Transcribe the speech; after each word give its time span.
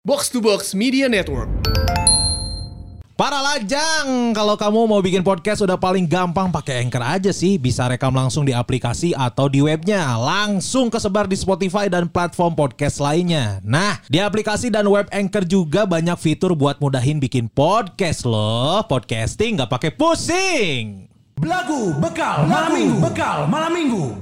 Box 0.00 0.32
to 0.32 0.40
Box 0.40 0.72
Media 0.72 1.12
Network. 1.12 1.52
Para 3.20 3.36
lajang, 3.36 4.32
kalau 4.32 4.56
kamu 4.56 4.88
mau 4.88 5.04
bikin 5.04 5.20
podcast 5.20 5.60
udah 5.60 5.76
paling 5.76 6.08
gampang 6.08 6.48
pakai 6.48 6.80
Anchor 6.80 7.04
aja 7.04 7.28
sih. 7.36 7.60
Bisa 7.60 7.84
rekam 7.84 8.08
langsung 8.08 8.48
di 8.48 8.56
aplikasi 8.56 9.12
atau 9.12 9.52
di 9.52 9.60
webnya. 9.60 10.16
Langsung 10.16 10.88
kesebar 10.88 11.28
di 11.28 11.36
Spotify 11.36 11.92
dan 11.92 12.08
platform 12.08 12.56
podcast 12.56 12.96
lainnya. 12.96 13.60
Nah, 13.60 14.00
di 14.08 14.24
aplikasi 14.24 14.72
dan 14.72 14.88
web 14.88 15.04
Anchor 15.12 15.44
juga 15.44 15.84
banyak 15.84 16.16
fitur 16.16 16.56
buat 16.56 16.80
mudahin 16.80 17.20
bikin 17.20 17.52
podcast 17.52 18.24
loh. 18.24 18.80
Podcasting 18.88 19.60
nggak 19.60 19.68
pakai 19.68 19.92
pusing. 19.92 21.12
Belagu 21.36 21.92
bekal 22.00 22.48
malam 22.48 22.72
minggu 22.72 22.96
bekal 23.04 23.44
malam 23.52 23.72
minggu. 23.76 24.16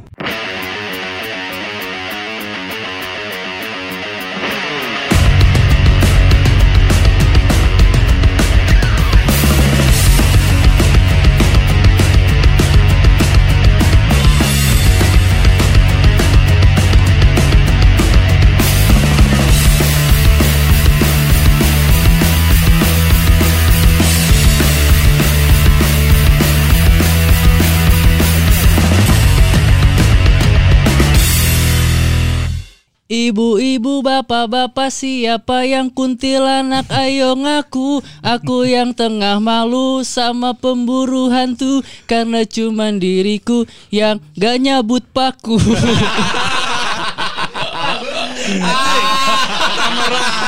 Ibu-ibu, 33.08 34.04
bapak-bapak, 34.04 34.92
siapa 34.92 35.64
yang 35.64 35.88
kuntilanak? 35.88 36.84
Ayo 36.92 37.32
ngaku, 37.40 38.04
aku 38.20 38.68
yang 38.68 38.92
tengah 38.92 39.40
malu 39.40 40.04
sama 40.04 40.52
pemburu 40.52 41.32
hantu 41.32 41.80
karena 42.04 42.44
cuman 42.44 43.00
diriku 43.00 43.64
yang 43.88 44.20
gak 44.36 44.60
nyabut 44.60 45.08
paku. 45.08 45.56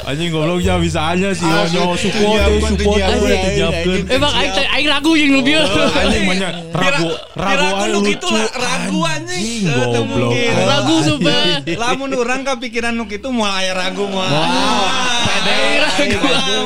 Anjing 0.05 0.29
gobloknya 0.29 0.77
bisa 0.77 1.09
aja 1.09 1.33
sih. 1.33 1.41
Ah, 1.41 1.65
Onyo 1.65 1.97
su- 1.97 2.05
support 2.05 2.37
tujuan, 2.37 2.49
support 2.53 2.77
tujuan, 2.77 3.01
aja 3.01 3.17
tujuan, 3.17 3.39
dijawabkeun. 3.49 3.97
tujuan. 4.05 4.13
Emang 4.13 4.31
aing 4.31 4.53
aing 4.69 4.87
ragu 4.87 5.11
jeung 5.17 5.31
nu 5.33 5.41
bieu. 5.41 5.61
Anjing 5.65 6.23
banyak 6.23 6.51
ragu 6.69 7.07
ragu 7.33 7.65
aja 7.65 7.85
nu 7.87 7.99
lucu. 7.99 8.09
kitu 8.13 8.27
lah, 8.29 8.47
ragu 8.53 8.99
anjing. 9.01 9.45
Eh, 9.59 9.73
goblok. 9.73 10.05
mungkin. 10.05 10.51
Ragu 10.53 10.95
sumpah. 11.01 11.41
Lamun 11.65 12.09
urang 12.13 12.41
kepikiran 12.45 12.93
nu 12.93 13.05
kitu 13.05 13.27
moal 13.29 13.49
aya 13.51 13.73
ragu 13.73 14.05
moal. 14.05 14.29
Aing 14.29 15.81
ragu. 15.81 16.57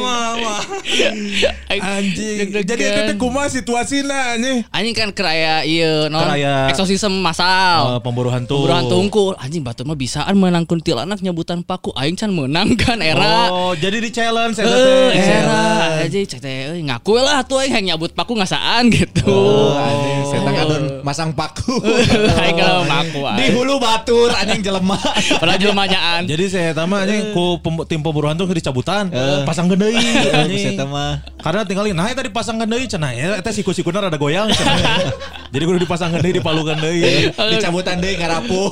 Anjing. 1.73 2.37
Jadi 2.53 2.83
itu 2.83 3.01
teh 3.07 3.15
kumaha 3.15 3.47
situasina 3.47 4.35
anjing. 4.35 4.67
Anjing 4.69 4.93
kan 4.93 5.09
keraya 5.09 5.63
ieu 5.63 6.07
non 6.07 6.19
Keraya- 6.21 6.67
eksorsisme 6.67 7.15
masal. 7.15 7.95
Eh, 7.95 7.99
pemburu 8.03 8.27
hantu. 8.27 8.59
Pemburu 8.59 8.73
hantu 8.75 8.95
unggul. 8.99 9.33
Anjing 9.39 9.63
batur 9.63 9.87
mah 9.87 9.95
bisaan 9.95 10.35
menang 10.35 10.67
kuntilanak 10.67 11.23
nyebutan 11.23 11.63
paku. 11.63 11.95
Aing 11.95 12.15
can 12.15 12.29
menang 12.29 12.72
kan 12.75 12.99
era. 12.99 13.49
Oh, 13.49 13.73
jadi 13.73 13.97
di 13.97 14.09
challenge 14.09 14.57
eta 14.57 14.67
Eh, 14.67 15.11
teh. 15.11 15.39
era 15.39 15.63
aja 16.03 16.17
cek 16.19 16.39
teh 16.39 16.57
euy, 16.71 16.81
ngaku 16.83 17.13
lah 17.17 17.41
tuh 17.43 17.59
aing 17.59 17.73
yang 17.73 17.95
nyabut 17.95 18.11
paku 18.11 18.35
ngasaan 18.35 18.87
gitu. 18.89 19.27
Oh, 19.27 19.75
anjing, 19.75 20.19
saya 20.29 20.41
kan 20.43 20.83
masang 21.03 21.29
paku. 21.35 21.75
Aing 22.41 22.55
kalau 22.55 22.83
paku 22.87 23.19
Di 23.35 23.45
hulu 23.51 23.75
batur 23.77 24.29
anjing 24.31 24.63
jelema. 24.63 24.95
Padahal. 25.41 26.23
Jadi 26.23 26.45
saya 26.47 26.71
tama 26.71 27.03
anjing 27.03 27.35
ku 27.35 27.59
pem- 27.59 27.83
tim 27.83 27.99
pemburu 27.99 28.31
hantu 28.31 28.47
ke 28.47 28.55
dicabutan. 28.55 29.11
Pasang 29.43 29.67
anjing. 29.73 30.79
Saya 30.79 30.85
mah. 30.87 31.19
Karena 31.43 31.67
tinggalin 31.67 31.91
nah 31.91 32.07
eta 32.07 32.23
dipasang 32.23 32.55
deui 32.63 32.87
cenah 32.87 33.11
ya 33.11 33.29
eta 33.35 33.51
siku-sikuna 33.51 34.07
rada 34.07 34.15
goyang 34.15 34.47
cenah. 34.47 35.11
Jadi 35.51 35.63
kudu 35.67 35.79
dipasang 35.83 36.15
deui 36.15 36.39
dipalukan 36.39 36.79
deui. 36.79 37.27
Dicabutan 37.35 37.99
deui 37.99 38.15
ngarapuh. 38.15 38.69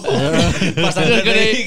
Pasang 0.80 1.04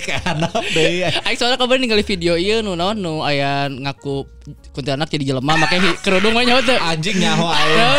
ke 0.01 0.15
handap 0.25 0.65
deui. 0.73 1.05
Aing 1.05 1.37
soalnya 1.37 1.61
kabar 1.61 1.77
ningali 1.77 2.01
video 2.01 2.24
ieu 2.33 2.65
nu 2.65 2.73
naon 2.73 2.97
nu 2.97 3.21
aya 3.21 3.69
ngaku 3.69 4.25
kuntilanak 4.73 5.09
jadi 5.09 5.33
jelema 5.33 5.57
make 5.57 5.77
kerudung 6.05 6.37
mah 6.37 6.45
nyaho 6.45 6.61
teh. 6.65 6.77
Anjing 6.77 7.17
nyaho 7.21 7.49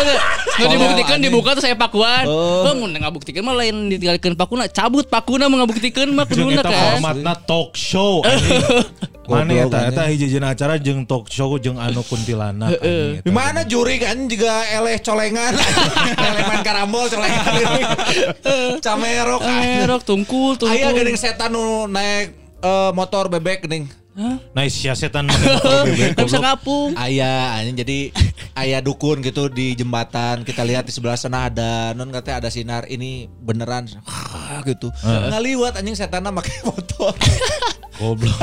teh. 0.06 0.19
Nu 0.62 0.63
dibuktikan 0.72 1.18
anjing. 1.18 1.30
dibuka 1.30 1.50
terus 1.58 1.66
saya 1.66 1.78
pakuan. 1.78 2.25
Oh. 2.25 2.69
Oh, 2.69 2.74
mun 2.74 2.94
ngabuktikeun 2.94 3.46
mah 3.46 3.56
lain 3.58 3.90
ditinggalkeun 3.90 4.35
pakuna, 4.38 4.69
cabut 4.69 5.09
pakuna 5.09 5.50
mah 5.50 5.66
ngabuktikeun 5.66 6.09
mah 6.14 6.25
kuduna 6.30 6.62
eta 6.62 6.69
kan. 6.69 6.81
formatna 7.02 7.34
talk 7.46 7.74
show 7.78 8.22
anjing. 8.25 8.62
Mana 9.25 9.58
Goblok, 9.58 9.74
eta 9.74 9.80
eta 9.90 10.03
hiji-hijina 10.06 10.53
acara 10.53 10.78
jeung 10.78 11.02
talk 11.09 11.34
show 11.34 11.58
jeung 11.58 11.81
anu 11.81 12.06
kuntilanak 12.06 12.78
eta. 12.78 13.25
Di 13.25 13.31
mana 13.34 13.66
juri 13.66 13.97
kan 13.97 14.30
juga 14.30 14.62
eleh 14.69 15.02
colengan. 15.02 15.58
eleh 16.30 16.44
main 16.46 16.62
karambol 16.62 17.09
colengan. 17.09 17.41
Camerok. 18.85 19.41
Merok 19.41 20.02
tungkul 20.06 20.62
tungkul. 20.62 20.78
Aya 20.78 20.94
geuning 20.94 21.18
setan 21.18 21.58
nu 21.58 21.90
naik 21.90 22.38
eh, 22.62 22.91
motor 22.94 23.34
bebek 23.34 23.66
Nah, 24.16 24.64
sia 24.72 24.96
setan 24.96 25.28
bisa 26.16 26.40
ngapung. 26.40 26.96
Aya 26.96 27.59
anjing 27.59 27.76
jadi 27.84 28.00
aya 28.56 28.80
dukun 28.80 29.20
gitu 29.20 29.52
di 29.52 29.76
jembatan. 29.76 30.48
Kita 30.48 30.64
lihat 30.64 30.88
di 30.88 30.96
sebelah 30.96 31.20
sana 31.20 31.52
ada 31.52 31.92
non 31.92 32.08
katanya 32.16 32.48
ada 32.48 32.50
sinar 32.50 32.88
ini 32.88 33.28
beneran 33.28 33.92
gitu. 34.72 34.88
Ngaliwat 35.03 35.76
anjing 35.84 36.00
setanna 36.00 36.31
make 36.31 36.52
motor. 36.64 37.12
Goblok. 37.95 38.35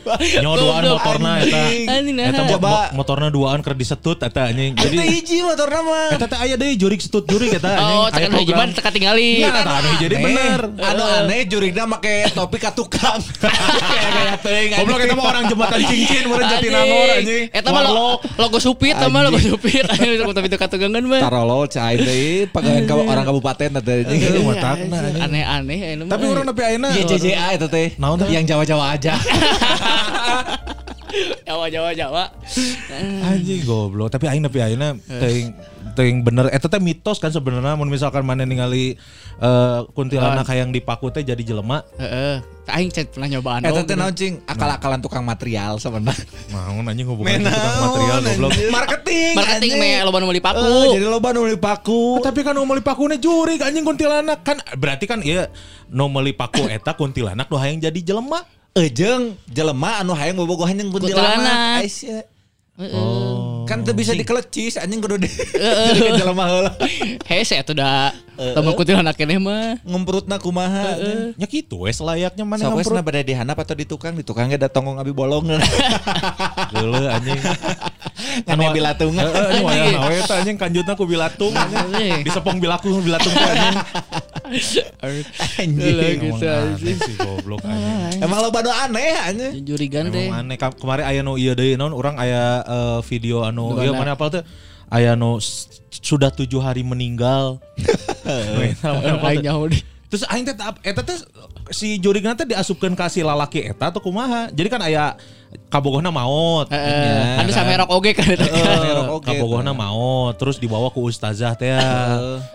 Nyodoan 0.42 0.82
Goblok, 0.82 0.98
motorna 0.98 1.30
eta. 1.38 1.62
Eta 1.70 2.42
Coba. 2.48 2.68
mo- 2.68 2.98
motorna 2.98 3.28
duaan 3.28 3.60
keur 3.60 3.74
disetut 3.74 4.18
eta 4.18 4.48
anjing. 4.48 4.74
Jadi 4.74 4.96
hiji 4.98 5.38
motorna 5.40 5.80
mah. 5.80 6.08
eta 6.10 6.26
teh 6.26 6.38
aya 6.38 6.54
deui 6.54 6.74
jurik 6.74 6.98
setut 6.98 7.22
jurik 7.24 7.52
eta 7.52 7.68
anjing. 7.70 7.96
Oh, 7.96 8.08
tekan 8.08 8.30
hiji 8.36 8.52
mah 8.52 8.66
tekan 8.68 8.92
tinggali. 8.92 9.30
Nah, 9.40 9.54
eta 9.56 9.72
anu 9.72 9.88
jadi 9.96 10.14
Aneh. 10.14 10.24
bener. 10.24 10.60
Anu 10.80 11.02
aneh 11.04 11.40
jurigna 11.46 11.84
make 11.84 12.14
topi 12.32 12.56
ka 12.56 12.70
tukang. 12.70 13.20
Kayak 13.88 14.10
kayak 14.10 14.36
teuing. 14.42 14.70
Goblok 14.76 15.00
eta 15.00 15.14
mah 15.14 15.26
orang 15.26 15.44
jembatan 15.46 15.78
cincin 15.88 16.24
meureun 16.26 16.48
Jatinangor 16.48 17.08
anjing. 17.14 17.44
Eta 17.50 17.68
mah 17.68 17.82
logo 18.34 18.58
supit 18.58 18.94
eta 18.94 19.06
mah 19.06 19.22
logo 19.24 19.38
supit. 19.38 19.84
Anjing 19.84 20.18
tapi 20.28 20.46
itu 20.46 20.56
katugangan 20.56 21.02
mah. 21.02 21.20
Tarolol 21.20 21.66
cai 21.66 21.96
deui 21.96 22.50
ka- 22.50 22.98
orang 22.98 23.24
kabupaten 23.24 23.70
eta 23.74 23.92
Iya, 23.98 24.04
anjing. 24.04 25.18
Aneh-aneh 25.18 25.78
anu 25.94 26.02
mah. 26.04 26.10
Tapi 26.10 26.24
orang 26.26 26.44
tapi 26.44 26.60
ayeuna 26.64 26.88
Iya 26.90 27.04
JJA 27.06 27.46
itu 27.54 27.66
teh. 27.68 27.88
Naon 27.96 28.18
teh? 28.18 28.28
Yang 28.28 28.44
Jawa-Jawa 28.48 28.84
aja. 28.96 29.14
Jawa 31.48 31.66
Jawa 31.72 31.90
Jawa. 31.96 32.24
anjing 33.24 33.64
goblok. 33.64 34.12
Tapi 34.12 34.28
aing 34.28 34.44
tapi 34.44 34.58
ayeuna 34.60 34.96
teuing 35.08 35.48
teuing 35.96 36.22
bener 36.22 36.46
eta 36.52 36.70
teh 36.70 36.78
mitos 36.78 37.18
kan 37.18 37.32
sebenarnya 37.32 37.74
mun 37.74 37.90
misalkan 37.90 38.22
mana 38.22 38.44
ningali 38.44 38.94
eh, 39.40 39.80
kuntilanak 39.96 40.46
hayang 40.46 40.70
dipaku 40.70 41.10
teh 41.10 41.24
jadi 41.24 41.40
jelema. 41.40 41.82
Heeh. 41.96 42.44
Aing 42.68 42.92
cek 42.92 43.16
pernah 43.16 43.28
nyobaan. 43.32 43.64
Eta 43.64 43.82
teh 43.82 43.96
naon 43.96 44.12
cing 44.12 44.44
akal-akalan 44.44 45.00
tukang 45.00 45.24
material 45.24 45.80
sebenarnya. 45.80 46.22
Mau 46.52 46.78
anjing 46.84 47.06
hubungan 47.08 47.48
tukang 47.48 47.76
material 47.88 48.18
goblok. 48.22 48.50
Marketing. 48.68 49.32
Marketing 49.34 49.72
me 49.80 49.90
loba 50.04 50.16
nu 50.20 50.26
meuli 50.28 50.42
paku. 50.44 50.60
Eh, 50.60 50.86
jadi 51.00 51.06
loba 51.08 51.28
nu 51.32 51.48
meuli 51.48 51.58
paku. 51.58 52.20
Tapi 52.20 52.40
kan 52.44 52.52
nu 52.52 52.68
meuli 52.68 52.84
pakune 52.84 53.16
jurig 53.16 53.58
anjing 53.64 53.82
kuntilanak 53.82 54.44
kan 54.44 54.60
berarti 54.76 55.08
kan 55.08 55.24
iya 55.24 55.48
nu 55.88 56.06
meuli 56.12 56.36
paku 56.36 56.68
eta 56.68 56.92
kuntilanak 56.94 57.48
nu 57.48 57.56
hayang 57.56 57.80
jadi 57.80 58.00
jelema. 58.12 58.44
Ejeng 58.76 59.34
jelema 59.48 60.00
anu 60.00 60.12
hayang 60.14 60.36
bobogohan 60.36 60.76
jeung 60.76 60.92
Kuntilanak. 60.92 61.34
kuntilanak. 61.34 61.82
Aisyah. 61.82 62.22
Oh. 62.78 63.66
Kan 63.66 63.82
teu 63.82 63.90
bisa 63.90 64.14
dikelecis 64.14 64.78
anjing 64.78 65.02
kudu 65.02 65.18
di. 65.18 65.26
Jadi 65.98 66.14
jelema 66.14 66.46
heula. 66.46 66.70
Hese 67.28 67.58
atuh 67.58 67.74
da. 67.74 68.14
Tamu 68.38 68.78
kuntilanak 68.78 69.18
keneh 69.18 69.34
mah. 69.42 69.82
Ngemprutna 69.82 70.38
kumaha. 70.38 70.94
anjing. 70.94 71.34
Ya 71.34 71.46
gitu 71.50 71.82
wes 71.90 71.98
layaknya 71.98 72.46
mana 72.46 72.70
ngemprut. 72.70 72.86
wesna 72.86 73.02
bade 73.02 73.26
dihandap 73.26 73.58
atau 73.58 73.74
di 73.74 73.82
tukang, 73.82 74.14
di 74.14 74.22
tukang 74.22 74.46
ge 74.46 74.62
datang 74.62 74.94
abi 74.94 75.10
bolong. 75.10 75.58
Geuleuh 76.70 77.10
anjing. 77.10 77.40
Kan 78.46 78.62
wa- 78.62 78.70
bilatung. 78.70 79.10
Heeh, 79.18 79.26
anjing 79.26 79.64
wayah 79.66 79.86
nawe 79.98 80.14
eta 80.22 80.34
anjing 80.38 80.54
kanjutna 80.54 80.94
ku 80.94 81.02
bilatung 81.02 81.50
anjing. 81.50 82.22
Disepong 82.22 82.62
bilaku 82.62 82.94
bilatung 83.02 83.34
anjing. 83.34 83.74
Anjing. 84.48 86.16
gitu 86.18 86.44
Emang 86.44 86.74
anjing. 86.74 86.96
sih 86.98 87.14
goblok 87.16 87.60
anjing. 87.64 88.20
Emang 88.22 88.38
loba 88.42 88.58
nu 88.64 88.70
aneh 88.72 89.14
anjing. 89.20 89.52
Jurigan 89.64 90.08
teh. 90.08 90.26
Emang 90.28 90.44
aneh 90.44 90.56
kemarin 90.56 91.04
aya 91.06 91.20
nu 91.20 91.36
ieu 91.36 91.52
deui 91.52 91.76
naon 91.76 91.92
urang 91.92 92.16
aya 92.16 92.64
eh, 92.64 92.98
video 93.06 93.44
anu 93.44 93.76
Nu 93.76 93.82
ieu 93.84 93.92
mana? 93.94 94.16
apal 94.16 94.32
teh 94.32 94.42
aya 94.88 95.12
nu 95.14 95.36
sudah 95.88 96.32
tujuh 96.32 96.58
hari 96.58 96.80
meninggal. 96.82 97.60
Aing 98.28 98.74
teh. 98.76 99.44
nyaho 99.44 99.68
deh. 99.68 99.82
Terus 100.08 100.24
aing 100.24 100.48
teh 100.48 100.56
eta 100.84 101.02
teh 101.04 101.18
si 101.68 102.00
jurig 102.00 102.24
nanti 102.24 102.48
diasupkan 102.48 102.96
kasih 102.96 103.28
lalaki 103.28 103.68
eta 103.68 103.92
atau 103.92 104.00
kumaha. 104.00 104.48
Jadi 104.48 104.68
kan 104.72 104.80
aya 104.80 105.16
kabogohna 105.68 106.08
maut. 106.08 106.68
Heeh. 106.70 107.40
Anu 107.44 107.50
samerok 107.52 107.88
oge 107.92 108.16
kan 108.16 108.28
eta. 108.28 108.46
Eh, 108.48 109.20
kabogohna 109.24 109.76
maut 109.76 110.36
terus 110.38 110.56
dibawa 110.56 110.88
ke 110.88 111.00
ustazah 111.00 111.58
teh 111.58 111.74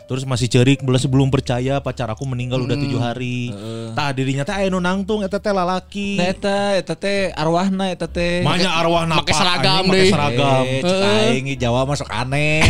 terus 0.08 0.24
masih 0.24 0.48
cerik 0.48 0.82
belas 0.82 1.04
sebelum 1.04 1.30
percaya 1.30 1.82
pacar 1.84 2.10
aku 2.10 2.24
meninggal 2.26 2.64
udah 2.64 2.78
tujuh 2.80 3.02
hari 3.02 3.52
tah 3.94 4.10
dirinya 4.16 4.48
teh 4.48 4.56
aya 4.56 4.72
nu 4.72 4.80
nangtung 4.80 5.22
eta 5.26 5.38
teh 5.38 5.52
lalaki 5.54 6.16
Nah 6.18 6.28
eta 6.32 6.58
eta 6.78 6.94
teh 6.96 7.34
arwahna 7.34 7.92
eta 7.92 8.08
teh. 8.08 8.46
Manya 8.46 8.72
arwah 8.78 9.04
napa 9.04 9.26
Make 9.26 9.34
seragam 9.34 9.84
deh. 9.92 10.08
seragam 10.08 10.64
Eh, 10.64 11.32
aing 11.34 11.48
Jawa 11.58 11.84
masuk 11.84 12.08
aneh. 12.08 12.64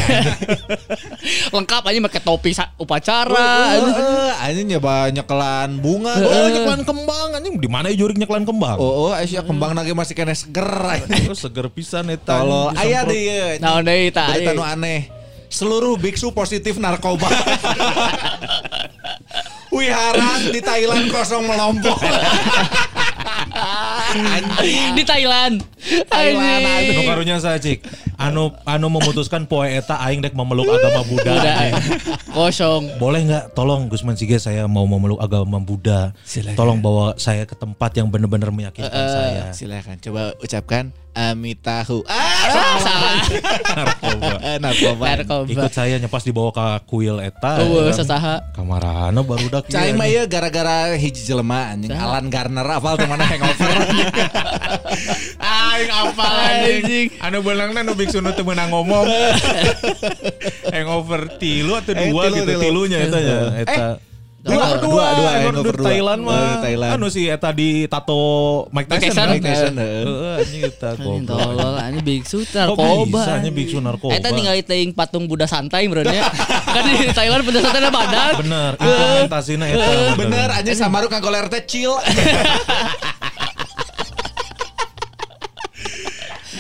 Lengkap 1.54 1.84
aja 1.88 2.00
pakai 2.10 2.22
topi 2.24 2.52
upacara. 2.80 3.78
Anjing 4.44 4.74
nyoba 4.76 5.14
nyekelan 5.14 5.80
bunga. 5.80 6.14
Oh, 6.18 6.48
nyeklan 6.50 6.82
kembang 6.82 7.30
anjing 7.38 7.56
di 7.60 7.70
mana 7.70 7.94
ya 7.94 7.96
jurig 8.00 8.18
nyeklan 8.18 8.44
kembang? 8.44 8.78
Oh, 8.80 9.10
oh, 9.10 9.12
Aisyah 9.14 9.46
kembang 9.46 9.78
lagi 9.78 9.94
masih 9.94 10.13
kena 10.14 10.34
seger. 10.38 10.70
Terus 11.10 11.42
seger 11.42 11.68
pisan 11.74 12.10
eta. 12.14 12.42
Kalau 12.42 12.70
anjing, 12.72 12.82
aya 12.82 13.02
disemprot. 13.04 13.14
deh 13.14 13.22
ya. 13.26 13.46
Naon 13.62 13.84
deui 13.86 14.10
tah? 14.14 14.30
Berita 14.32 14.52
ieu. 14.54 14.58
nu 14.58 14.64
aneh. 14.64 15.02
Seluruh 15.54 15.98
biksu 16.02 16.34
positif 16.34 16.82
narkoba. 16.82 17.30
Wihara 19.74 20.54
di 20.54 20.62
Thailand 20.62 21.10
kosong 21.10 21.50
melompok. 21.50 21.98
Anjing. 24.38 24.94
Di 24.98 25.04
Thailand. 25.06 25.73
Thailand, 25.84 26.64
Anjing. 26.64 26.96
Nu 26.96 27.02
karunya 27.04 27.36
saya 27.44 27.60
cik. 27.60 27.84
Anu 28.16 28.56
anu 28.64 28.88
memutuskan 28.88 29.44
poe 29.50 29.68
eta 29.68 30.00
aing 30.00 30.24
dek 30.24 30.32
memeluk 30.32 30.70
agama 30.72 31.04
Buddha. 31.04 31.34
Kosong. 32.32 32.98
Boleh 32.98 33.22
nggak 33.28 33.46
tolong 33.52 33.92
Gusman 33.92 34.16
Sige 34.16 34.40
saya 34.40 34.66
mau 34.70 34.88
memeluk 34.88 35.20
agama 35.20 35.60
Buddha. 35.60 36.16
Silakan. 36.24 36.56
Tolong 36.56 36.80
bawa 36.80 37.20
saya 37.20 37.44
ke 37.44 37.56
tempat 37.58 37.92
yang 38.00 38.08
benar-benar 38.08 38.50
meyakinkan 38.56 38.92
saya. 38.92 39.44
Silakan 39.52 40.00
coba 40.00 40.32
ucapkan 40.40 40.96
Amitahu. 41.14 42.02
Ah, 42.10 42.82
salah. 42.82 43.22
Narkoba. 43.78 44.34
Ah, 44.42 44.58
narkoba. 44.66 45.06
Narkoba. 45.14 45.46
Ikut 45.46 45.70
saya 45.70 46.02
nyepas 46.02 46.26
dibawa 46.26 46.50
ke 46.50 46.90
kuil 46.90 47.22
eta. 47.22 47.62
Eueuh, 47.62 47.86
ya 47.86 47.94
kan. 47.94 47.98
sasaha. 48.02 48.36
Kamarana 48.58 49.22
baru 49.22 49.46
dak. 49.46 49.70
Cai 49.70 49.94
mah 49.94 50.10
ya 50.10 50.26
gara-gara 50.26 50.90
hiji 50.98 51.22
jelema 51.22 51.70
anjing 51.70 51.94
Alan 51.94 52.34
Garner 52.34 52.66
apal 52.66 52.98
tuh 52.98 53.06
mana 53.06 53.30
hangover. 53.30 53.78
Aing 55.74 55.90
apa 55.90 56.26
Anjing. 56.62 57.08
Anu 57.18 57.38
beulangna 57.40 57.82
nu 57.82 57.94
biksu 57.94 58.20
nu 58.20 58.30
teu 58.32 58.42
meunang 58.42 58.70
ngomong. 58.70 59.06
Hangover 60.74 61.38
tilu 61.38 61.74
atau 61.74 61.94
Eh, 61.94 62.10
dua 62.10 62.22
tilu, 62.24 62.36
gitu 62.36 62.46
tilu. 62.48 62.62
tilunya 62.62 62.98
eta 63.02 63.20
ya. 63.20 63.38
Eta 63.58 63.88
Dua, 64.44 64.76
Dua, 64.76 64.76
dua, 64.76 64.84
dua, 64.84 65.08
dua, 65.16 65.30
hangover 65.40 65.72
di 65.72 65.80
dua. 65.80 65.88
Thailand 65.88 66.22
mah. 66.22 66.60
Thailand. 66.60 66.92
Anu 66.92 67.08
si 67.08 67.32
eta 67.32 67.56
di 67.56 67.88
tato 67.88 68.20
Mike 68.76 68.92
Tyson. 68.92 69.28
Mike 69.32 69.40
Tyson, 69.40 69.74
heeh. 69.80 70.36
Anjing 70.36 70.62
eta 70.68 70.90
goblok. 71.00 71.32
tolol 71.32 71.74
anjing 71.80 72.04
biksu 72.04 72.38
narkoba. 72.44 73.06
bisa 73.08 73.34
nya 73.40 73.52
biksu 73.56 73.78
narkoba? 73.80 74.12
Eta 74.12 74.28
ningali 74.30 74.60
teuing 74.62 74.92
patung 74.92 75.32
Buddha 75.32 75.48
santai 75.48 75.88
bro 75.88 76.04
nya. 76.04 76.28
kan 76.76 76.84
di 76.84 77.08
Thailand 77.08 77.48
Buddha 77.48 77.64
santai 77.64 77.80
na 77.80 77.88
badak. 77.88 78.32
Bener, 78.44 78.72
implementasinya 78.76 79.66
eta. 79.66 79.88
Bener 80.20 80.48
anjing 80.52 80.76
Samaru 80.76 81.08
kagoler 81.08 81.48
teh 81.48 81.64
chill. 81.64 81.96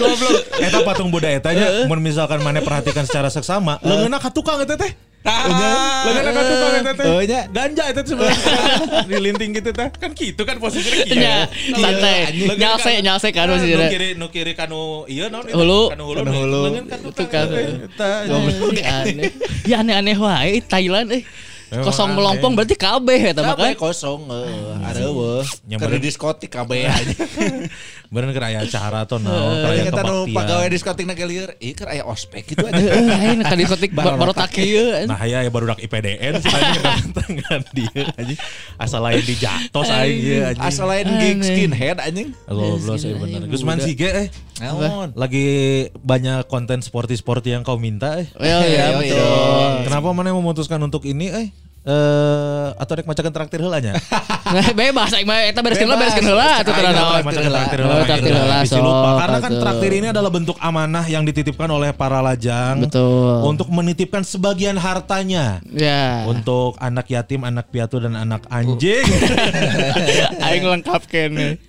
Goblok. 0.03 0.33
Eta 0.59 0.79
patung 0.83 1.09
Buddha 1.09 1.29
eta 1.31 1.49
nya 1.55 1.87
mun 1.87 1.99
misalkan 2.03 2.43
mana 2.43 2.59
perhatikan 2.59 3.07
secara 3.07 3.31
seksama, 3.31 3.79
leungeunna 3.79 4.19
ka 4.19 4.29
tukang 4.29 4.59
eta 4.59 4.75
teh. 4.75 4.91
Leungeunna 5.23 6.31
ka 6.35 6.43
tukang 6.43 6.73
eta 6.83 6.91
teh. 6.99 7.07
Oh, 7.07 7.21
nya. 7.23 7.41
Ganja 7.47 7.83
eta 7.87 8.01
teh 8.03 8.11
sebenarnya. 8.11 8.43
Dilinting 9.09 9.51
gitu 9.55 9.71
teh. 9.71 9.87
Kan 9.95 10.11
gitu 10.11 10.41
kan 10.43 10.59
posisinya 10.59 11.03
kieu. 11.07 11.17
Nya 11.23 11.35
santai. 11.79 12.19
Nyalse 12.59 12.91
nyalse 12.99 13.27
kan 13.31 13.47
nu 13.47 13.55
maksudnya. 13.55 13.87
kiri 13.87 14.09
nu 14.19 14.27
kiri 14.27 14.53
kanu 14.53 15.07
ieu 15.07 15.31
naon 15.31 15.47
itu? 15.47 15.55
Hulu. 15.55 15.95
Kanu 15.95 16.03
hulu. 16.11 16.19
Kanu 16.21 16.31
hulu. 16.35 16.61
Leungeun 16.67 16.85
ka 16.91 16.97
tukang. 17.15 17.47
Anjing, 17.47 18.83
aneh. 18.83 19.31
Ya 19.63 19.79
aneh-aneh 19.79 20.15
wae 20.19 20.59
Thailand 20.67 21.09
eh. 21.15 21.23
Memang 21.73 21.89
Kosong 21.89 22.09
melompong 22.13 22.53
berarti 22.53 22.77
mah 22.77 23.01
kan. 23.01 23.57
Kabeh 23.57 23.73
kosong 23.81 24.29
heuh. 24.29 24.77
Ada. 24.77 25.09
Nyamperin. 25.65 25.81
Keur 25.81 25.91
di 25.97 26.05
diskotik 26.05 26.49
kabeh 26.53 26.85
anjing. 26.85 27.17
Bener 28.13 28.29
keur 28.29 28.45
aya 28.45 28.61
acara 28.61 29.09
atau 29.09 29.17
keur 29.25 29.73
aya 29.73 29.89
Kita 29.89 30.01
nu 30.05 30.29
pagawe 30.29 30.65
diskotik 30.69 31.09
na 31.09 31.17
lieur, 31.17 31.57
ieu 31.57 31.73
keur 31.73 31.89
aya 31.89 32.05
ospek 32.05 32.53
gitu 32.53 32.61
aja. 32.61 32.77
Heeh, 32.77 33.09
aing 33.09 33.41
ka 33.41 33.57
diskotik 33.57 33.89
baru 33.89 34.29
tak 34.37 34.53
ieu. 34.61 35.09
Nah 35.09 35.17
ya 35.25 35.41
ya 35.41 35.49
baru 35.49 35.73
dak 35.73 35.81
IPDN 35.81 36.37
dia 37.77 37.89
anjing. 38.21 38.37
Asal 38.77 39.01
lain 39.01 39.25
di 39.25 39.33
jatos 39.33 39.89
aing 39.89 40.19
ieu 40.21 40.41
anjing. 40.45 40.61
Asal 40.61 40.85
lain 40.85 41.09
gig 41.17 41.41
skinhead 41.41 41.97
anjing. 41.97 42.37
Goblok 42.45 43.01
sih 43.01 43.17
bener. 43.17 43.49
Gusman 43.49 43.81
Sige 43.81 44.13
eh 44.13 44.27
lagi 45.17 45.47
banyak 45.97 46.45
konten 46.45 46.85
sporty-sporty 46.85 47.49
yang 47.57 47.65
kau 47.65 47.81
minta 47.81 48.21
eh. 48.21 48.29
Oh 48.37 48.45
iya 48.45 48.61
Iya, 48.63 48.85
betul. 48.97 49.71
Kenapa 49.89 50.07
mana 50.13 50.33
memutuskan 50.33 50.79
untuk 50.85 51.03
ini 51.09 51.33
eh? 51.33 51.47
Eh 51.83 52.67
atau 52.73 52.93
rek 52.95 53.03
macakan 53.03 53.31
traktir 53.35 53.59
heula 53.59 53.83
nya? 53.83 53.91
Bebas 54.79 55.11
aing 55.11 55.27
mah 55.27 55.43
eta 55.43 55.59
bereskeun 55.59 55.83
Bebas. 55.85 56.15
bereskeun 56.15 56.27
heula 56.31 56.63
atuh 56.63 56.71
teu 56.71 56.83
naon. 56.85 57.21
macakan 57.21 57.51
traktir 57.51 57.77
Oh, 57.77 57.85
heula. 57.85 58.05
traktir 58.05 58.31
heula, 58.31 58.57
lupa. 58.63 58.69
sok, 59.03 59.15
Karena 59.19 59.37
kan 59.37 59.51
traktir 59.59 59.91
ini 59.93 60.07
adalah 60.07 60.31
bentuk 60.31 60.57
amanah 60.57 61.03
yang 61.05 61.23
dititipkan 61.23 61.67
oleh 61.67 61.91
para 61.91 62.23
lajang 62.23 62.87
Betul. 62.87 63.43
untuk 63.43 63.67
menitipkan 63.67 64.23
sebagian 64.23 64.79
hartanya 64.79 65.59
Ya. 65.67 66.23
untuk 66.23 66.79
anak 66.79 67.03
yatim, 67.05 67.43
anak 67.43 67.67
piatu 67.67 67.99
dan 67.99 68.15
anak 68.15 68.47
anjing. 68.47 69.03
Aing 70.47 70.63
lengkap 70.63 71.03
kene. 71.05 71.59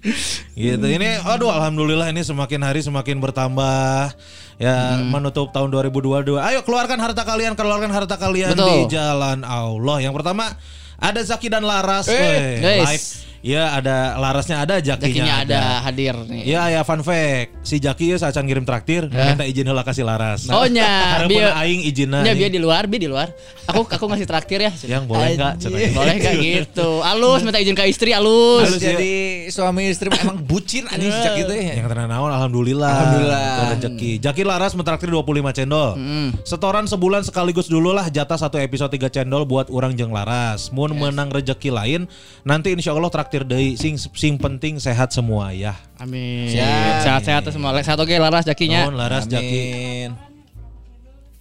gitu. 0.55 0.87
Ini 0.87 1.27
aduh 1.27 1.51
alhamdulillah 1.51 2.07
ini 2.09 2.23
semakin 2.23 2.63
hari 2.63 2.81
semakin 2.81 3.19
bertambah. 3.19 4.15
Ya 4.55 5.03
menutup 5.03 5.51
tahun 5.51 5.71
2022. 5.73 6.39
Ayo 6.39 6.63
keluarkan 6.63 6.99
harta 7.03 7.27
kalian, 7.27 7.59
keluarkan 7.59 7.91
harta 7.91 8.15
kalian 8.15 8.55
Betul. 8.55 8.87
di 8.87 8.95
jalan 8.95 9.43
Allah. 9.43 9.97
Yang 9.99 10.15
pertama 10.15 10.55
ada 10.99 11.21
Zaki 11.21 11.51
dan 11.51 11.67
Laras. 11.67 12.07
Eh, 12.07 12.63
live. 12.63 13.07
Ya 13.45 13.77
ada 13.77 14.17
Larasnya 14.17 14.65
ada, 14.65 14.81
Jakinya, 14.81 15.05
Jakinya 15.05 15.35
ada. 15.45 15.59
ada 15.61 15.85
hadir 15.85 16.17
nih. 16.33 16.49
Ya 16.49 16.65
ya 16.73 16.81
fun 16.81 17.05
fact. 17.05 17.61
Si 17.61 17.77
Jaki 17.77 18.09
ya 18.09 18.17
saat 18.17 18.33
ngirim 18.41 18.65
traktir, 18.65 19.05
minta 19.13 19.45
izin 19.45 19.69
heula 19.69 19.85
kasih 19.85 20.01
Laras. 20.01 20.49
Oh 20.49 20.65
nya, 20.65 20.89
biar 21.29 21.53
aing 21.61 21.85
izinna. 21.85 22.25
nya 22.25 22.33
biar 22.33 22.49
di 22.49 22.57
luar, 22.57 22.89
biar 22.89 23.05
di 23.05 23.11
luar. 23.13 23.29
Aku 23.69 23.85
aku 23.85 24.05
ngasih 24.09 24.25
traktir 24.25 24.65
ya. 24.65 24.73
Yang 24.89 25.05
boleh 25.05 25.37
enggak? 25.37 25.61
Anjing. 25.61 25.93
Boleh 25.93 26.15
gak 26.25 26.35
gitu. 26.41 26.89
Alus 27.05 27.41
minta 27.45 27.61
izin 27.61 27.77
ke 27.77 27.85
istri 27.85 28.17
alus. 28.17 28.65
Terus 28.65 28.81
jadi 28.81 29.13
suami 29.53 29.93
istri 29.93 30.09
emang 30.09 30.41
bucin 30.41 30.89
anjing 30.89 31.13
sejak 31.13 31.45
itu 31.45 31.53
ya. 31.53 31.85
Yang 31.85 31.89
tenang 31.93 32.09
naon 32.09 32.33
alhamdulillah. 32.33 32.93
Alhamdulillah. 32.97 33.45
Rezeki. 33.77 34.25
Jaki 34.25 34.43
Laras 34.49 34.73
mentraktir 34.73 35.13
25 35.13 35.53
cendol. 35.53 36.01
Setoran 36.49 36.89
sebulan 36.89 37.29
sekaligus 37.29 37.69
dulu 37.69 37.93
lah 37.93 38.09
jatah 38.09 38.41
satu 38.41 38.57
episode 38.57 38.89
3 38.89 39.13
cendol 39.13 39.45
buat 39.45 39.69
orang 39.69 39.93
jeng 39.93 40.17
Laras. 40.17 40.73
Mun 40.73 40.97
menang 40.97 41.29
rezeki 41.29 41.69
lain 41.69 42.01
nanti 42.45 42.73
insya 42.73 42.97
Allah 42.97 43.13
traktir 43.13 43.34
deui 43.43 43.75
sing 43.75 43.99
sing 43.99 44.39
penting 44.39 44.79
sehat 44.79 45.11
semua 45.11 45.51
ya. 45.51 45.75
Amin. 45.99 46.55
Sehat-sehat 47.03 47.43
tuh 47.43 47.51
semua. 47.51 47.75
Sehat 47.83 47.99
oke 47.99 48.15
Laras 48.15 48.47
jakinya. 48.47 48.87
Naon 48.87 48.95
Laras 48.95 49.27
Jaki. 49.27 50.15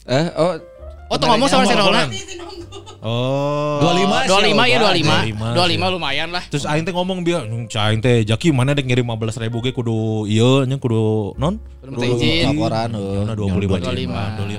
Eh, 0.04 0.28
oh. 0.34 0.58
Oh 1.14 1.16
tuh 1.22 1.28
ngomong 1.30 1.46
sama 1.46 1.70
Senolna. 1.70 2.10
Oh. 3.04 3.84
25 3.84 4.32
25 4.32 4.72
ya 4.72 4.78
25. 4.80 5.36
25. 5.36 5.92
25 5.92 5.96
lumayan 6.00 6.30
lah. 6.32 6.44
Terus 6.48 6.64
aing 6.64 6.88
teh 6.88 6.96
ngomong 6.96 7.20
biar 7.22 7.44
"Hmm, 7.46 7.68
cah 7.68 7.92
aing 7.92 8.00
teh 8.00 8.24
Jaki 8.24 8.56
mana 8.56 8.72
dek 8.72 8.88
ngirim 8.88 9.06
15 9.06 9.44
ribu 9.44 9.60
ge 9.60 9.76
kudu 9.76 10.24
ieu 10.26 10.64
nya 10.64 10.80
kudu 10.80 11.36
non? 11.36 11.60
Izin. 11.84 12.56
Laporan. 12.56 12.96
Ya 12.96 13.22
udah 13.28 13.36
25 13.36 13.84
25. 13.84 13.84
cendol. 13.84 14.50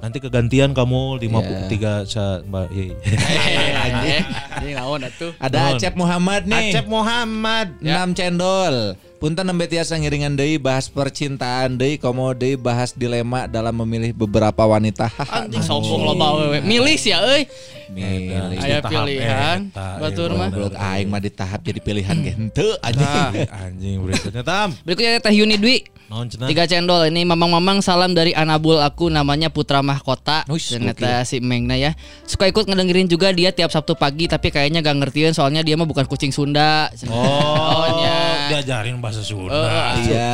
Nanti 0.00 0.16
kegantian 0.16 0.72
kamu 0.72 1.20
53 1.20 1.76
Iya. 1.76 1.94
sa 2.08 2.24
Mbak. 2.40 2.66
Ini 4.64 4.72
naon 4.72 5.04
atuh. 5.04 5.32
Ada. 5.36 5.76
Acep 5.76 5.92
Muhammad 5.92 6.48
nih. 6.48 6.72
Acep 6.72 6.86
Muhammad. 6.88 7.76
6 7.84 8.16
cendol. 8.16 8.96
Punten 9.20 9.44
nembe 9.44 9.68
tiasa 9.68 10.00
ngiringan 10.00 10.32
deui 10.32 10.56
bahas 10.56 10.88
percintaan 10.88 11.76
deui 11.76 12.00
komo 12.00 12.32
deui 12.32 12.56
bahas 12.56 12.96
dilema 12.96 13.44
dalam 13.44 13.76
memilih 13.84 14.16
beberapa 14.16 14.64
wanita. 14.64 15.12
Anjing 15.44 15.60
sombong 15.60 16.00
loba 16.08 16.40
wewe. 16.40 16.64
Milih 16.64 16.96
sih 16.96 17.12
ya 17.12 17.20
euy. 17.20 17.44
Milih. 17.90 18.56
Aya 18.56 18.78
tahap 18.78 19.04
pilihan. 19.04 19.58
eta, 19.68 19.88
Batur 19.98 20.30
iya, 20.30 20.38
mah. 20.38 20.48
Goblok 20.48 20.74
aing 20.78 21.08
mah 21.10 21.20
di 21.20 21.30
tahap 21.30 21.60
jadi 21.66 21.80
pilihan 21.82 22.16
ge 22.22 22.32
henteu 22.32 22.70
anjing. 22.80 23.02
Nah. 23.02 23.30
Anjing 23.66 23.96
berikutnya 24.06 24.42
Tam. 24.46 24.68
Berikutnya 24.86 25.18
Teh 25.18 25.34
Yuni 25.34 25.56
Dwi. 25.58 25.82
Naon 26.10 26.26
cenah? 26.26 26.50
Tiga 26.50 26.66
cendol 26.66 27.06
ini 27.06 27.22
mamang-mamang 27.22 27.78
salam 27.78 28.14
dari 28.14 28.34
Anabul 28.34 28.82
aku 28.82 29.06
namanya 29.06 29.46
Putra 29.46 29.78
Mahkota. 29.78 30.42
Ternyata 30.46 31.22
si 31.22 31.38
Mengna 31.38 31.78
ya. 31.78 31.94
Suka 32.26 32.50
ikut 32.50 32.66
ngedengerin 32.66 33.06
juga 33.06 33.30
dia 33.30 33.54
tiap 33.54 33.70
Sabtu 33.70 33.94
pagi 33.94 34.26
tapi 34.26 34.50
kayaknya 34.50 34.82
gak 34.82 34.98
ngertiin 35.06 35.34
soalnya 35.34 35.62
dia 35.62 35.78
mah 35.78 35.86
bukan 35.86 36.06
kucing 36.10 36.34
Sunda. 36.34 36.90
Oh, 37.06 37.86
diajarin 38.50 38.98
bahasa 38.98 39.22
Sunda. 39.22 39.54
Eh, 39.54 40.10
Iya. 40.10 40.30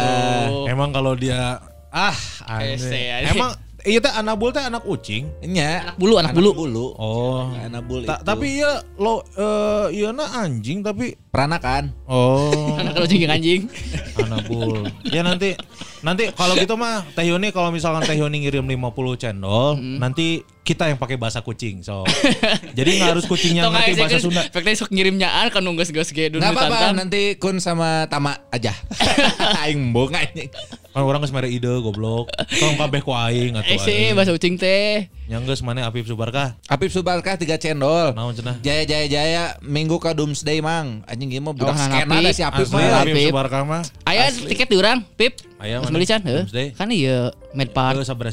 gitu. 0.48 0.68
Emang 0.72 0.96
kalau 0.96 1.12
dia 1.12 1.60
ah 1.92 2.16
aneh. 2.48 3.28
Emang 3.28 3.52
iya 3.86 3.98
teh 4.02 4.10
anabul 4.10 4.50
teh 4.50 4.60
anak 4.60 4.82
ucing. 4.84 5.30
Nya. 5.46 5.86
Anak 5.86 5.96
bulu, 5.96 6.14
anak 6.18 6.34
bulu. 6.34 6.50
bulu. 6.52 6.86
Oh. 6.98 7.46
Anak 7.54 7.86
bulu 7.86 8.02
Ta- 8.04 8.18
itu. 8.18 8.26
tapi 8.26 8.46
iya 8.58 8.82
lo 8.98 9.22
eh 9.38 9.86
iya 9.94 10.10
na 10.10 10.26
anjing 10.42 10.82
tapi 10.82 11.14
peranakan. 11.30 11.94
oh 12.10 12.74
Anak 12.82 12.98
kalau 12.98 13.06
anjing 13.06 13.30
anjing. 13.30 13.62
anabul. 14.18 14.84
Ya 15.06 15.22
nanti 15.22 15.54
nanti 16.02 16.34
kalau 16.34 16.58
gitu 16.58 16.74
mah 16.74 17.06
Teh 17.14 17.30
Yuni 17.30 17.54
kalau 17.54 17.70
misalkan 17.70 18.02
Teh 18.02 18.18
Yuni 18.18 18.42
ngirim 18.42 18.66
50 18.66 19.22
cendol, 19.22 19.78
nanti 19.78 20.42
kita 20.66 20.90
yang 20.90 20.98
pakai 20.98 21.14
bahasa 21.14 21.38
kucing. 21.46 21.86
So. 21.86 22.02
Jadi 22.74 22.98
nggak 22.98 23.10
harus 23.14 23.24
kucingnya 23.30 23.70
ngerti 23.70 23.94
bahasa 23.94 24.18
Sunda. 24.18 24.42
Efeknya 24.50 24.74
sok 24.74 24.90
ngirimnya 24.90 25.30
an 25.30 25.54
kan 25.54 25.62
nunggu 25.62 25.86
geus 25.86 26.10
ge 26.10 26.26
dulu 26.26 26.42
Nggak 26.42 26.52
apa-apa 26.58 26.76
tantang. 26.90 26.94
nanti 27.06 27.38
kun 27.38 27.62
sama 27.62 28.10
Tama 28.10 28.34
aja. 28.50 28.74
Aing 29.62 29.94
mbok 29.94 30.10
anjing. 30.10 30.50
Kan 30.90 31.02
orang 31.06 31.22
geus 31.22 31.30
mere 31.30 31.46
ide 31.46 31.70
goblok. 31.78 32.26
Tong 32.58 32.74
kabeh 32.74 32.98
ku 33.06 33.14
aing 33.14 33.54
atuh. 33.54 33.70
Eh 33.70 33.78
sih 33.78 34.10
bahasa 34.10 34.34
ucing 34.34 34.58
teh. 34.58 35.06
Yang 35.30 35.54
geus 35.54 35.62
mana 35.62 35.86
Apip 35.86 36.06
Subarkah? 36.06 36.58
Apip 36.66 36.90
Subarkah 36.90 37.38
tiga 37.38 37.54
cendol. 37.58 38.14
Naon 38.16 38.34
cenah? 38.34 38.58
Jaya 38.62 38.82
Jaya 38.82 39.06
Jaya 39.06 39.44
minggu 39.62 40.02
ke 40.02 40.10
Doomsday 40.16 40.58
mang. 40.58 41.06
Anjing 41.06 41.30
ieu 41.30 41.42
mah 41.42 41.54
budak 41.54 41.74
Oh, 41.74 41.78
skena 41.78 42.30
si 42.34 42.42
Apip 42.42 42.66
Asli 42.66 42.74
mah. 42.74 43.02
Apip 43.06 43.14
Apip. 43.14 43.30
Subarkah 43.30 43.62
mah. 43.62 43.82
Aya 44.02 44.34
tiket 44.34 44.66
di 44.66 44.76
urang, 44.78 45.06
Pip. 45.14 45.38
Aya 45.62 45.78
mana? 45.78 45.94
can 46.02 46.22
heuh. 46.26 46.42
Doomsday. 46.42 46.66
Kan 46.74 46.90
ieu 46.90 47.30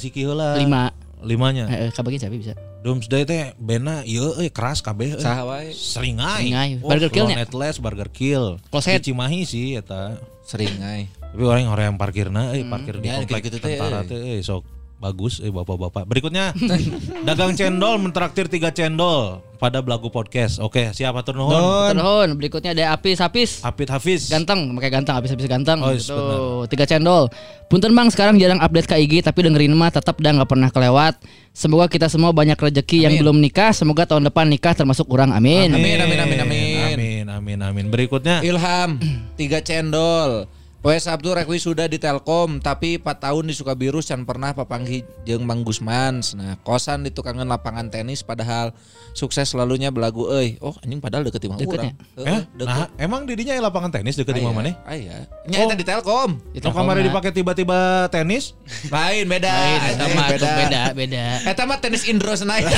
siki 0.01 0.25
heula. 0.25 0.57
5. 0.57 1.02
Limanya. 1.23 1.65
Heeh, 1.71 1.89
kabagi 1.95 2.19
siapa 2.19 2.35
bisa? 2.35 2.53
Doomsday 2.83 3.23
teh 3.23 3.55
bena 3.55 4.03
ieu 4.03 4.35
euy 4.35 4.51
keras 4.51 4.83
kabeh. 4.83 5.15
euy. 5.15 5.23
Saha 5.23 5.47
wae. 5.47 5.71
Seringai. 5.71 6.51
Seringai. 6.51 6.69
Burger 6.83 7.09
Kill 7.09 7.27
nya? 7.31 7.35
Atlas 7.39 7.79
Burger 7.79 8.09
Kill. 8.11 8.59
Closet. 8.67 8.99
Di 8.99 9.11
Cimahi 9.11 9.47
sih 9.47 9.79
eta. 9.79 10.19
Seringai. 10.43 11.07
Tapi 11.33 11.43
orang 11.47 11.95
yang 11.95 11.97
parkirna 11.97 12.51
euy 12.53 12.67
parkir 12.67 12.99
di 12.99 13.07
Ya, 13.09 13.23
komplek 13.23 13.47
teh, 13.47 13.57
tentara 13.57 14.03
euy. 14.03 14.09
teh 14.11 14.19
euy 14.19 14.41
sok 14.43 14.67
bagus 15.03 15.43
eh 15.43 15.51
bapak-bapak. 15.51 16.07
Berikutnya 16.07 16.55
dagang 17.27 17.51
cendol 17.60 18.00
mentraktir 18.00 18.48
tiga 18.48 18.72
cendol 18.72 19.43
pada 19.60 19.83
Belagu 19.83 20.07
Podcast. 20.07 20.63
Oke, 20.63 20.95
siapa 20.95 21.19
tuh 21.27 21.36
nuhun? 21.36 21.91
Turun, 21.91 22.29
berikutnya 22.39 22.72
ada 22.72 22.95
Apis 22.95 23.19
Apis. 23.19 23.60
Apit 23.67 23.91
Hafiz. 23.91 24.31
Ganteng, 24.31 24.72
pakai 24.79 24.91
ganteng, 24.91 25.15
habis 25.19 25.36
habis 25.36 25.48
ganteng. 25.48 25.83
Oh, 25.83 25.91
gitu. 25.91 26.15
benar. 26.15 26.39
Tiga 26.72 26.86
cendol. 26.88 27.27
Punten 27.67 27.91
Bang, 27.91 28.07
sekarang 28.07 28.39
jarang 28.39 28.63
update 28.63 28.88
ke 28.88 28.95
IG 29.03 29.13
tapi 29.27 29.43
dengerin 29.43 29.75
mah 29.75 29.91
tetap 29.91 30.15
dah 30.24 30.31
nggak 30.31 30.48
pernah 30.48 30.69
kelewat. 30.72 31.19
Semoga 31.51 31.91
kita 31.91 32.07
semua 32.07 32.31
banyak 32.31 32.55
rezeki 32.55 33.07
yang 33.07 33.13
belum 33.19 33.43
nikah. 33.43 33.75
Semoga 33.75 34.07
tahun 34.07 34.31
depan 34.31 34.48
nikah 34.48 34.72
termasuk 34.72 35.07
orang. 35.12 35.36
Amin. 35.36 35.75
Amin, 35.75 36.00
amin, 36.00 36.19
amin, 36.24 36.39
amin. 36.43 36.88
Amin, 36.95 37.25
amin, 37.27 37.60
amin. 37.60 37.86
Berikutnya 37.91 38.39
Ilham 38.39 39.00
tiga 39.36 39.60
cendol. 39.60 40.48
Poe 40.83 40.99
Sabtu 40.99 41.31
rek 41.31 41.47
sudah 41.63 41.87
di 41.87 41.95
Telkom 41.95 42.59
tapi 42.59 42.99
4 42.99 43.07
tahun 43.15 43.47
di 43.47 43.55
Sukabiru 43.55 44.03
can 44.03 44.27
pernah 44.27 44.51
papanggi 44.51 45.07
jeung 45.23 45.47
Mang 45.47 45.63
Gusman. 45.63 46.19
Nah, 46.35 46.59
kosan 46.59 47.07
di 47.07 47.11
tukangan 47.15 47.47
lapangan 47.47 47.87
tenis 47.87 48.19
padahal 48.19 48.75
sukses 49.15 49.47
selalunya 49.47 49.95
belagu 49.95 50.27
euy. 50.27 50.59
Oh, 50.59 50.75
anjing 50.83 50.99
padahal 50.99 51.23
deket 51.23 51.47
imah 51.47 51.55
Deket 51.55 51.87
urang. 51.87 51.95
eh, 52.27 52.43
nah, 52.67 52.91
emang 52.99 53.23
didinya 53.23 53.55
lapangan 53.63 53.95
tenis 53.95 54.19
deket 54.19 54.35
di 54.35 54.43
mana 54.43 54.59
nih? 54.59 54.75
Aya. 54.83 55.23
Nya 55.47 55.63
eta 55.63 55.75
di 55.79 55.87
Telkom. 55.87 56.43
Itu 56.51 56.67
Oh, 56.67 56.75
koma. 56.75 56.99
dipakai 56.99 57.31
tiba-tiba 57.31 58.11
tenis? 58.11 58.51
Lain 58.91 59.23
beda. 59.23 59.55
Lain, 59.55 59.79
eta 59.87 60.05
mah 60.11 60.27
tuh 60.35 60.51
beda, 60.51 60.81
beda. 60.91 61.25
Eta 61.47 61.63
mah 61.63 61.79
tenis 61.79 62.03
Indro 62.11 62.35
Senayan. 62.35 62.67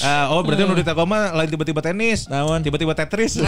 Eh, 0.00 0.24
oh, 0.32 0.40
berarti 0.42 0.64
nu 0.64 0.74
di 0.74 0.84
Telkom 0.84 1.12
lain 1.12 1.48
tiba-tiba 1.48 1.80
tenis. 1.80 2.26
Naon? 2.26 2.60
Tiba-tiba 2.64 2.96
Tetris. 2.96 3.38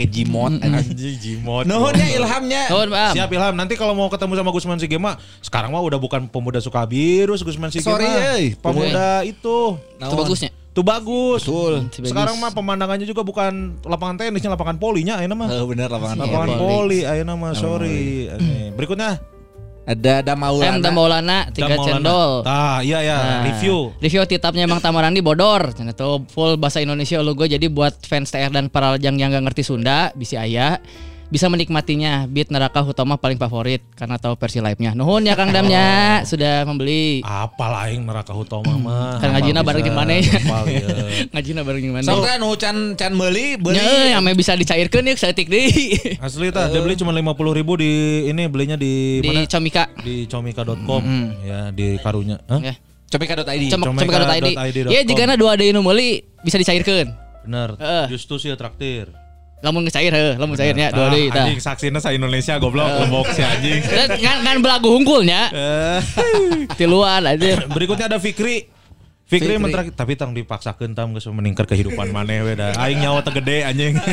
Marake 0.00 0.06
Jimot. 0.08 0.52
Anjing 0.64 1.16
Jimot. 1.20 1.64
Nuhun 1.68 1.92
ya 1.92 2.08
ilhamnya. 2.16 2.62
Tahun, 2.72 2.88
Bang. 2.88 3.12
Siap 3.12 3.28
Ilham, 3.28 3.54
nanti 3.56 3.74
kalau 3.76 3.92
mau 3.92 4.08
ketemu 4.08 4.32
sama 4.40 4.50
Gusman 4.50 4.80
Sigema, 4.80 5.20
sekarang 5.44 5.76
mah 5.76 5.84
udah 5.84 6.00
bukan 6.00 6.24
pemuda 6.32 6.58
Sukabiru, 6.64 7.36
Gusman 7.36 7.68
Sigema. 7.68 8.00
Sorry, 8.00 8.08
euy. 8.08 8.44
pemuda 8.56 9.20
itu. 9.28 9.76
Itu 10.00 10.14
bagusnya. 10.16 10.50
Itu 10.70 10.80
bagus. 10.86 11.42
Betul. 11.44 11.74
Sekarang 11.92 12.38
mah 12.40 12.54
pemandangannya 12.54 13.04
juga 13.04 13.20
bukan 13.26 13.82
lapangan 13.84 14.16
tenisnya, 14.16 14.54
lapangan 14.56 14.80
polinya 14.80 15.20
ayeuna 15.20 15.36
mah. 15.36 15.48
Oh, 15.52 15.66
bener 15.68 15.90
lapangan 15.90 16.16
Lapangan 16.24 16.48
Iya, 16.48 16.56
poli 16.56 17.00
ayeuna 17.04 17.34
mah, 17.36 17.52
sorry. 17.52 18.30
Aneh. 18.30 18.72
Berikutnya 18.72 19.20
Ada 19.90 20.22
Damaulana. 20.22 20.78
M 20.78 20.94
Maulana 20.94 21.38
tiga 21.50 21.74
cendol. 21.82 22.46
Tah, 22.46 22.78
iya 22.86 23.02
ya, 23.02 23.16
Nah, 23.18 23.42
review. 23.50 23.90
Review 23.98 24.22
titapnya 24.22 24.62
emang 24.62 24.78
Tamarandi 24.78 25.18
bodor. 25.18 25.74
Cenah 25.74 25.98
tuh 25.98 26.22
full 26.30 26.54
bahasa 26.54 26.78
Indonesia 26.78 27.18
logo 27.18 27.42
jadi 27.42 27.66
buat 27.66 27.98
fans 28.06 28.30
TR 28.30 28.54
dan 28.54 28.70
para 28.70 28.94
lajang 28.94 29.18
yang 29.18 29.34
gak 29.34 29.50
ngerti 29.50 29.66
Sunda 29.66 30.14
bisa 30.14 30.46
aya 30.46 30.78
bisa 31.30 31.46
menikmatinya 31.46 32.26
beat 32.26 32.50
neraka 32.50 32.82
Hutama 32.82 33.14
paling 33.14 33.38
favorit 33.38 33.86
karena 33.94 34.18
tahu 34.18 34.34
versi 34.34 34.58
live-nya. 34.58 34.98
Nuhun 34.98 35.22
ya 35.22 35.38
Kang 35.38 35.54
Damnya 35.54 36.20
sudah 36.26 36.66
membeli. 36.66 37.22
Apa 37.22 37.70
lain 37.70 38.02
neraka 38.02 38.34
Hutama 38.34 38.74
mah. 38.74 39.22
Kan 39.22 39.38
ngajina 39.38 39.62
bareng 39.62 39.86
Bisa, 39.86 39.90
gimana 39.94 40.10
ya? 40.18 40.22
ya. 40.66 40.88
Ngajina 41.38 41.60
bareng 41.62 41.82
gimana? 41.86 42.06
Sok 42.10 42.20
kan 42.26 42.36
nu 42.42 42.50
can 42.58 42.76
can 42.98 43.14
meuli 43.14 43.54
beuli. 43.54 43.78
Nya 43.78 44.18
yang 44.18 44.26
bisa 44.34 44.58
dicairkan 44.58 45.06
ya 45.06 45.14
setik 45.14 45.46
deui. 45.46 45.94
Asli 46.26 46.50
tah, 46.50 46.66
dia 46.66 46.82
beli 46.82 46.98
cuma 46.98 47.14
50 47.14 47.58
ribu 47.62 47.78
di 47.78 48.26
ini 48.26 48.50
belinya 48.50 48.74
di, 48.74 49.22
Di 49.22 49.30
mana? 49.30 49.46
Comika. 49.46 49.86
Di 50.02 50.26
comika.com 50.26 51.02
ya 51.46 51.70
di 51.70 51.94
karunya. 52.02 52.42
Hah? 52.50 52.58
Ya. 52.58 52.74
Comika.id. 53.10 53.70
Com- 53.70 53.86
Comika.id. 53.86 54.42
Comika.id. 54.50 54.76
Iya 54.90 55.02
jika 55.06 55.30
dua 55.38 55.54
ada 55.54 55.62
nu 55.70 55.86
meuli 55.86 56.26
bisa 56.42 56.58
dicairkan. 56.58 57.14
Bener. 57.46 57.78
Heeh. 57.78 58.06
Justus 58.10 58.42
ya 58.46 58.58
traktir. 58.58 59.19
Lamun 59.60 59.84
ngecair 59.84 60.08
heuh, 60.08 60.34
lamun 60.34 60.56
cairnya 60.56 60.88
Ah, 60.88 60.96
dua 60.96 61.06
deui 61.12 61.28
tah. 61.28 61.44
anjing 61.44 61.60
saksina 61.60 62.00
sa 62.00 62.10
Indonesia 62.10 62.56
goblok 62.56 62.88
lembok 62.96 63.28
si 63.30 63.44
anjing. 63.44 63.84
Dan 63.84 64.08
kan 64.16 64.36
kan 64.40 64.56
belagu 64.58 64.88
hungkulnya. 64.88 65.52
Eh, 65.52 65.98
Tiluan 66.74 67.28
aja. 67.28 67.68
Berikutnya 67.68 68.08
ada 68.08 68.16
Fikri. 68.16 68.72
Fikri, 69.28 69.60
Fikri. 69.60 69.92
tapi 69.92 70.16
tang 70.16 70.32
dipaksakeun 70.32 70.90
tam 70.90 71.12
geus 71.12 71.28
meningkat 71.28 71.62
kehidupan 71.64 72.10
maneh 72.10 72.40
we 72.40 72.56
da. 72.56 72.72
Aing 72.74 72.98
nyawa 72.98 73.20
teu 73.20 73.30
gede 73.32 73.62
anjing. 73.62 73.94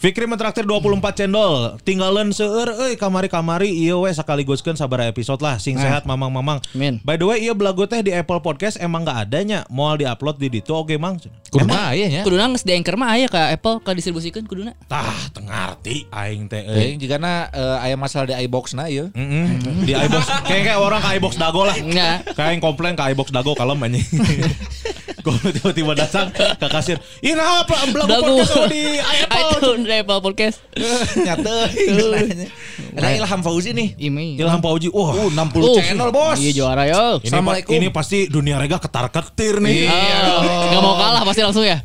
Fikri 0.00 0.24
mentraktir 0.24 0.64
24 0.64 0.96
cendol. 1.12 1.76
Tinggalan 1.84 2.32
seueur 2.32 2.72
euy 2.72 2.96
kamari-kamari 2.96 3.68
ieu 3.68 4.00
we 4.00 4.08
sakaliguskeun 4.08 4.72
sabaraha 4.72 5.12
episode 5.12 5.44
lah 5.44 5.60
sing 5.60 5.76
sehat 5.76 6.08
mamang-mamang. 6.08 6.56
By 7.04 7.20
the 7.20 7.28
way 7.28 7.44
ieu 7.44 7.52
belagu 7.52 7.84
teh 7.84 8.00
di 8.00 8.08
Apple 8.08 8.40
Podcast 8.40 8.80
emang 8.80 9.04
gak 9.04 9.28
adanya. 9.28 9.68
Moal 9.68 10.00
di-upload 10.00 10.40
di 10.40 10.48
ditu 10.48 10.72
oge 10.72 10.96
mang. 10.96 11.20
Kudu 11.52 11.68
mah 11.68 11.92
aya 11.92 12.08
nya. 12.08 12.24
Kuduna 12.24 12.48
geus 12.48 12.64
di 12.64 12.72
Anchor 12.72 12.96
mah 12.96 13.12
aya 13.12 13.28
ka 13.28 13.52
Apple 13.52 13.84
ka 13.84 13.92
distribusikan 13.92 14.48
kuduna. 14.48 14.72
Tah, 14.88 15.20
tengarti 15.36 16.08
aing 16.08 16.48
teh 16.48 16.64
euy. 16.64 16.80
Eh, 16.80 16.90
jigana 16.96 17.52
eh, 17.52 17.84
aya 17.84 18.00
masalah 18.00 18.32
di 18.32 18.34
iBox 18.48 18.72
na 18.72 18.88
ieu. 18.88 19.12
Mm-mm. 19.12 19.84
Di 19.84 19.92
iBox 19.92 20.24
kayak 20.48 20.64
kayak 20.64 20.80
orang 20.80 21.04
ke 21.04 21.20
iBox 21.20 21.36
dago 21.36 21.68
lah. 21.68 21.76
Kayak 21.76 22.48
yang 22.56 22.64
komplain 22.64 22.96
ke 22.96 23.04
iBox 23.12 23.28
dago 23.36 23.52
kalem 23.52 23.76
anjing. 23.84 24.08
Gue 25.18 25.50
tiba-tiba 25.50 25.92
datang 25.92 26.30
ke 26.30 26.66
kasir. 26.66 26.96
Ih 27.18 27.34
nah 27.34 27.66
apa 27.66 27.76
belagu 27.90 28.06
Belagu. 28.08 28.34
podcast 28.40 28.70
di 28.70 28.82
Apple. 28.96 29.82
Apple 30.00 30.20
Podcast. 30.22 30.58
Nyata. 31.26 31.56
Ada 32.98 33.08
Ilham 33.14 33.40
Fauzi 33.40 33.70
nih. 33.70 33.98
Ilham 34.38 34.60
Pauji. 34.60 34.88
Wah. 34.88 35.12
Uh, 35.12 35.30
60 35.30 35.60
Uh, 35.60 35.76
channel, 35.76 36.08
Bos. 36.10 36.38
Iya 36.38 36.50
juara 36.54 36.86
yo. 36.86 37.18
Ini, 37.20 37.26
Assalamualaikum. 37.26 37.72
ini 37.74 37.86
pasti 37.90 38.26
dunia 38.26 38.56
rega 38.56 38.78
ketar-ketir 38.78 39.58
nih. 39.58 39.86
Oh, 39.86 40.40
Nggak 40.70 40.80
mau 40.80 40.94
kalah 40.96 41.22
pasti 41.22 41.40
langsung 41.42 41.64
ya. 41.64 41.82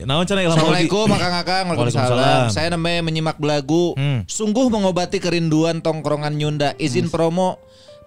Naon 0.00 0.24
cenah 0.24 0.42
Ilham 0.42 0.54
Pauji? 0.54 0.86
Assalamualaikum 0.86 1.06
Akang 1.10 1.34
Akang 1.36 1.64
Waalaikumsalam. 1.68 2.48
Saya 2.48 2.68
namanya 2.70 3.00
menyimak 3.02 3.36
belagu 3.36 3.92
Hmm. 3.92 4.22
Sungguh 4.24 4.68
mengobati 4.68 5.18
kerinduan 5.18 5.80
tongkrongan 5.80 6.32
Nyunda 6.32 6.72
Izin 6.76 7.08
promo 7.08 7.58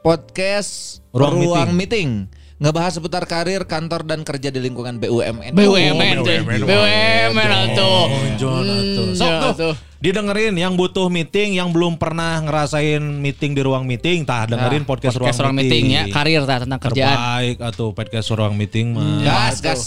podcast 0.01 0.99
Ruang 1.11 1.39
Ruang, 1.39 1.69
Meeting. 1.71 2.27
Ngebahas 2.63 2.95
seputar 2.95 3.27
karir, 3.27 3.67
kantor, 3.67 4.07
dan 4.07 4.23
kerja 4.23 4.47
di 4.47 4.63
lingkungan 4.63 4.95
BUMN 4.95 5.51
BUMN 5.51 6.15
Oh, 6.15 6.23
tuh. 6.23 6.39
BUMN. 6.47 6.59
BUMN 6.63 7.67
tuh. 7.75 7.99
Hmm, 8.07 9.11
Sok 9.11 9.27
ya, 9.27 9.39
tuh. 9.43 9.53
tuh. 9.59 9.73
Didengerin 9.99 10.55
yang 10.55 10.79
butuh 10.79 11.11
meeting, 11.11 11.59
yang 11.59 11.75
belum 11.75 11.99
pernah 11.99 12.39
ngerasain 12.39 13.03
meeting 13.03 13.51
di 13.51 13.59
ruang 13.67 13.83
meeting, 13.83 14.23
tah 14.23 14.47
dengerin 14.47 14.87
podcast, 14.87 15.19
Podcast 15.19 15.43
ruang, 15.43 15.51
ruang 15.51 15.59
meeting 15.59 15.91
ya, 15.91 16.03
karir 16.07 16.47
tah 16.47 16.63
tentang 16.63 16.79
kerjaan. 16.79 17.15
Terbaik 17.19 17.57
atau 17.59 17.85
podcast 17.91 18.27
ruang 18.31 18.55
meeting 18.55 18.95
mah. 18.95 19.19
Gas, 19.27 19.59
gas 19.59 19.81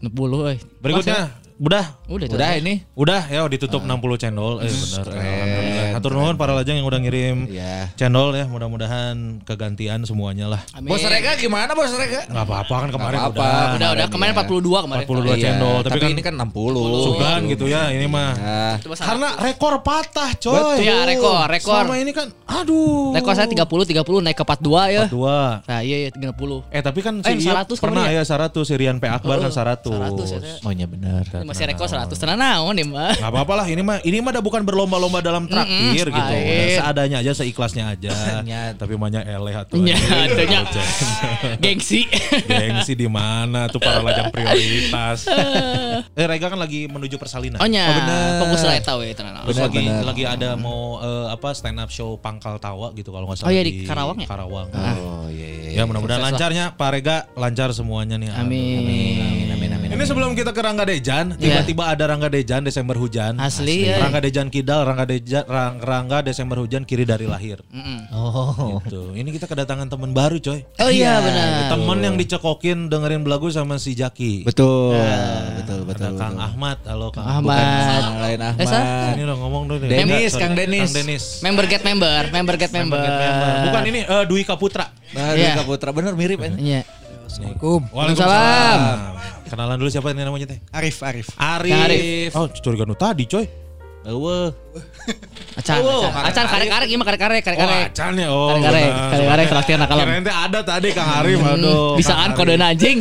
60 0.00 0.08
euy. 0.40 0.56
Berikutnya, 0.80 1.36
udah. 1.60 1.84
Udah 2.08 2.24
itu. 2.24 2.36
Udah 2.40 2.50
ini 2.56 2.74
Udah 2.96 3.20
ya 3.28 3.44
ditutup 3.44 3.84
60 3.84 4.16
channel. 4.16 4.64
Eh 4.64 4.72
benar. 4.72 5.04
Hatur 6.00 6.16
nuhun 6.16 6.34
para 6.34 6.52
lajang 6.52 6.74
yang 6.74 6.88
udah 6.88 6.96
ngirim 6.96 7.44
Iya. 7.44 7.92
channel 7.94 8.32
ya. 8.32 8.48
Mudah-mudahan 8.48 9.44
kegantian 9.44 10.00
semuanya 10.02 10.48
lah. 10.48 10.60
Amin. 10.72 10.88
Bos 10.88 11.04
Rega 11.04 11.36
gimana 11.36 11.76
Bos 11.76 11.92
Rega? 11.92 12.24
Nggak 12.24 12.40
apa-apa 12.42 12.74
kan 12.74 12.88
kemarin 12.88 13.16
Nggak 13.20 13.30
udah. 13.30 13.44
apa-apa. 13.44 13.76
Udah 13.76 13.88
udah 13.92 14.06
kemarin 14.08 14.32
ya. 14.32 14.38
42 14.40 14.78
kemarin. 14.80 15.04
42 15.04 15.20
Iya, 15.20 15.36
channel. 15.38 15.74
Tapi, 15.76 15.84
tapi 15.86 16.00
kan, 16.00 16.10
ini 16.10 16.22
kan 16.22 16.34
60 16.34 16.80
sugan 17.04 17.40
gitu 17.46 17.64
ya 17.66 17.82
ini 17.92 18.06
mah. 18.08 18.30
Nah, 18.32 18.74
sana. 18.96 19.04
Karena 19.04 19.28
rekor 19.38 19.74
patah 19.84 20.30
coy. 20.34 20.56
Betul. 20.56 20.74
Iya, 20.80 20.96
rekor, 21.04 21.44
rekor. 21.44 21.82
Selama 21.84 21.94
ini 21.94 22.10
kan 22.10 22.26
aduh. 22.48 23.12
Rekor 23.12 23.32
saya 23.36 23.44
30 23.46 23.84
30 23.84 24.24
naik 24.24 24.34
ke 24.34 24.44
42 24.46 24.88
ya. 24.88 25.04
Dua. 25.06 25.60
Nah, 25.62 25.80
iya 25.84 26.08
iya 26.08 26.10
30. 26.10 26.64
Eh 26.70 26.80
tapi 26.80 27.04
kan 27.04 27.20
Eh, 27.20 27.36
si 27.36 27.44
Iya 27.44 27.60
100 27.60 27.76
pernah 27.76 28.08
ya 28.08 28.24
100 28.24 28.64
si 28.64 28.72
Rian 28.74 28.96
P. 28.96 29.04
Akbar 29.04 29.36
kan 29.38 29.52
100. 29.52 29.92
100 29.92 30.24
ya, 30.30 30.38
teh. 30.40 30.56
oh 30.64 30.72
iya 30.72 30.86
benar. 30.86 31.28
Ini 31.28 31.44
masih 31.44 31.64
rekor 31.66 31.84
100 31.84 32.16
tenan 32.16 32.38
naon 32.38 32.72
ya, 32.72 32.84
Mbak. 32.86 33.12
Gak 33.18 33.28
apa-apa 33.28 33.52
lah 33.54 33.66
ini 33.66 33.82
mah 33.82 33.98
ini 34.00 34.16
mah 34.18 34.30
udah 34.30 34.40
bukan 34.40 34.62
berlomba-lomba 34.62 35.18
dalam 35.20 35.44
traktir 35.44 35.89
air 35.92 36.08
gitu. 36.08 36.32
air. 36.34 36.78
Seadanya 36.78 37.16
aja, 37.22 37.32
seikhlasnya 37.34 37.84
aja. 37.90 38.10
Tapi 38.78 38.94
banyak 38.94 39.22
eleh 39.26 39.54
atuh. 39.54 39.80
Nya, 39.80 39.96
anjing. 39.96 40.32
adanya. 40.34 40.60
Gengsi. 41.62 42.06
Gengsi 42.46 42.92
di 42.94 43.08
mana 43.10 43.66
tuh 43.66 43.82
para 43.82 44.00
lajang 44.00 44.30
prioritas. 44.30 45.26
eh 46.20 46.26
Rega 46.26 46.46
kan 46.50 46.58
lagi 46.58 46.86
menuju 46.86 47.16
persalinan. 47.18 47.58
Oh 47.58 47.68
nya, 47.68 47.86
bener. 47.90 48.40
fokus 48.46 48.62
lah 48.64 48.74
eta 48.78 48.94
we 48.96 49.12
tenan. 49.12 49.42
Terus 49.46 49.58
lagi 49.60 49.84
lagi 49.86 50.24
ada 50.26 50.54
mau 50.54 51.00
eh, 51.02 51.26
apa 51.32 51.52
stand 51.52 51.78
up 51.80 51.90
show 51.90 52.16
Pangkal 52.20 52.56
Tawa 52.62 52.92
gitu 52.94 53.10
kalau 53.10 53.26
nggak 53.28 53.42
salah 53.42 53.48
Oh 53.50 53.52
iya, 53.52 53.62
di 53.66 53.84
Karawang 53.84 54.18
ya? 54.22 54.28
Karawang. 54.28 54.68
Oh 54.70 55.26
iya. 55.30 55.48
iya. 55.74 55.80
Ya 55.80 55.82
mudah-mudahan 55.86 56.22
lancarnya 56.22 56.74
Pak 56.74 56.88
Rega 56.92 57.16
lancar 57.34 57.70
semuanya 57.74 58.16
nih. 58.18 58.30
Amin. 58.34 58.78
Amin 58.80 59.20
amin. 59.20 59.49
Ini 60.00 60.08
sebelum 60.08 60.32
kita 60.32 60.56
ke 60.56 60.64
Rangga 60.64 60.88
Dejan, 60.88 61.36
tiba-tiba 61.36 61.84
ada 61.84 62.08
Rangga 62.08 62.32
Dejan 62.32 62.64
Desember 62.64 62.96
hujan. 62.96 63.36
Asli, 63.36 63.84
ya. 63.84 64.00
Rangga 64.00 64.24
Dejan 64.24 64.48
Kidal, 64.48 64.80
Rangga 64.80 65.04
Dejan 65.04 65.44
Rang- 65.44 65.76
Rangga 65.76 66.24
Desember 66.24 66.56
hujan 66.56 66.88
kiri 66.88 67.04
dari 67.04 67.28
lahir. 67.28 67.60
Mm-mm. 67.68 68.08
Oh. 68.08 68.80
Gitu. 68.80 69.12
Ini 69.12 69.28
kita 69.28 69.44
kedatangan 69.44 69.92
teman 69.92 70.16
baru, 70.16 70.40
coy. 70.40 70.64
Oh 70.80 70.88
iya 70.88 71.20
benar. 71.20 71.76
Temen 71.76 71.98
yang 72.00 72.16
dicekokin 72.16 72.88
dengerin 72.88 73.20
belagu 73.20 73.52
sama 73.52 73.76
si 73.76 73.92
Jaki. 73.92 74.48
Betul. 74.48 74.96
Betul 75.60 75.84
betul. 75.84 76.16
Ada 76.16 76.16
Kang 76.16 76.38
Ahmad, 76.40 76.80
halo 76.88 77.12
Kang 77.12 77.28
Ahmad. 77.28 77.60
Bukan 77.60 78.20
lain 78.24 78.40
Eh? 78.40 78.48
Ahmad. 78.56 79.12
Ini 79.12 79.22
udah 79.28 79.36
ngomong 79.36 79.62
dong. 79.68 79.84
Denis, 79.84 80.32
Kang 80.32 80.56
Denis. 80.56 80.88
Kang 80.88 80.96
Denis. 80.96 81.24
Member 81.44 81.68
get 81.68 81.84
member, 81.84 82.24
member 82.32 82.56
get 82.56 82.72
member. 82.72 83.04
Bukan 83.68 83.82
ini 83.84 84.00
eh, 84.08 84.24
Dwi 84.24 84.48
Kaputra. 84.48 84.96
Nah, 85.12 85.34
Iya. 85.34 85.58
Dika 85.58 85.66
Putra 85.66 85.90
bener 85.90 86.14
mirip 86.14 86.38
kan? 86.38 86.54
Iya. 86.56 86.86
Assalamualaikum. 87.30 87.80
Waalaikumsalam. 87.94 88.78
Kenalan 89.46 89.76
dulu 89.78 89.90
siapa 89.90 90.08
ini 90.10 90.22
namanya 90.26 90.46
teh? 90.50 90.58
Arif, 90.74 90.98
Arif. 91.00 91.26
Arif. 91.38 91.74
Arif. 91.78 92.30
Oh, 92.34 92.46
curiga 92.50 92.82
nu 92.82 92.98
tadi, 92.98 93.22
coy. 93.24 93.46
Eueuh. 94.00 94.50
Acan, 95.60 95.76
Oh, 95.84 96.08
acan, 96.08 96.24
acan 96.32 96.44
karek-karek 96.48 96.88
gimana 96.88 97.06
karek-karek, 97.12 97.42
Oh, 97.44 97.46
karek-karek. 97.46 97.86
acan 97.92 98.12
ya. 98.16 98.28
Oh, 98.32 98.48
Karek-karek, 98.56 98.90
karek-karek 99.12 99.46
traktir 99.46 99.76
nakalam. 99.76 100.06
Kirain 100.08 100.22
teh 100.24 100.34
ada 100.34 100.60
tadi 100.64 100.88
Kang 100.90 101.10
Arif, 101.20 101.38
aduh. 101.38 101.94
Bisaan 102.00 102.32
kode 102.34 102.56
anjing. 102.56 102.98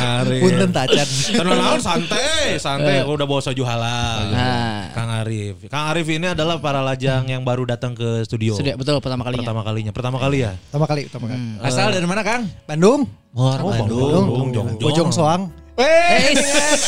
Kang 0.00 0.14
Arif. 0.24 0.40
Punten 0.40 0.70
tacan. 0.72 1.06
Tenang 1.36 1.58
naon 1.60 1.80
santai, 1.84 2.56
santai. 2.56 3.04
Aku 3.04 3.12
udah 3.20 3.28
bawa 3.28 3.40
soju 3.44 3.62
halal. 3.68 4.32
Nah. 4.32 4.88
Kang 4.96 5.10
Arif. 5.12 5.68
Kang 5.68 5.92
Arif 5.92 6.08
ini 6.08 6.32
adalah 6.32 6.56
para 6.56 6.80
lajang 6.80 7.28
yang 7.28 7.44
baru 7.44 7.68
datang 7.68 7.92
ke 7.92 8.24
studio. 8.24 8.56
Sudah 8.56 8.80
betul 8.80 8.96
pertama 9.04 9.22
kalinya. 9.28 9.44
Pertama 9.44 9.62
kalinya. 9.62 9.92
Pertama 9.92 10.16
kali 10.16 10.38
ya? 10.48 10.52
Pertama 10.72 10.86
kali, 10.88 11.02
pertama 11.06 11.26
kali. 11.28 11.40
Asal 11.60 11.92
dari 11.92 12.08
mana, 12.08 12.22
Kang? 12.24 12.48
Bandung. 12.64 13.04
Oh, 13.36 13.52
Bandung. 13.68 14.24
Jongjong. 14.50 14.68
Bojong 14.80 15.10
Soang. 15.12 15.52
Weh, 15.80 16.36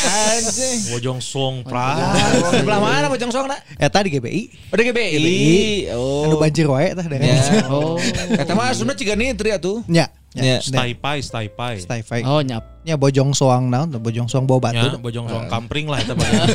anjing. 0.05 0.93
Bojong 0.93 1.17
Song 1.17 1.65
Pra. 1.65 2.13
Sebelah 2.53 2.77
mana 2.77 3.09
Bojong 3.09 3.33
Song, 3.33 3.49
nak? 3.49 3.65
Eta 3.81 4.05
di 4.05 4.13
GBI. 4.13 4.69
Oh, 4.69 4.77
di 4.77 4.83
GBI. 4.85 5.17
Oh. 5.97 6.29
Anu 6.29 6.37
banjir 6.37 6.69
wae 6.69 6.93
tah 6.93 7.01
dari. 7.01 7.25
Ya. 7.25 7.65
Oh. 7.73 7.97
Kata 8.37 8.53
mah 8.53 8.69
Sunda 8.77 8.93
ciga 8.93 9.17
nitri 9.17 9.49
atuh. 9.49 9.81
Nya. 9.89 10.13
Ya. 10.37 10.41
Nya. 10.41 10.55
Stay 10.61 10.93
pai, 10.93 11.25
stay 11.25 11.49
pai. 11.49 11.81
Stay 11.81 12.05
fight. 12.05 12.21
Oh 12.21 12.45
nyap. 12.45 12.72
Nya 12.83 12.99
Bojong 12.99 13.31
Soang 13.31 13.71
naon? 13.71 13.87
Bojong 13.95 14.27
Soang 14.27 14.43
bawa 14.43 14.75
Ya, 14.75 14.91
batu. 14.91 14.99
Bojong 14.99 15.27
Song 15.31 15.47
Kampring 15.47 15.87
lah 15.87 15.99
itu 16.03 16.13
bagian. 16.15 16.47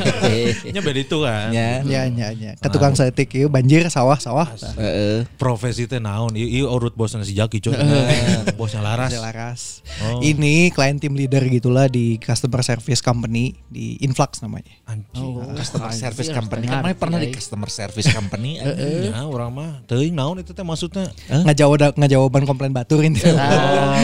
Nya 0.77 0.81
beda 0.85 1.01
itu 1.01 1.17
kan. 1.25 1.49
Ya. 1.53 1.81
Nya 1.81 2.03
nya 2.13 2.29
nya. 2.37 2.53
Ke 2.61 2.69
tukang 2.69 2.93
setik 2.93 3.33
ieu 3.33 3.49
banjir 3.49 3.89
sawah-sawah. 3.89 4.49
tah. 4.53 4.73
Heeh. 4.77 5.25
Profesi 5.41 5.89
teh 5.89 5.97
naon? 5.97 6.37
Ieu 6.37 6.69
urut 6.69 6.93
bosnya 6.93 7.25
si 7.25 7.33
Jaki 7.33 7.65
coy. 7.65 7.73
Bosnya 8.61 8.85
Laras. 8.85 9.09
Ada 9.13 9.21
Laras. 9.25 9.61
Oh. 10.05 10.21
Ini 10.21 10.69
klien 10.77 11.01
team 11.01 11.17
leader 11.17 11.41
gitulah 11.49 11.89
di 11.89 12.21
customer 12.21 12.61
service 12.61 13.01
company 13.01 13.57
di 13.73 13.97
Influx 14.05 14.45
namanya. 14.45 14.69
Anjing. 14.85 15.57
Customer 15.57 15.93
service 15.97 16.29
company. 16.29 16.69
Kan 16.69 16.85
arti, 16.85 16.97
pernah 17.01 17.19
di 17.19 17.29
customer 17.33 17.69
service 17.73 18.09
company? 18.13 18.61
Ya, 18.61 19.25
orang 19.25 19.51
mah 19.53 19.71
teuing 19.89 20.13
naon 20.13 20.45
itu 20.45 20.53
teh 20.53 20.65
maksudnya. 20.65 21.09
Ngajawab 21.29 21.97
ngajawaban 21.97 22.45
komplain 22.45 22.73
batur 22.77 23.01
ini. 23.01 23.17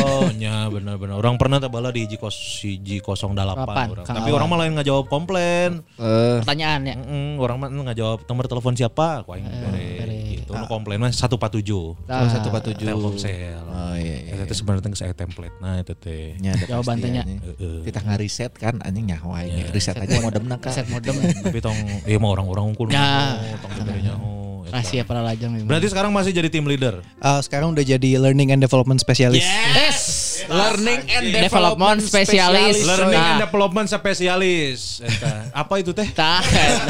Oh, 0.04 0.28
nya 0.33 0.66
benar-benar. 0.73 1.21
Orang 1.21 1.37
pernah 1.37 1.61
teh 1.61 1.69
bala 1.69 1.93
di 2.14 2.21
J 2.23 2.30
si 2.30 2.71
J08 2.78 3.35
Delapan, 3.35 3.87
orang. 3.90 4.06
Kang 4.06 4.16
Tapi 4.23 4.30
orang 4.30 4.47
mah 4.47 4.59
lain 4.62 4.73
ngajawab 4.78 5.04
komplain. 5.11 5.83
Eh, 5.99 6.38
Pertanyaan 6.42 6.80
ya. 6.87 6.94
Mm, 6.94 7.42
orang 7.42 7.56
mah 7.59 7.68
ngajawab 7.90 8.23
nomor 8.30 8.44
telepon 8.47 8.75
siapa? 8.78 9.26
Ku 9.26 9.35
aing 9.35 9.47
bere. 9.50 10.18
Gitu. 10.38 10.50
Nu 10.54 10.66
komplain 10.71 11.02
mah 11.02 11.11
147. 11.11 12.06
Ah, 12.06 12.30
satu 12.30 12.49
empat 12.54 12.62
tujuh. 12.71 12.87
Telkomsel. 12.87 13.64
Oh 13.66 13.94
iya 13.99 14.16
iya. 14.23 14.33
Eta 14.38 14.47
teh 14.47 14.56
sebenarnya 14.56 14.87
teh 14.87 14.94
saya 14.94 15.12
template. 15.16 15.56
Nah, 15.59 15.83
itu 15.83 15.94
teh. 15.99 16.38
Ada 16.38 16.66
Jawaban 16.71 17.02
tanya. 17.02 17.23
Kita 17.59 18.00
ngariset 18.06 18.52
kan 18.54 18.78
anjing 18.85 19.11
nyawa 19.11 19.42
ini. 19.42 19.66
Riset 19.75 19.99
aja 19.99 20.23
modemna 20.23 20.56
kan. 20.62 20.70
Set 20.70 20.87
modem. 20.92 21.18
Tapi 21.44 21.59
tong 21.59 21.77
ieu 22.07 22.18
mah 22.22 22.31
orang-orang 22.31 22.64
unggul. 22.70 22.92
Ya. 22.92 23.40
Tong 23.59 23.72
oh. 23.74 23.83
eta. 23.83 24.35
Rahasia 24.74 25.07
para 25.07 25.22
lajang. 25.22 25.55
Berarti 25.70 25.87
sekarang 25.87 26.11
masih 26.11 26.35
jadi 26.35 26.50
team 26.50 26.66
leader. 26.66 26.98
Uh, 27.22 27.38
sekarang 27.38 27.70
udah 27.79 27.87
jadi 27.87 28.18
learning 28.18 28.50
and 28.50 28.59
development 28.59 28.98
specialist. 28.98 29.46
Yes. 29.46 30.34
Learning 30.44 31.01
and 31.09 31.25
Development 31.31 31.99
specialist. 31.99 32.83
Learning 32.83 33.14
Nah. 33.14 33.31
and 33.31 33.40
development 33.40 33.87
spesialis. 33.87 34.99
Eta. 35.01 35.53
Apa 35.53 35.79
itu 35.79 35.90
teh? 35.90 36.09
Tah. 36.11 36.42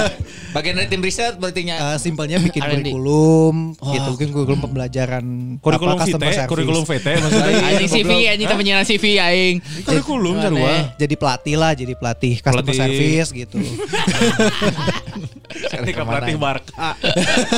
Bagian 0.54 0.74
dari 0.74 0.86
tim 0.86 0.98
riset 0.98 1.34
berarti 1.34 1.60
nya. 1.62 1.76
Uh, 1.76 1.98
simpelnya 1.98 2.38
bikin 2.38 2.62
R&D. 2.62 2.86
kurikulum, 2.86 3.74
gitu, 3.74 4.08
bikin 4.14 4.28
kurikulum 4.30 4.60
pembelajaran 4.60 5.24
Kurikulum 5.58 5.92
apa, 5.92 6.06
customer 6.06 6.22
VT, 6.24 6.34
service. 6.36 6.48
kurikulum 6.48 6.82
VT 6.84 7.06
maksudnya. 7.20 7.54
Anjing 7.66 7.90
CV, 7.90 8.10
anjing 8.28 8.46
teh 8.46 8.56
penyiaran 8.56 8.86
CV 8.86 9.04
aing. 9.16 9.56
Kurikulum 9.82 10.34
sarua. 10.38 10.94
Jadi 10.94 11.14
pelatih 11.14 11.54
lah, 11.56 11.72
jadi 11.74 11.92
pelatih 11.92 12.34
customer 12.38 12.62
Pelatih. 12.64 12.78
service 12.80 13.28
gitu. 13.34 13.58
Ketika 15.74 16.02
pelatih 16.02 16.36
Barca. 16.36 16.94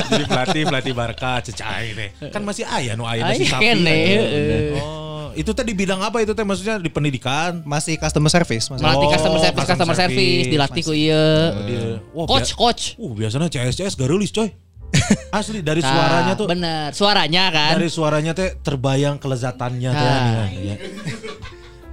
Jadi 0.09 0.25
pelatih 0.25 0.63
pelatih 0.65 0.95
Barca 0.95 1.31
cecai 1.43 1.87
teh. 1.93 2.11
Kan 2.29 2.43
masih 2.43 2.65
aya 2.65 2.93
nu 2.93 3.05
aya 3.05 3.29
Aya 3.29 3.37
si 3.37 3.45
sapi. 3.45 3.65
heeh. 3.67 4.77
Oh, 4.77 5.29
itu 5.33 5.53
teh 5.53 5.61
di 5.63 5.76
bidang 5.77 6.01
apa 6.01 6.19
itu 6.19 6.33
teh 6.33 6.43
maksudnya 6.43 6.81
di 6.81 6.89
pendidikan? 6.89 7.61
Masih 7.63 7.95
customer 7.95 8.27
service 8.27 8.67
maksudnya. 8.67 8.89
Melatih 8.89 9.07
Oh, 9.07 9.13
customer 9.13 9.39
service, 9.39 9.61
customer 9.61 9.71
customer 9.77 9.95
service, 9.95 10.17
service. 10.19 10.51
dilatih 10.51 10.83
ku 10.83 10.93
ieu. 10.93 11.27
Dia- 11.69 12.01
wah, 12.11 12.25
Coach, 12.27 12.51
coach. 12.57 12.83
Uh, 12.97 13.13
biasanya 13.13 13.47
CS 13.47 13.77
CS 13.77 13.95
garulis 13.95 14.33
coy. 14.33 14.49
Asli 15.35 15.61
dari 15.61 15.83
Tah, 15.83 15.93
suaranya 15.93 16.33
tuh 16.35 16.47
bener. 16.47 16.89
Suaranya 16.91 17.45
kan. 17.51 17.71
dari 17.77 17.91
suaranya 17.91 18.33
teh 18.33 18.57
terbayang 18.57 19.21
kelezatannya 19.21 19.91
teh. 19.93 20.09
Ah. 20.09 20.47
ya. 20.49 20.75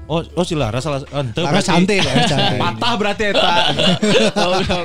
Oh, 0.03 0.19
oh 0.19 0.43
si 0.43 0.51
Lara 0.51 0.83
salah 0.83 0.99
ente 0.99 1.39
Laras 1.39 1.63
cantik, 1.63 2.03
Laras 2.03 2.27
cantik. 2.31 2.59
Patah 2.59 2.93
berarti 2.99 3.23
eta. 3.31 3.53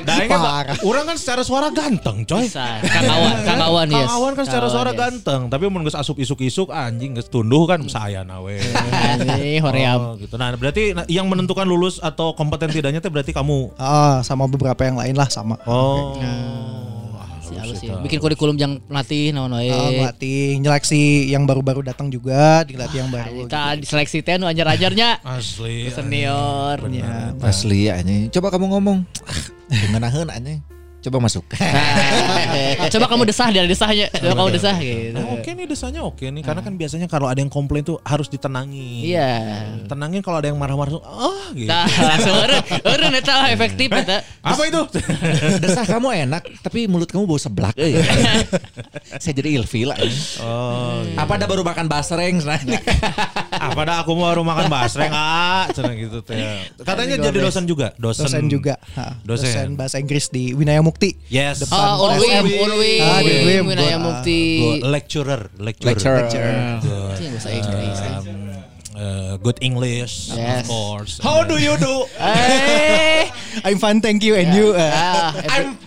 Daengnya 0.07 0.39
Parah. 0.39 0.79
orang 0.87 1.05
kan 1.11 1.17
secara 1.19 1.43
suara 1.43 1.75
ganteng, 1.75 2.23
coy. 2.23 2.47
Bisa. 2.47 2.79
Kang 2.87 3.11
Awan, 3.11 3.35
Kang 3.43 3.63
Awan 3.67 3.87
yes. 3.91 4.11
Kan 4.39 4.45
secara 4.47 4.67
suara 4.71 4.93
ganteng, 4.95 5.51
tapi 5.51 5.67
mun 5.67 5.83
geus 5.83 5.99
asup 5.99 6.23
isuk-isuk 6.23 6.71
anjing 6.71 7.19
geus 7.19 7.27
tunduh 7.27 7.67
kan 7.67 7.83
saya 7.91 8.23
nawe. 8.23 8.57
Anjing, 8.95 9.59
hoream. 9.59 9.99
Oh, 9.99 10.15
gitu. 10.15 10.39
Nah, 10.39 10.55
berarti 10.55 10.95
nah, 10.95 11.05
yang 11.11 11.27
menentukan 11.27 11.67
lulus 11.67 11.99
atau 11.99 12.39
kompeten 12.39 12.71
tidaknya 12.71 13.03
teh 13.03 13.11
berarti 13.11 13.35
kamu. 13.35 13.75
Ah, 13.75 14.23
sama 14.23 14.47
beberapa 14.47 14.87
yang 14.87 14.95
lain 14.95 15.19
lah 15.19 15.27
sama. 15.27 15.59
Oh. 15.67 16.15
Si 16.15 16.88
halus 17.61 17.81
ya. 17.83 17.99
Bikin 17.99 18.19
kurikulum 18.23 18.57
yang 18.57 18.79
pelatih 18.87 19.35
naon 19.35 19.53
wae. 19.53 19.69
Ah, 19.69 19.91
melatih, 19.91 20.59
nyeleksi 20.63 21.29
yang 21.29 21.45
baru-baru 21.45 21.83
datang 21.83 22.09
juga, 22.09 22.63
dilatih 22.63 22.99
yang 23.05 23.11
baru. 23.11 23.45
Kita 23.51 23.77
diseleksi 23.77 24.23
teh 24.23 24.39
nu 24.39 24.47
anjar-anjarnya. 24.47 25.21
Asli. 25.27 25.91
Senior. 25.91 26.79
Ya, 26.95 27.35
Asli 27.43 27.91
anjing. 27.91 28.31
Coba 28.31 28.55
kamu 28.55 28.71
ngomong. 28.79 28.99
Ngenaheun 29.93 30.31
anjing. 30.31 30.78
Coba 31.09 31.25
masuk. 31.25 31.45
Coba 32.93 33.07
kamu 33.09 33.25
desah 33.25 33.49
dari 33.49 33.65
desahnya. 33.65 34.13
Coba 34.13 34.35
kamu 34.45 34.49
desah 34.61 34.77
gitu. 34.77 35.17
Oh, 35.17 35.41
oke 35.41 35.51
nih 35.57 35.65
desanya 35.65 36.01
oke 36.05 36.21
nih 36.29 36.43
karena 36.45 36.61
kan 36.61 36.77
biasanya 36.77 37.09
kalau 37.09 37.33
ada 37.33 37.41
yang 37.41 37.49
komplain 37.49 37.81
tuh 37.81 37.97
harus 38.05 38.29
ditenangin. 38.29 39.09
Iya. 39.09 39.33
Tenangin 39.89 40.21
kalau 40.21 40.45
ada 40.45 40.53
yang 40.53 40.61
marah-marah 40.61 41.01
ah 41.01 41.49
gitu. 41.57 41.65
Nah, 41.65 41.89
langsung 42.13 42.37
eta 43.09 43.49
efektif 43.49 43.89
eta. 43.89 44.21
Apa 44.53 44.63
itu? 44.69 44.81
Desah 45.65 45.89
kamu 45.89 46.29
enak, 46.29 46.43
tapi 46.61 46.85
mulut 46.85 47.09
kamu 47.09 47.25
bau 47.25 47.41
seblak. 47.41 47.73
euy. 47.81 47.97
Saya 49.17 49.33
jadi 49.33 49.57
ilfil. 49.57 49.89
Oh, 50.45 51.01
Apa 51.17 51.41
ada 51.41 51.49
baru 51.49 51.65
makan 51.65 51.89
basreng? 51.89 52.41
apa 53.59 53.81
dah 53.85 53.97
aku 54.07 54.15
mau 54.15 54.31
baru 54.31 54.43
makan 54.47 54.67
basreng 54.71 55.11
ah, 55.13 55.67
cenah 55.73 55.95
gitu 55.97 56.21
teh. 56.21 56.37
Katanya 56.85 57.17
jadi 57.19 57.39
dosen 57.41 57.65
juga, 57.65 57.97
dosen. 57.97 58.29
dosen 58.29 58.45
juga. 58.47 58.75
Ha, 58.95 59.19
Dosen. 59.23 59.49
dosen 59.51 59.69
bahasa 59.79 59.97
Inggris 60.03 60.29
di 60.31 60.53
Winaya 60.53 60.83
Mukti. 60.83 60.98
Yes. 61.29 61.63
Depan 61.63 61.79
Oh, 61.79 62.11
Unwim. 62.11 62.45
Unwim, 62.45 63.01
Ah, 63.01 63.21
di 63.23 63.31
Unwim. 63.39 63.63
Winaya 63.71 63.97
Gua- 63.97 64.05
Mukti. 64.05 64.43
Good 64.59 64.83
lecturer, 64.83 65.43
lecturer. 65.59 65.89
Lecturer. 65.95 66.25
Good. 66.83 67.17
Yang 67.19 67.33
bahasa 67.39 67.51
Inggris. 67.55 67.99
Um, 67.99 68.25
uh, 68.93 69.33
good 69.39 69.59
English, 69.61 70.35
Yes. 70.35 70.67
of 70.67 70.67
course. 70.67 71.13
How 71.23 71.47
do 71.47 71.55
you 71.57 71.79
do? 71.79 72.07
Eh. 72.19 73.31
I'm 73.67 73.79
fine, 73.79 74.03
thank 74.03 74.23
you, 74.23 74.35
and 74.35 74.51
you. 74.51 74.75
uh, 74.75 74.91
Ah, 74.91 75.31
I'm 75.55 75.79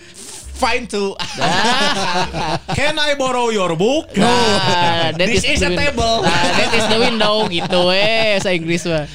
fine 0.55 0.87
too. 0.87 1.17
Can 2.77 2.95
I 2.95 3.15
borrow 3.17 3.49
your 3.49 3.75
book? 3.75 4.15
Nah, 4.15 5.11
that 5.11 5.27
This 5.27 5.43
is 5.43 5.59
the 5.59 5.73
a 5.73 5.75
table. 5.75 6.21
Nah, 6.21 6.47
that 6.55 6.71
is 6.71 6.85
the 6.87 6.99
window 7.01 7.49
gitu 7.49 7.89
eh, 7.91 8.37
bahasa 8.37 8.53
Inggris 8.53 8.85
mah. 8.87 9.05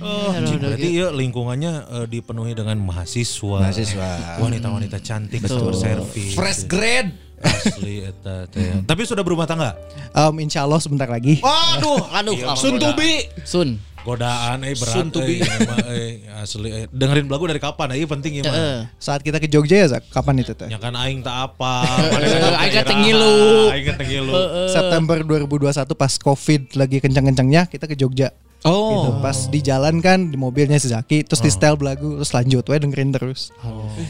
Oh, 0.00 0.32
berarti 0.32 0.88
ya 0.96 1.08
lingkungannya 1.10 1.72
eh, 1.94 2.06
dipenuhi 2.06 2.52
dengan 2.52 2.80
mahasiswa, 2.80 3.60
Mahasiswa. 3.62 4.40
wanita-wanita 4.40 4.96
cantik, 4.98 5.44
customer 5.44 5.72
service, 5.72 6.32
Fresh 6.32 6.64
grade. 6.64 7.12
asli 7.40 8.04
eta 8.04 8.44
teh. 8.46 8.84
Tapi 8.84 9.00
sudah 9.04 9.20
berumah 9.20 9.44
tangga? 9.44 9.72
Em, 10.12 10.34
insya 10.40 10.60
Allah 10.60 10.76
sebentar 10.76 11.08
lagi. 11.08 11.40
Waduh, 11.40 12.04
Aduh, 12.20 12.36
Iya, 12.36 12.52
Sun 12.52 12.76
goda- 12.76 12.92
Tubi. 12.92 13.12
Sun. 13.44 13.68
Godaan 14.00 14.64
eh 14.64 14.72
berat 14.72 14.96
Soon 14.96 15.12
to 15.12 15.20
eh, 15.20 15.44
eh, 15.44 16.24
asli 16.32 16.72
eh. 16.72 16.84
dengerin 16.88 17.28
lagu 17.28 17.44
dari 17.44 17.60
kapan? 17.60 17.92
Eh, 17.92 18.08
penting 18.08 18.40
ya. 18.40 18.48
Saat 18.96 19.20
kita 19.20 19.36
ke 19.36 19.44
Jogja 19.44 19.76
ya, 19.76 19.86
Zak? 19.90 20.08
Kapan 20.08 20.40
itu 20.40 20.56
teh? 20.56 20.72
Ya 20.72 20.80
kan 20.80 20.96
aing 20.96 21.20
tak 21.20 21.52
apa. 21.52 21.84
Aing 22.60 22.72
kata 22.74 22.96
ngilu. 22.96 23.68
Aing 23.68 23.84
kata 23.84 24.02
ngilu. 24.02 24.32
September 24.68 25.20
2021 25.20 25.84
pas 25.92 26.12
Covid 26.16 26.62
lagi 26.76 26.96
kencang-kencangnya 26.98 27.68
kita 27.68 27.84
ke 27.84 27.92
Jogja. 27.92 28.32
Oh. 28.62 28.92
Gitu. 28.92 29.10
Pas 29.20 29.38
di 29.46 29.60
jalan 29.60 29.98
kan 29.98 30.28
di 30.28 30.36
mobilnya 30.36 30.76
si 30.76 30.86
Zaki 30.86 31.24
terus 31.24 31.40
di 31.40 31.48
setel 31.48 31.74
belagu 31.74 32.16
terus 32.16 32.30
lanjut 32.30 32.60
we 32.62 32.76
dengerin 32.76 33.08
terus. 33.10 33.48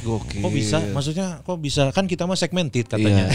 Gokil. 0.00 0.40
Kok 0.40 0.50
bisa? 0.50 0.78
Maksudnya 0.84 1.26
kok 1.40 1.58
bisa? 1.58 1.82
Kan 1.90 2.04
kita 2.04 2.24
mah 2.24 2.34
segmented 2.34 2.84
katanya. 2.84 3.30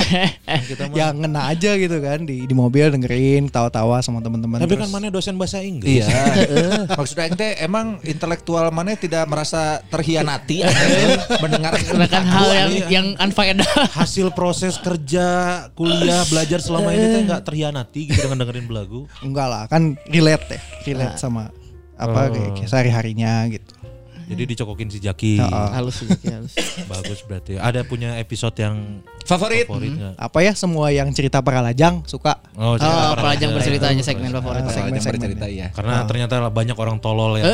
kita 0.70 0.88
mah. 0.88 0.94
Ya 0.94 1.06
ngena 1.10 1.48
aja 1.48 1.76
gitu 1.76 1.96
kan 1.98 2.24
di 2.24 2.44
di 2.44 2.54
mobil 2.54 2.88
dengerin 2.88 3.48
tawa-tawa 3.48 4.00
sama 4.00 4.20
teman-teman. 4.20 4.56
Tapi 4.56 4.74
kan 4.74 4.86
terus- 4.86 4.94
mana 4.94 5.08
dosen 5.08 5.36
bahasa 5.36 5.60
Inggris. 5.60 6.00
Iya. 6.00 6.08
Maksudnya 6.98 7.24
ente 7.28 7.48
emang 7.60 8.00
intelektual 8.02 8.68
mana 8.70 8.94
tidak 8.94 9.26
merasa 9.26 9.84
terhianati 9.86 10.64
mendengarkan 11.44 11.84
Sedangkan 11.84 12.24
hal 12.24 12.48
yang 12.50 12.70
Iya. 12.74 12.86
yang 12.90 13.06
unfaedah. 13.18 13.68
Hasil 13.92 14.32
proses 14.32 14.80
kerja, 14.80 15.26
kuliah, 15.72 16.24
belajar 16.26 16.58
selama 16.58 16.90
ini 16.90 17.04
teh 17.04 17.22
nggak 17.22 17.42
terhianati 17.44 18.08
gitu 18.08 18.24
dengan 18.24 18.40
dengerin 18.42 18.64
belagu. 18.64 19.04
enggak 19.20 19.46
lah 19.46 19.64
kan 19.68 19.94
relate 20.08 20.53
ya, 20.56 20.60
relate 20.86 21.18
sama 21.20 21.50
apa 21.94 22.20
kayak, 22.32 22.50
kayak 22.58 22.70
sehari-harinya 22.70 23.46
gitu. 23.52 23.74
Jadi 24.24 24.42
dicokokin 24.46 24.88
si 24.88 24.98
Jaki. 24.98 25.36
Halus 25.42 26.00
sih, 26.00 26.08
halus. 26.24 26.54
Bagus 26.90 27.20
berarti. 27.22 27.54
Ada 27.54 27.82
punya 27.82 28.16
episode 28.16 28.56
yang 28.56 29.04
favorit. 29.22 29.64
favorit 29.64 29.92
nggak? 29.92 30.14
Apa 30.16 30.38
ya 30.40 30.52
semua 30.52 30.88
yang 30.88 31.08
cerita 31.10 31.38
para 31.38 31.60
lajang 31.60 32.00
suka. 32.04 32.40
Oh, 32.52 32.62
Oh, 32.64 32.76
cerita 32.76 33.14
pelajang 33.14 33.50
Raja. 33.50 33.56
berceritanya 33.56 34.02
segmen 34.02 34.30
favorit. 34.30 34.60
Ah, 34.60 34.66
Segmen 34.66 34.96
segmen-segmen 34.96 35.20
bercerita 35.30 35.46
ya. 35.46 35.68
Karena 35.70 35.94
ternyata 36.04 36.34
lah 36.38 36.48
banyak 36.48 36.74
orang 36.74 36.96
tolol 36.98 37.36
ya. 37.36 37.44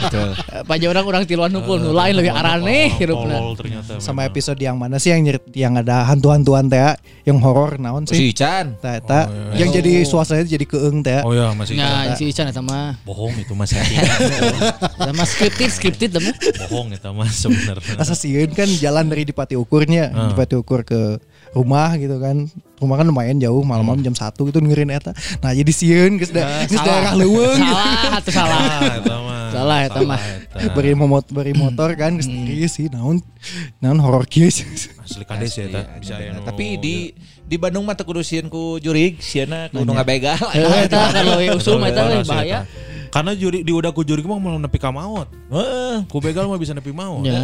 Betul. 0.00 0.30
Pajak 0.64 0.88
orang 0.90 1.04
orang 1.06 1.22
tiluan 1.24 1.52
hukul 1.52 1.78
nu 1.78 1.90
lain 1.90 2.14
lebih 2.14 2.30
Banyak 2.30 2.44
arane 2.44 2.78
hirupna. 2.94 3.34
Tolol 3.34 3.54
ternyata. 3.54 3.92
Sama 3.98 4.22
episode 4.22 4.58
yang 4.58 4.76
mana 4.76 4.96
sih 4.96 5.10
yang 5.10 5.24
yang 5.50 5.74
ada 5.76 6.04
hantu-hantuan 6.04 6.66
teh 6.66 6.76
ya, 6.76 6.92
yang 7.24 7.40
horor 7.40 7.76
naon 7.76 8.04
Si 8.04 8.14
sih? 8.14 8.30
Ican. 8.30 8.76
Teh 8.78 9.00
eta 9.00 9.26
yang 9.54 9.68
jadi 9.70 10.04
suasananya 10.04 10.44
jadi 10.46 10.64
keeng 10.64 11.00
teh. 11.00 11.20
Oh 11.22 11.32
ya 11.32 11.50
masih 11.52 11.74
Nah, 11.74 12.12
si 12.14 12.28
Ican 12.28 12.46
eta 12.46 12.60
mah. 12.60 13.00
bohong 13.02 13.32
itu 13.36 13.52
masih 13.52 13.80
Eta 13.80 15.12
mah 15.16 15.26
scripted, 15.54 15.70
scripted 15.70 16.10
temu. 16.12 16.30
bohong 16.66 16.90
itu 16.90 17.08
mah 17.08 17.30
sebenarnya. 17.30 17.94
Asa 17.96 18.12
sieun 18.12 18.50
kan 18.50 18.66
jalan 18.68 19.06
dari 19.06 19.22
Dipati 19.22 19.54
Ukurnya, 19.54 20.10
Hmm. 20.10 20.28
Dipati 20.28 20.54
Ukur 20.54 20.82
ke 20.82 21.22
rumah 21.50 21.94
gitu 21.94 22.18
kan. 22.18 22.50
Rumah 22.74 22.96
kan 22.98 23.06
lumayan 23.06 23.38
jauh, 23.38 23.62
malam-malam 23.62 24.02
Hmm. 24.02 24.08
jam 24.10 24.16
1 24.18 24.42
gitu 24.42 24.58
dengerin 24.58 24.90
eta. 24.90 25.14
Nah, 25.38 25.50
jadi 25.50 25.70
sieun 25.70 26.18
geus 26.18 26.28
da, 26.28 26.66
geus 26.66 26.82
daerah 26.82 27.14
leuweung 27.14 27.56
gitu. 27.56 27.70
Salah, 27.70 28.18
atuh 28.18 28.32
salah. 28.34 28.60
Salah 28.60 28.94
eta 28.98 29.14
mah. 29.16 29.42
Salah 29.48 29.78
eta 29.86 30.00
mah. 30.02 30.20
eta. 30.20 30.74
Beri 30.74 30.92
momot 30.92 31.24
beri 31.28 31.54
motor 31.54 31.94
kan 31.94 32.18
geus 32.18 32.26
Hmm. 32.26 32.42
diri 32.44 32.66
sih 32.66 32.90
naon 32.90 33.22
naon 33.78 34.02
horor 34.02 34.26
kieu. 34.26 34.50
Asli 34.50 35.22
kades 35.22 35.54
ya 35.54 35.64
eta. 35.64 35.80
Bisa 35.96 36.18
ya. 36.18 36.42
Tapi 36.42 36.76
di 36.76 37.14
di 37.44 37.56
Bandung 37.56 37.86
mah 37.86 37.94
teu 37.94 38.02
kudu 38.02 38.20
sieun 38.20 38.48
ku 38.48 38.82
jurig, 38.82 39.22
sieuna 39.22 39.70
kudu 39.70 39.94
ngabegal. 39.94 40.36
Eta 40.82 41.14
kalau 41.14 41.38
we 41.38 41.48
usum 41.48 41.78
eta 41.80 42.02
Parah 42.02 42.10
we 42.10 42.20
sih 42.20 42.28
bahaya. 42.28 42.60
Karena 43.14 43.30
juri 43.38 43.62
di 43.62 43.70
udah 43.70 43.94
ku 43.94 44.02
juri 44.02 44.26
mah 44.26 44.42
malah 44.42 44.58
nepi 44.58 44.74
ka 44.82 44.90
maut. 44.90 45.30
Heeh. 45.54 46.02
Ku 46.10 46.18
begal 46.18 46.50
mah 46.50 46.58
bisa 46.58 46.74
nepi 46.74 46.90
maut. 46.90 47.22
Ya. 47.22 47.38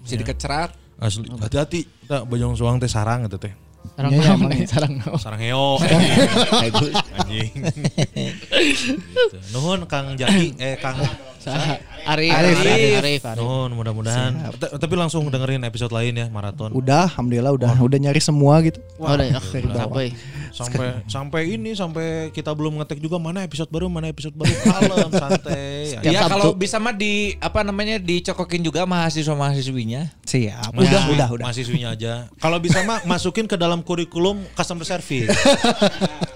Bisa 0.00 0.16
dikecerat. 0.16 0.72
Asli 0.96 1.28
hati-hati. 1.28 1.84
Tah 2.08 2.24
bajong 2.24 2.56
suang 2.56 2.80
teh 2.80 2.88
sarang 2.88 3.28
eta 3.28 3.36
teh. 3.36 3.52
Sarang 3.92 4.10
Iya, 4.14 4.24
iya, 4.24 4.56
ya. 4.56 4.66
sarang 4.72 4.92
naon. 4.96 5.18
Sarang 5.20 5.40
heo. 5.44 5.76
Anjing. 6.64 7.52
Nuhun 9.52 9.84
Kang 9.84 10.16
Jaki 10.16 10.56
eh 10.56 10.80
Kang? 10.80 10.96
Arif, 11.44 12.30
Arif, 12.30 12.56
Arif, 12.58 12.94
Arif. 12.98 13.22
Arif, 13.24 13.42
mudah-mudahan. 13.72 14.32
Tapi 14.54 14.94
langsung 14.94 15.26
dengerin 15.26 15.62
episode 15.62 15.90
lain 15.90 16.14
ya 16.14 16.26
maraton. 16.28 16.70
Udah, 16.70 17.06
alhamdulillah 17.08 17.50
udah 17.50 17.70
udah 17.76 17.98
nyari 18.00 18.18
semua 18.18 18.60
gitu. 18.60 18.78
Oh, 18.96 19.08
udah 19.08 19.24
ya. 19.24 19.38
Sampai. 19.72 20.14
sampai 20.52 20.86
sampai 21.08 21.42
ini 21.48 21.72
sampai 21.72 22.06
kita 22.28 22.52
belum 22.52 22.76
ngetek 22.76 23.00
juga 23.00 23.16
mana 23.16 23.40
episode 23.40 23.66
baru 23.66 23.88
mana 23.88 24.04
episode 24.06 24.36
baru 24.36 24.52
kalem 24.60 25.08
santai 25.24 25.96
Iya 26.02 26.28
kalau 26.28 26.52
bisa 26.52 26.76
mah 26.76 26.92
di 26.92 27.32
apa 27.38 27.64
namanya 27.64 27.96
dicokokin 27.96 28.60
juga 28.60 28.84
mahasiswa 28.84 29.32
mahasiswinya. 29.32 30.12
Siap. 30.22 30.76
Mahasiswi- 30.76 30.84
Udah, 30.84 31.02
udah, 31.08 31.28
udah. 31.32 31.44
mahasiswinya 31.46 31.88
aja 31.90 32.12
kalau 32.36 32.60
bisa 32.60 32.82
mah 32.82 33.00
masukin 33.02 33.48
ke 33.48 33.56
dalam 33.56 33.80
kurikulum 33.80 34.44
customer 34.52 34.84
service 34.84 35.32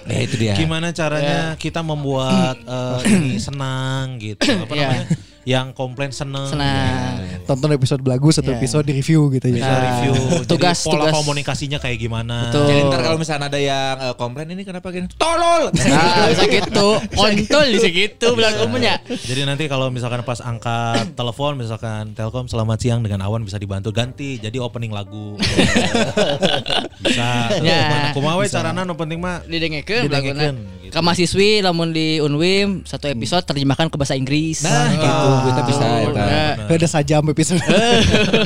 Ya 0.03 0.19
itu 0.25 0.35
dia. 0.39 0.55
gimana 0.55 0.91
caranya 0.91 1.53
kita 1.55 1.81
membuat 1.81 2.57
eh, 2.57 2.99
ini 3.07 3.37
senang 3.37 4.17
gitu 4.17 4.49
apa 4.49 4.73
Iya. 4.73 4.81
namanya 4.83 4.96
Yeah. 4.97 5.26
Yang 5.47 5.71
komplain 5.71 6.11
seneng 6.11 6.51
Senang. 6.51 7.23
Tonton 7.45 7.71
episode 7.71 8.03
belagu 8.03 8.29
satu 8.29 8.51
Iya. 8.51 8.59
episode 8.59 8.83
di 8.83 8.95
review 8.95 9.31
gitu 9.31 9.47
ya. 9.49 9.63
review 9.63 10.15
Jadi 10.43 10.51
tugas- 10.51 10.83
pola 10.83 11.07
tugas. 11.07 11.15
komunikasinya 11.15 11.79
kayak 11.79 11.97
gimana 11.97 12.51
Betul. 12.51 12.67
Jadi 12.67 12.81
ntar 12.85 13.01
kalau 13.01 13.17
misalnya 13.17 13.47
ada 13.47 13.57
yang 13.57 13.95
eh, 14.03 14.15
komplain 14.15 14.49
ini 14.49 14.63
kenapa 14.63 14.91
gini? 14.91 15.07
Tolol. 15.15 15.71
Nah, 15.87 16.27
bisa 16.27 16.45
gitu. 16.45 16.89
Kontol 17.15 17.65
bisa 17.73 17.89
gitu 17.89 18.27
bilang 18.35 18.59
umumnya. 18.61 18.99
Jadi 19.07 19.41
nanti 19.43 19.65
kalau 19.65 19.87
misalkan 19.89 20.21
pas 20.21 20.43
angkat 20.43 21.15
telepon 21.15 21.55
misalkan 21.55 22.11
Telkom 22.13 22.47
selamat 22.47 22.79
siang 22.79 23.01
dengan 23.01 23.23
Awan 23.23 23.41
bisa 23.41 23.57
dibantu 23.57 23.89
ganti 23.91 24.37
jadi 24.37 24.59
opening 24.59 24.91
lagu. 24.91 25.39
bisa. 27.03 27.29
Ya. 27.57 27.81
Mana 27.87 28.09
kumaha 28.13 28.37
we 28.37 28.47
carana 28.49 28.83
nu 28.83 28.95
penting 28.95 29.19
mah 29.19 29.43
Didengekeun 29.45 30.09
laguna. 30.09 30.51
gitu. 30.51 30.89
Ka 30.89 31.01
mahasiswi 31.01 31.61
lamun 31.61 31.91
di 31.91 32.19
Unwim 32.19 32.83
satu 32.83 33.07
episode 33.07 33.43
terjemahkan 33.45 33.87
ke 33.87 33.97
bahasa 33.97 34.15
Inggris. 34.15 34.63
Nah, 34.63 34.87
gitu. 34.89 35.27
Kita 35.45 35.61
bisa 35.65 35.85
eta. 36.03 36.25
Nah, 36.25 36.55
Udah 36.73 36.91
sajam 36.91 37.23
episode. 37.29 37.61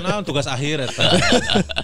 nah 0.04 0.20
tugas 0.20 0.46
akhir 0.46 0.88
eta. 0.88 1.06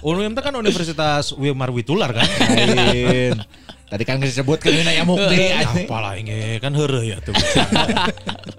UNUM 0.01 0.33
teh 0.33 0.43
kan 0.43 0.53
Universitas 0.53 1.31
Wimar 1.33 1.71
Witular 1.71 2.11
kan. 2.11 2.27
Lain. 2.27 3.39
Tadi 3.87 4.03
kan 4.03 4.19
disebut 4.19 4.59
ke 4.59 4.67
Nina 4.67 4.99
Mukti. 5.07 5.47
Apalah 5.87 6.19
ini 6.19 6.59
kan 6.59 6.75
heureuh 6.75 7.07
ya 7.07 7.17
tuh. 7.23 7.31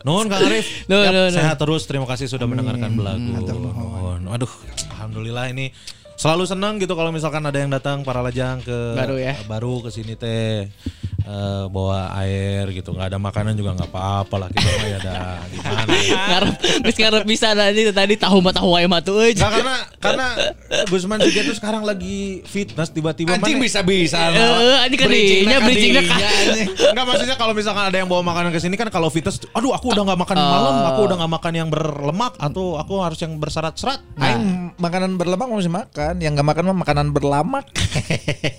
Nuhun 0.09 0.33
Kang 0.33 0.41
Arif. 0.49 0.89
Sehat 1.29 1.61
terus 1.61 1.85
terima 1.85 2.09
kasih 2.09 2.27
sudah 2.27 2.49
mendengarkan 2.49 2.97
belagu. 2.97 3.37
Nuhun. 3.45 4.25
Aduh, 4.33 4.49
alhamdulillah 4.97 5.53
ini 5.53 5.69
selalu 6.19 6.51
senang 6.51 6.83
gitu 6.83 6.99
kalau 6.99 7.15
misalkan 7.15 7.45
ada 7.47 7.55
yang 7.55 7.71
datang 7.71 8.03
para 8.03 8.19
lajang 8.19 8.59
ke 8.59 8.75
Baru 8.99 9.15
ya. 9.23 9.39
baru 9.47 9.79
ke 9.87 9.95
sini 9.95 10.19
teh 10.19 10.67
eh, 11.29 11.65
bawa 11.69 12.17
air 12.25 12.65
gitu 12.73 12.97
nggak 12.97 13.13
ada 13.13 13.19
makanan 13.21 13.53
juga 13.53 13.77
nggak 13.77 13.91
apa-apa 13.93 14.35
lah 14.41 14.49
kita 14.49 14.69
mah 14.73 14.87
ya 14.89 14.97
ada 14.99 15.15
gimana 15.53 15.83
ngarep 16.09 16.55
geus 16.81 16.97
ngarep 16.97 17.25
bisa 17.29 17.47
nanti 17.53 17.83
tadi 17.93 18.15
tahu 18.17 18.41
mah 18.41 18.55
tahu 18.57 18.71
mah 18.89 19.01
tuh 19.05 19.21
euy. 19.21 19.37
Nggak, 19.37 19.51
karena 19.53 19.77
karena 20.01 20.27
Gusman 20.89 21.21
Sige 21.21 21.45
tuh 21.45 21.57
sekarang 21.59 21.83
lagi 21.85 22.41
fitness 22.49 22.89
tiba-tiba 22.89 23.37
Anjing 23.37 23.61
mana- 23.61 23.67
bisa-bisa. 23.69 24.33
Eh, 24.33 24.79
anjing 24.87 25.01
kadinya 25.01 25.59
bridgingnya 25.61 26.03
kan. 26.09 26.21
Enggak 26.95 27.05
maksudnya 27.05 27.37
kalau 27.37 27.53
misalkan 27.53 27.85
ada 27.93 27.97
yang 28.01 28.09
bawa 28.09 28.23
makanan 28.25 28.49
ke 28.55 28.61
sini 28.63 28.79
kan 28.81 28.89
kalau 28.89 29.13
fitness 29.13 29.43
aduh 29.53 29.77
aku 29.77 29.93
udah 29.93 30.09
nggak 30.09 30.21
makan 30.25 30.37
malam, 30.39 30.75
aku 30.95 31.01
udah 31.05 31.17
nggak 31.21 31.33
makan 31.37 31.53
yang 31.53 31.69
berlemak 31.69 32.33
atau 32.41 32.81
aku 32.81 32.95
harus 33.05 33.19
yang 33.21 33.37
berserat-serat. 33.37 34.01
Aing 34.17 34.73
makanan 34.79 35.19
berlemak 35.19 35.51
masih 35.51 35.73
makan, 35.73 36.15
yang 36.23 36.33
nggak 36.39 36.47
makan 36.47 36.63
mah 36.73 36.79
makanan 36.87 37.07
berlamak. 37.13 37.67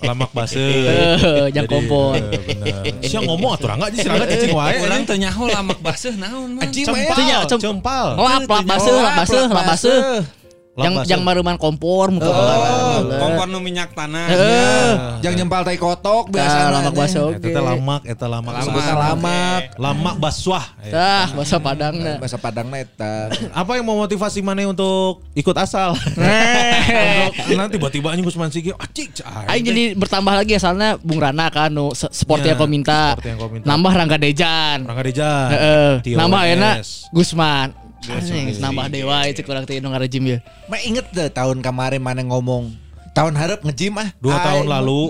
Lemak 0.04 0.30
base. 0.30 0.60
Eh, 0.60 1.48
jang 1.50 1.66
kompor. 1.66 2.14
Bener. 2.60 3.08
Siang 3.08 3.24
ngomong 3.24 3.56
atuh 3.56 3.68
rangga 3.72 3.88
aja 3.88 3.96
si 3.96 4.08
rangga 4.08 4.26
cicing 4.28 4.52
wae. 4.52 4.76
Orang 4.84 5.08
teu 5.08 5.16
nyaho 5.16 5.44
lamak 5.48 5.78
baseuh 5.80 6.14
naon 6.20 6.60
mah. 6.60 6.68
Cempal, 6.68 7.48
cempal. 7.56 8.06
Lap, 8.20 8.44
lap 8.44 8.64
baseuh, 8.68 8.96
lap 9.00 9.12
baseuh, 9.24 9.44
lap 9.48 9.64
baseuh. 9.64 10.00
Yang 10.78 11.10
yang 11.10 11.20
maruman 11.26 11.58
kompor 11.58 12.14
muka 12.14 12.30
Kompor 13.18 13.46
nu 13.50 13.58
minyak 13.58 13.90
tanah. 13.90 14.26
Yang 15.18 15.42
nyempal 15.42 15.66
tai 15.66 15.74
kotok 15.74 16.30
Biasa 16.30 16.70
lamak 16.70 16.94
baso 16.94 17.34
Eta 17.34 17.42
teh 17.42 17.58
lamak, 17.58 18.02
eta 18.06 18.26
lamak. 18.30 18.52
Sebutan 18.62 18.94
lamak. 18.94 19.60
Lamak 19.74 20.14
baswah. 20.22 20.64
Tah, 20.78 21.26
bahasa 21.34 21.58
Padang 21.58 21.94
Bahasa 22.22 22.38
Padang 22.38 22.70
neta. 22.70 23.34
Apa 23.50 23.74
yang 23.74 23.84
mau 23.86 23.98
motivasi 23.98 24.40
mana 24.46 24.62
untuk 24.70 25.26
ikut 25.34 25.56
asal? 25.58 25.98
Untuk- 25.98 27.58
nanti 27.58 27.76
tiba-tiba 27.76 28.14
anjing 28.14 28.24
Gusman 28.24 28.48
Sige, 28.54 28.70
acik. 28.78 29.20
Aing 29.50 29.64
jadi 29.66 29.82
bertambah 29.98 30.32
lagi 30.32 30.54
asalnya 30.54 30.96
Bung 31.02 31.18
Rana 31.18 31.50
kan 31.50 31.68
nu 31.74 31.90
sport 31.94 32.40
Ya, 32.46 32.54
yang 32.54 32.62
kau 32.62 32.70
minta. 32.70 33.18
Nambah 33.66 33.92
Rangga 33.92 34.16
Dejan. 34.16 34.86
Rangga 34.86 35.02
Dejan. 35.02 35.48
Nambah 36.14 36.42
enak 36.46 36.74
Gusman. 37.10 37.79
Anjing, 38.08 38.56
nambah 38.56 38.86
dewa 38.88 39.28
itu 39.28 39.44
kurang 39.44 39.68
teu 39.68 39.76
nu 39.76 39.92
ngarejim 39.92 40.24
ya. 40.24 40.38
Ma 40.72 40.80
inget 40.80 41.04
deh 41.12 41.28
tahun 41.28 41.60
kemarin 41.60 42.00
mana 42.00 42.24
ngomong 42.24 42.72
tahun 43.10 43.34
harap 43.36 43.60
ngejim 43.66 43.92
ah. 43.98 44.08
Dua 44.22 44.38
Ay, 44.38 44.44
tahun 44.46 44.66
lalu. 44.70 45.02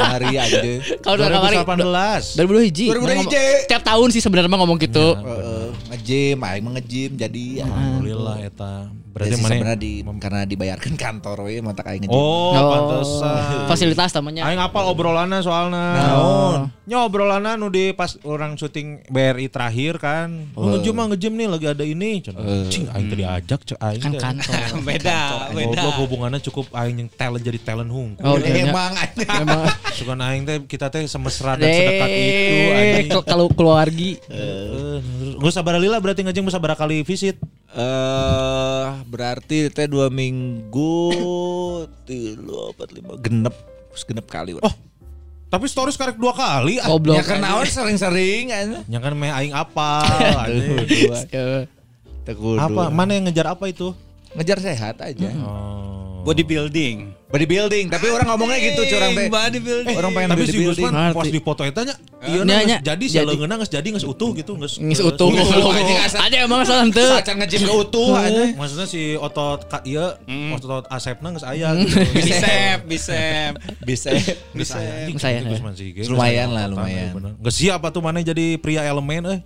Hari 0.00 0.34
aja. 0.34 0.60
Kalau 1.04 1.16
udah 1.20 1.30
kemarin 1.30 1.58
2018. 1.62 2.40
2000 2.42 2.66
hiji. 2.66 2.86
2000 2.90 3.22
hiji. 3.22 3.46
Tiap 3.68 3.82
tahun 3.84 4.08
sih 4.10 4.22
sebenarnya 4.24 4.50
ngomong 4.50 4.78
gitu. 4.80 5.14
Bener. 5.14 5.70
ngejim, 5.94 6.36
aing 6.42 6.62
mah 6.64 6.72
ngejim 6.80 7.10
jadi 7.14 7.44
ya. 7.62 7.64
Alhamdulillah 7.68 8.36
eta. 8.42 8.74
Berarti 9.16 9.32
Berarti 9.32 9.44
mana 9.48 9.52
sebenarnya 9.56 9.78
di 9.80 9.92
karena 10.20 10.40
dibayarkan 10.44 10.92
kantor 11.08 11.36
we 11.48 11.64
mah 11.64 11.72
tak 11.72 11.88
aing 11.88 12.04
ngejim. 12.04 12.20
Oh, 12.20 12.52
pantesan. 12.52 13.64
Fasilitas 13.64 14.12
namanya. 14.12 14.44
Aing 14.44 14.60
apal 14.60 14.84
obrolanna 14.92 15.40
soalna. 15.40 15.84
Naon? 15.96 16.60
Nya 16.84 17.08
obrolanna 17.08 17.56
nu 17.56 17.72
di 17.72 17.96
pas 17.96 18.20
orang 18.28 18.60
syuting 18.60 19.08
BRI 19.08 19.48
terakhir 19.48 19.96
kan. 19.96 20.52
Oh, 20.52 20.68
ngejim 20.68 20.92
mah 20.92 21.08
ngejim 21.08 21.32
nih 21.32 21.48
lagi 21.48 21.66
ada 21.72 21.80
ini. 21.80 22.20
Cenah. 22.20 22.68
Cing 22.68 22.92
aing 22.92 23.08
tadi 23.08 23.24
ajak 23.24 23.60
cek 23.64 23.78
aing. 23.80 24.02
Kan 24.04 24.12
teh. 24.12 24.20
kantor. 24.20 24.60
beda, 24.92 25.18
beda. 25.56 25.80
Goblok 25.80 25.96
hubungannya 26.04 26.40
cukup 26.44 26.68
aing 26.76 26.96
yang 27.00 27.08
talent 27.08 27.40
jadi 27.40 27.58
talent 27.64 27.88
hungkul. 27.88 28.20
Oh, 28.20 28.36
iya. 28.36 28.68
Emang 28.68 28.92
anjing. 29.00 29.32
Emang 29.32 29.64
Suka 29.96 30.12
aing 30.12 30.44
teh 30.44 30.60
kita 30.68 30.92
teh 30.92 31.08
semesra 31.08 31.56
dan 31.56 31.72
sedekat 31.72 32.08
itu 33.08 33.18
kalau 33.24 33.48
keluargi. 33.48 34.20
Eh, 34.28 35.00
Gue 35.40 35.52
sabar 35.52 35.80
lila 35.80 35.96
berarti 36.04 36.20
ngajeng 36.20 36.44
mau 36.44 36.52
sabar 36.52 36.76
kali 36.76 37.00
visit. 37.00 37.40
Eh 37.72 38.86
berarti 39.10 39.66
teh 39.72 39.90
dua 39.90 40.06
minggu 40.06 41.02
tilu 42.04 42.70
empat 42.70 42.88
lima 42.94 43.16
genep 43.18 43.56
genep 43.96 44.28
kali. 44.28 44.52
Oh, 44.60 44.74
Tapi 45.48 45.64
stories 45.66 45.96
karek 45.96 46.20
dua 46.20 46.36
kali. 46.36 46.76
ah. 46.76 46.92
Goblok. 46.92 47.16
ya 47.16 47.24
karena 47.24 47.56
awan 47.56 47.64
sering-sering 47.64 48.52
aja. 48.52 48.84
Yang 48.86 49.02
kan 49.02 49.12
meh 49.16 49.32
aing 49.32 49.56
apa? 49.56 50.04
Apa? 52.60 52.90
Mana 52.90 53.16
yang 53.16 53.30
ngejar 53.30 53.46
apa 53.48 53.64
itu? 53.70 53.94
Ngejar 54.36 54.58
sehat 54.60 55.00
aja. 55.00 55.30
Oh. 55.40 56.20
Bodybuilding. 56.26 57.15
Bodybuilding, 57.26 57.90
tapi 57.90 58.06
orang 58.06 58.30
ngomongnya 58.30 58.58
gitu 58.62 58.86
curang 58.86 59.10
teh. 59.10 59.26
Bodybuilding. 59.26 59.96
Orang 59.98 60.10
pengen 60.14 60.30
Tapi 60.30 60.46
si. 60.46 60.62
Gusman 60.62 61.10
pas 61.10 61.26
di 61.26 61.40
foto 61.42 61.62
eta 61.66 61.82
nya 61.82 61.94
iya 62.22 62.40
Nya, 62.46 62.54
geus 62.62 62.68
nya. 62.70 62.78
jadi 62.86 63.04
saleungeuna 63.10 63.54
geus 63.58 63.70
jadi 63.70 63.88
geus 63.90 64.06
utuh 64.06 64.30
gitu 64.38 64.54
geus 64.54 64.78
Ngis 64.78 65.02
utuh. 65.02 65.34
Ada 66.14 66.36
emang 66.46 66.62
salah 66.62 66.86
henteu. 66.86 67.10
Sacan 67.10 67.42
ngejim 67.42 67.66
ke 67.66 67.74
utuh 67.74 68.14
aja. 68.14 68.42
Maksudnya 68.54 68.86
si 68.86 69.18
otot 69.18 69.66
ka 69.66 69.82
ieu 69.82 70.06
otot 70.54 70.86
asepna 70.86 71.34
geus 71.34 71.42
aya 71.42 71.74
gitu. 71.74 71.98
Bisep, 72.14 72.78
bisep. 72.86 74.22
Geus 74.54 74.72
Geus 75.18 75.22
sih, 75.74 75.88
geus 75.98 76.06
Lumayan 76.06 76.54
aya 76.54 76.70
lah, 76.70 76.78
lumayan. 76.78 77.10
Geus 77.42 77.58
siap 77.58 77.82
atuh 77.82 77.98
mana 77.98 78.22
jadi 78.22 78.54
pria 78.62 78.86
elemen 78.86 79.26
euy. 79.26 79.38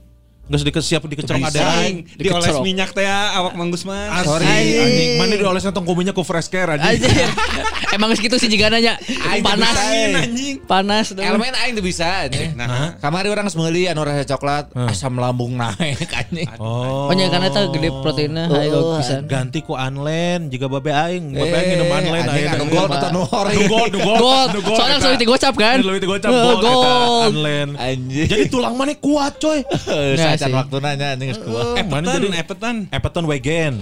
Geus 0.51 0.67
dikesiap 0.67 1.07
dikecerok 1.07 1.47
Bisa. 1.47 1.63
ada 1.63 1.63
Aing 1.81 2.03
dioles 2.13 2.59
minyak 2.59 2.91
teh 2.91 3.07
ya, 3.07 3.39
awak 3.39 3.55
Mang 3.55 3.71
Gusman. 3.71 4.11
Sorry, 4.27 4.43
anjing. 4.43 5.11
Mana 5.15 5.39
dioles 5.39 5.63
tong 5.65 5.87
kuminya 5.87 6.11
ku 6.11 6.21
fresh 6.21 6.51
care 6.51 6.75
anjing. 6.75 7.07
Emang 7.95 8.11
segitu 8.13 8.35
sih 8.35 8.47
jika 8.47 8.67
nanya. 8.67 8.99
Aing 9.31 9.43
Panas. 9.43 9.71
bisa, 9.71 9.83
eh. 9.87 10.11
anjing. 10.19 10.55
Panas 10.61 11.07
dong. 11.15 11.23
Elemen 11.23 11.55
aing 11.55 11.75
tuh 11.75 11.83
bisa 11.83 12.27
anjing. 12.27 12.51
Nah, 12.55 12.99
Kamari 12.99 13.31
orang 13.31 13.47
semeli 13.47 13.87
anu 13.87 14.03
rasa 14.03 14.27
coklat, 14.27 14.75
asam 14.91 15.15
lambung 15.15 15.55
naik 15.55 16.11
anjing. 16.11 16.51
Oh. 16.59 17.07
Oh, 17.07 17.15
nya 17.15 17.31
karena 17.31 17.47
eta 17.47 17.71
gede 17.71 17.89
proteinnya 17.97 18.45
hayo 18.47 18.99
pisan. 18.99 19.27
ganti 19.27 19.63
ku 19.63 19.75
anlen 19.75 20.47
juga 20.47 20.67
babe 20.69 20.91
aing 20.91 21.31
babe 21.31 21.51
aing 21.53 21.69
minum 21.73 21.89
anlen 21.89 22.23
anjing, 22.23 22.43
aing 22.43 22.55
anu 22.55 22.65
gold 22.67 22.91
atau 22.91 23.09
nu 23.11 23.23
ori. 23.25 23.55
nu 23.55 23.63
gold 23.67 23.91
nu 23.91 24.01
gold 24.01 24.19
Gold. 24.21 24.51
nu 24.51 24.59
Soalnya 24.75 24.99
selalu 24.99 25.19
digocap 25.19 25.55
kan? 25.55 25.77
Lebih 25.79 26.01
digocap 26.01 26.31
Eh, 26.31 26.55
gold, 26.59 27.31
anlen 27.31 27.69
Anjing. 27.75 28.27
jadi 28.27 28.45
tulang 28.47 28.75
mana 28.75 28.95
kuat 28.97 29.39
coy 29.39 29.63
Nah, 30.11 30.35
sih. 30.49 30.55
waktu 30.55 30.77
nanya 30.81 31.07
anjing 31.13 31.29
geus 31.35 31.43
kuat. 31.45 31.77
Eh, 31.77 31.85
mana 31.85 32.07
epetan, 32.09 32.15
jadi 32.17 32.29
epetan. 32.41 32.77
Everton 32.89 33.25
Wagen 33.29 33.73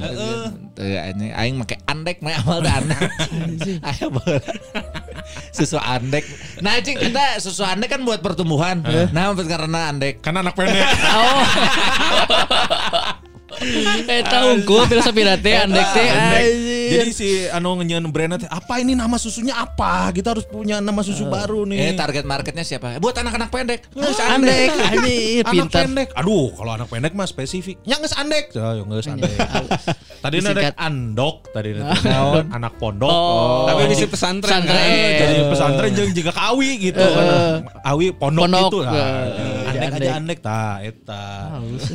Tuh 0.74 0.84
anjing 0.98 1.30
aing 1.30 1.54
make 1.54 1.76
andek 1.86 2.18
mah 2.24 2.34
teh 2.64 2.72
andek. 2.72 2.98
Aya 3.86 4.06
bener. 4.10 4.42
Susu 5.56 5.78
andek. 5.78 6.24
Nah 6.64 6.78
anjing 6.80 6.96
kita 6.96 7.38
susu 7.38 7.62
andek 7.62 7.94
kan 7.94 8.00
buat 8.02 8.22
pertumbuhan. 8.24 8.82
Nah 9.12 9.34
karena 9.34 9.90
andek. 9.92 10.24
kan 10.24 10.34
anak 10.34 10.54
pendek 10.56 10.86
Oh. 11.18 11.42
Eh 14.06 14.22
tahu 14.22 14.62
gua 14.62 14.86
filosofi 14.86 15.22
teh 15.24 15.54
andek 15.58 15.86
teh. 15.94 16.06
Jadi 16.90 17.12
si 17.12 17.28
anu 17.48 17.76
ngenyeun 17.78 18.08
brandnya 18.08 18.48
apa 18.48 18.80
ini 18.80 18.96
nama 18.96 19.20
susunya 19.20 19.54
apa 19.54 20.08
kita 20.10 20.32
harus 20.32 20.48
punya 20.48 20.80
nama 20.80 21.00
susu 21.04 21.28
baru 21.28 21.68
Eh 21.68 21.92
nih 21.92 21.96
target 21.96 22.24
marketnya 22.24 22.64
siapa? 22.64 22.96
Buat 22.98 23.20
anak-anak 23.20 23.48
pendek. 23.52 23.80
Ngeus 23.92 24.20
Andek 24.20 24.68
anjir 24.72 25.44
anak 25.48 25.52
pintar. 25.54 25.80
pendek 25.84 26.08
aduh 26.16 26.48
kalau 26.56 26.72
anak 26.74 26.88
pendek 26.88 27.12
mah 27.12 27.26
spesifik 27.26 27.76
nya 27.84 27.96
geus 27.98 28.14
andek 28.16 28.50
ya 28.54 28.80
geus 28.80 29.06
andek 29.06 29.30
tadi 30.24 30.36
ada 30.40 30.72
andok 30.76 31.46
tadi 31.52 31.68
Naon? 31.78 32.46
anak 32.56 32.72
pondok 32.80 33.08
Oh. 33.08 33.66
Tapi 33.66 33.88
di 33.88 33.96
pesantren 34.06 34.62
Pesantren. 34.62 34.68
kan. 34.68 35.18
jadi 35.18 35.36
pesantren 35.50 35.90
jeung 35.96 36.12
juga 36.12 36.30
ke 36.32 36.42
awi 36.42 36.70
gitu 36.78 37.00
kan. 37.02 37.26
Awi 37.84 38.06
pondok, 38.14 38.42
Pondok, 38.46 38.70
gitu. 38.70 38.78
Nah, 38.84 38.94
eh, 38.94 39.57
andek 39.80 39.88
andek. 39.88 40.02
aja 40.02 40.12
andek 40.16 40.38
tah 40.40 40.74
eta. 40.80 41.24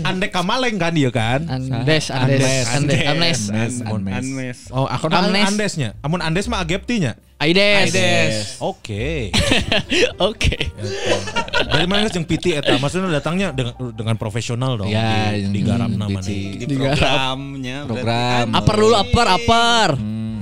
Andek 0.03 0.29
kamaleng 0.29 0.75
kan 0.75 0.91
dia 0.91 1.09
kan? 1.09 1.41
Andes, 1.45 2.07
Andes, 2.07 2.65
Andes. 2.69 3.05
Andes. 3.05 3.39
Anmes. 3.83 4.59
Oh, 4.69 4.85
aku. 4.85 5.11
Andesnya. 5.11 5.93
Amun 5.99 6.19
Andes 6.19 6.47
mah 6.47 6.59
Ageptinya. 6.59 7.13
Aides. 7.37 7.91
Aides. 7.91 8.35
Oke. 8.57 9.27
Oke. 10.29 10.55
Dari 11.65 11.85
mana 11.85 12.07
jeung 12.07 12.23
piti 12.23 12.55
eta? 12.55 12.75
Maksudnya 12.77 13.11
datangnya 13.11 13.51
dengan, 13.51 13.75
dengan 13.91 14.15
profesional 14.15 14.79
dong. 14.79 14.87
Ya, 14.87 15.29
di, 15.29 15.41
yang 15.41 15.51
di 15.51 15.59
garam 15.61 15.91
namanya. 15.91 16.23
di- 16.23 16.55
Di 16.57 16.65
programnya. 16.71 17.77
program. 17.83 18.47
Apar 18.53 18.75
dulu, 18.77 18.95
apar, 18.95 19.27
apar. 19.29 19.89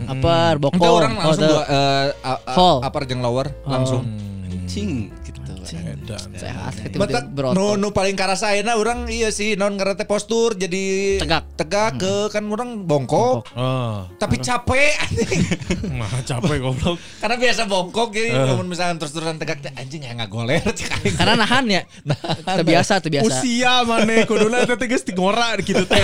Apar, 0.04 0.54
Enggak 0.54 0.76
bokong. 0.76 0.92
orang 0.92 1.14
langsung 1.16 1.42
Oh, 1.42 1.48
dua 1.48 1.64
eh, 1.64 2.08
a- 2.22 2.42
a- 2.44 2.54
Fall. 2.54 2.78
upper 2.84 3.04
jeung 3.08 3.22
lower 3.22 3.48
langsung. 3.64 4.04
Cing 4.68 4.90
gitu. 5.18 5.21
Sehat, 5.72 6.74
nu 7.54 7.76
nu 7.76 7.90
paling 7.90 8.14
karasaina 8.14 8.76
orang 8.76 9.08
iya 9.08 9.30
sih 9.30 9.56
non 9.56 9.74
ngerete 9.74 10.04
postur 10.04 10.54
jadi 10.54 11.16
Tegak. 11.18 11.44
tegak 11.56 11.92
ke 11.96 12.16
kan 12.30 12.44
orang 12.46 12.84
bongkok, 12.84 13.48
Oh, 13.54 14.04
tapi 14.18 14.36
capek 14.38 14.92
anjing. 15.00 15.40
mah 16.00 16.12
capek 16.22 16.60
goblok. 16.60 16.98
karena 17.18 17.36
biasa 17.38 17.62
bongkok 17.66 18.12
jadi 18.12 18.34
namun 18.34 18.68
misalkan 18.68 18.98
terus-terusan 18.98 19.38
tegak 19.38 19.62
teh 19.62 19.72
anjing 19.74 20.02
ya 20.02 20.12
nggak 20.14 20.28
goler. 20.28 20.60
Karena 21.20 21.34
nahan 21.38 21.66
ya. 21.70 21.82
Terbiasa, 22.58 23.00
terbiasa. 23.00 23.28
Usia 23.32 23.84
mana 23.84 24.26
kuduna 24.26 24.60
eta 24.60 24.76
teh 24.76 24.88
geus 24.88 25.02
tingora 25.02 25.56
gitu 25.58 25.86
teh. 25.86 26.02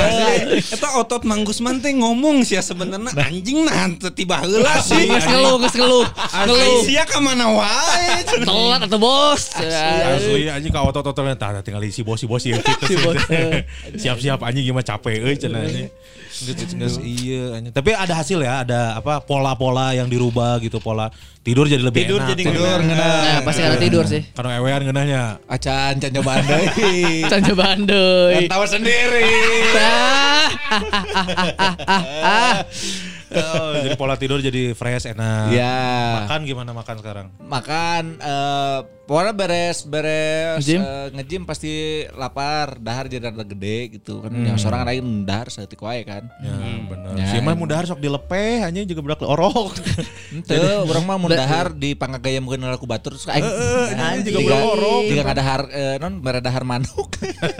Eta 0.58 0.96
otot 0.96 1.24
Mang 1.24 1.44
Gusman 1.44 1.80
teh 1.80 1.92
ngomong 1.92 2.42
sih 2.42 2.56
ya 2.56 2.64
sebenarnya 2.64 3.12
anjing 3.14 3.66
nah 3.66 3.90
teu 3.98 4.10
tiba 4.10 4.40
heula 4.40 4.80
sih. 4.80 5.08
Nges 5.08 5.26
ngeluh, 5.26 5.56
nges 5.60 5.76
ngeluh. 5.76 6.06
Ngeluh. 6.08 6.80
Sia 6.84 7.04
ka 7.04 7.20
mana 7.20 7.52
wae. 7.52 8.24
Telat 8.24 8.82
atau 8.86 8.98
bos. 8.98 9.57
Asli 9.58 10.50
anjing 10.52 10.70
ka 10.70 10.86
otot-ototnya 10.86 11.34
tah 11.34 11.58
tinggal 11.66 11.82
isi 11.82 12.06
bos 12.06 12.22
si 12.22 12.30
bos 12.30 12.44
Si 12.44 12.96
bos, 13.02 13.18
eh. 13.34 13.66
Siap-siap 13.98 14.44
anjing 14.46 14.70
gimana 14.70 14.86
capek 14.86 15.24
euy 15.24 15.36
cenah 15.40 15.66
anjing. 15.66 15.90
Geus 16.38 16.74
geus 16.76 16.96
iya 17.02 17.58
anjing. 17.58 17.74
Tapi 17.74 17.98
ada 17.98 18.14
hasil 18.14 18.40
ya, 18.42 18.62
ada 18.62 19.00
apa 19.00 19.24
pola-pola 19.26 19.98
yang 19.98 20.06
dirubah 20.06 20.62
gitu, 20.62 20.78
pola 20.78 21.10
tidur 21.48 21.64
jadi 21.66 21.80
lebih 21.80 22.04
Tidur 22.04 22.20
enak. 22.20 22.30
jadi 22.36 22.44
Tidur 22.44 22.80
ngeunah. 22.84 23.18
Nah, 23.24 23.40
pasti 23.42 23.60
karena 23.64 23.80
tidur 23.80 24.04
sih. 24.04 24.22
Karena 24.36 24.52
ewean 24.60 24.84
ngeunahnya. 24.84 25.24
Acan 25.48 25.94
can 25.96 26.12
cobaan 26.12 26.44
deui. 26.44 27.00
Can 27.32 27.42
cobaan 27.42 27.80
deui. 27.88 28.36
Kan 28.36 28.44
tahu 28.52 28.66
sendiri. 28.68 29.28
Oh, 33.28 33.76
jadi 33.76 34.00
pola 34.00 34.16
tidur 34.16 34.40
jadi 34.40 34.72
fresh 34.72 35.12
enak. 35.12 35.52
Ya. 35.52 35.76
Makan 36.24 36.48
gimana 36.48 36.72
makan 36.72 36.96
sekarang? 36.96 37.28
Makan 37.38 38.04
eh 38.18 38.78
pokoknya 39.04 39.34
beres 39.36 39.84
beres 39.84 40.58
Nge-gym? 40.58 40.80
eh, 40.80 41.08
nge-gym 41.12 41.44
pasti 41.44 41.72
lapar, 42.16 42.80
dahar 42.80 43.08
jadi 43.08 43.28
rada 43.28 43.44
gede 43.44 44.00
gitu 44.00 44.24
kan. 44.24 44.32
Yang 44.32 44.64
seorang 44.64 44.88
lain 44.88 45.28
dahar 45.28 45.52
setik 45.52 45.78
wae 45.78 46.08
kan. 46.08 46.24
Ya, 46.40 46.56
bener. 46.88 47.12
Ya. 47.20 47.28
Si 47.28 47.44
mah 47.44 47.52
mudah 47.52 47.84
sok 47.84 48.00
dilepeh 48.00 48.64
hanya 48.64 48.88
juga 48.88 49.04
bedak 49.04 49.22
orok. 49.22 49.76
Henteu, 50.32 50.88
orang 50.88 51.04
mah 51.04 51.18
mun 51.20 51.30
dahar 51.38 51.66
di 51.78 51.94
panggagaya 51.94 52.42
mungkin 52.42 52.66
aku 52.66 52.90
batur 52.90 53.14
terus 53.14 53.30
aing. 53.30 53.46
anjing, 53.46 54.34
juga 54.34 54.40
Jika- 54.42 54.50
bedak 54.50 54.74
orok. 54.74 55.02
Jika 55.06 55.22
nggak 55.22 55.38
dahar 55.38 55.62
eh, 55.70 55.96
non 56.02 56.14
mere 56.18 56.40
dahar 56.42 56.64
manuk. 56.66 57.10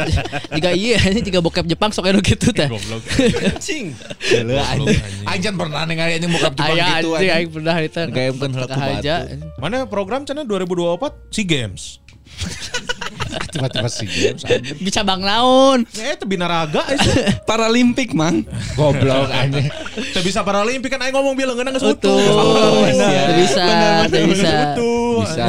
Jika 0.58 0.70
iya, 0.74 0.98
ini 1.14 1.22
jika 1.22 1.40
bokep 1.40 1.70
Jepang 1.70 1.94
sok 1.94 2.10
anu 2.10 2.20
gitu 2.26 2.50
teh. 2.50 2.66
Goblok. 2.66 3.02
Cing. 3.62 3.94
Heula 4.34 4.64
anjing. 4.74 4.98
can 5.46 5.54
pernah 5.54 5.82
ningali 5.86 6.18
anjing 6.18 6.32
muka 6.34 6.50
Jepang 6.50 6.74
gitu 6.74 7.10
anjing 7.14 7.32
aing 7.38 7.52
pernah 7.54 7.76
itu. 7.80 8.02
Gaya 8.10 8.30
mungkin 8.34 8.52
heula 8.58 8.68
ku 8.68 8.82
aja. 8.82 9.16
Mana 9.62 9.86
program 9.86 10.26
cenah 10.26 10.44
2024 10.50 11.34
SEA 11.34 11.46
Games. 11.46 11.84
Tiba-tiba 13.54 13.88
sih 13.88 14.06
games 14.06 14.44
anjing. 14.44 14.78
Bisa 14.78 15.02
bang 15.02 15.22
naon. 15.22 15.80
Eh, 15.94 16.16
teu 16.16 16.26
binaraga 16.26 16.84
itu. 16.90 17.12
Paralimpik, 17.44 18.12
Mang. 18.12 18.44
Goblok 18.74 19.32
anjing. 19.40 19.68
Teu 20.12 20.22
bisa 20.22 20.42
paralimpik 20.42 20.90
kan 20.90 21.00
aing 21.00 21.14
ngomong 21.14 21.34
bilang 21.34 21.56
geus 21.58 21.82
Utuh. 21.82 22.20
bisa, 23.34 23.66
tidak 24.06 24.24
bisa. 24.28 24.54
Bisa. 25.18 25.48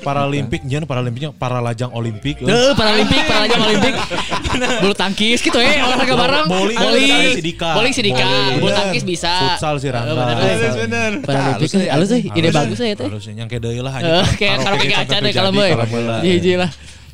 Paralimpik 0.00 0.62
nyen 0.62 0.84
paralimpiknya 0.84 1.30
paralajang 1.32 1.90
olimpik. 1.90 2.40
Tuh, 2.40 2.72
Paralimpik, 2.74 3.22
Paralajang 3.24 3.60
Olimpik. 3.62 3.94
Bulu 4.80 4.94
tangkis 4.94 5.40
gitu 5.40 5.56
eh 5.56 5.78
olahraga 5.78 6.14
bareng. 6.14 6.46
Bowling, 6.46 6.76
bowling, 6.76 7.08
bowling 7.08 7.32
si 7.32 7.42
Dika. 7.42 7.70
bowling 7.72 7.94
si 7.94 8.02
Dika, 8.02 8.24
Bowling. 8.24 8.60
bulu 8.60 8.72
tangkis 8.72 9.04
bisa. 9.04 9.32
Futsal 9.54 9.74
si 9.78 9.88
Rangga. 9.88 10.12
Eh, 10.36 10.72
bener. 10.78 11.10
Paralimpik 11.22 11.68
Halus, 11.90 12.08
sih, 12.08 12.20
ide 12.26 12.50
bagus 12.50 12.78
ya 12.78 12.94
teh. 12.94 13.08
Yang 13.32 13.48
kayak 13.48 13.62
deui 13.62 13.80
lah 13.80 13.92
Eh, 14.00 14.24
Kayak 14.36 14.56
karaoke 14.64 14.94
aja 14.94 15.16
deh 15.20 15.32
kalau 15.32 15.50
boy. 15.52 15.70
Hiji 16.22 16.54
lah. 16.56 16.70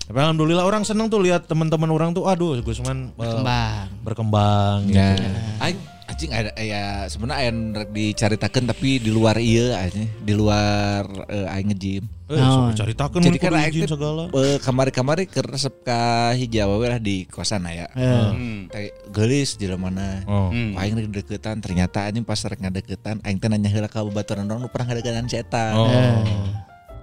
Tapi 0.07 0.17
alhamdulillah 0.17 0.63
orang 0.63 0.83
seneng 0.83 1.07
tuh 1.07 1.19
lihat 1.19 1.45
teman-teman 1.45 1.91
orang 1.91 2.11
tuh 2.11 2.25
aduh 2.25 2.55
Gusman 2.61 3.11
eh, 3.11 3.19
Berkembang. 3.19 3.87
berkembang 4.03 4.79
Ya. 4.87 5.19
gitu. 5.19 5.27
Aing 5.59 5.79
anjing 6.07 6.31
ada 6.31 6.51
ya 6.57 6.83
sebenarnya 7.07 7.39
aing 7.43 7.59
dicaritakeun 7.91 8.65
tapi 8.65 9.03
di 9.03 9.11
luar 9.11 9.37
ieu 9.37 9.75
aja, 9.75 9.99
di 9.99 10.33
luar 10.33 11.03
eh, 11.27 11.51
aing 11.51 11.69
nge-gym. 11.69 12.05
Eh, 12.27 12.39
caritakeun 12.73 13.19
Jadi 13.21 13.39
kan 13.39 13.55
aing 13.55 13.83
segala. 13.85 14.31
eh, 14.31 14.59
kamari-kamari 14.59 15.27
ke 15.27 15.43
resep 15.43 15.83
ka 15.83 16.31
hijau 16.33 16.79
we 16.79 16.87
lah 16.87 16.99
di 16.99 17.27
kosan 17.27 17.67
aya. 17.67 17.91
Hmm. 17.91 18.71
Teh 18.71 18.95
geulis 19.11 19.59
jelema 19.59 19.91
mana. 19.91 20.23
Oh. 20.25 20.55
Hmm. 20.55 20.79
Aing 20.79 21.11
deketan 21.11 21.59
ternyata 21.59 22.07
anjing 22.07 22.23
pas 22.23 22.39
rek 22.39 22.63
ngadeketan 22.63 23.27
aing 23.27 23.39
teh 23.39 23.51
nanya 23.51 23.67
heula 23.67 23.87
ka 23.87 24.03
babaturan 24.03 24.47
orang 24.47 24.63
nu 24.63 24.71
pernah 24.71 24.95
ngadeketan 24.95 25.27
si 25.27 25.37
eta. 25.37 25.75
Oh. 25.75 25.91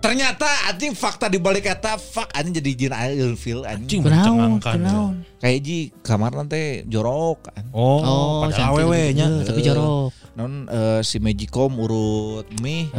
Ternyata 0.04 0.68
anjing 0.68 0.92
fakta 0.92 1.32
di 1.32 1.40
balik 1.40 1.64
eta 1.64 1.96
fuck 1.96 2.28
anjing 2.30 2.60
jadi 2.60 2.72
jin 2.76 2.92
aing 2.92 3.24
ilfil 3.24 3.64
Anjing 3.64 4.04
mencengangkan. 4.04 4.78
Ya. 4.78 5.00
Kayak 5.40 5.60
ji 5.64 5.78
kamar 6.04 6.36
nanti 6.36 6.84
jorok. 6.86 7.48
an. 7.50 7.72
Oh, 7.72 8.04
Oh, 8.04 8.34
padahal 8.44 8.76
awewe 8.76 9.16
nya. 9.16 9.32
gitu. 9.32 9.48
Tapi 9.48 9.60
jorok. 9.64 10.12
Non 10.34 10.66
eh, 10.66 11.00
si 11.02 11.22
Magicom 11.22 11.78
urut 11.78 12.50
mie 12.60 12.90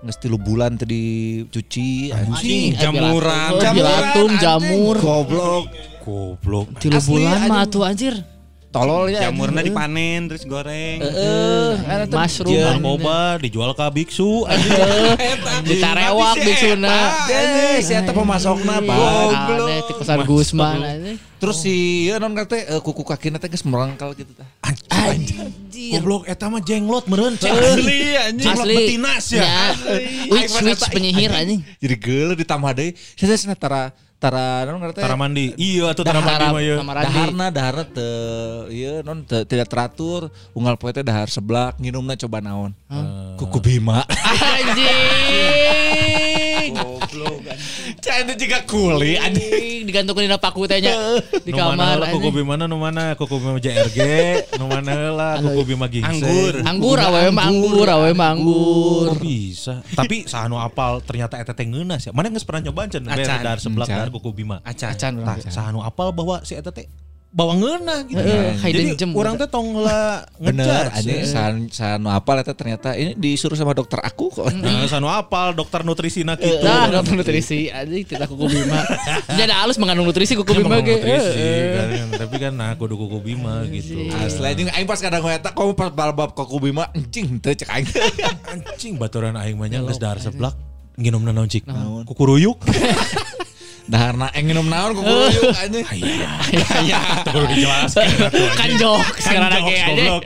nges 0.00 0.16
tilu 0.16 0.38
bulan 0.38 0.78
tadi 0.78 1.42
cuci 1.44 2.14
Anjing, 2.14 2.72
jamuran. 2.74 3.50
Bilatum, 3.60 4.30
jamur. 4.40 4.96
goblok 4.96 5.64
Goblok. 6.00 6.68
Tilu 6.78 7.00
bulan 7.02 7.48
mah 7.48 7.64
anjing. 7.64 7.72
tuh 7.72 7.82
anjir. 7.82 8.14
Tolol 8.74 9.06
ya 9.06 9.30
Jamurnya 9.30 9.62
anjing. 9.62 9.70
dipanen 9.70 10.20
terus 10.26 10.42
goreng. 10.42 10.98
Heeh, 10.98 11.70
ada 11.86 12.04
tuh 12.10 12.18
Mushroom. 12.18 12.58
Narkoba 12.58 13.38
dijual 13.38 13.70
ke 13.70 13.86
biksu. 13.94 14.42
Ditarewak 15.62 16.34
biksuna. 16.42 16.98
Deh, 17.30 17.78
si 17.78 17.94
eta 17.94 18.10
pemasokna 18.10 18.82
pak 18.82 18.98
Aneh 19.54 19.78
ti 19.86 19.92
kosan 19.94 20.26
Gusman 20.26 20.78
anjing. 20.82 21.16
terus 21.38 21.60
si 21.60 22.08
ieu 22.08 22.16
non 22.16 22.32
kate 22.32 22.56
eh, 22.56 22.80
kuku 22.80 23.04
kakina 23.04 23.36
teh 23.36 23.52
geus 23.52 23.62
merangkal 23.68 24.16
gitu 24.16 24.32
tah 24.34 24.48
Goblok 25.94 26.24
eta 26.24 26.48
mah 26.48 26.64
jenglot 26.64 27.04
meureun. 27.06 27.36
Cek. 27.36 27.52
Asli 27.52 28.16
anjing. 28.16 28.42
Jenglot 28.48 28.64
Asli. 28.64 28.74
betinas 28.74 29.24
ya. 29.30 29.46
Witch 30.32 30.56
witch 30.64 30.84
penyihir 30.90 31.30
anjing. 31.30 31.60
jadi 31.78 31.94
geuleuh 32.00 32.36
ditambah 32.38 32.72
deui 32.74 32.96
saya 33.20 33.54
tara 33.54 33.92
tara 34.18 34.64
non 34.64 34.80
kate 34.80 35.00
Tara 35.04 35.16
mandi. 35.20 35.52
Iya 35.60 35.92
atuh 35.92 36.04
tara 36.04 36.20
mandi 36.24 36.44
mah 36.48 36.62
ya. 36.62 36.76
daharna 36.80 37.46
daharna 37.52 37.84
teu 37.84 38.72
ieu 38.72 39.02
non 39.04 39.20
teu 39.26 39.44
tidak 39.44 39.68
teratur 39.68 40.32
unggal 40.56 40.76
poe 40.80 40.92
teh 40.92 41.04
dahar 41.04 41.28
seblak 41.28 41.76
nginumna 41.76 42.16
coba 42.16 42.40
naon 42.40 42.72
kuku 43.36 43.58
bima 43.60 44.02
Anjing. 44.54 46.33
Itu 48.14 48.46
juga 48.46 48.58
kuli 48.62 49.18
Anjing 49.18 49.84
digantungkeun 49.84 50.24
dina 50.30 50.38
paku 50.38 50.64
teh 50.64 50.78
nya 50.78 50.94
di 51.44 51.50
Nu 51.50 51.58
mana 51.58 51.74
kamar. 51.74 51.86
heula 51.92 52.06
kuku 52.14 52.28
anjing. 52.30 52.36
bima 52.40 52.54
nu 52.56 52.76
mana 52.78 53.02
kuku 53.18 53.34
bima 53.36 53.58
JRG, 53.58 53.98
nu 54.56 54.64
mana 54.70 54.90
heula 54.94 55.28
kuku 55.42 55.62
bima 55.66 55.86
gingseng. 55.90 56.22
Anggur. 56.24 56.54
Anggur 56.64 56.98
awewe 56.98 57.30
mah 57.30 57.44
anggur, 57.44 57.86
awewe 57.90 58.12
mah 58.16 58.28
anggur. 58.32 59.06
Oh, 59.12 59.16
bisa. 59.18 59.84
Tapi 59.92 60.24
sahanu 60.24 60.56
apal 60.56 61.02
ternyata 61.04 61.36
eta 61.36 61.52
teh 61.52 61.66
ngeunas 61.66 62.06
ya. 62.06 62.12
Mana 62.14 62.30
geus 62.32 62.46
pernah 62.46 62.70
nyoba 62.70 62.86
can 62.88 63.04
Acan. 63.04 63.16
beer 63.18 63.28
dar 63.42 63.58
seblak 63.60 63.86
Acan. 63.90 63.98
dar 63.98 64.08
kuku 64.08 64.30
bima. 64.32 64.56
Acan. 64.64 64.94
Acan 64.94 65.14
sahanu 65.50 65.82
apal 65.82 66.14
bahwa 66.14 66.40
si 66.46 66.56
eta 66.56 66.72
teh 66.72 66.86
bawa 67.34 67.58
ngeunah 67.58 67.98
gitu. 68.06 68.22
Hidden 68.62 68.94
Jadi 68.94 68.94
gem. 68.94 69.10
orang 69.18 69.34
teh 69.34 69.50
tong 69.50 69.74
heula 69.74 70.22
bener 70.44 70.86
anjing 70.94 71.26
san 71.26 71.66
san 71.66 71.98
apa 72.06 72.46
eta 72.46 72.54
ternyata 72.54 72.94
ini 72.94 73.18
disuruh 73.18 73.58
sama 73.58 73.74
dokter 73.74 73.98
aku 73.98 74.30
kok 74.30 74.54
Nah, 74.54 74.86
sanu 74.92 75.10
apal 75.10 75.50
dokter 75.50 75.82
nutrisina 75.82 76.38
gitu. 76.38 76.62
Nah, 76.62 76.86
dokter 76.94 77.18
nutrisi 77.18 77.74
anjing 77.74 78.06
tidak 78.06 78.30
kuku 78.30 78.46
bima. 78.46 78.86
Jadi 79.34 79.50
ada 79.50 79.66
halus 79.66 79.82
mengandung 79.82 80.06
nutrisi 80.06 80.38
kuku 80.38 80.46
Dia 80.54 80.62
bima 80.62 80.78
ge. 80.78 80.94
Heeh. 80.94 81.66
kan. 81.74 81.88
tapi 82.22 82.36
kan 82.38 82.52
nah 82.54 82.70
kudu 82.78 82.94
kuku 82.94 83.18
bima 83.34 83.66
gitu. 83.66 84.06
asli 84.14 84.46
anjing 84.54 84.70
aing 84.70 84.86
pas 84.86 85.02
kadang 85.02 85.26
eta 85.26 85.50
kamu 85.50 85.74
pas 85.74 85.90
bal-bal 85.90 86.30
kuku 86.30 86.70
bima 86.70 86.86
anjing 86.94 87.42
teu 87.42 87.50
cek 87.50 87.66
aing 87.66 87.86
Anjing 88.46 88.94
baturan 88.94 89.34
aing 89.34 89.58
mah 89.58 89.66
nya 89.66 89.82
geus 89.82 89.98
dahar 89.98 90.22
seblak 90.22 90.54
nginumna 90.94 91.34
naon 91.34 91.50
cik? 91.50 91.66
Kuku 92.06 92.22
ruyuk. 93.84 93.92
daharna 93.92 94.26
aing 94.32 94.46
minum 94.48 94.64
naon 94.64 94.96
kuku 94.96 95.12
ruyuk 95.12 95.52
anjing 95.62 95.84
Iya, 96.84 97.00
kudu 97.28 97.46
dijelaskan. 97.52 98.06
atuh, 98.32 98.48
Kan 98.56 98.64
anjing. 98.64 98.80
jok 98.80 99.00
Kan 99.04 99.20
sekarang 99.20 99.50
jokes, 99.50 99.60
lagi 99.60 99.74
aja. 99.76 100.16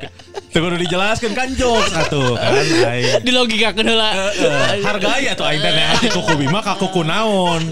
Tuh 0.49 0.61
kudu 0.63 0.77
dijelaskan 0.79 1.31
kan 1.35 1.49
jokes 1.59 1.93
atuh 1.93 2.33
kan 2.39 2.53
aing. 2.95 3.23
Di 3.27 3.31
logika 3.35 3.69
heula. 3.75 4.11
hargai 4.81 5.25
atuh 5.29 5.45
aing 5.47 5.61
teh 5.99 6.11
kuku 6.11 6.33
bima 6.39 6.61
ka 6.63 6.79
kuku 6.79 7.03
naon. 7.03 7.63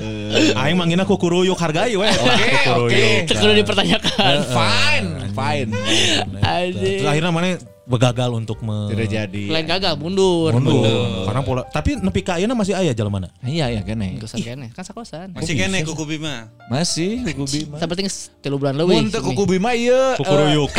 Aing 0.58 0.74
manggina 0.74 1.06
kuku 1.06 1.26
ruyuk 1.30 1.56
hargai 1.56 1.94
we. 1.94 2.10
Oke, 2.10 2.50
oke. 2.74 3.04
Itu 3.22 3.32
kudu 3.38 3.52
dipertanyakan. 3.54 4.34
fine 4.50 5.08
fine 5.32 5.70
Anjing. 6.42 6.98
Terus 7.02 7.10
akhirnya 7.10 7.30
mana 7.30 7.75
begagal 7.86 8.34
untuk 8.34 8.58
me 8.66 8.90
tidak 8.90 9.08
jadi 9.08 9.44
Lain 9.46 9.66
gagal 9.66 9.94
mundur. 9.94 10.50
mundur. 10.50 11.22
Karena 11.22 11.40
pola 11.46 11.62
tapi 11.70 11.94
nepi 11.94 12.20
ka 12.20 12.34
ayeuna 12.34 12.58
masih 12.58 12.74
aya 12.74 12.90
jalan 12.90 13.14
mana? 13.14 13.28
iya 13.46 13.70
iya 13.70 13.80
kene 13.86 14.18
Kosan 14.18 14.42
kene, 14.42 14.74
kan 14.74 14.82
sakosan. 14.82 15.30
Masih 15.30 15.54
kene 15.54 15.86
kuku 15.86 16.02
bima. 16.02 16.50
masih 16.66 17.22
kuku 17.22 17.46
bima 17.46 17.78
Tapi 17.78 17.90
penting 17.94 18.10
tilu 18.42 18.58
bulan 18.58 18.74
leuwih. 18.74 18.98
Mun 18.98 19.06
teu 19.14 19.22
kuku 19.22 19.42
bima 19.46 19.70
ieu 19.78 20.18
Kuku 20.18 20.26
eh, 20.26 20.38
ruyuk. 20.42 20.72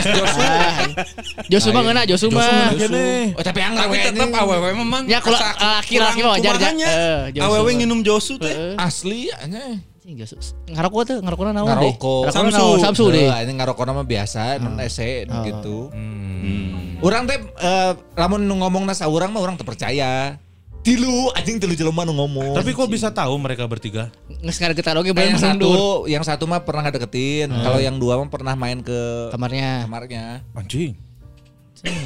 Josu 1.48 1.72
mah 1.72 1.82
ngeuna, 1.88 2.04
Josu 2.04 2.28
mah. 2.28 2.76
Kene. 2.76 3.34
Oh, 3.40 3.44
tapi 3.44 3.60
anggar 3.64 3.88
we 3.88 4.04
tetap 4.04 4.28
anjing. 4.28 4.36
awewe 4.36 4.70
memang. 4.76 5.04
Ya, 5.08 5.24
kula- 5.24 5.40
laki-laki 5.40 6.20
kurang 6.20 6.28
mah 6.28 6.32
wajar. 6.36 6.54
Eh. 6.60 7.40
Awewe 7.40 7.72
nginum 7.80 8.04
josu 8.04 8.36
teh. 8.36 8.76
Asli 8.76 9.32
anjing 9.32 9.80
Anjing, 10.08 10.24
Josu. 10.24 10.40
Ngarokok 10.72 11.04
tuh, 11.04 11.18
ngarokokna 11.20 11.52
naon 11.52 11.68
deh? 11.68 11.92
ngarokok 11.92 12.32
naon? 12.32 12.80
Samsu 12.80 13.12
deh. 13.12 13.28
Eh, 13.28 13.40
ini 13.44 13.60
ngarokok 13.60 13.84
nama 13.84 14.08
biasa 14.08 14.56
non 14.56 14.80
ese 14.80 15.28
Oh. 15.28 15.44
gitu 15.44 15.78
Hmm. 15.92 16.96
Orang 17.04 17.28
teh 17.28 17.36
eh, 17.36 17.92
lamun 18.16 18.48
nu 18.48 18.56
ngomong 18.56 18.88
nasa 18.88 19.12
orang 19.12 19.36
mah 19.36 19.44
orang 19.44 19.60
terpercaya. 19.60 20.40
Tilu 20.80 21.28
anjing 21.36 21.60
tilu 21.60 21.76
jelema 21.76 22.08
nu 22.08 22.16
ngomong. 22.16 22.56
Tapi 22.56 22.72
kok 22.72 22.88
bisa 22.88 23.12
tahu 23.12 23.36
mereka 23.36 23.68
bertiga? 23.68 24.08
Nges 24.32 24.56
ngadegetan 24.56 24.96
oge 24.96 25.12
yang 25.12 25.18
bener 25.28 25.36
satu, 25.36 25.60
mundur. 25.60 26.08
yang 26.08 26.24
satu 26.24 26.48
mah 26.48 26.64
pernah 26.64 26.88
ngedeketin. 26.88 27.52
Kalau 27.52 27.84
yang 27.84 28.00
dua 28.00 28.16
mah 28.16 28.32
pernah 28.32 28.56
main 28.56 28.80
ke 28.80 29.28
Kamarnya. 29.28 29.84
kamarnya. 29.84 30.40
Anjing. 30.56 30.96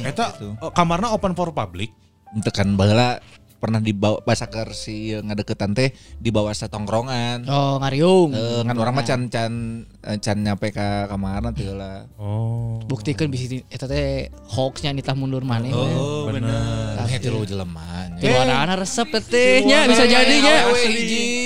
Eta 0.02 0.34
Gitu. 0.34 0.58
eh, 0.58 0.72
kamarna 0.74 1.14
open 1.14 1.38
for 1.38 1.54
public. 1.54 1.94
Ente 2.34 2.50
kan 2.50 2.66
baheula 2.74 3.22
pernah 3.62 3.78
dibawa 3.78 4.18
basaker 4.26 4.74
si 4.74 5.14
ngadeketan 5.14 5.70
teh 5.70 5.94
dibawa 6.18 6.50
sa 6.50 6.66
tongkrongan. 6.66 7.46
Oh, 7.46 7.78
ngariung. 7.78 8.34
Eh, 8.34 8.66
kan 8.66 8.74
orang 8.74 8.90
mah 8.98 9.06
can 9.06 9.30
can 9.30 9.86
eh, 10.02 10.18
can 10.18 10.42
nyampe 10.42 10.74
ka 10.74 11.06
kamar 11.06 11.38
nanti 11.46 11.70
lah. 11.70 12.10
Oh. 12.18 12.82
Buktikeun 12.90 13.30
bisi 13.30 13.62
eta 13.70 13.86
teh 13.86 14.34
hoaxnya 14.50 14.90
nitah 14.90 15.14
mundur 15.14 15.46
maneh. 15.46 15.70
Oh, 15.70 16.26
benar. 16.26 17.06
Teh 17.06 17.22
tilu 17.22 17.46
jelema. 17.46 18.10
Di 18.18 18.26
luar 18.26 18.74
resep 18.74 19.06
teh 19.30 19.62
nya 19.62 19.86
bisa 19.86 20.10
jadinya. 20.10 20.66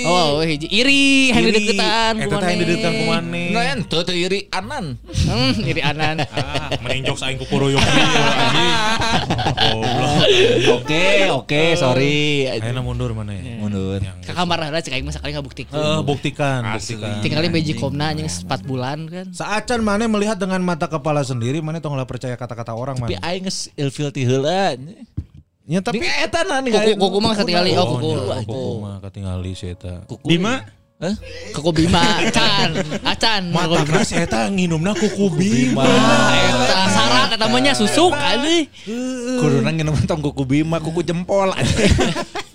Oh, 0.09 0.41
hiji 0.41 0.73
iri 0.73 1.29
yang 1.29 1.53
dideketan 1.53 2.13
Eta 2.17 2.35
teh 2.41 2.49
yang 2.49 2.61
dideketan 2.65 2.91
ku 2.97 3.05
maneh. 3.13 3.53
Nah, 3.53 3.77
ente 3.77 3.97
teu 4.01 4.17
iri 4.17 4.49
anan. 4.49 4.97
Hmm, 5.05 5.53
iri 5.61 5.85
anan. 5.85 6.17
Ah, 6.37 6.69
mending 6.79 7.03
jokes 7.11 7.23
aing. 7.25 7.37
Oke, 10.77 11.27
oke, 11.31 11.61
sorry. 11.75 12.06
Ayeuna 12.07 12.81
mundur 12.81 13.11
mana 13.11 13.35
ya? 13.35 13.43
Mundur. 13.57 13.99
Ka 14.23 14.33
kamar 14.33 14.57
lah 14.63 14.79
cek 14.79 14.93
aing 14.93 15.05
mah 15.05 15.15
sakali 15.15 15.35
ngabuktikeun. 15.35 15.75
Eh, 15.75 15.99
buktikan, 16.01 16.61
buktikan. 16.63 17.19
Tinggalin 17.21 17.51
bejikomna 17.51 18.11
anjing 18.11 18.27
4 18.27 18.47
bulan 18.63 18.99
kan. 19.07 19.25
Saacan 19.31 19.83
mana 19.83 20.05
melihat 20.05 20.37
dengan 20.37 20.59
mata 20.61 20.87
kepala 20.87 21.21
sendiri, 21.21 21.59
mana 21.59 21.79
tong 21.79 21.93
lah 21.93 22.07
percaya 22.07 22.33
kata-kata 22.33 22.71
orang 22.71 22.95
Tapi 22.97 23.17
mana. 23.17 23.27
aing 23.27 23.43
geus 23.45 23.67
ilfil 23.73 24.09
ti 24.09 24.23
heula. 24.23 24.75
Ya 25.67 25.83
tapi 25.83 25.99
Tapi 25.99 26.07
eta 26.23 26.47
na 26.47 26.63
Kuku 26.63 26.95
kuku 26.95 27.17
mah 27.19 27.35
katingali 27.35 27.75
oh 27.75 27.99
kuku. 27.99 28.07
nya, 28.07 28.39
Kuku. 28.39 28.47
kuku 28.47 28.73
mah 28.79 28.95
katingali 29.03 29.51
si 29.51 29.65
eta. 29.75 30.07
Bima? 30.23 30.63
Hah? 30.97 31.13
Kuku 31.53 31.69
Bima 31.77 32.01
acan, 32.01 32.73
acan. 33.05 33.53
Mata 33.53 33.85
geus 33.85 34.09
eta 34.17 34.49
nginumna 34.49 34.97
kuku 34.97 35.29
bima. 35.29 35.85
Eta 35.85 36.89
syarat 36.89 37.29
eta 37.37 37.45
mah 37.45 37.61
susuk 37.77 38.17
anjing. 38.17 38.65
Kuduna 39.37 39.69
nginum 39.77 39.93
tong 40.09 40.25
kuku 40.25 40.41
bima, 40.41 40.81
kuku 40.81 41.05
jempol. 41.05 41.53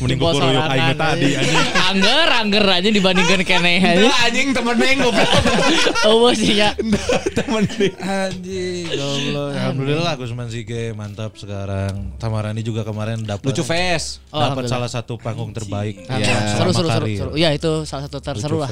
Mending 0.00 0.18
kuku 0.18 0.38
ruyuk 0.38 0.64
aing 0.70 0.98
tadi 0.98 1.28
anjing. 1.34 1.64
Angger, 1.90 2.28
angger 2.30 2.64
aja 2.66 2.88
dibandingkan 2.90 3.40
keneh 3.42 3.78
aja. 3.82 4.08
anjing 4.26 4.54
temen 4.54 4.76
neng 4.78 4.98
goblok. 5.02 5.30
Oh 6.08 6.30
sih 6.36 6.60
ya. 6.60 6.74
Temen 7.34 7.64
neng. 7.66 7.94
Anjing, 7.98 8.86
Allah. 8.94 9.48
Alhamdulillah 9.54 10.12
Gusman 10.18 10.48
Sige 10.50 10.92
mantap 10.94 11.34
sekarang. 11.34 12.14
Tamarani 12.18 12.62
juga 12.62 12.86
kemarin 12.86 13.22
dapat 13.22 13.50
Lucu 13.50 13.64
face. 13.66 14.22
Oh, 14.30 14.40
dapat 14.40 14.66
salah 14.70 14.90
satu 14.90 15.18
panggung 15.18 15.50
terbaik. 15.50 16.06
Iya. 16.06 16.58
Seru 16.58 16.70
seru 16.70 16.88
seru. 16.90 17.32
Iya 17.34 17.50
itu 17.54 17.82
salah 17.88 18.06
satu 18.06 18.18
terseru 18.22 18.62
Lucu 18.62 18.64
lah. 18.64 18.70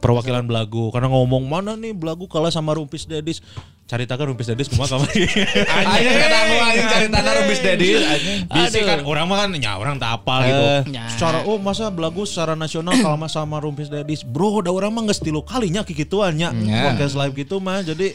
Perwakilan 0.00 0.48
belagu 0.48 0.88
karena 0.90 1.12
ngomong 1.12 1.44
mana 1.44 1.76
nih 1.76 1.92
belagu 1.92 2.24
kalah 2.24 2.48
sama 2.48 2.72
Rumpis 2.72 3.04
Dedis. 3.04 3.44
caritakan 3.90 4.30
rumpis 4.30 4.46
dedis 4.46 4.70
kumaha 4.70 4.94
kamari. 5.02 5.26
Anjing 5.66 6.14
kadang 6.14 6.62
anjing 6.62 6.86
cari 6.86 7.06
tanah 7.10 7.32
rumpis 7.42 7.58
dedi 7.58 7.98
anjing. 7.98 8.38
Bisa 8.46 8.78
kan 8.86 9.02
orang 9.02 9.26
mah 9.26 9.36
kan 9.42 9.50
ya 9.58 9.72
orang 9.82 9.98
tak 9.98 10.22
apa 10.22 10.34
gitu. 10.46 10.94
Ya. 10.94 11.10
Secara 11.10 11.42
oh 11.42 11.58
masa 11.58 11.90
belagu 11.90 12.22
secara 12.22 12.54
nasional 12.54 12.94
kalau 13.02 13.18
mah 13.18 13.26
sama 13.26 13.58
rumpis 13.58 13.90
dedis. 13.90 14.22
Bro, 14.22 14.62
da 14.62 14.70
orang 14.70 14.94
mah 14.94 15.10
geus 15.10 15.18
tilu 15.18 15.42
kalinya 15.42 15.82
kikituan 15.82 16.38
nya. 16.38 16.54
Ya. 16.54 16.94
Podcast 16.94 17.18
live 17.18 17.34
gitu 17.34 17.58
mah 17.58 17.82
jadi 17.82 18.14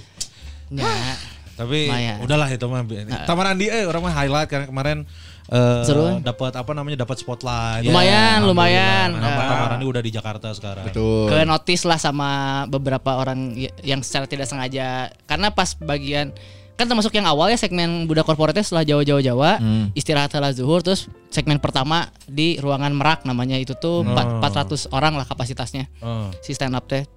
Ya. 0.72 0.88
tapi 1.60 1.92
udahlah 2.24 2.48
itu 2.48 2.66
mah. 2.72 2.88
Tamar 3.28 3.52
Andi 3.52 3.68
eh 3.68 3.84
orang 3.84 4.00
mah 4.00 4.16
highlight 4.16 4.48
karena 4.48 4.72
kemarin 4.72 5.04
eh, 5.48 5.84
Seru. 5.84 6.18
dapat 6.20 6.52
apa 6.52 6.72
namanya 6.72 6.98
dapat 7.00 7.18
spotlight. 7.18 7.84
Lumayan, 7.84 8.42
Alhamdulillah. 8.42 8.48
lumayan. 8.48 9.08
Nah, 9.14 9.28
Ah. 9.28 9.48
Tamar 9.48 9.72
Andi 9.74 9.86
udah 9.86 10.02
di 10.02 10.12
Jakarta 10.12 10.48
sekarang. 10.52 10.86
Betul. 10.86 11.28
ke 11.28 11.38
notice 11.44 11.84
lah 11.84 11.98
sama 11.98 12.30
beberapa 12.66 13.16
orang 13.16 13.54
yang 13.82 14.00
secara 14.00 14.26
tidak 14.26 14.46
sengaja 14.46 15.10
karena 15.24 15.50
pas 15.50 15.74
bagian 15.76 16.34
kan 16.74 16.86
termasuk 16.86 17.14
yang 17.14 17.24
awal 17.24 17.48
ya 17.48 17.56
segmen 17.56 18.04
budak 18.04 18.24
korporatnya 18.24 18.60
setelah 18.60 18.84
Jawa-Jawa 18.84 19.22
Jawa 19.22 19.52
istirahat 19.92 20.28
setelah 20.28 20.52
zuhur 20.52 20.82
terus 20.82 21.08
segmen 21.30 21.56
pertama 21.56 22.10
di 22.26 22.58
ruangan 22.58 22.92
merak 22.92 23.24
namanya 23.24 23.56
itu 23.56 23.72
tuh 23.74 24.04
empat- 24.04 24.44
400 24.44 24.92
orang 24.92 25.16
lah 25.16 25.24
kapasitasnya 25.24 25.88
Oh. 26.00 26.28
si 26.38 26.52
stand 26.52 26.74
up 26.74 26.84
teh 26.84 27.08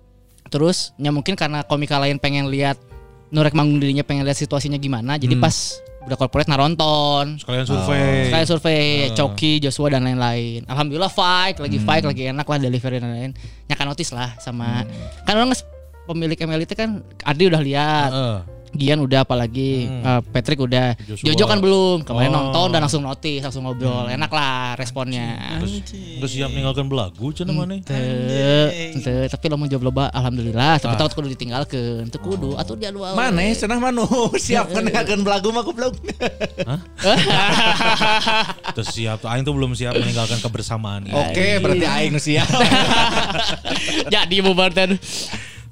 terus 0.47 0.95
ya 0.95 1.11
mungkin 1.11 1.35
karena 1.35 1.61
komika 1.63 1.99
lain 1.99 2.17
pengen 2.17 2.47
lihat 2.47 2.79
Nurek 3.29 3.53
manggung 3.53 3.77
dirinya 3.77 4.01
pengen 4.01 4.23
lihat 4.23 4.39
situasinya 4.39 4.77
gimana 4.77 5.17
jadi 5.17 5.35
pas 5.35 5.83
budak 6.05 6.19
korporat 6.19 6.47
naronton 6.47 7.37
Sekalian 7.37 7.67
survei. 7.67 8.31
Kayak 8.31 8.47
survei 8.49 8.83
Coki, 9.13 9.59
Joshua 9.59 9.93
dan 9.93 10.07
lain-lain. 10.07 10.65
Alhamdulillah 10.65 11.11
fight, 11.11 11.59
lagi 11.59 11.79
fight, 11.83 12.05
lagi 12.07 12.31
enak 12.31 12.47
lah 12.47 12.59
delivery 12.59 13.03
dan 13.03 13.11
lain-lain. 13.11 13.33
Nyaka 13.69 13.83
notice 13.85 14.13
lah 14.15 14.39
sama 14.39 14.87
kan 15.27 15.35
orang 15.37 15.53
pemilik 16.09 16.39
ML 16.41 16.65
itu 16.65 16.73
kan 16.73 17.05
Adi 17.27 17.45
udah 17.51 17.61
lihat. 17.61 18.11
Heeh. 18.11 18.39
Gian 18.77 19.01
udah 19.01 19.25
apalagi 19.25 19.89
eh, 19.89 20.21
Patrick 20.29 20.61
udah. 20.61 20.93
Joshua. 21.05 21.27
Jojo 21.33 21.45
kan 21.47 21.59
belum. 21.61 21.97
Kemarin 22.05 22.29
Oh. 22.29 22.37
nonton 22.53 22.69
dan 22.71 22.81
langsung 22.85 23.01
notice 23.01 23.41
langsung 23.41 23.65
ngobrol. 23.65 24.07
Enak 24.07 24.29
lah 24.29 24.77
responnya. 24.77 25.59
Terus 25.63 26.31
siap 26.31 26.53
meninggalkan 26.53 26.87
belagu 26.87 27.33
cenah 27.33 27.55
mana? 27.55 27.81
Teu, 27.81 29.25
tapi 29.27 29.45
lo 29.49 29.57
mau 29.57 29.65
jawab 29.65 29.85
loba 29.89 30.05
alhamdulillah. 30.13 30.77
Tapi 30.79 30.95
takut 30.95 31.13
kudu 31.17 31.29
ditinggalkan. 31.33 32.09
Teu 32.09 32.21
kudu 32.21 32.55
atuh 32.55 32.77
jadwal. 32.77 33.17
Mana 33.17 33.49
cenah 33.53 33.79
manu 33.81 34.05
siap 34.37 34.69
kan 34.71 34.85
akan 34.85 35.19
belagu 35.25 35.49
mah 35.51 35.63
goblok. 35.63 35.97
Terus 38.75 38.89
siap 38.93 39.23
tuh 39.23 39.29
aing 39.31 39.43
tuh 39.43 39.55
belum 39.55 39.73
siap 39.73 39.97
meninggalkan 39.97 40.39
kebersamaan. 40.39 41.09
Oke, 41.09 41.59
berarti 41.59 41.87
aing 41.87 42.13
nu 42.13 42.21
siap. 42.21 42.47
jadi 44.15 44.37
bubar 44.41 44.71
teh 44.71 44.99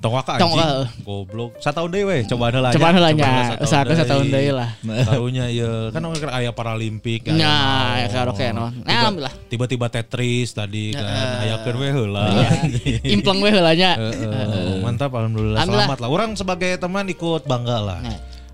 Tong 0.07 0.15
waka 0.15 0.39
Tong 0.39 0.55
anjing. 0.55 0.63
waka. 0.63 1.03
Goblok. 1.03 1.51
Sataun 1.59 1.91
deui 1.91 2.05
we, 2.07 2.19
coba 2.25 2.55
heula 2.55 2.71
Coba 2.71 2.89
heula 2.95 3.11
nya, 3.11 3.59
usahakeun 3.59 3.97
sataun 3.99 4.27
deui 4.31 4.55
lah. 4.55 4.71
Tahunya 4.87 5.45
ieu 5.51 5.91
kan 5.91 5.99
orang 5.99 6.31
aya 6.31 6.55
Paralimpik 6.55 7.27
aya 7.27 7.35
Nah, 7.35 7.99
ya 7.99 8.07
karaoke 8.07 8.55
non. 8.55 8.71
Nah, 8.87 9.03
alhamdulillah. 9.03 9.35
Tiba-tiba 9.51 9.91
Tetris 9.91 10.55
tadi 10.55 10.95
kan 10.95 11.43
ayakeun 11.43 11.77
we 11.77 11.89
heula. 11.91 12.27
Impleng 13.19 13.43
we 13.43 13.51
heula 13.51 13.75
nya. 13.75 13.99
Heeh, 13.99 14.79
Mantap 14.79 15.11
alhamdulillah. 15.11 15.59
Alhamdulillah. 15.59 15.91
Selamat 15.91 15.99
lah. 15.99 16.09
Orang 16.09 16.31
sebagai 16.39 16.79
teman 16.79 17.11
ikut 17.11 17.43
bangga 17.43 17.79
lah. 17.83 17.99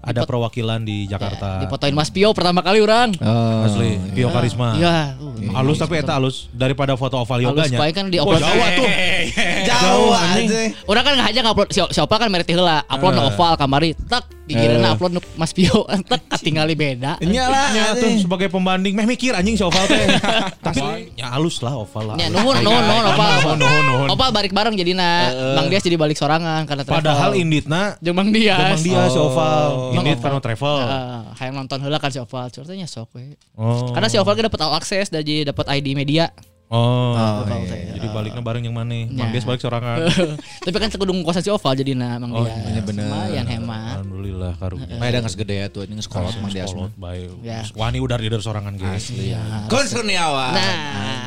Ada 0.03 0.27
perwakilan 0.27 0.83
di 0.83 1.07
Jakarta. 1.07 1.63
Dipotoin 1.63 1.95
Mas 1.95 2.11
Pio 2.11 2.35
pertama 2.35 2.59
kali 2.59 2.83
orang. 2.83 3.15
Asli, 3.63 4.03
Pio 4.11 4.35
Karisma. 4.35 4.75
Iya, 4.75 5.15
uh, 5.15 5.55
Halus 5.55 5.79
tapi 5.79 5.95
eta 5.97 6.19
halus 6.19 6.51
daripada 6.51 6.99
foto 6.99 7.23
oval 7.23 7.39
halus 7.39 7.71
yoganya. 7.71 7.79
bae 7.79 7.95
kan 7.95 8.11
di 8.11 8.19
Oh, 8.19 8.27
upload. 8.27 8.43
Jawa 8.43 8.67
tuh. 8.75 8.89
Jauh 9.71 10.11
anjing. 10.11 10.49
aja. 10.51 10.61
Orang 10.85 11.03
kan 11.03 11.13
nggak 11.15 11.29
aja 11.31 11.41
ngupload 11.43 11.69
si, 11.71 11.81
si 11.87 11.99
Opal 12.03 12.19
kan 12.19 12.29
merek 12.29 12.51
heula, 12.51 12.83
upload 12.85 13.15
no 13.15 13.31
oval 13.31 13.55
kamari, 13.55 13.95
tak 14.11 14.27
dikirim 14.47 14.83
upload 14.83 15.13
nu 15.19 15.21
Mas 15.39 15.55
Pio, 15.55 15.87
tak 16.11 16.21
ketinggali 16.39 16.75
beda. 16.75 17.19
Nya 17.23 17.47
lah. 17.47 17.69
Ya 17.73 17.85
tuh 17.95 18.11
sebagai 18.19 18.51
pembanding 18.51 18.99
meh 18.99 19.07
mikir 19.07 19.33
anjing 19.33 19.55
si 19.55 19.63
oval 19.63 19.85
teh. 19.87 20.07
Tapi 20.67 21.15
ya 21.15 21.33
halus 21.35 21.63
lah 21.63 21.79
oval 21.79 22.15
lah. 22.15 22.17
Ya 22.19 22.27
nuhun 22.29 22.59
nuhun 22.61 22.83
nuhun 22.83 23.57
nuhun. 23.59 24.09
Opal 24.11 24.35
balik 24.35 24.51
bareng 24.51 24.75
jadina. 24.75 25.31
Bang 25.55 25.71
Dias 25.71 25.83
jadi 25.87 25.97
balik 25.97 26.19
sorangan 26.19 26.67
karena 26.67 26.83
travel. 26.83 27.01
Padahal 27.03 27.31
Inditna 27.39 27.95
jeung 28.03 28.19
Bang 28.19 28.35
Dias. 28.35 28.59
Emang 28.59 28.83
dia 28.83 29.03
si 29.09 29.19
oval. 29.19 29.71
Bang 29.95 30.05
Indit 30.05 30.19
Oval. 30.19 30.25
karena 30.27 30.41
travel. 30.43 30.77
Heeh, 30.83 31.21
hayang 31.39 31.55
nonton 31.55 31.79
heula 31.83 31.99
kan 32.03 32.11
si 32.11 32.19
Opal. 32.19 32.51
Curhatnya 32.51 32.87
sok 32.91 33.15
we. 33.15 33.39
Oh. 33.55 33.95
Karena 33.95 34.09
si 34.11 34.17
Oval 34.19 34.35
ge 34.35 34.43
dapat 34.47 34.61
all 34.63 34.75
access 34.75 35.09
dan 35.09 35.23
jadi 35.23 35.55
dapat 35.55 35.71
ID 35.71 35.95
media. 35.95 36.35
Oh. 36.73 37.13
Oval 37.13 37.69
teh. 37.69 37.93
Jadi 38.01 38.07
baliknya 38.09 38.41
bareng 38.41 38.65
yang 38.65 38.73
mana? 38.73 38.97
Ya. 38.97 39.05
Mang 39.13 39.29
Bias 39.29 39.45
balik 39.45 39.61
sorangan. 39.61 40.09
Tapi 40.65 40.77
kan 40.81 40.89
kudu 40.89 41.13
ngkosan 41.21 41.45
si 41.45 41.53
Oval 41.53 41.77
jadina 41.77 42.17
Bang 42.17 42.33
Oh, 42.33 42.49
Dias. 42.49 42.57
iya 42.73 42.81
bener. 42.81 43.13
Lumayan 43.13 43.45
hemat. 43.45 44.01
Alhamdulillah 44.01 44.53
karunya. 44.57 44.97
Mah 44.97 45.07
ada 45.13 45.21
geus 45.21 45.37
gede 45.37 45.55
ya 45.61 45.67
tuh 45.69 45.85
anjing 45.85 46.01
sekolot 46.01 46.33
mang 46.41 46.49
dia 46.49 46.65
semua. 46.65 46.89
Kolot 46.89 46.97
bae. 46.97 47.29
Ya. 47.45 47.61
Wani 47.77 48.01
udah 48.01 48.17
di 48.17 48.33
sorangan 48.41 48.75
guys. 48.81 49.13
Iya. 49.13 49.69
Kurniawan. 49.69 50.53
Nah, 50.57 50.75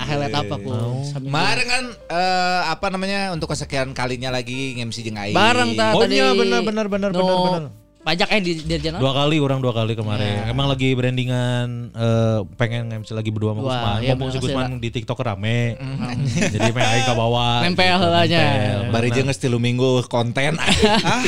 highlight 0.10 0.34
apa 0.34 0.56
ku? 0.58 0.74
Kemarin 1.14 1.66
kan 1.70 1.84
eh, 2.10 2.62
apa 2.66 2.88
namanya 2.90 3.30
untuk 3.30 3.54
kesekian 3.54 3.94
kalinya 3.94 4.34
lagi 4.34 4.74
MC 4.82 5.06
jeung 5.06 5.22
aing. 5.22 5.38
Bareng 5.38 5.78
ta 5.78 5.94
Oh 5.94 6.02
tadi. 6.02 6.18
iya, 6.18 6.34
benar, 6.34 6.66
benar, 6.66 6.90
benar, 6.90 7.10
Nu 7.14 7.22
benar, 7.22 7.38
benar. 7.46 7.85
Pajak 8.06 8.30
eh 8.30 8.38
di 8.38 8.54
Dirjen 8.62 9.02
Dua 9.02 9.18
kali 9.18 9.42
orang 9.42 9.66
dua 9.66 9.74
kali 9.74 9.98
kemarin. 9.98 10.46
Emang 10.46 10.70
lagi 10.70 10.94
brandingan 10.94 11.90
eh, 11.90 12.40
pengen 12.54 12.94
MC 13.02 13.18
lagi 13.18 13.34
berdua 13.34 13.58
sama 13.58 13.62
Wah, 13.66 13.74
Gusman. 13.74 13.98
iya, 14.06 14.14
Ngomong 14.14 14.30
si 14.30 14.38
bener, 14.38 14.46
Gusman 14.46 14.70
di 14.78 14.90
TikTok 14.94 15.18
rame. 15.26 15.74
Jadi 16.54 16.70
main 16.70 16.86
aing 16.86 17.06
ke 17.10 17.14
bawah. 17.18 17.66
Nempel 17.66 17.82
gitu, 17.90 18.06
heulanya. 18.06 18.42
nempel. 18.46 18.94
Bari 18.94 19.08
jeung 19.10 19.26
geus 19.26 19.42
3 19.42 19.58
minggu 19.58 19.90
konten. 20.06 20.54
Ah, 21.06 21.22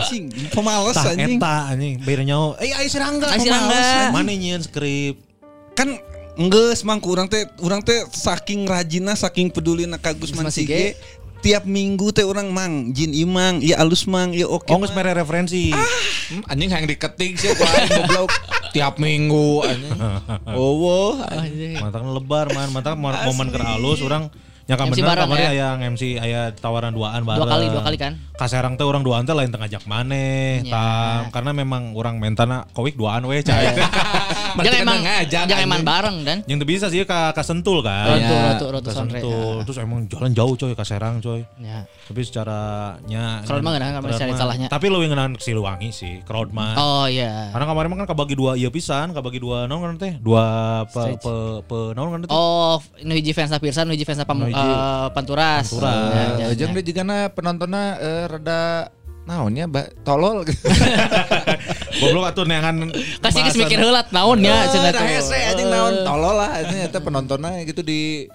anjing, 0.00 0.32
pemalas 0.56 0.96
anjing. 0.96 1.36
eta 1.36 1.72
anjing 1.72 2.00
beirnya 2.00 2.56
eh 2.64 2.72
ai 2.72 2.88
serangga. 2.88 3.28
Ai 3.28 3.40
Sirangga. 3.40 4.08
Mana 4.08 4.32
nyieun 4.32 4.64
skrip. 4.64 5.20
Kan 5.76 6.00
Enggeus 6.32 6.80
mangku 6.80 7.12
urang 7.12 7.28
teh 7.28 7.44
urang 7.60 7.84
teh 7.84 8.08
saking 8.08 8.64
rajina 8.64 9.12
saking 9.12 9.52
pedulina 9.52 10.00
ka 10.00 10.16
Gusman 10.16 10.48
Gusman 10.48 10.52
Sige. 10.52 10.96
Tiap 11.42 11.66
minggu 11.66 12.14
teh 12.14 12.22
orang 12.22 12.54
mang 12.54 12.94
Jin 12.94 13.10
Imang 13.10 13.58
ya 13.58 13.82
alus 13.82 14.06
mang 14.06 14.30
ya 14.30 14.46
oke 14.46 14.70
Oh 14.70 14.78
geus 14.78 14.94
mere 14.94 15.10
referensi. 15.10 15.74
Hmm, 15.74 16.46
anjing 16.46 16.70
yang 16.70 16.86
diketik 16.86 17.34
sih 17.34 17.50
aing 17.50 17.90
goblok 17.90 18.30
tiap 18.70 19.02
minggu 19.02 19.66
anjing. 19.66 19.98
Oh, 20.54 20.72
wow. 20.78 21.10
Mantap 21.82 22.02
lebar 22.06 22.46
man, 22.54 22.70
mantap 22.70 22.94
momen 22.94 23.50
keur 23.50 23.66
alus 23.66 24.00
orang 24.06 24.30
nyaka 24.68 24.82
MC 24.88 24.98
bener 25.02 25.18
kamari 25.18 25.42
ya? 25.42 25.50
aya 25.52 25.68
MC 25.90 26.02
aya 26.18 26.40
tawaran 26.54 26.94
duaan 26.94 27.22
bareng. 27.26 27.42
Dua 27.42 27.48
kali, 27.50 27.66
dua 27.68 27.82
kali 27.82 27.96
kan? 27.98 28.12
Kaserang 28.38 28.74
teh 28.78 28.86
orang 28.86 29.02
duaan 29.02 29.26
teh 29.26 29.34
lain 29.34 29.50
tengah 29.50 29.66
ajak 29.66 29.84
maneh, 29.86 30.62
Ya. 30.62 30.72
tam 30.72 31.22
karena 31.34 31.50
memang 31.54 31.92
orang 31.98 32.18
mentana 32.22 32.66
kowik 32.74 32.94
duaan 32.94 33.26
we 33.26 33.42
cai. 33.42 33.74
Berarti 34.52 34.68
Jangan 34.68 34.76
kan 34.76 34.84
emang 34.84 35.00
ngajak, 35.00 35.44
jangan 35.48 35.64
emang 35.64 35.82
bareng 35.82 36.16
dan. 36.28 36.38
Yang 36.44 36.58
tuh 36.60 36.68
bisa 36.68 36.86
sih 36.92 37.00
ka, 37.08 37.32
Sentul 37.40 37.80
kan. 37.80 38.04
Rotu, 38.20 38.20
Ya, 38.20 38.40
rotu, 38.52 38.66
rotu 38.68 38.88
Ka 38.92 38.94
sonre. 39.00 39.18
Sentul. 39.18 39.56
Terus 39.64 39.78
emang 39.80 39.98
jalan 40.12 40.30
jauh 40.36 40.54
coy 40.60 40.72
ka 40.76 40.84
Serang 40.84 41.24
coy. 41.24 41.40
Ya. 41.56 41.88
Tapi 41.88 42.20
secara 42.20 42.58
nya 43.08 43.40
Crowd 43.48 43.64
mah 43.64 43.72
crowd 43.80 44.12
cari 44.20 44.32
salahnya. 44.36 44.68
Tapi 44.68 44.86
lu 44.92 45.00
yang 45.00 45.16
ngeunaan 45.16 45.40
si 45.40 45.56
Luwangi 45.56 45.90
sih, 45.90 46.20
crowd 46.28 46.52
mah. 46.52 46.76
Oh 46.76 47.06
iya. 47.08 47.48
Karena 47.50 47.64
kemarin 47.64 47.88
mah 47.88 47.98
kan 48.04 48.08
kabagi 48.12 48.34
dua 48.36 48.52
iya 48.60 48.68
pisan, 48.68 49.16
kabagi 49.16 49.40
dua 49.40 49.64
naon 49.64 49.96
kan 49.96 49.96
teh? 49.96 50.12
Dua 50.20 50.44
pe 50.84 51.16
pe, 51.16 51.34
pe 51.64 51.78
naon 51.96 52.08
kan 52.12 52.18
teh? 52.28 52.30
Oh, 52.32 52.76
nu 53.04 53.12
hiji 53.16 53.32
fans 53.32 53.52
Pirsan, 53.56 53.88
nu 53.88 53.96
hiji 53.96 54.04
fans 54.04 54.20
Pam, 54.28 54.36
Hiji. 54.62 54.72
eh, 54.74 55.06
Panturas. 55.12 55.66
Panturas. 55.68 56.12
Ya, 56.38 56.46
ya, 56.50 56.54
jeung 56.54 56.72
ya. 56.72 56.80
dia 56.80 56.84
juga 56.94 57.18
penontonnya 57.34 57.84
eh, 57.98 58.24
rada 58.30 58.62
naonnya 59.22 59.70
mbak 59.70 60.02
tolol 60.02 60.42
Goblok 62.02 62.24
atuh 62.34 62.42
neangan 62.42 62.90
Kasih 63.22 63.46
geus 63.46 63.54
mikir 63.54 63.78
heula 63.78 64.02
naonnya 64.10 64.66
cenah 64.66 64.90
tuh. 64.90 65.06
hese 65.06 65.38
anjing 65.54 65.70
naon 65.70 65.94
tolol 66.02 66.34
lah 66.34 66.58
eta 66.58 66.98
penontonnya 66.98 67.62
gitu 67.62 67.86
di 67.86 68.26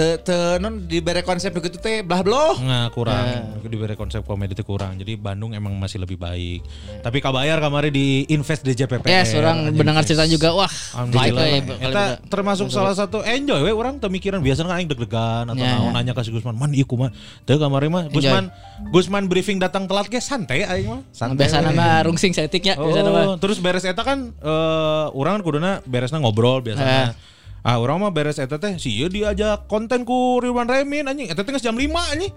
te 0.00 0.16
te 0.24 0.56
non 0.56 0.88
di 0.88 1.04
konsep 1.20 1.52
begitu 1.52 1.76
teh 1.76 2.00
belah 2.00 2.24
beloh 2.24 2.56
Nah 2.64 2.88
kurang, 2.88 3.20
Ya. 3.20 3.68
diberi 3.68 3.92
konsep 3.92 4.24
komedi 4.24 4.56
itu 4.56 4.64
kurang. 4.64 4.96
Jadi 4.96 5.20
Bandung 5.20 5.52
emang 5.52 5.76
masih 5.76 6.00
lebih 6.00 6.16
baik. 6.16 6.64
Tapi 7.04 7.20
kabayar 7.20 7.60
kemarin 7.60 7.92
di 7.92 8.24
invest 8.32 8.64
di 8.64 8.72
JPP. 8.72 9.04
Yes, 9.04 9.36
orang 9.36 9.68
mendengar 9.76 10.00
cerita 10.08 10.24
juga. 10.24 10.56
Wah, 10.56 10.70
baik 11.12 11.36
Alhamdulillah. 11.36 11.76
we. 11.76 11.84
Eta 11.84 12.04
termasuk 12.32 12.72
salah 12.72 12.96
satu 12.96 13.20
enjoy 13.20 13.60
we 13.60 13.72
orang 13.76 14.00
pemikiran 14.00 14.40
biasanya 14.40 14.72
kan 14.72 14.76
aing 14.80 14.88
deg-degan 14.88 15.44
atau 15.52 15.60
Ya, 15.60 15.76
naon 15.76 15.92
ya. 15.92 16.00
nanya 16.00 16.12
ke 16.16 16.22
si 16.24 16.32
Gusman, 16.32 16.56
"Man 16.56 16.72
ieu 16.72 16.88
kumaha?" 16.88 17.12
Teu 17.44 17.60
kemarin 17.60 17.90
mah 17.92 18.04
Gusman 18.08 18.48
Gusman 18.88 19.24
briefing 19.28 19.60
datang 19.60 19.84
telat 19.84 20.08
ge 20.08 20.22
santai 20.24 20.64
aing 20.64 20.88
mah. 20.88 21.00
Santai. 21.12 21.44
Biasa 21.44 21.60
nama 21.60 22.00
rungsing 22.00 22.32
setiknya 22.32 22.80
biasa. 22.80 23.00
Oh, 23.04 23.36
terus 23.36 23.60
beres 23.60 23.84
eta 23.84 24.00
kan 24.00 24.32
eh 24.32 25.06
orang 25.12 25.40
kan 25.40 25.42
kuduna 25.44 25.70
beresna 25.84 26.16
ngobrol 26.22 26.64
biasanya. 26.64 27.12
Ah, 27.60 27.76
orang 27.76 28.00
mah 28.00 28.12
beres 28.12 28.40
eta 28.40 28.56
teh 28.56 28.80
si 28.80 28.96
ieu 28.96 29.12
diajak 29.12 29.68
konten 29.68 30.08
ku 30.08 30.40
Ridwan 30.40 30.64
Remin 30.64 31.04
anjing. 31.04 31.28
Eta 31.28 31.44
teh 31.44 31.52
jam 31.60 31.76
5 31.76 31.92
anjing. 32.16 32.32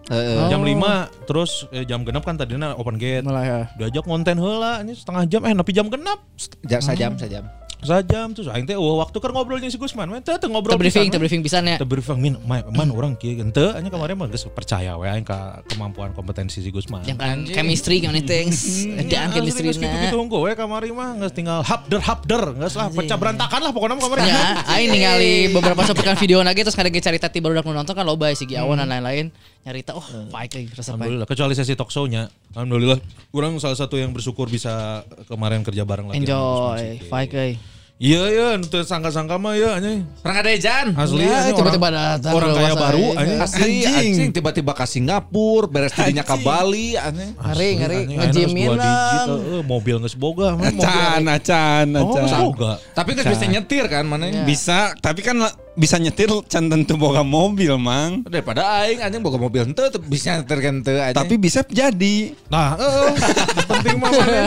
Jam 0.51 0.61
5 0.61 1.28
terus 1.28 1.67
eh, 1.71 1.88
jam 1.88 2.03
genap 2.03 2.28
kan 2.28 2.36
tadinya 2.36 2.76
open 2.76 2.99
gate. 2.99 3.24
Malah 3.24 3.43
ya. 3.43 3.59
Diajak 3.80 4.03
konten 4.03 4.36
heula 4.36 4.84
anjing 4.84 4.99
setengah 4.99 5.24
jam 5.32 5.41
eh 5.47 5.53
nepi 5.55 5.71
jam 5.71 5.88
genap. 5.88 6.19
Ja, 6.67 6.84
sajam 6.84 7.15
sajam 7.15 7.47
Sajam 7.84 8.31
tuh 8.31 8.47
aing 8.47 8.63
teh 8.63 8.75
eueuh 8.79 8.95
waktu 9.03 9.17
keur 9.19 9.31
ngobrolnya 9.36 9.67
si 9.67 9.75
Gusman. 9.75 10.07
Teu 10.23 10.39
teu 10.39 10.47
ngobrol. 10.47 10.79
Briefing, 10.79 11.11
ter 11.11 11.19
briefing 11.19 11.43
pisan 11.43 11.67
ya. 11.67 11.75
Teu 11.75 11.88
briefing 11.88 12.17
min 12.17 12.34
ma- 12.47 12.63
man 12.71 12.89
urang 12.95 13.13
kieu 13.19 13.36
henteu 13.43 13.75
anya 13.75 13.91
kemarin 13.91 14.15
mah 14.15 14.31
geus 14.31 14.47
percaya 14.47 14.95
we 14.95 15.05
aing 15.05 15.27
ka 15.27 15.59
kemampuan 15.67 16.15
kompetensi 16.15 16.63
si 16.63 16.71
Gusman. 16.71 17.03
Yang 17.03 17.19
kan 17.19 17.38
chemistry 17.51 17.99
kan 17.99 18.15
things. 18.23 18.88
Dan 18.88 19.36
chemistry 19.36 19.75
gitu 19.75 19.84
na. 19.84 20.15
unggul 20.15 20.47
we 20.47 20.55
kamari 20.55 20.95
mah 20.95 21.19
geus 21.19 21.36
tinggal 21.36 21.59
habder 21.61 21.99
habder 21.99 22.55
geus 22.55 22.79
lah 22.79 22.88
pecah 22.88 23.19
berantakan 23.19 23.59
lah 23.59 23.71
pokoknya 23.75 23.99
mah 23.99 24.03
kamari. 24.07 24.21
Ya, 24.31 24.43
aing 24.79 24.88
ningali 24.89 25.34
beberapa 25.51 25.84
cuplikan 25.84 26.15
video 26.15 26.39
lagi 26.39 26.63
terus 26.63 26.75
kadang 26.79 26.95
cerita 26.95 27.27
tiba 27.27 27.51
udah 27.51 27.63
nonton 27.63 27.91
kan 27.91 28.07
loba 28.07 28.31
si 28.31 28.47
Giawan 28.47 28.79
dan 28.79 28.88
lain-lain. 28.88 29.27
Nyarita 29.63 29.95
oh 29.95 30.03
baik 30.31 30.75
resep 30.75 30.95
baik. 30.95 31.07
Alhamdulillah 31.07 31.27
kecuali 31.27 31.53
sesi 31.55 31.73
talk 31.75 31.91
show-nya. 31.91 32.27
Alhamdulillah 32.55 32.99
orang 33.31 33.57
salah 33.57 33.79
satu 33.79 33.95
yang 33.95 34.11
bersyukur 34.11 34.51
bisa 34.51 35.03
kemarin 35.25 35.63
kerja 35.63 35.84
bareng 35.88 36.11
lagi. 36.11 36.19
Enjoy, 36.21 36.99
baik 37.07 37.31
euy. 37.34 37.72
Iya 37.95 38.21
iya, 38.27 38.47
itu 38.57 38.83
sangka-sangka 38.83 39.37
mah 39.37 39.53
ya 39.53 39.77
anjing. 39.77 40.03
Rangadejan. 40.19 40.91
Asli 40.91 41.23
Ya, 41.23 41.39
anjing, 41.39 41.55
tiba-tiba 41.55 41.87
orang- 41.87 42.17
datang 42.17 42.33
Orang 42.33 42.49
kaya 42.51 42.73
baru 42.75 43.05
anjing. 43.15 43.39
Asli 43.39 43.75
anjing 43.85 44.29
tiba-tiba 44.31 44.71
ke 44.73 44.83
Singapura, 44.83 45.69
beres 45.69 45.93
tidinya 45.93 46.21
ke 46.21 46.35
Bali. 46.37 46.97
Ngeri, 46.97 47.69
ngeri, 47.79 47.97
Anjing, 48.03 48.17
ngejimin 48.19 48.67
ayeuna 48.67 48.83
geus 48.83 48.83
dua 48.83 48.99
digit, 49.05 49.21
lang. 49.23 49.39
eh, 49.53 49.63
mobil 49.63 49.95
geus 50.01 50.15
boga, 50.15 50.47
mah 50.51 50.67
mobil. 50.67 50.83
Acan, 50.83 51.21
acan, 51.29 51.85
Oh, 51.95 52.11
geus 52.11 52.27
acan. 52.27 52.41
boga. 52.43 52.71
Tapi 52.91 53.09
kan 53.13 53.23
bisa 53.25 53.45
nyetir 53.45 53.85
kan 53.87 54.03
mana? 54.03 54.25
Bisa, 54.43 54.79
tapi 54.97 55.21
kan 55.21 55.37
bisa 55.74 55.97
nyetir 55.97 56.30
can 56.45 56.69
tentu 56.69 56.93
boga 56.95 57.26
mobil, 57.26 57.74
Mang. 57.82 58.21
Daripada 58.30 58.86
aing 58.86 59.01
anjing 59.01 59.21
boga 59.26 59.41
mobil 59.41 59.65
teu 59.74 59.89
bisa 60.05 60.38
nyetir 60.38 60.59
kan 60.61 60.76
anjing. 60.86 61.17
Tapi 61.17 61.34
bisa 61.41 61.65
jadi. 61.65 62.38
Nah. 62.49 62.78
Yang 62.78 63.67
penting 63.69 63.95
mah 63.97 64.11
mana? 64.13 64.41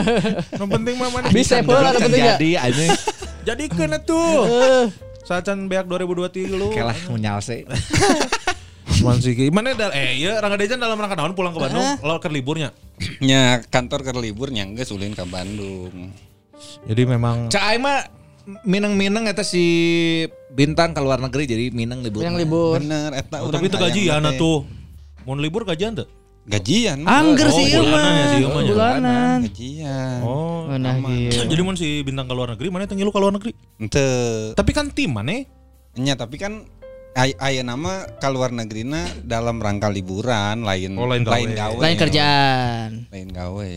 Penting 0.55 0.95
mah 0.95 1.09
mana? 1.11 1.27
Bisa 1.31 1.59
pula 1.63 1.91
penting 1.95 2.23
ya. 2.23 2.35
jadi 2.39 2.49
anjing. 2.63 2.91
Jadikeun 3.43 3.91
atuh. 3.95 4.91
Sacan 5.27 5.67
beak 5.67 5.91
2023 5.91 6.55
lu. 6.55 6.71
Oke 6.71 6.79
lah 6.83 6.95
menyalse. 7.11 7.67
Man 9.03 9.19
sih. 9.19 9.35
Mana 9.55 9.75
da 9.75 9.91
eh 9.91 10.15
iya 10.17 10.39
Rangga 10.39 10.57
Dejan 10.57 10.79
dalam 10.79 10.95
rangka 10.95 11.19
naon 11.19 11.35
pulang 11.35 11.51
ke 11.51 11.59
Bandung? 11.59 11.83
Lo 12.03 12.23
ke 12.23 12.31
liburnya. 12.31 12.71
Nya 13.19 13.61
kantor 13.67 14.07
ke 14.07 14.11
libur 14.15 14.49
nyangga 14.49 14.87
ulin 14.89 15.11
ke 15.11 15.27
Bandung. 15.27 16.15
Jadi 16.87 17.03
memang 17.03 17.51
Cak 17.51 17.63
aing 17.75 17.83
mah 17.83 18.07
mineng-mineng 18.63 19.27
eta 19.27 19.43
si 19.43 19.63
bintang 20.49 20.91
ke 20.91 20.99
luar 20.99 21.19
negeri 21.19 21.43
jadi 21.45 21.65
mineng 21.69 22.01
libur. 22.01 22.21
Yang 22.21 22.33
mah. 22.33 22.41
libur. 22.41 22.75
Bener, 22.77 23.09
eta 23.13 23.37
Oh, 23.39 23.47
urang 23.47 23.59
tapi 23.59 23.67
itu 23.67 23.77
gajian 23.77 24.21
atuh. 24.23 24.59
Mau 25.23 25.35
libur 25.35 25.63
gajian 25.63 25.91
tuh? 25.93 26.07
Gajian. 26.47 27.03
Angger 27.03 27.45
Oh, 27.45 27.53
sih 27.53 27.65
ieu 27.67 27.83
bulanan 27.83 28.13
ya 28.13 28.25
sih 28.29 28.39
mah. 28.39 28.47
mah 28.47 28.61
ya. 28.61 28.71
Bulanan. 28.71 29.37
Gajian. 29.43 30.17
Oh. 30.23 30.59
Mana 30.65 30.89
gitu. 31.03 31.43
Jadi 31.51 31.61
mun 31.61 31.75
si 31.75 31.87
bintang 32.01 32.23
ke 32.23 32.33
luar 32.33 32.55
negeri, 32.55 32.67
mana 32.69 32.87
teu 32.87 32.95
ngilu 32.95 33.11
ke 33.11 33.19
luar 33.19 33.33
negeri? 33.33 33.51
Ente. 33.77 34.07
Tapi 34.53 34.71
kan 34.71 34.87
tim 34.89 35.11
mana? 35.11 35.43
Nya 35.93 36.13
tapi 36.13 36.37
kan 36.37 36.63
ay 37.17 37.33
aya 37.35 37.65
nama 37.65 38.05
ke 38.05 38.27
luar 38.29 38.53
negrina 38.53 39.09
dalam 39.19 39.57
rangka 39.57 39.89
liburan 39.89 40.61
lain 40.61 40.93
Oh, 40.95 41.03
lain 41.03 41.25
gawe. 41.25 41.33
lain 41.33 41.49
gawe. 41.51 41.81
Lain 41.81 41.97
kerjaan. 41.97 42.89
Lain 43.09 43.27
gawe. 43.27 43.71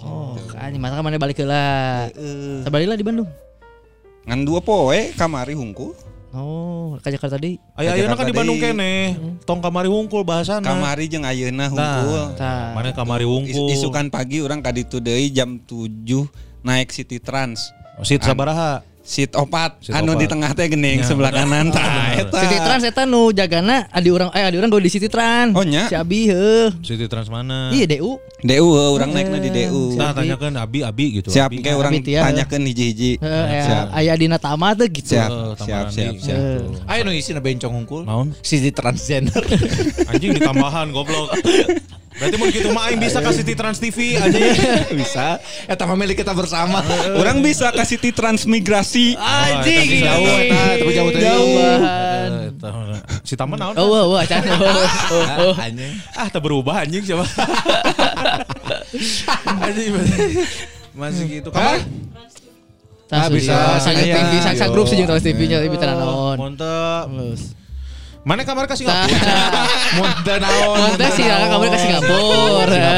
Oh, 0.00 0.38
kan 0.48 0.72
masa 0.78 1.00
mana 1.00 1.18
balik 1.18 1.42
lah. 1.42 2.08
Sabali 2.62 2.86
lah 2.86 2.94
di 2.94 3.02
Bandung. 3.02 3.28
Ngan 4.24 4.40
dua 4.42 4.62
poe 4.62 5.12
kamari 5.12 5.52
hungkul. 5.52 5.92
Oh, 6.34 6.98
ke 6.98 7.08
Jakarta 7.08 7.38
tadi. 7.38 7.62
Aya 7.74 7.94
ayeuna 7.94 8.18
kan 8.18 8.26
di 8.26 8.34
Bandung 8.34 8.58
deui. 8.58 8.66
kene. 8.68 8.94
Tong 9.42 9.62
kamari 9.62 9.86
wungkul 9.86 10.26
bahasana. 10.26 10.66
Kamari 10.66 11.06
jeung 11.06 11.22
ayeuna 11.22 11.70
Nah. 11.70 12.34
Tah. 12.34 12.74
mana 12.74 12.90
kamari 12.90 13.22
Is- 13.22 13.30
wungkul. 13.30 13.70
isukan 13.70 14.10
pagi 14.10 14.42
orang 14.42 14.58
kaditu 14.58 14.98
deui 14.98 15.30
jam 15.30 15.62
7 15.62 16.26
naik 16.60 16.90
City 16.90 17.22
Trans. 17.22 17.70
Oh, 17.94 18.02
Sit 18.02 18.18
sabaraha. 18.20 18.82
Seat 19.04 19.36
opat 19.36 19.84
Seat 19.84 19.92
anu 19.92 20.10
opat. 20.10 20.20
di 20.20 20.26
tengah 20.26 20.50
teh 20.50 20.64
geuning 20.66 20.98
Ya, 20.98 21.04
sebelah 21.04 21.28
kanan 21.28 21.68
tah 21.68 21.84
eta. 22.16 22.40
City 22.40 22.56
Trans 22.56 22.82
eta 22.82 23.02
nu 23.04 23.28
jagana 23.30 23.84
adi 23.88 24.08
urang 24.08 24.32
eh 24.32 24.40
adi 24.42 24.56
urang 24.56 24.66
gue 24.66 24.80
di 24.80 24.88
City 24.88 25.06
Trans. 25.06 25.52
Oh, 25.52 25.60
nya? 25.60 25.84
Si 25.84 25.94
Abi 25.94 26.24
heuh. 26.26 26.72
City 26.80 27.04
Trans 27.04 27.28
mana? 27.28 27.68
Iya 27.68 27.84
DU. 27.86 28.16
DU 28.40 28.64
orang 28.90 29.12
naikna 29.12 29.36
di 29.38 29.52
DU. 29.52 29.92
Nah, 29.94 30.10
tanyakan 30.10 30.56
Abi 30.56 30.80
Abi 30.80 31.20
gitu. 31.20 31.28
Siap 31.28 31.48
Abi. 31.48 31.60
kayak 31.60 31.76
orang 31.76 31.92
Abi 31.92 32.00
tia. 32.02 32.20
tanyakeun 32.22 32.64
hiji-hiji. 32.64 33.12
Heeh, 33.20 33.62
Siap. 33.62 33.86
aya 33.92 34.12
dina 34.14 34.36
tama 34.36 34.72
tuh 34.72 34.88
gitu. 34.88 35.12
Siap, 35.12 35.28
Eh, 35.28 35.52
siap, 35.60 35.86
siap, 35.90 36.14
siap. 36.18 36.40
Ayo 36.86 37.00
nu 37.04 37.12
isina 37.12 37.38
bencong 37.38 37.72
hungkul. 37.74 38.02
Naon? 38.02 38.32
Sisi 38.40 38.72
transgender. 38.72 39.44
Anjing 40.08 40.32
ditambahan 40.32 40.88
goblok. 40.90 41.28
Berarti 42.14 42.36
mun 42.38 42.48
kitu 42.54 42.68
mah 42.70 42.86
aing 42.86 43.00
bisa 43.02 43.18
kasih 43.18 43.42
di 43.42 43.54
Trans 43.58 43.78
TV 43.82 44.14
anjing. 44.22 44.54
bisa. 45.00 45.42
Eta 45.66 45.82
mah 45.82 45.98
milik 45.98 46.22
kita 46.22 46.30
bersama. 46.30 46.78
Orang 47.20 47.42
bisa 47.42 47.74
kasih 47.74 47.98
ti 47.98 48.14
transmigrasi. 48.14 49.18
Anjing. 49.18 50.06
Jauh 50.06 50.26
eta, 50.26 50.62
tapi 50.78 50.92
jauh 50.94 51.10
teh. 51.10 51.22
Tambahan. 51.26 52.30
Eh. 52.94 53.02
Si 53.26 53.34
Taman 53.34 53.58
naon? 53.58 53.74
Oh, 53.74 53.90
wah, 53.90 54.04
wah, 54.14 54.22
can. 54.24 54.46
Oh, 54.46 54.62
oh, 54.62 55.24
oh. 55.50 55.54
Anjing. 55.64 55.94
Ah, 56.14 56.30
tak 56.30 56.42
berubah 56.44 56.86
anjing 56.86 57.02
siapa? 57.02 57.26
anjing 59.58 59.90
masih, 60.94 61.26
gitu. 61.26 61.50
Kamar 61.50 61.82
Tah, 63.10 63.28
bisa. 63.28 63.52
bisa. 63.52 63.84
Sang 63.84 63.96
Aya. 63.98 64.14
TV, 64.16 64.32
sang 64.40 64.56
sang 64.56 64.70
grup 64.72 64.86
sih 64.88 64.96
Trans 65.02 65.20
TV 65.20 65.50
nya 65.50 65.60
tapi 65.60 65.76
tenan 65.76 65.98
naon. 65.98 66.36
Monte. 66.38 66.78
Terus. 67.10 67.63
Mana 68.24 68.40
kamar 68.40 68.64
ke. 68.64 68.72
Singapura? 68.74 69.36
Monte 70.00 70.34
naon. 70.40 70.76
Monte 70.80 71.06
sih 71.12 71.24
kakak 71.24 71.48
kamu 71.52 71.64
ke 71.68 71.78
Singapura. 71.78 72.20
Singapura. 72.64 72.92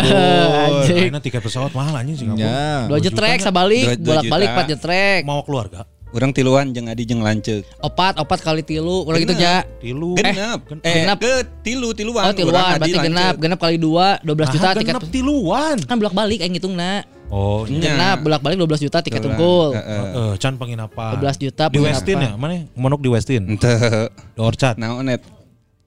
Anjing. 0.56 0.96
Ayeuna 1.02 1.20
tiket 1.20 1.40
pesawat 1.42 1.72
mahal 1.74 1.94
anjing 1.98 2.14
Singapura. 2.16 2.46
Ya. 2.46 2.86
Dua 2.86 2.98
jetrek 3.02 3.38
sabalik, 3.42 3.84
Dua- 3.84 3.98
dua 3.98 4.06
bolak-balik 4.22 4.46
juta. 4.46 4.54
empat 4.54 4.66
jetrek. 4.70 5.20
Mau 5.26 5.42
keluarga? 5.42 5.82
Orang 6.14 6.30
tiluan 6.30 6.70
jeung 6.70 6.86
adi 6.86 7.02
jeung 7.04 7.20
lanceuk. 7.20 7.66
Opat, 7.82 8.16
opat 8.16 8.38
kali 8.40 8.62
tilu, 8.62 9.04
ulah 9.04 9.18
gitu 9.18 9.34
nya. 9.34 9.66
Tilu. 9.82 10.14
Genep. 10.14 10.62
Eh, 10.80 11.02
genep. 11.02 11.18
ke 11.18 11.32
tilu 11.60 11.90
tiluan. 11.92 12.24
Oh, 12.24 12.32
tiluan, 12.32 12.78
berarti 12.78 12.94
genap, 12.96 13.34
genap 13.36 13.58
kali 13.58 13.76
dua, 13.76 14.16
12 14.22 14.48
juta 14.48 14.66
Ah, 14.70 14.74
tiket. 14.78 14.94
genep 14.94 15.04
tiluan. 15.10 15.76
Kan 15.82 15.98
bolak-balik 15.98 16.40
aing 16.40 16.54
ngitungna. 16.54 17.04
Oh. 17.26 17.66
Genap, 17.66 18.22
bolak-balik 18.22 18.54
12 18.54 18.86
juta 18.86 19.02
tiket 19.02 19.18
Urang, 19.18 19.34
tungkul. 19.34 19.68
heeh. 19.74 20.02
Eh, 20.14 20.32
can 20.38 20.54
penginapan. 20.54 21.18
12 21.18 21.42
juta 21.42 21.64
Di 21.66 21.74
penginapan. 21.74 21.94
Westin 21.98 22.16
ya? 22.16 22.30
Mana? 22.38 22.54
Monok 22.72 23.00
di 23.02 23.10
Westin. 23.10 23.42
Henteu. 23.50 24.06
Di 24.10 24.40
Orchard. 24.40 24.78
Naon 24.78 25.10
net? 25.10 25.22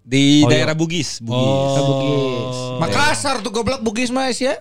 Di 0.03 0.41
Oh, 0.43 0.49
daerah 0.49 0.73
iya. 0.73 0.79
Bugis, 0.79 1.21
Bugis. 1.21 1.39
Oh, 1.77 1.85
Bugis. 1.85 2.57
Makassar 2.81 3.39
tuh 3.39 3.53
goblok 3.53 3.79
Bugis 3.79 4.09
mah 4.09 4.33
ya. 4.33 4.57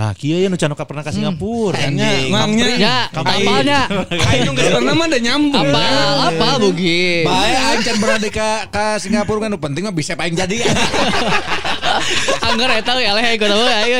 Nah, 0.00 0.16
kieu 0.16 0.40
ya 0.40 0.48
nu 0.48 0.56
can 0.56 0.72
pernah 0.72 1.04
ke 1.04 1.12
Singapura. 1.12 1.76
Nya, 1.92 2.32
mangnya. 2.32 2.72
Ya, 2.80 2.96
apalnya. 3.12 3.84
Aing 4.08 4.48
nu 4.48 4.56
geus 4.56 4.72
pernah 4.72 4.96
mah 4.96 5.04
ada 5.04 5.20
nyambung. 5.20 5.60
Apa? 5.60 5.82
Apa 6.32 6.48
Bugis? 6.56 7.28
Bae 7.28 7.52
aing 7.52 7.84
can 7.84 8.00
berada 8.00 8.28
ka 8.32 8.64
ka 8.72 8.96
Singapura 8.96 9.44
kan 9.44 9.60
penting 9.60 9.84
mah 9.84 9.92
bisa 9.92 10.16
paling 10.16 10.32
jadi. 10.32 10.56
Angger 12.48 12.80
eta 12.80 12.96
we 12.96 13.04
aleh 13.04 13.36
gua 13.36 13.48
tahu 13.52 13.60
ayo. 13.60 13.98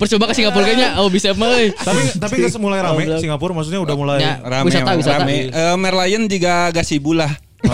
Percoba 0.00 0.24
ke 0.32 0.34
Singapura 0.40 0.64
kayaknya 0.64 0.96
oh 0.96 1.12
bisa 1.12 1.36
mah 1.36 1.52
euy. 1.52 1.68
tapi 1.76 2.00
tapi 2.16 2.34
geus 2.40 2.56
mulai 2.56 2.80
rame 2.80 3.20
Singapura 3.20 3.52
maksudnya 3.52 3.84
udah 3.84 3.96
mulai 4.00 4.18
Ya. 4.24 4.40
Rame, 4.40 4.72
Wisata, 4.72 4.96
wisata. 4.96 5.20
rame. 5.20 5.52
Eh, 5.52 5.76
Merlion 5.76 6.24
juga 6.32 6.72
gasibu 6.72 7.12
lah. 7.12 7.28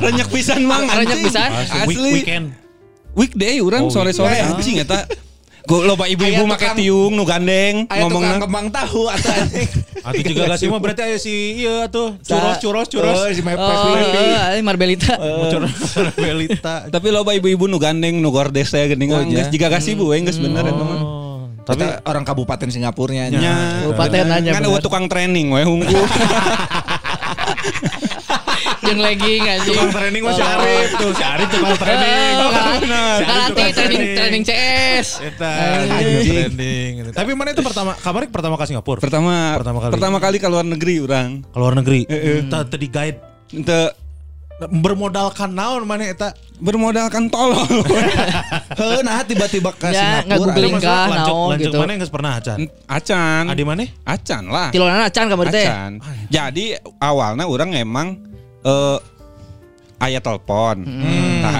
Renyak 0.00 0.32
pisan 0.32 0.64
mang. 0.64 0.88
Renyak 0.88 1.20
anjing. 1.20 1.28
pisan? 1.28 1.50
Asli. 1.52 2.12
weekend. 2.16 2.56
Weekday 3.12 3.60
orang 3.60 3.84
Oh, 3.84 3.92
sore-sore 3.92 4.40
anjing 4.40 4.80
eta. 4.80 5.04
Gue 5.66 5.82
loba 5.82 6.06
ibu-ibu 6.06 6.46
tukang- 6.46 6.78
tiung 6.78 7.12
nu 7.12 7.26
gandeng 7.26 7.90
ngomongna. 7.90 8.38
kembang 8.38 8.70
tahu 8.70 9.10
atau 9.10 9.34
anjing. 9.34 9.66
Atau 9.98 10.22
juga 10.22 10.42
gak 10.46 10.58
sih 10.58 10.70
mah 10.70 10.78
berarti 10.78 11.02
aya 11.02 11.18
si 11.18 11.34
iya 11.58 11.90
tuh 11.90 12.14
curos 12.22 12.56
curos 12.62 12.86
curos. 12.86 13.16
Oh, 13.16 13.26
si 13.26 13.42
Mepes 13.42 13.58
Oh, 13.58 13.90
Pipi. 13.92 14.22
ini 14.54 14.62
Marbelita. 14.62 15.18
Curos 15.18 15.74
Belita. 16.16 16.86
Tapi 16.86 17.08
loba 17.10 17.34
ibu-ibu 17.34 17.66
nu 17.66 17.76
gandeng 17.76 18.14
nu 18.16 18.30
gordes 18.30 18.70
saya 18.70 18.86
geuning 18.86 19.10
Oh, 19.10 19.20
geus 19.20 19.42
iya. 19.42 19.50
jiga 19.50 19.66
gasibu 19.66 20.06
we 20.06 20.22
geus 20.22 20.38
bener 20.38 20.62
eta 20.62 20.78
mah. 20.78 20.98
Oh, 21.02 21.50
Tapi 21.66 21.82
orang 22.04 22.22
kabupaten 22.22 22.70
Singapurnya. 22.70 23.26
Ya. 23.26 23.38
Nya. 23.42 23.54
Kabupaten 23.82 24.22
aja, 24.32 24.50
Kan 24.54 24.62
tukang 24.78 25.10
training 25.10 25.50
we 25.50 25.66
hungkul. 25.66 25.98
Yang 28.86 29.00
legging 29.00 29.42
anjing. 29.44 29.68
tukang 29.68 29.90
training 29.90 30.22
mah 30.22 30.32
si 30.32 30.42
Arif 30.42 30.88
tuh 30.94 31.10
si 31.10 31.24
Arif 31.24 31.48
tukang 31.48 31.76
training. 31.76 32.34
Oh, 32.36 32.50
Benar. 32.78 33.16
Si 33.16 33.24
Arif 33.24 33.26
Karate 33.26 33.50
tukang 33.50 33.72
training 33.72 34.00
training 34.14 34.42
CS. 34.42 35.08
Eta 35.20 35.50
training. 35.88 36.90
Tapi 37.10 37.30
mana 37.32 37.48
itu 37.50 37.60
pertama 37.60 37.92
kabarik 37.94 38.30
pertama 38.30 38.54
ke 38.54 38.64
Singapura? 38.64 38.98
Pertama 38.98 39.56
Pertama 39.56 39.78
kali. 39.80 39.92
pertama 39.92 40.16
kali 40.18 40.36
ke 40.36 40.46
luar 40.46 40.64
negeri 40.64 40.94
orang. 41.00 41.28
ke 41.42 41.56
luar 41.56 41.74
negeri. 41.74 42.00
Tadi 42.46 42.86
guide 42.86 43.18
Ente 43.48 43.94
bermodalkan 44.58 45.52
naon 45.52 45.84
mana 45.84 46.08
eta? 46.08 46.32
bermodalkan 46.56 47.28
tolol. 47.28 47.60
Heuh 48.80 49.04
nah 49.04 49.20
tiba-tiba 49.20 49.68
ke 49.70 49.92
Ya, 49.92 50.24
nggak 50.24 50.40
Singapura. 50.40 50.48
googling. 50.48 50.74
Lanjut 50.74 51.12
naon 51.12 51.48
lanjut 51.52 51.68
gitu. 51.68 51.76
mana 51.76 51.90
yang 51.92 52.08
pernah 52.08 52.32
acan? 52.40 52.56
Acan. 52.88 53.42
Adi 53.46 53.62
mana? 53.62 53.84
Acan 54.02 54.42
lah. 54.48 54.68
Tilonan 54.72 55.04
acan 55.04 55.24
kamar 55.28 55.46
teh. 55.52 55.68
Acan. 55.68 55.92
Jadi 56.26 56.64
awalnya 56.96 57.44
orang 57.44 57.76
emang 57.76 58.16
eh 58.66 58.98
aya 59.96 60.20
telepon. 60.20 60.84
Hmm. 60.84 61.40
Nah, 61.40 61.56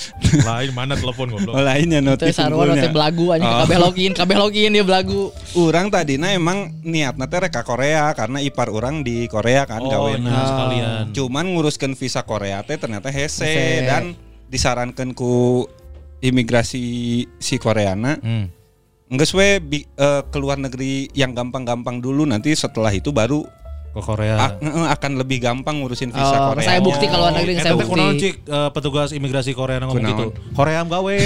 Lain 0.46 0.70
mana 0.70 0.94
telepon 0.94 1.26
goblok. 1.26 1.58
lainnya 1.58 1.98
Teh 1.98 2.06
notif 2.22 2.30
sarua 2.32 2.62
unggulnya. 2.62 2.86
teh 2.86 2.92
belagu 2.92 3.24
anjing 3.32 3.50
Oh. 3.50 3.60
kabeh 3.64 3.78
login, 3.80 4.12
kabeh 4.14 4.36
login 4.38 4.70
dia 4.70 4.84
belagu. 4.84 5.34
Urang 5.52 5.90
tadinya 5.90 6.30
emang 6.30 6.70
niatna 6.82 7.26
teh 7.26 7.40
rek 7.40 7.50
ka 7.50 7.62
Korea 7.62 8.14
karena 8.14 8.38
ipar 8.38 8.68
orang 8.68 9.02
di 9.02 9.26
Korea 9.26 9.64
kan 9.64 9.82
Oh, 9.82 9.90
gawena. 9.90 10.28
iya, 10.28 10.42
sekalian. 10.46 11.02
Cuman 11.10 11.44
nguruskan 11.50 11.92
visa 11.92 12.22
Korea 12.22 12.62
teh 12.62 12.78
ternyata 12.78 13.10
hese 13.10 13.42
Hese. 13.42 13.82
dan 13.82 14.14
disarankan 14.46 15.10
ku 15.10 15.66
imigrasi 16.20 16.84
si 17.34 17.54
Koreana 17.56 18.16
Hmm. 18.16 18.46
Nggak 19.10 19.30
we 19.34 19.48
bi- 19.58 19.88
eh, 19.90 20.22
keluar 20.30 20.54
negeri 20.54 21.10
yang 21.10 21.34
gampang-gampang 21.34 21.98
dulu 21.98 22.22
nanti 22.22 22.54
setelah 22.54 22.94
itu 22.94 23.10
baru 23.10 23.42
Ke 23.90 23.98
Korea. 24.00 24.36
ak- 24.38 24.62
eh, 24.62 24.88
akan 24.88 25.12
lebih 25.18 25.42
gampang 25.42 25.82
ngurusin 25.82 26.14
visa 26.14 26.30
Oh, 26.30 26.54
Korea. 26.54 26.62
saya 26.62 26.78
bukti 26.78 27.10
kalau 27.10 27.26
negeri 27.34 27.58
Eta 27.58 27.62
saya 27.64 27.74
teh 27.74 27.86
kunaon 27.90 28.14
bukti. 28.14 28.22
cik 28.22 28.34
eh, 28.46 28.70
petugas 28.70 29.10
imigrasi 29.10 29.50
Korea 29.50 29.82
ngomong 29.82 30.06
gitu. 30.06 30.26
Korea 30.54 30.86
gawe. 30.86 31.16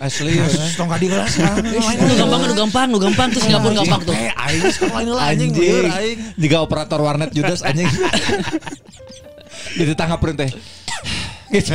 Asli. 0.00 0.40
Tong 0.72 0.88
kadi 0.88 1.06
gelas. 1.06 1.36
Lu 1.36 2.14
gampang, 2.16 2.40
lu 2.42 2.54
gampang, 2.56 2.88
lu 2.88 2.98
gampang 2.98 3.28
tuh 3.28 3.40
Singapura 3.44 3.76
gampang 3.76 4.00
tuh. 4.02 4.14
Eh, 4.16 4.32
aing 4.32 4.62
lain 4.64 5.08
lah 5.12 5.24
anjing 5.28 5.50
aing. 5.52 6.18
Jika 6.34 6.56
operator 6.60 6.96
warnet 6.98 7.28
Judas 7.30 7.60
anjing. 7.60 7.84
Di 9.76 9.84
tetangga 9.84 10.16
teh. 10.16 10.48
Gitu 11.48 11.72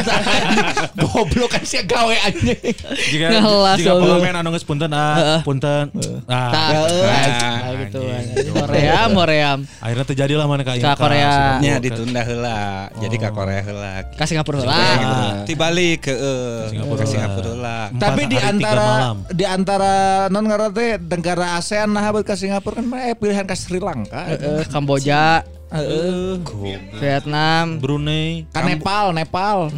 Goblok 1.02 1.50
kan 1.50 1.64
sih 1.66 1.82
gawe 1.82 2.16
anjing. 2.30 2.62
Jika 3.10 3.26
Ngelas, 3.34 3.78
jika 3.82 3.92
pengamen 3.98 4.36
anu 4.38 4.50
geus 4.54 4.66
punten 4.66 4.90
ah, 4.94 5.42
punten. 5.42 5.90
Ah, 6.30 6.52
nah, 6.54 7.74
gitu. 7.82 8.02
Korea, 8.54 9.10
Korea. 9.10 9.52
akhirnya 9.82 10.06
terjadi 10.06 10.34
lah 10.38 10.46
mana 10.46 10.62
ka 10.62 10.78
Ka 10.78 10.94
Korea. 10.94 11.58
Nya 11.58 11.82
ditunda 11.82 12.22
heula. 12.22 12.90
Jadi 13.02 13.16
ke 13.18 13.30
Korea 13.34 13.62
heula. 13.66 13.92
Ka 14.14 14.26
Singapura 14.30 14.62
Kayak 14.62 14.98
gitu. 15.02 15.18
Tibalik 15.50 15.98
ke 16.06 16.14
eh, 16.14 16.62
Singapura 16.70 17.02
ke 17.02 17.06
heula. 17.06 17.14
Singapura 17.14 17.50
heula. 17.50 17.78
Tapi 17.98 18.22
di 18.30 18.38
antara 18.38 18.90
di 19.34 19.46
antara 19.46 19.94
non 20.30 20.46
ngaran 20.46 20.70
teh 20.74 21.02
negara 21.02 21.58
ASEAN 21.58 21.90
nah 21.90 22.10
buat 22.14 22.26
ke 22.26 22.38
Singapura 22.38 22.78
kan 22.78 22.86
eh, 23.10 23.18
pilihan 23.18 23.46
ke 23.46 23.56
Sri 23.58 23.82
Lanka. 23.82 24.38
Kamboja, 24.70 25.42
Heeh. 25.74 26.38
Vietnam. 27.02 27.82
Brunei. 27.82 28.46
Ka 28.54 28.62
Nepal, 28.62 29.10
Nepal. 29.10 29.74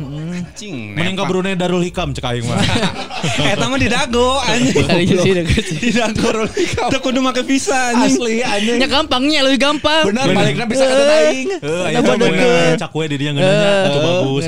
Cing. 0.59 0.91
Mending 0.91 1.15
ka 1.15 1.23
Brunei 1.23 1.55
Darul 1.55 1.79
Hikam 1.87 2.11
cek 2.11 2.27
aing 2.27 2.43
mah. 2.43 2.59
Eta 3.55 3.71
mah 3.71 3.79
di 3.79 3.87
dago 3.87 4.43
anjing. 4.43 4.83
Sih 5.23 5.31
deket 5.31 5.63
sih. 5.63 5.79
Di 5.79 5.91
dago 5.95 6.51
Teu 6.91 6.99
kudu 6.99 7.23
make 7.23 7.47
visa 7.47 7.95
anjing. 7.95 8.19
Asli 8.19 8.43
anjing. 8.43 8.77
Nya 8.83 8.91
gampangnya 8.91 9.39
lebih 9.47 9.59
gampang. 9.63 10.11
Benar 10.11 10.35
baliknya 10.35 10.67
bisa 10.67 10.83
ke 10.83 10.95
aing. 10.99 11.47
Heeh, 11.63 11.83
aya 11.87 11.99
mah 12.03 12.15
deket. 12.19 12.75
cak 12.75 12.91
we 12.91 13.03
di 13.07 13.15
dieu 13.15 13.31
ngeunanya 13.31 13.87
atuh 13.87 14.01
bagus 14.03 14.43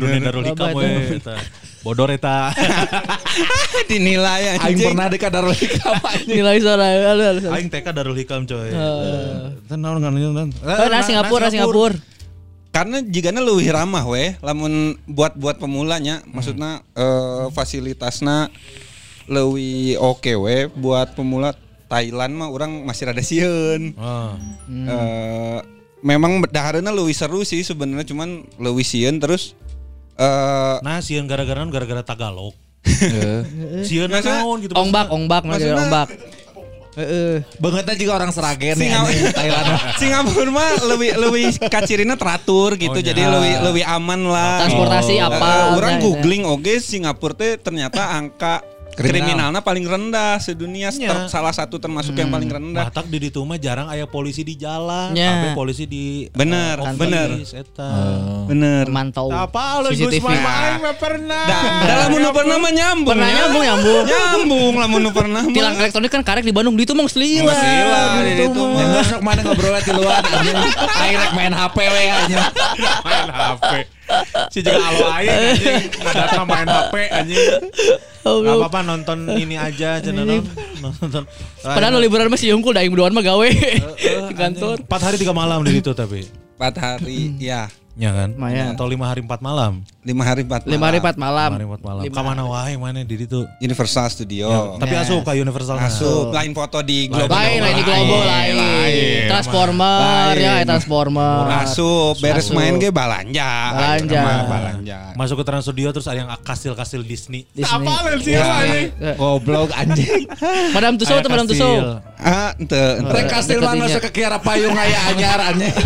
Brunei 0.00 0.20
Darul 0.24 0.44
Hikam 0.48 0.68
we 0.72 1.20
eta. 1.20 1.36
Bodor 1.86 2.10
eta. 2.10 2.50
Dinilai 3.90 4.58
Aing 4.58 4.74
anjing. 4.74 4.90
pernah 4.90 5.06
di 5.06 5.18
Kadarul 5.22 5.54
Hikam 5.54 5.94
anjing. 6.10 6.34
Nilai 6.34 6.58
suara. 6.58 6.86
Aing 7.54 7.70
TK 7.70 7.86
Darul 7.94 8.18
Hikam 8.18 8.42
coy. 8.42 8.74
Eh. 8.74 9.54
Tenang 9.70 10.02
ngaran. 10.02 10.50
Oh, 10.50 10.86
nah 10.90 11.02
Singapura, 11.06 11.46
Singapura. 11.46 11.94
Karena 12.74 13.00
jigana 13.06 13.38
leuwih 13.40 13.70
ramah 13.70 14.04
we, 14.04 14.34
lamun 14.42 14.98
buat 15.08 15.32
buat 15.38 15.56
pemulanya, 15.56 16.20
maksudnya 16.28 16.84
eh, 16.92 17.48
fasilitasna 17.54 18.52
leuwih 19.30 19.96
oke 19.96 20.34
we 20.36 20.68
buat 20.76 21.16
pemula 21.16 21.56
Thailand 21.88 22.36
mah 22.36 22.50
orang 22.52 22.82
masih 22.84 23.08
rada 23.08 23.22
sieun. 23.24 23.94
Ah. 23.96 24.36
Eh, 24.68 25.58
memang 26.04 26.42
dahareuna 26.50 26.92
leuwih 26.92 27.16
seru 27.16 27.46
sih 27.48 27.64
sebenarnya 27.64 28.12
cuman 28.12 28.44
leuwih 28.60 28.84
sieun 28.84 29.22
terus 29.22 29.56
eh 30.16 30.76
Nah, 30.80 30.98
sieun 31.00 31.24
gara-gara 31.24 31.60
gara-gara 31.62 32.02
Tagalog. 32.02 32.52
Sieun 33.86 34.08
naon 34.08 34.62
gitu. 34.62 34.72
Ongbak, 34.72 35.10
ongbak, 35.10 35.42
mana 35.44 35.58
Maksudnya- 35.58 35.80
ongbak. 35.82 36.08
Heeh. 36.96 37.44
Bangetnya 37.60 37.92
juga 37.92 38.12
orang 38.16 38.32
Seragen 38.32 38.72
ya 38.80 39.04
Thailand. 39.04 39.66
Singapura 40.00 40.48
mah 40.48 40.70
lebih 40.88 41.10
lebih 41.20 41.44
kacirina 41.68 42.16
teratur 42.16 42.72
gitu 42.80 42.96
Oh, 42.96 43.04
jadi 43.04 43.20
iya. 43.20 43.32
lebih 43.36 43.52
lebih 43.68 43.84
aman 43.84 44.24
lah. 44.24 44.64
Transportasi 44.64 45.20
Eh, 45.20 45.20
apa, 45.20 45.76
orang 45.76 46.00
ya, 46.00 46.08
googling 46.08 46.48
oke 46.48 46.72
Singapura 46.80 47.36
teh 47.36 47.60
ternyata 47.60 48.16
angka 48.16 48.64
Kriminal. 48.96 49.52
kriminalnya 49.52 49.60
paling 49.60 49.84
rendah 49.84 50.40
sedunia 50.40 50.88
ter- 50.88 51.04
Nya. 51.04 51.28
salah 51.28 51.52
satu 51.52 51.76
termasuk 51.76 52.16
yang 52.16 52.32
paling 52.32 52.48
rendah. 52.48 52.88
Batak 52.88 53.06
di 53.06 53.20
ditu 53.20 53.44
mah 53.44 53.60
jarang 53.60 53.92
aya 53.92 54.08
polisi 54.08 54.40
di 54.40 54.56
jalan, 54.56 55.12
tapi 55.12 55.52
polisi 55.52 55.84
di 55.84 56.24
Bener, 56.32 56.80
office, 56.80 56.96
bener. 56.96 57.28
eta. 57.52 57.90
Bener. 58.48 58.84
Mantau. 58.88 59.28
Apa 59.28 59.84
lu 59.84 59.92
CCTV. 59.92 60.16
Gusman 60.18 60.40
mah 60.80 60.96
pernah. 60.96 61.44
Da, 61.44 61.60
dalam 61.84 62.08
nu 62.10 62.28
pernah 62.32 62.56
mah 62.56 62.72
nyambung. 62.72 63.12
Pernah 63.12 63.28
ya. 63.28 63.36
nyambung, 63.36 63.62
nyambung. 63.62 64.04
Nyambung 64.08 64.74
lamun 64.80 65.00
nu 65.04 65.10
pernah. 65.12 65.42
Tilang 65.44 65.74
elektronik 65.76 66.08
kan 66.08 66.22
karek 66.24 66.42
di 66.42 66.54
Bandung, 66.56 66.72
di 66.72 66.88
itu 66.88 66.96
mah 66.96 67.04
geus 67.04 67.20
lila. 67.20 67.52
Geus 67.52 67.60
lila, 67.60 68.00
di 68.00 68.20
Di 68.24 68.32
ditu 68.42 68.62
mah. 68.64 69.20
Mana 69.20 69.40
ngobrolnya 69.44 69.80
di 69.84 69.92
luar 69.92 70.24
rek 71.16 71.32
main 71.36 71.52
HP 71.52 71.76
we 71.76 72.02
anjing. 72.08 72.40
main 73.06 73.28
HP. 73.28 73.95
Si 74.48 74.62
juga 74.62 74.78
alo 74.78 75.06
aing 75.10 75.28
anjing, 75.28 75.84
ngadatna 75.98 76.42
main 76.46 76.66
HP 76.66 76.94
anjing. 77.10 77.46
Oh, 78.22 78.42
Gak 78.42 78.54
lu. 78.54 78.58
apa-apa 78.62 78.80
nonton 78.82 79.18
ini 79.34 79.54
aja 79.54 79.98
cenah 79.98 80.26
nonton. 80.78 81.22
Padahal 81.62 81.94
nu 81.94 81.98
liburan 81.98 82.26
masih 82.26 82.54
hungkul 82.54 82.74
da 82.74 82.82
aing 82.82 82.90
berduaan 82.90 83.14
mah 83.14 83.22
gawe 83.22 83.48
di 84.30 84.34
kantor. 84.34 84.82
4 84.82 85.06
hari 85.06 85.16
3 85.18 85.30
malam 85.30 85.62
di 85.62 85.78
situ 85.78 85.90
tapi. 85.94 86.26
Empat 86.56 86.74
hari, 86.78 87.36
ya. 87.38 87.66
Ya 87.96 88.10
kan? 88.12 88.34
Atau 88.72 88.86
5 88.88 88.96
hari 89.04 89.20
4 89.24 89.40
malam. 89.40 89.82
Lima 90.06 90.22
hari 90.22 90.46
empat 90.46 90.62
Lima 90.70 90.86
hari 90.86 91.02
empat 91.02 91.18
malam. 91.18 91.50
5 91.50 91.58
hari 91.58 91.66
4 91.66 91.82
malam. 91.82 92.02
Lima 92.06 92.20
mana 92.22 92.42
wae 92.46 92.78
mana 92.78 93.02
di 93.02 93.16
situ. 93.18 93.42
Universal 93.58 94.06
Studio. 94.06 94.78
Tapi 94.78 94.94
asup 94.94 95.26
ka 95.26 95.34
Universal. 95.34 95.82
Asup 95.82 96.30
lain 96.30 96.54
foto 96.54 96.78
di 96.78 97.10
Global. 97.10 97.34
Lain 97.34 97.58
lain 97.58 97.74
di 97.74 97.82
global 97.82 98.22
lain. 98.22 98.54
Transformer 99.26 99.98
Lain. 100.30 100.46
ya, 100.46 100.54
Transformer. 100.62 101.66
Asup, 101.66 102.22
beres 102.22 102.46
Asup. 102.46 102.54
main 102.54 102.78
ge 102.78 102.94
balanja. 102.94 103.50
Balanja. 103.74 104.22
Balanja. 104.46 104.98
Masuk 105.18 105.42
ke 105.42 105.44
Trans 105.44 105.66
Studio 105.66 105.90
terus 105.90 106.06
ada 106.06 106.22
yang 106.22 106.30
kastil-kastil 106.38 107.02
Disney. 107.02 107.42
Disney. 107.50 107.90
sih 108.22 108.38
Eh, 108.38 109.14
Goblok 109.18 109.74
anjing. 109.74 110.30
Madam 110.70 110.94
Tussauds 110.94 111.26
tuh 111.26 111.30
Madam 111.34 111.50
Tussauds. 111.50 111.98
Ah, 112.16 112.54
ente, 112.54 112.78
ente. 112.78 113.10
Rek 113.10 113.26
kastil 113.26 113.58
mah 113.58 113.74
Deketinya. 113.74 113.90
masuk 113.90 114.00
ke 114.06 114.10
kiara 114.14 114.38
payung 114.38 114.78
aya 114.78 114.98
anyar 115.10 115.40
anjing. 115.50 115.74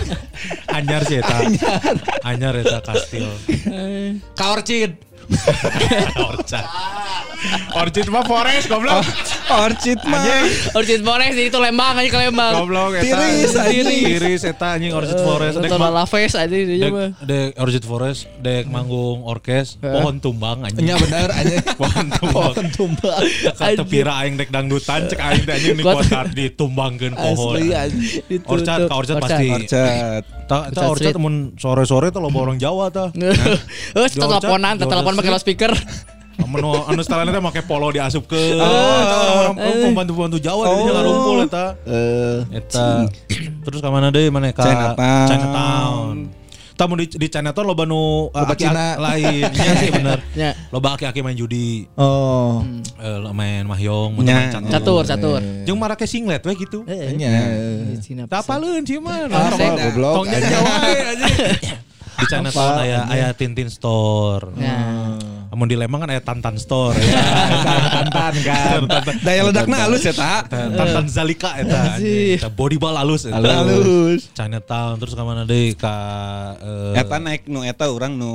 Anyar 0.71 1.05
sih 1.05 1.21
eta. 1.21 1.37
Anyar 2.25 2.57
eta 2.57 2.81
kastil. 2.81 3.29
Ka 4.37 4.53
Orchid. 4.53 5.10
Orchard. 6.20 6.66
Orchid 7.72 8.07
mah 8.07 8.20
forest 8.22 8.68
goblok. 8.68 9.01
Orchid 9.49 9.97
mah. 10.05 10.20
Orchid 10.74 11.01
Forest 11.01 11.37
itu 11.41 11.57
Lembang 11.57 11.97
aja 11.97 12.05
ke 12.07 12.18
Lembang. 12.20 12.53
Goblok 12.55 12.93
eta. 12.95 13.16
Tiris, 13.16 13.53
anjing. 13.57 13.87
Tiris 14.05 14.43
eta 14.45 14.66
anjing 14.76 14.93
Orchid 14.93 15.16
Forest. 15.18 15.57
Dek 15.57 15.70
Nonton 15.70 15.81
ma- 15.81 15.95
Laves 15.97 16.33
aja 16.35 16.45
di 16.47 16.76
dek, 16.76 16.93
mah. 16.93 17.11
dek 17.18 17.57
Orchid 17.57 17.81
Forest 17.83 18.20
dek 18.39 18.68
manggung 18.68 19.24
orkes 19.24 19.81
pohon 19.81 20.20
tumbang 20.20 20.62
anjing. 20.62 20.85
Nya 20.85 20.97
bener 20.99 21.33
anjing. 21.39 21.64
Pohon 21.72 22.07
tumbang. 22.12 22.53
Pohon 22.53 22.66
tumbang. 22.70 23.22
Kata 23.51 23.83
pira 23.85 24.12
aing 24.20 24.37
dek 24.37 24.51
dangdutan 24.51 25.09
cek 25.09 25.18
aing 25.18 25.43
teh 25.43 25.55
anjing 25.55 25.74
di 25.74 25.83
podcast 25.83 26.31
ditumbangkeun 26.35 27.14
pohon. 27.14 27.57
Anjing. 27.57 28.43
Orchard, 28.45 28.81
tuh, 28.81 28.89
ka 28.89 28.95
Orchard 28.95 29.16
Orchard. 29.16 29.20
pasti. 29.24 29.47
Orchard. 29.49 30.24
Ta, 30.45 30.66
Orchard 30.66 31.14
Street. 31.14 31.14
mun 31.16 31.35
sore-sore 31.55 32.11
tuh 32.11 32.18
loba 32.18 32.43
orang 32.43 32.59
Jawa 32.59 32.91
ta. 32.91 33.14
Eh, 33.14 33.31
Di 33.95 34.18
teleponan, 34.18 34.74
telepon 34.76 35.14
pakai 35.21 35.29
Orchard 35.29 35.35
loudspeaker. 35.37 35.73
Anu 36.41 36.73
anu 36.73 37.01
setelahnya 37.05 37.31
teh 37.31 37.43
make 37.45 37.62
polo 37.62 37.93
diasup 37.93 38.25
ke. 38.25 38.57
Oh. 38.57 39.53
orang 39.53 39.55
pembantu-pembantu 39.61 40.41
Jawa 40.41 40.62
di 40.64 40.75
dinya 40.75 40.93
ngarumpul 40.97 41.37
eta. 41.45 41.66
Eh, 41.85 42.39
Eta. 42.57 42.89
Terus 43.61 43.79
ka 43.79 43.89
mana 43.93 44.09
deui 44.09 44.33
mana 44.33 44.49
ka 44.51 44.64
Chinatown. 44.64 45.29
Chinatown. 45.29 46.14
Tamu 46.75 46.97
di 46.97 47.07
di 47.07 47.29
Chinatown 47.29 47.66
loba 47.68 47.85
nu 47.85 48.33
Loba 48.33 48.57
aki- 48.57 48.64
Cina. 48.66 48.97
lain. 48.97 49.47
Iya 49.61 49.73
sih 49.77 49.91
bener. 49.93 50.18
Ya. 50.33 50.51
Loba 50.73 50.97
aki-aki 50.97 51.21
main 51.21 51.37
judi, 51.37 51.85
Oh. 51.95 52.64
eh, 52.97 53.21
main 53.31 53.68
mahjong, 53.68 54.16
Nya. 54.25 54.49
main 54.51 54.73
Catur, 54.73 55.05
catur. 55.05 55.39
Jeung 55.68 55.77
marake 55.77 56.09
singlet 56.09 56.41
we 56.41 56.57
gitu. 56.57 56.89
Nya. 56.89 57.31
Tak 58.27 58.49
apaleun 58.49 58.81
sih 58.83 58.97
mah. 58.97 59.29
Ah, 59.29 59.53
Tongnya. 59.93 60.41
Jawa 60.41 60.73
we, 60.83 60.93
anjing. 61.12 61.37
Di 62.21 62.27
Chinatown 62.29 62.75
aya 62.79 62.99
aya 63.09 63.29
Tintin 63.33 63.73
Store. 63.73 64.53
Ya. 64.61 64.77
Namun 65.51 65.66
di 65.66 65.75
Lembang 65.75 66.05
kan 66.05 66.12
aya 66.12 66.23
Tantan 66.23 66.61
Store. 66.61 66.95
ya. 66.95 67.11
Tantan 67.97 68.35
kan. 68.45 68.81
Daya 69.25 69.41
ledakna 69.43 69.89
halus 69.89 70.05
ya, 70.05 70.12
tak? 70.12 70.53
Tantan 70.53 71.09
Zalika 71.09 71.57
eta. 71.57 71.97
Anjing. 71.97 72.39
Eta 72.39 72.49
body 72.49 72.77
ball 72.77 72.95
halus 72.95 73.25
eta. 73.25 73.41
Halus. 73.41 74.29
Chinatown 74.31 75.01
terus 75.01 75.16
ka 75.16 75.25
mana 75.25 75.43
deui 75.43 75.73
ka 75.73 75.97
eh 76.61 77.01
Eta 77.01 77.16
naik 77.16 77.49
nu 77.49 77.64
eta 77.64 77.89
orang 77.89 78.12
nu 78.12 78.33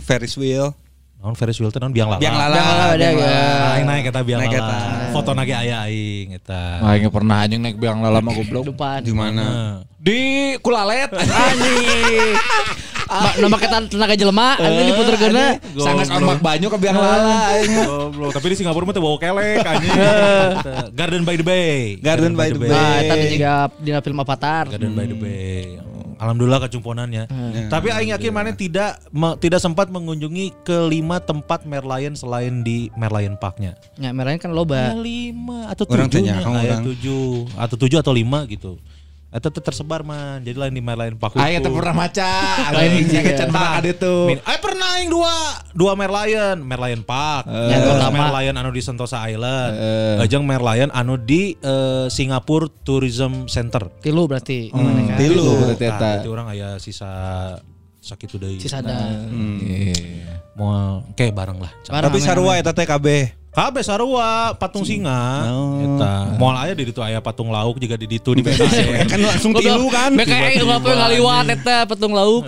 Ferris 0.00 0.34
wheel. 0.34 0.72
naon 1.16 1.32
Ferris 1.34 1.58
wheel 1.58 1.72
teh 1.74 1.80
naon 1.80 1.90
biang 1.90 2.06
lala. 2.06 2.20
Biang 2.22 2.36
lala. 2.38 2.54
Biang 2.54 2.68
lala, 2.70 2.86
biang 2.94 3.14
ada, 3.18 3.24
ya. 3.26 3.40
Aing 3.74 3.86
naik 3.88 4.04
eta 4.12 4.20
biang 4.22 4.40
lala. 4.46 4.78
Foto 5.10 5.30
nage 5.34 5.54
aya 5.54 5.76
aing 5.88 6.38
eta. 6.38 6.62
Aing 6.86 7.10
pernah 7.10 7.42
anjing 7.42 7.60
naik 7.62 7.76
biang 7.76 7.98
lala 7.98 8.20
mah 8.20 8.30
goblok. 8.30 8.64
Di 9.02 9.10
mana? 9.10 9.42
Nah, 9.42 9.74
Di 9.98 10.54
Kulalet. 10.62 11.10
Anjing. 11.14 12.34
Ma- 13.06 13.34
Nama 13.38 13.56
kita 13.56 13.76
tenaga 13.86 14.14
jelema, 14.14 14.48
Eh, 14.56 14.66
ini 14.68 14.82
diputerkeuna. 14.88 15.46
Sangat 15.76 16.06
ombak 16.12 16.38
banyu 16.40 16.66
ke 16.66 16.76
biang 16.76 16.96
lala 16.96 17.34
aing. 17.52 17.72
Goblok. 17.80 18.30
Tapi 18.32 18.46
di 18.48 18.56
Singapura 18.56 18.82
mah 18.82 18.92
teu 18.92 19.00
bau 19.00 19.14
kelek 19.16 19.62
anjing. 19.70 19.94
Garden 20.92 21.22
by 21.22 21.34
the 21.34 21.44
Bay. 21.44 21.96
Garden 21.96 22.32
by 22.32 22.48
the 22.48 22.58
Bay. 22.58 22.68
Nah, 22.68 22.98
tadi 23.00 23.24
juga 23.32 23.52
di 23.72 23.90
film 23.94 24.18
Avatar. 24.18 24.64
Garden 24.68 24.92
by 24.92 25.06
the 25.06 25.16
Bay. 25.16 25.64
Alhamdulillah 26.16 26.64
kecumponannya. 26.64 27.28
Hmm. 27.28 27.68
Tapi 27.68 27.92
aing 27.92 28.10
yakin 28.10 28.32
mana 28.32 28.48
tidak 28.50 28.96
me- 29.10 29.36
tidak 29.36 29.60
sempat 29.60 29.86
mengunjungi 29.86 30.64
kelima 30.64 31.20
tempat 31.20 31.62
Merlion 31.62 32.16
selain 32.16 32.64
di 32.64 32.88
Merlion 32.96 33.36
Parknya. 33.36 33.76
Ya, 33.94 34.10
merahnya 34.10 34.40
kan 34.40 34.50
loba. 34.50 34.90
Ya, 34.90 34.96
lima 34.96 35.68
atau 35.68 35.84
Orang 35.86 36.08
tujuh 36.08 36.24
tanya, 36.24 36.40
orang. 36.40 36.82
tujuh 36.88 37.52
atau 37.52 37.76
tujuh 37.76 37.98
atau 38.00 38.10
lima 38.10 38.48
gitu. 38.48 38.80
Itu 39.36 39.52
tuh 39.52 39.60
tersebar 39.60 40.00
man. 40.00 40.40
Jadi 40.40 40.56
lain 40.56 40.72
di 40.72 40.80
Merlion 40.80 41.14
Park. 41.14 41.36
Aing 41.36 41.60
teh 41.60 41.68
hukum. 41.68 41.78
pernah 41.78 41.94
maca. 41.94 42.32
Lain 42.76 42.90
can 43.04 43.22
pernah 43.46 43.70
ada 43.76 43.90
tuh. 43.92 44.22
Min- 44.26 44.40
Ay 44.42 44.56
pernah 44.56 44.88
aing 44.96 45.10
dua 45.12 45.32
dua 45.70 45.92
Merlion, 45.92 46.56
Merlion 46.58 47.04
Park, 47.04 47.44
Yang 47.44 47.80
Terus 47.84 47.92
pertama. 48.00 48.16
Merlion 48.24 48.54
anu 48.56 48.70
di 48.70 48.80
Sentosa 48.80 49.20
Island, 49.22 49.72
Ajeng 50.18 50.42
Merlion 50.42 50.88
anu 50.90 51.14
di 51.14 51.52
eh, 51.54 52.08
Singapore 52.08 52.72
Tourism 52.80 53.44
Center. 53.44 53.92
Tilu 54.00 54.24
berarti. 54.24 54.72
Hmm. 54.72 54.80
Mana 54.82 55.00
kan? 55.04 55.18
Tilu 55.20 55.44
berarti 55.62 55.84
eta. 55.84 56.00
Nah, 56.00 56.14
itu 56.16 56.28
orang 56.32 56.46
aya 56.48 56.68
sisa 56.80 57.10
sakit 58.00 58.28
udah 58.32 58.48
Sisa 58.56 58.80
ada. 58.80 58.96
mau 60.56 61.04
kayak 61.12 61.36
bareng 61.36 61.60
lah. 61.60 61.72
Barang 61.84 62.08
Tapi 62.08 62.18
sarua 62.18 62.56
eta 62.56 62.72
teh 62.72 62.88
kabeh. 62.88 63.36
Kabeh 63.56 63.80
sarua 63.80 64.52
patung 64.60 64.84
singa. 64.84 65.48
Eta 65.80 66.36
moal 66.36 66.60
aya 66.60 66.76
di 66.76 66.92
ditu 66.92 67.00
aya 67.00 67.24
patung 67.24 67.48
lauk 67.48 67.80
juga 67.80 67.96
di 67.96 68.04
ditu 68.04 68.36
di 68.36 68.44
BKN. 68.44 69.08
Kan 69.08 69.20
langsung 69.24 69.56
tilu 69.56 69.88
kan. 69.88 70.12
Tiba-tiba 70.12 70.76
ngapa 70.76 70.90
ngaliwat 70.92 71.46
eta 71.56 71.88
petung 71.88 72.12
lauk. 72.12 72.44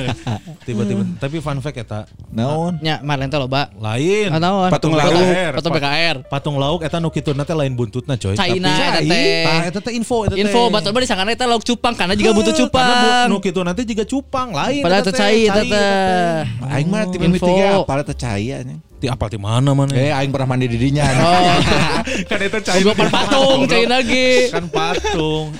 Tiba-tiba 0.68 1.08
tapi 1.16 1.40
fun 1.40 1.56
fact 1.64 1.80
eta 1.80 2.04
Naon? 2.28 2.76
Nya, 2.84 3.00
Marlen 3.00 3.32
teh 3.32 3.40
loba. 3.40 3.72
lain. 3.80 4.28
Ah, 4.28 4.36
naon? 4.36 4.68
Patung 4.68 4.92
Patung 4.92 5.16
lauk. 5.16 5.24
BKR. 5.24 5.52
Patung 5.56 5.72
BKR. 5.72 6.16
Patung 6.28 6.56
lauk 6.60 6.80
eta 6.84 7.00
nu 7.00 7.08
kituna 7.08 7.48
teh 7.48 7.56
lain 7.56 7.72
buntutna 7.72 8.20
coy. 8.20 8.36
China 8.36 8.68
eta 8.68 9.00
Tapi- 9.00 9.08
teh. 9.08 9.44
Tah, 9.48 9.62
eta 9.72 9.80
teh 9.80 9.92
info 9.96 10.28
eta 10.28 10.36
teh. 10.36 10.44
Info 10.44 10.68
batur 10.68 10.92
mah 10.92 11.00
disangana 11.00 11.32
eta 11.32 11.48
lauk 11.48 11.64
cupang 11.64 11.96
karena 11.96 12.12
juga 12.12 12.36
butuh 12.36 12.52
cupang. 12.52 13.24
nu 13.24 13.40
kitu 13.40 13.64
nanti 13.64 13.88
juga 13.88 14.04
cupang 14.04 14.52
lain. 14.52 14.84
Padahal 14.84 15.00
eta 15.00 15.08
teh 15.08 15.16
cai 15.16 15.40
eta 15.48 15.64
cai 15.64 15.72
teh. 15.72 16.68
Aing 16.76 16.88
mah 16.92 17.08
tim 17.08 17.24
Info. 17.24 17.48
tiga 17.48 17.80
apa 17.80 18.04
teh 18.04 18.16
cahaya 18.20 18.60
nih. 18.68 18.91
Ti 19.02 19.10
apal 19.10 19.26
ti 19.26 19.34
mana 19.34 19.74
mana. 19.74 19.90
Eh 19.98 20.14
aing 20.14 20.30
pernah 20.30 20.46
mandi 20.46 20.70
di 20.70 20.78
dinya. 20.78 21.02
Oh, 21.22 21.58
kan 22.30 22.38
eta 22.38 22.58
cai. 22.62 22.86
goblok 22.86 23.10
pan 23.10 23.26
patung 23.26 23.66
China 23.66 23.98
ge. 23.98 24.46
Kan 24.54 24.70
patung. 24.70 25.50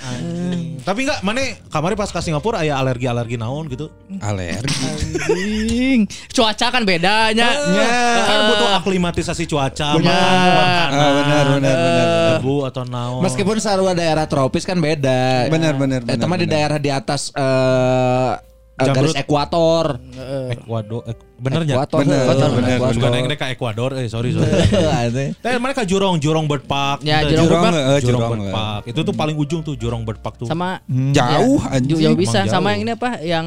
Tapi 0.82 1.06
enggak 1.06 1.18
mana 1.26 1.42
kamari 1.70 1.94
pas 1.98 2.10
ke 2.10 2.18
Singapura 2.22 2.62
aya 2.62 2.78
alergi-alergi 2.78 3.34
naon 3.38 3.66
gitu. 3.66 3.90
Alergi. 4.22 6.06
Cuaca 6.30 6.66
kan 6.70 6.82
bedanya. 6.86 7.50
Kan 8.26 8.38
butuh 8.50 8.70
aklimatisasi 8.82 9.46
cuaca, 9.50 9.98
Benar. 9.98 10.86
Ah, 10.90 11.10
benar 11.18 11.44
benar 11.58 11.76
benar. 11.78 12.06
debu 12.38 12.56
atau 12.66 12.82
naon. 12.86 13.22
Meskipun 13.26 13.58
sarua 13.58 13.94
daerah 13.94 14.26
tropis 14.30 14.62
kan 14.62 14.78
beda. 14.78 15.50
Benar 15.50 15.74
benar 15.78 16.00
Eta 16.06 16.14
benar. 16.14 16.30
mah 16.30 16.38
di 16.38 16.46
daerah 16.46 16.78
di 16.78 16.90
atas 16.90 17.34
eh 17.34 17.42
eh, 17.42 18.32
garis 18.90 19.14
ekuator. 19.14 19.86
Ekuador, 20.50 21.02
ek, 21.06 21.18
benernya. 21.38 21.74
Ekuator. 21.78 21.98
Bener, 22.02 22.18
Ekuator, 22.26 22.50
bener, 22.58 22.70
Ekuator. 22.74 22.94
Juga 22.98 23.08
naik 23.14 23.24
ke 23.38 23.46
Ekuador, 23.54 23.90
eh 24.02 24.06
sorry 24.10 24.34
sorry. 24.34 24.50
Tapi 25.38 25.56
mana 25.62 25.72
ke 25.72 25.86
Jurong, 25.86 26.18
Jurong 26.18 26.50
Bird 26.50 26.66
Park. 26.66 27.06
Ya, 27.06 27.22
Jurong 27.22 27.46
Jurong, 27.46 27.62
Bird 27.62 27.74
eh, 27.74 27.82
Jurong 27.82 28.02
Jurong. 28.02 28.30
Bird 28.34 28.42
eh. 28.42 28.54
Park. 28.54 28.82
Itu 28.90 29.00
tuh 29.06 29.14
paling 29.14 29.36
ujung 29.38 29.60
tuh 29.62 29.74
Jurong 29.78 30.02
Bird 30.02 30.18
Park 30.18 30.42
tuh. 30.42 30.48
Sama 30.50 30.82
Jauh 30.90 31.62
ya, 31.62 31.78
anjing. 31.78 31.98
jauh 32.02 32.18
bisa 32.18 32.44
sama 32.50 32.74
yang 32.74 32.80
ini 32.82 32.92
apa 32.98 33.10
yang 33.22 33.46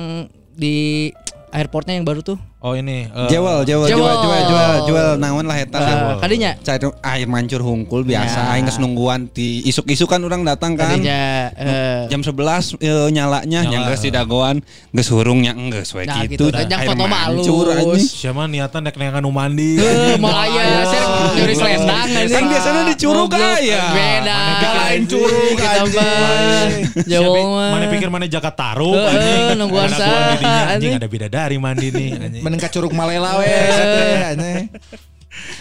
di 0.55 1.11
airportnya 1.51 1.95
yang 1.95 2.07
baru 2.07 2.23
tuh. 2.23 2.37
Oh 2.65 2.73
ini. 2.73 3.05
eh, 3.05 3.29
Jewel, 3.29 3.61
jewel, 3.61 3.85
Jewel. 3.85 3.93
jual, 3.93 4.15
jual, 4.17 4.41
jual, 4.49 4.73
jual, 4.89 5.09
naon 5.15 5.45
lah 5.45 5.53
eta. 5.55 5.77
Uh, 5.77 6.17
kadinya 6.17 6.57
Cair 6.57 6.81
air 6.99 7.27
mancur 7.27 7.61
hungkul 7.61 8.01
biasa 8.01 8.41
Ya. 8.41 8.51
aing 8.51 8.65
geus 8.65 8.81
nungguan 8.81 9.29
di 9.29 9.61
isuk-isuk 9.63 10.09
kan 10.09 10.17
orang 10.19 10.41
datang 10.41 10.73
kan. 10.73 10.97
kadinya 10.97 11.53
eh, 11.53 12.09
Jam 12.09 12.25
11 12.25 12.33
eh, 12.75 13.09
nyalanya 13.11 13.45
Nyala. 13.61 13.69
yang 13.69 13.81
geus 13.85 14.01
di 14.01 14.09
dagoan 14.09 14.65
geus 14.89 15.07
hurungnya 15.07 15.53
enggeus 15.53 15.93
we 15.93 16.03
Nah, 16.03 16.25
gitu. 16.25 16.49
gitu. 16.49 16.57
Air 16.57 16.89
foto 16.89 17.05
mancur, 17.05 17.65
anjing. 17.69 18.01
Siapa 18.01 18.41
niatan 18.45 18.81
nek 18.81 18.95
nengan 18.95 19.21
nu 19.21 19.29
mandi. 19.29 19.77
Eh, 19.77 20.17
mau 20.17 20.33
aya 20.33 20.81
saya 20.83 21.05
nyuri 21.31 21.53
selendang 21.53 22.09
Kan 22.25 22.43
biasanya 22.49 22.81
di 22.83 22.95
curug 22.97 23.29
Goblok. 23.29 23.61
aya. 23.61 23.83
Beda. 23.93 24.37
Lain 24.75 25.01
curug 25.05 25.57
anjing. 25.61 26.69
Jauh 27.05 27.29
mah. 27.51 27.69
Mana 27.71 27.85
pikir 27.87 28.09
mana 28.09 28.25
jaga 28.25 28.49
taruh 28.49 28.97
anjing. 28.97 29.53
nungguan 29.55 29.85
Mana 29.85 29.95
sa, 29.95 30.05
anjing 30.33 30.49
anjing. 30.67 30.93
ada 30.95 31.07
bidadari 31.07 31.57
mandi 31.57 31.87
nih 31.89 32.09
anjing. 32.17 32.54
Mending 32.55 32.63
ka 32.63 32.71
curug 32.71 32.95
Malela 32.95 33.35
we. 33.35 33.51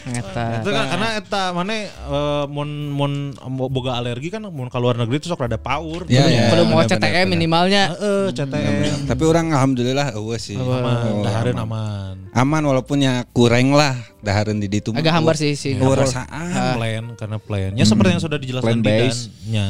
Eta. 0.07 0.63
Itu 0.63 0.71
kan 0.71 0.87
karena 0.87 1.09
eta 1.19 1.51
mana 1.51 1.75
eh, 1.91 2.45
mun 2.47 2.95
mun 2.95 3.35
boga 3.67 3.99
alergi 3.99 4.31
kan 4.31 4.47
mun 4.47 4.71
ka 4.71 4.79
luar 4.79 4.95
negeri 4.95 5.19
itu 5.19 5.27
sok 5.27 5.43
rada 5.43 5.59
paur. 5.59 6.07
Ya, 6.07 6.31
ya. 6.31 6.47
Perlu 6.47 6.71
mau 6.71 6.79
CTM 6.79 7.03
benar. 7.03 7.27
minimalnya. 7.27 7.83
Heeh, 7.91 8.31
CTM. 8.31 9.11
Tapi 9.11 9.23
orang 9.27 9.51
alhamdulillah 9.51 10.15
eueuh 10.15 10.39
sih. 10.39 10.55
Aman, 10.55 11.19
Oh, 11.19 11.27
dahareun 11.27 11.59
aman. 11.59 12.15
aman. 12.31 12.31
Aman 12.31 12.63
walaupun 12.63 13.03
ya 13.03 13.27
kurang 13.35 13.75
lah 13.75 13.99
dahareun 14.23 14.63
di 14.63 14.71
ditu. 14.71 14.95
Agak 14.95 15.11
hambar 15.11 15.35
sih 15.35 15.59
sih. 15.59 15.75
Eueuh 15.75 15.99
rasaan. 15.99 16.79
plan 16.79 17.05
karena 17.19 17.37
plannya 17.43 17.83
seperti 17.83 18.15
yang 18.15 18.23
sudah 18.23 18.39
dijelaskan 18.39 18.79
Plan 18.79 18.79
di 18.79 18.95
base. 18.95 19.27
nya. 19.51 19.67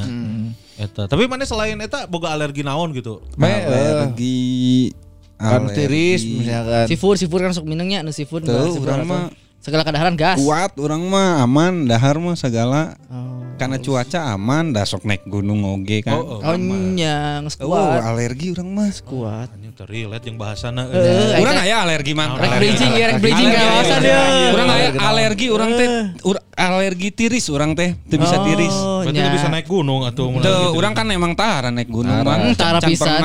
Eta. 0.75 1.09
Tapi 1.09 1.25
mana 1.25 1.49
selain 1.49 1.81
eta 1.81 2.05
boga 2.05 2.29
alergi 2.29 2.61
naon 2.61 2.93
gitu? 2.93 3.25
Eh, 3.41 3.62
Alergi 3.64 4.91
kan 5.47 5.62
tiris 5.68 6.22
misalkan. 6.22 6.84
Seafood, 6.86 7.16
seafood 7.16 7.40
kan 7.40 7.53
sok 7.53 7.64
minangnya, 7.64 8.01
nu 8.01 8.11
seafood. 8.11 8.42
Tuh, 8.42 8.74
urang 8.74 9.01
langsung. 9.01 9.07
mah 9.07 9.24
segala 9.59 9.80
kedaharan 9.80 10.12
gas. 10.14 10.36
kuat 10.36 10.76
orang 10.76 11.01
mah 11.03 11.40
aman 11.40 11.84
dahar 11.84 12.16
mah 12.16 12.34
segala 12.34 13.01
Oh. 13.07 13.40
karena 13.57 13.78
cuaca 13.78 14.20
aman 14.28 14.70
dah 14.70 14.84
sok 14.84 15.03
naik 15.03 15.24
gunung 15.24 15.64
oge 15.64 16.03
kan 16.03 16.12
Oh, 16.14 16.36
oh. 16.36 16.45
Oh, 16.45 16.57
nyang 16.59 17.49
Oh, 17.57 17.72
kuat. 17.72 18.05
alergi 18.05 18.53
orang 18.53 18.68
mah 18.68 18.92
Kuat. 19.01 19.49
Anjing 19.49 19.72
terrelate 19.72 20.26
yang 20.26 20.36
bahasana. 20.36 20.84
Eh, 20.86 21.40
orang 21.40 21.57
aya 21.59 21.80
alergi 21.80 22.12
man 22.12 22.36
Rek 22.36 22.51
bridging 22.59 22.92
ya, 22.92 23.07
bridging 23.16 23.49
kawasan 23.49 24.01
ya. 24.03 24.20
Urang 24.53 24.68
aya 24.68 24.86
alergi 25.01 25.47
orang 25.49 25.70
teh 25.72 25.88
ur- 26.22 26.45
alergi 26.53 27.09
tiris 27.11 27.49
orang 27.49 27.72
teh 27.72 27.97
teu 28.05 28.20
bisa 28.20 28.36
tiris 28.45 28.68
Oh, 28.70 29.01
Berarti 29.01 29.16
nya. 29.16 29.24
lu 29.24 29.32
bisa 29.32 29.49
naik 29.49 29.64
gunung 29.64 30.05
atau 30.05 30.28
Tuh, 30.28 30.36
gitu. 30.36 30.55
orang 30.76 30.92
kan 30.92 31.09
emang 31.09 31.32
tahara 31.32 31.72
naik 31.72 31.88
gunung 31.88 32.12
Hmm, 32.14 32.28
man. 32.28 32.53
tara 32.53 32.78
Can 32.78 32.90
pisan. 32.92 33.20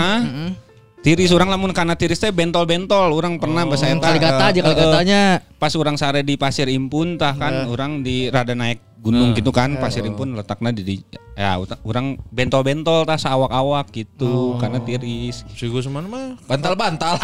Tiris 0.99 1.31
orang 1.31 1.47
lamun 1.47 1.71
karena 1.71 1.95
tiris 1.95 2.19
teh 2.19 2.31
bentol-bentol. 2.31 3.11
Orang 3.15 3.39
pernah 3.39 3.63
bahasa 3.63 3.87
eta 3.87 4.11
Kali 4.11 4.19
gata 4.19 4.43
aja 4.51 4.59
eh, 4.59 4.63
kali 4.63 4.75
eh, 4.75 4.79
gatanya. 4.79 5.21
pas 5.59 5.73
orang 5.75 5.95
sare 5.99 6.23
di 6.23 6.35
pasir 6.39 6.67
impun 6.71 7.19
tah 7.19 7.35
kan 7.35 7.67
orang 7.67 7.99
di 8.03 8.31
rada 8.31 8.55
naik 8.55 8.79
gunung 8.99 9.31
gitu 9.31 9.55
kan 9.55 9.79
pasir 9.79 10.03
impun 10.03 10.35
letaknya 10.35 10.75
di, 10.75 10.83
di- 10.83 11.03
ya 11.39 11.55
orang 11.87 12.19
bentol-bentol 12.35 13.07
tah 13.07 13.15
awak-awak 13.15 13.91
gitu 13.95 14.59
karena 14.59 14.79
tiris. 14.83 15.47
Si 15.55 15.65
Gus 15.71 15.87
mana 15.87 16.07
mah? 16.07 16.27
Bantal-bantal. 16.47 17.15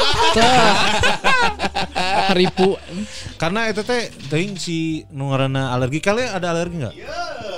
Haripu. 2.31 2.79
karena 3.35 3.67
itu 3.69 3.83
teh 3.83 4.07
teuing 4.31 4.55
si 4.55 5.03
nu 5.11 5.31
ngaranna 5.31 5.75
alergi. 5.75 5.99
Kalian 5.99 6.31
ada 6.31 6.55
alergi 6.55 6.75
enggak? 6.79 6.95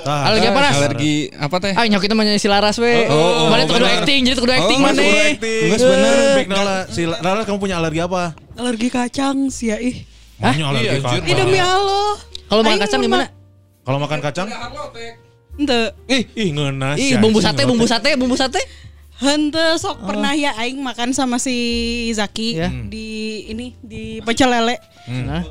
Tah, 0.08 0.24
Alergi 0.24 0.48
apa, 0.48 0.60
Ras? 0.64 0.74
alergi 0.80 1.14
apa 1.28 1.56
teh 1.60 1.72
Ah, 1.76 1.84
nyok 1.84 2.00
kita 2.00 2.16
menyanyi 2.16 2.40
si 2.40 2.48
Laras 2.48 2.80
we. 2.80 3.04
oh, 3.12 3.52
Mana 3.52 3.68
tuh 3.68 3.76
kudu 3.76 3.84
bener. 3.84 4.00
acting, 4.00 4.20
jadi 4.24 4.34
tuh 4.34 4.44
kudu 4.48 4.54
acting 4.56 4.80
Oh, 4.80 4.86
mana? 4.88 5.02
bener. 5.76 6.16
Big 6.32 6.48
Nala, 6.48 6.76
si 6.88 7.04
Rara 7.04 7.44
kamu 7.44 7.58
punya 7.60 7.76
alergi 7.76 8.00
apa? 8.00 8.32
alergi 8.56 8.88
kacang 8.88 9.52
sih 9.52 9.68
ya 9.68 9.76
ih. 9.76 10.08
Hah? 10.40 10.56
alergi 10.56 11.04
kacang. 11.04 11.20
Ih 11.22 11.34
demi 11.36 11.60
Allah. 11.60 12.16
Kalau 12.48 12.64
makan 12.64 12.78
kacang 12.80 13.00
gimana? 13.04 13.24
Kalau 13.84 13.98
makan 14.00 14.18
kacang? 14.24 14.48
Ente. 15.58 15.80
Ih, 16.08 16.22
ih 16.32 16.48
ngenas. 16.56 16.96
Ih, 16.96 17.20
bumbu 17.20 17.44
sate, 17.44 17.68
bumbu 17.68 17.84
sate, 17.84 18.16
bumbu 18.16 18.32
sate. 18.32 18.64
Hente 19.18 19.58
sok 19.76 20.06
pernah 20.06 20.30
ya 20.30 20.54
aing 20.56 20.78
makan 20.78 21.10
sama 21.10 21.36
si 21.36 21.56
Zaki 22.14 22.54
Ya. 22.54 22.70
di 22.70 23.06
ini 23.46 23.74
di 23.78 24.22
pecel 24.22 24.46
lele. 24.46 24.78
Nah, 25.08 25.42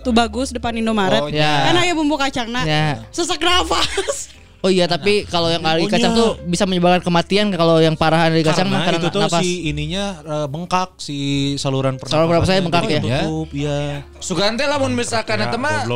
Tuh 0.00 0.08
bagus 0.10 0.48
depan 0.50 0.72
Indomaret. 0.72 1.28
ya. 1.28 1.68
Kan 1.68 1.76
aya 1.76 1.92
bumbu 1.92 2.16
kacangna. 2.16 2.64
Ya. 2.64 3.04
Sesak 3.10 3.38
nafas. 3.38 4.32
Oh 4.60 4.68
iya, 4.68 4.84
tapi 4.84 5.24
kalau 5.24 5.48
yang 5.48 5.64
alergi 5.64 5.88
Oh, 5.88 5.92
kacang 5.96 6.12
tuh 6.12 6.30
bisa 6.44 6.68
menyebabkan 6.68 7.00
kematian 7.00 7.48
kalau 7.48 7.80
yang 7.80 7.96
parah 7.96 8.28
alergi 8.28 8.44
kacang 8.44 8.68
mah 8.68 8.84
Karena 8.84 9.00
karena 9.00 9.00
itu 9.00 9.08
tuh 9.08 9.22
napas. 9.24 9.40
si 9.40 9.50
ininya 9.64 10.04
eh, 10.20 10.46
bengkak 10.52 10.90
si 11.00 11.16
saluran 11.56 11.96
pernapasan. 11.96 12.12
Saluran 12.12 12.28
pernapasannya 12.28 12.62
bengkak 12.68 12.84
ya? 12.84 13.00
Tutup, 13.00 13.48
iya. 13.56 13.78
Sugan 14.20 14.60
teh 14.60 14.68
lamun 14.68 14.92
misalkan 14.92 15.40
eta 15.40 15.56
mah 15.56 15.88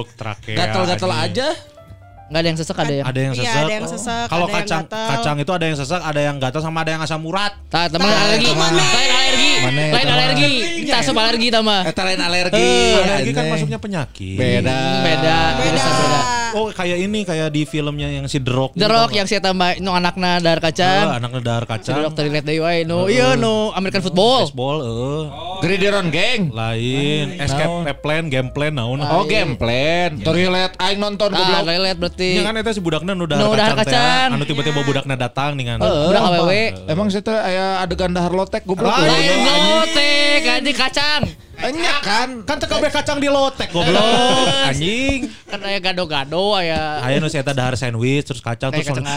gatal-gatal 0.49 1.13
aja. 1.13 1.53
Enggak 2.35 2.43
ada 2.43 2.51
yang 2.51 2.59
sesek 2.59 2.75
ada 2.77 2.91
yang. 2.93 3.07
Ada 3.07 3.21
yang 3.21 3.33
Iya, 3.33 3.39
sesek. 3.41 3.63
ada 3.63 3.73
yang 3.73 3.87
sesek, 3.87 4.27
Kalau 4.27 4.43
ada 4.43 4.51
yang 4.51 4.59
kacang 4.59 4.83
gatel. 4.83 5.07
kacang 5.07 5.37
itu 5.39 5.53
ada 5.55 5.65
yang 5.65 5.77
sesek, 5.79 6.01
ada 6.03 6.19
yang 6.21 6.37
gatal 6.37 6.61
sama 6.61 6.79
ada 6.83 6.91
yang 6.91 7.03
asam 7.07 7.23
urat. 7.23 7.53
Tah, 7.71 7.87
teman 7.87 8.11
alergi. 8.11 8.51
Lain 8.51 8.75
alergi. 9.15 9.53
Mana 9.55 9.79
ya, 9.79 9.87
Lain 9.87 10.03
teman? 10.03 10.19
alergi. 10.19 10.53
Tak 10.85 11.01
sub 11.01 11.15
alergi 11.15 11.49
tama. 11.49 11.77
Eta 11.87 12.03
lain 12.03 12.19
alergi. 12.19 12.71
alergi 12.97 13.31
kan 13.31 13.45
masuknya 13.49 13.79
penyakit. 13.79 14.35
beda. 14.35 14.79
Beda. 15.01 15.39
Beda. 15.55 15.85
Oh 16.55 16.71
kayak 16.71 16.99
ini 17.01 17.23
kayak 17.23 17.51
di 17.51 17.63
filmnya 17.65 18.07
yang 18.09 18.27
si 18.27 18.39
The 18.39 18.51
Rock. 18.51 18.75
The 18.75 18.87
Rock 18.87 19.11
yang 19.13 19.27
saya 19.27 19.39
tambah 19.41 19.79
nu 19.79 19.91
anakna 19.91 20.39
dar 20.39 20.59
Oh, 20.59 20.63
kacang. 20.65 21.07
anak 21.13 21.31
nedar 21.33 21.63
Si 21.63 21.67
The 21.67 21.71
kacang. 21.73 21.97
Rock 22.01 22.15
tadi 22.15 22.29
lihat 22.31 22.45
deui 22.45 22.59
wae 22.59 22.83
nu 22.83 23.07
ieu 23.07 23.35
nu 23.35 23.71
American 23.73 24.03
football. 24.03 24.47
Baseball, 24.47 24.79
eh. 24.81 25.23
Gridiron 25.61 26.11
geng. 26.11 26.51
Lain, 26.51 27.27
escape 27.37 27.67
plan, 27.97 28.27
game 28.29 28.51
plan, 28.51 28.71
naon. 28.71 28.99
Oh 29.01 29.23
game 29.25 29.55
plan. 29.55 30.15
Toilet 30.17 30.79
aing 30.79 30.99
nonton 30.99 31.31
Ah, 31.31 31.39
goblok. 31.61 31.75
lihat 31.81 31.99
berarti. 31.99 32.24
Ya 32.39 32.43
kan 32.43 32.55
eta 32.57 32.71
si 32.73 32.81
budakna 32.81 33.13
nu 33.13 33.29
dahar 33.29 33.45
Nu 33.45 33.53
dahar 33.53 33.77
kacang. 33.77 33.85
teh. 33.85 33.93
kacang. 33.93 34.29
Anu 34.35 34.45
tiba-tiba 34.49 34.81
budakna 34.81 35.15
datang 35.15 35.53
dengan 35.55 35.77
Budak 35.79 36.23
awewe. 36.25 36.63
Emang 36.89 37.13
saya 37.13 37.21
teh 37.21 37.37
aya 37.37 37.85
adegan 37.85 38.11
dahar 38.11 38.33
lotek 38.33 38.65
goblok. 38.65 38.89
Lain 38.89 39.39
gotek 39.45 40.43
anjing 40.49 40.77
kacang. 40.77 41.23
Enya 41.55 42.03
kan. 42.03 42.43
kan 42.45 42.57
teu 42.59 42.67
kabeh 42.67 42.91
kacang 42.91 43.19
di 43.21 43.29
lotek 43.29 43.69
goblok. 43.71 44.49
Anjing. 44.69 45.29
Kan 45.47 45.61
aya 45.63 45.79
gado-gado 45.79 46.57
aya 46.57 47.05
Aya 47.05 47.21
nu 47.21 47.29
si 47.29 47.37
eta 47.37 47.53
dahar 47.53 47.77
sandwich 47.77 48.25
terus 48.25 48.41
kacang 48.41 48.73
terus 48.73 48.89
kacang. 48.89 49.07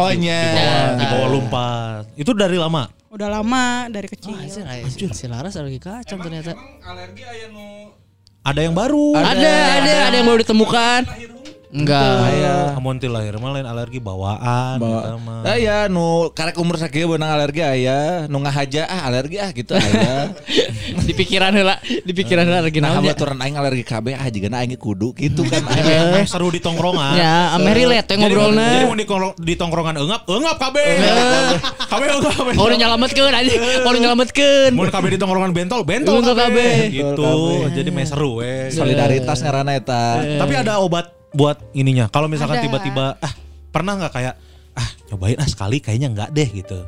Oh, 0.00 0.10
nya. 0.16 0.42
di 0.96 1.04
bawah, 1.04 1.12
bawah 1.12 1.28
lumpat. 1.28 2.02
Itu 2.16 2.32
dari 2.32 2.56
lama. 2.56 2.88
Udah 3.10 3.28
lama 3.30 3.86
dari 3.88 4.08
kecil. 4.08 4.32
Wah, 4.32 4.42
anjir, 4.42 4.64
aya 4.64 4.84
si 4.86 5.06
si 5.10 5.26
Laras 5.26 5.54
lagi 5.58 5.80
kacang 5.82 6.18
ternyata. 6.18 6.54
Alergi 6.82 7.24
aya 7.26 7.46
nu 7.50 7.90
Ada 8.40 8.60
yang 8.64 8.72
baru. 8.72 9.12
Ada, 9.18 9.52
ada, 9.82 9.94
ada 10.08 10.16
yang 10.16 10.28
baru 10.30 10.38
ditemukan. 10.40 11.00
Enggak. 11.70 12.34
Aya. 12.34 12.54
Amun 12.74 12.98
ti 12.98 13.06
lahir 13.06 13.38
mah 13.38 13.54
lain 13.54 13.62
alergi 13.62 14.02
bawaan 14.02 14.82
eta 14.82 15.14
mah. 15.22 15.46
Aya 15.46 15.86
nu 15.86 16.34
karek 16.34 16.58
umur 16.58 16.74
sakieu 16.74 17.06
beunang 17.06 17.30
alergi 17.30 17.62
aya, 17.62 18.26
nu 18.26 18.42
ngahaja 18.42 18.90
ah 18.90 19.06
alergi 19.06 19.38
ah 19.38 19.54
gitu 19.54 19.78
aya. 19.78 20.34
Di 21.06 21.14
pikiran 21.14 21.54
heula, 21.54 21.78
di 21.82 22.12
pikiran 22.14 22.46
heula 22.46 22.62
lagi 22.66 22.78
Nah, 22.82 22.94
naon 22.98 23.06
ya. 23.06 23.14
baturan 23.14 23.38
aing 23.38 23.54
alergi 23.58 23.82
KB 23.86 24.14
ah 24.18 24.26
jigana 24.30 24.62
aing 24.62 24.74
kudu 24.74 25.14
gitu 25.14 25.46
kan. 25.46 25.62
Eh, 25.70 26.26
seru 26.26 26.50
di 26.50 26.58
tongkrongan. 26.58 27.14
Ya, 27.14 27.54
ame 27.54 27.70
relate 27.70 28.06
teh 28.10 28.14
Jadi 28.18 28.30
ngobrolna. 28.30 28.66
mau 28.90 28.94
di, 29.38 29.54
tongkrongan 29.54 29.94
engap, 29.98 30.22
engap 30.26 30.56
kabeh. 30.58 30.86
Kabeh 31.90 32.06
engap. 32.10 32.34
kabeh. 32.34 32.52
Oh, 32.58 32.66
udah 32.66 32.78
nyelametkeun 32.78 33.30
anjing. 33.34 33.60
Oh, 33.86 33.90
udah 33.90 34.00
nyelametkeun. 34.02 34.72
Mau 34.74 34.86
kabeh 34.90 35.08
di 35.14 35.18
tongkrongan 35.18 35.50
bentol, 35.54 35.82
bentol 35.86 36.18
Bentol 36.18 36.34
kabeh. 36.34 36.90
Gitu. 36.90 37.30
Jadi 37.70 37.88
meh 37.94 38.06
seru 38.06 38.42
we. 38.42 38.70
Solidaritas 38.74 39.38
ngaranna 39.42 39.78
eta. 39.78 40.04
Tapi 40.38 40.52
ada 40.58 40.82
obat 40.82 41.19
buat 41.30 41.62
ininya. 41.72 42.06
Kalau 42.06 42.26
misalkan 42.26 42.60
tiba-tiba 42.60 43.16
ah 43.16 43.32
pernah 43.70 43.94
nggak 43.96 44.12
kayak 44.12 44.34
ah 44.72 44.88
nyobain 45.08 45.38
ah 45.38 45.46
sekali 45.46 45.78
kayaknya 45.78 46.10
nggak 46.10 46.30
deh 46.30 46.48
gitu. 46.50 46.80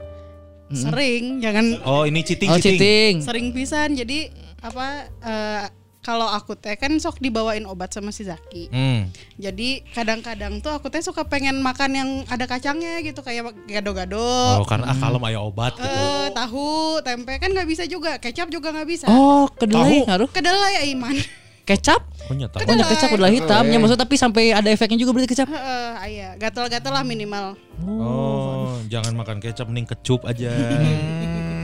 Sering, 0.73 1.45
jangan 1.45 1.85
Oh 1.85 2.09
ini 2.09 2.25
cheating 2.25 2.49
Oh, 2.49 2.57
cheating. 2.57 2.81
cheating. 2.81 3.15
sering 3.21 3.47
pisan. 3.53 3.93
Jadi 3.93 4.33
apa 4.59 4.87
eh, 5.21 5.65
kalau 6.01 6.27
aku 6.27 6.57
teh 6.57 6.75
kan 6.75 6.91
sok 6.97 7.21
dibawain 7.21 7.63
obat 7.63 7.93
sama 7.93 8.09
si 8.09 8.25
Zaki. 8.25 8.73
Hmm. 8.73 9.07
Jadi 9.37 9.85
kadang-kadang 9.93 10.59
tuh 10.59 10.73
aku 10.73 10.89
teh 10.89 10.99
suka 10.99 11.23
pengen 11.23 11.61
makan 11.61 11.91
yang 11.93 12.11
ada 12.27 12.49
kacangnya 12.49 13.05
gitu 13.05 13.21
kayak 13.21 13.53
gado-gado. 13.69 14.59
Oh 14.59 14.67
karena 14.67 14.91
ah 14.91 14.97
kalem 14.97 15.23
aya 15.23 15.39
obat 15.39 15.77
gitu. 15.77 15.87
Eh, 15.87 16.29
tahu, 16.33 16.99
tempe 17.05 17.37
kan 17.37 17.53
nggak 17.53 17.69
bisa 17.69 17.85
juga, 17.85 18.17
kecap 18.17 18.49
juga 18.49 18.73
nggak 18.73 18.89
bisa. 18.89 19.07
Oh, 19.07 19.47
kedelai 19.53 20.03
Tahu. 20.03 20.09
ngaruh. 20.09 20.29
Kedelai 20.33 20.73
ya 20.75 20.85
Iman. 20.89 21.15
Kecap? 21.63 22.03
Oh 22.27 22.35
nyata. 22.35 22.59
Oh, 22.59 22.75
nya 22.75 22.87
kecap 22.87 23.15
udah 23.15 23.31
hitamnya 23.31 23.79
maksudnya 23.79 24.03
tapi 24.03 24.15
sampai 24.19 24.51
ada 24.51 24.67
efeknya 24.67 24.99
juga 24.99 25.15
berarti 25.15 25.31
kecap. 25.31 25.47
Heeh, 25.47 25.91
aya, 26.03 26.29
gatal-gatal 26.35 26.91
lah 26.91 27.05
minimal. 27.07 27.55
Oh, 27.87 28.83
jangan 28.91 29.15
makan 29.15 29.39
kecap 29.39 29.71
mending 29.71 29.87
kecup 29.87 30.27
aja. 30.27 30.51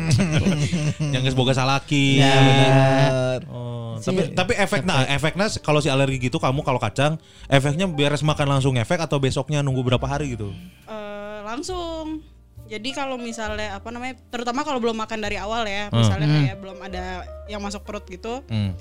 yang 1.15 1.23
geus 1.27 1.35
boga 1.35 1.53
salaki. 1.53 2.23
Ya, 2.23 2.31
benar. 2.39 3.41
Oh, 3.51 3.99
tapi 3.99 4.31
tapi 4.33 4.53
efeknya 4.55 5.05
efeknya 5.11 5.51
kalau 5.59 5.83
si 5.83 5.91
alergi 5.91 6.31
gitu 6.31 6.39
kamu 6.39 6.63
kalau 6.63 6.79
kacang 6.79 7.19
efeknya 7.51 7.91
beres 7.91 8.23
makan 8.23 8.47
langsung 8.59 8.79
efek 8.79 9.03
atau 9.03 9.19
besoknya 9.19 9.61
nunggu 9.67 9.83
berapa 9.83 10.07
hari 10.07 10.39
gitu. 10.39 10.55
Eh, 10.87 11.39
langsung. 11.43 12.23
Jadi 12.69 12.93
kalau 12.93 13.17
misalnya 13.17 13.81
apa 13.81 13.89
namanya, 13.89 14.21
terutama 14.29 14.61
kalau 14.61 14.77
belum 14.77 14.93
makan 14.93 15.25
dari 15.25 15.41
awal 15.41 15.65
ya, 15.65 15.89
misalnya 15.89 16.29
kayak 16.29 16.57
belum 16.61 16.79
ada 16.85 17.25
yang 17.49 17.65
masuk 17.65 17.81
perut 17.81 18.05
gitu, 18.05 18.45
Hmm. 18.45 18.77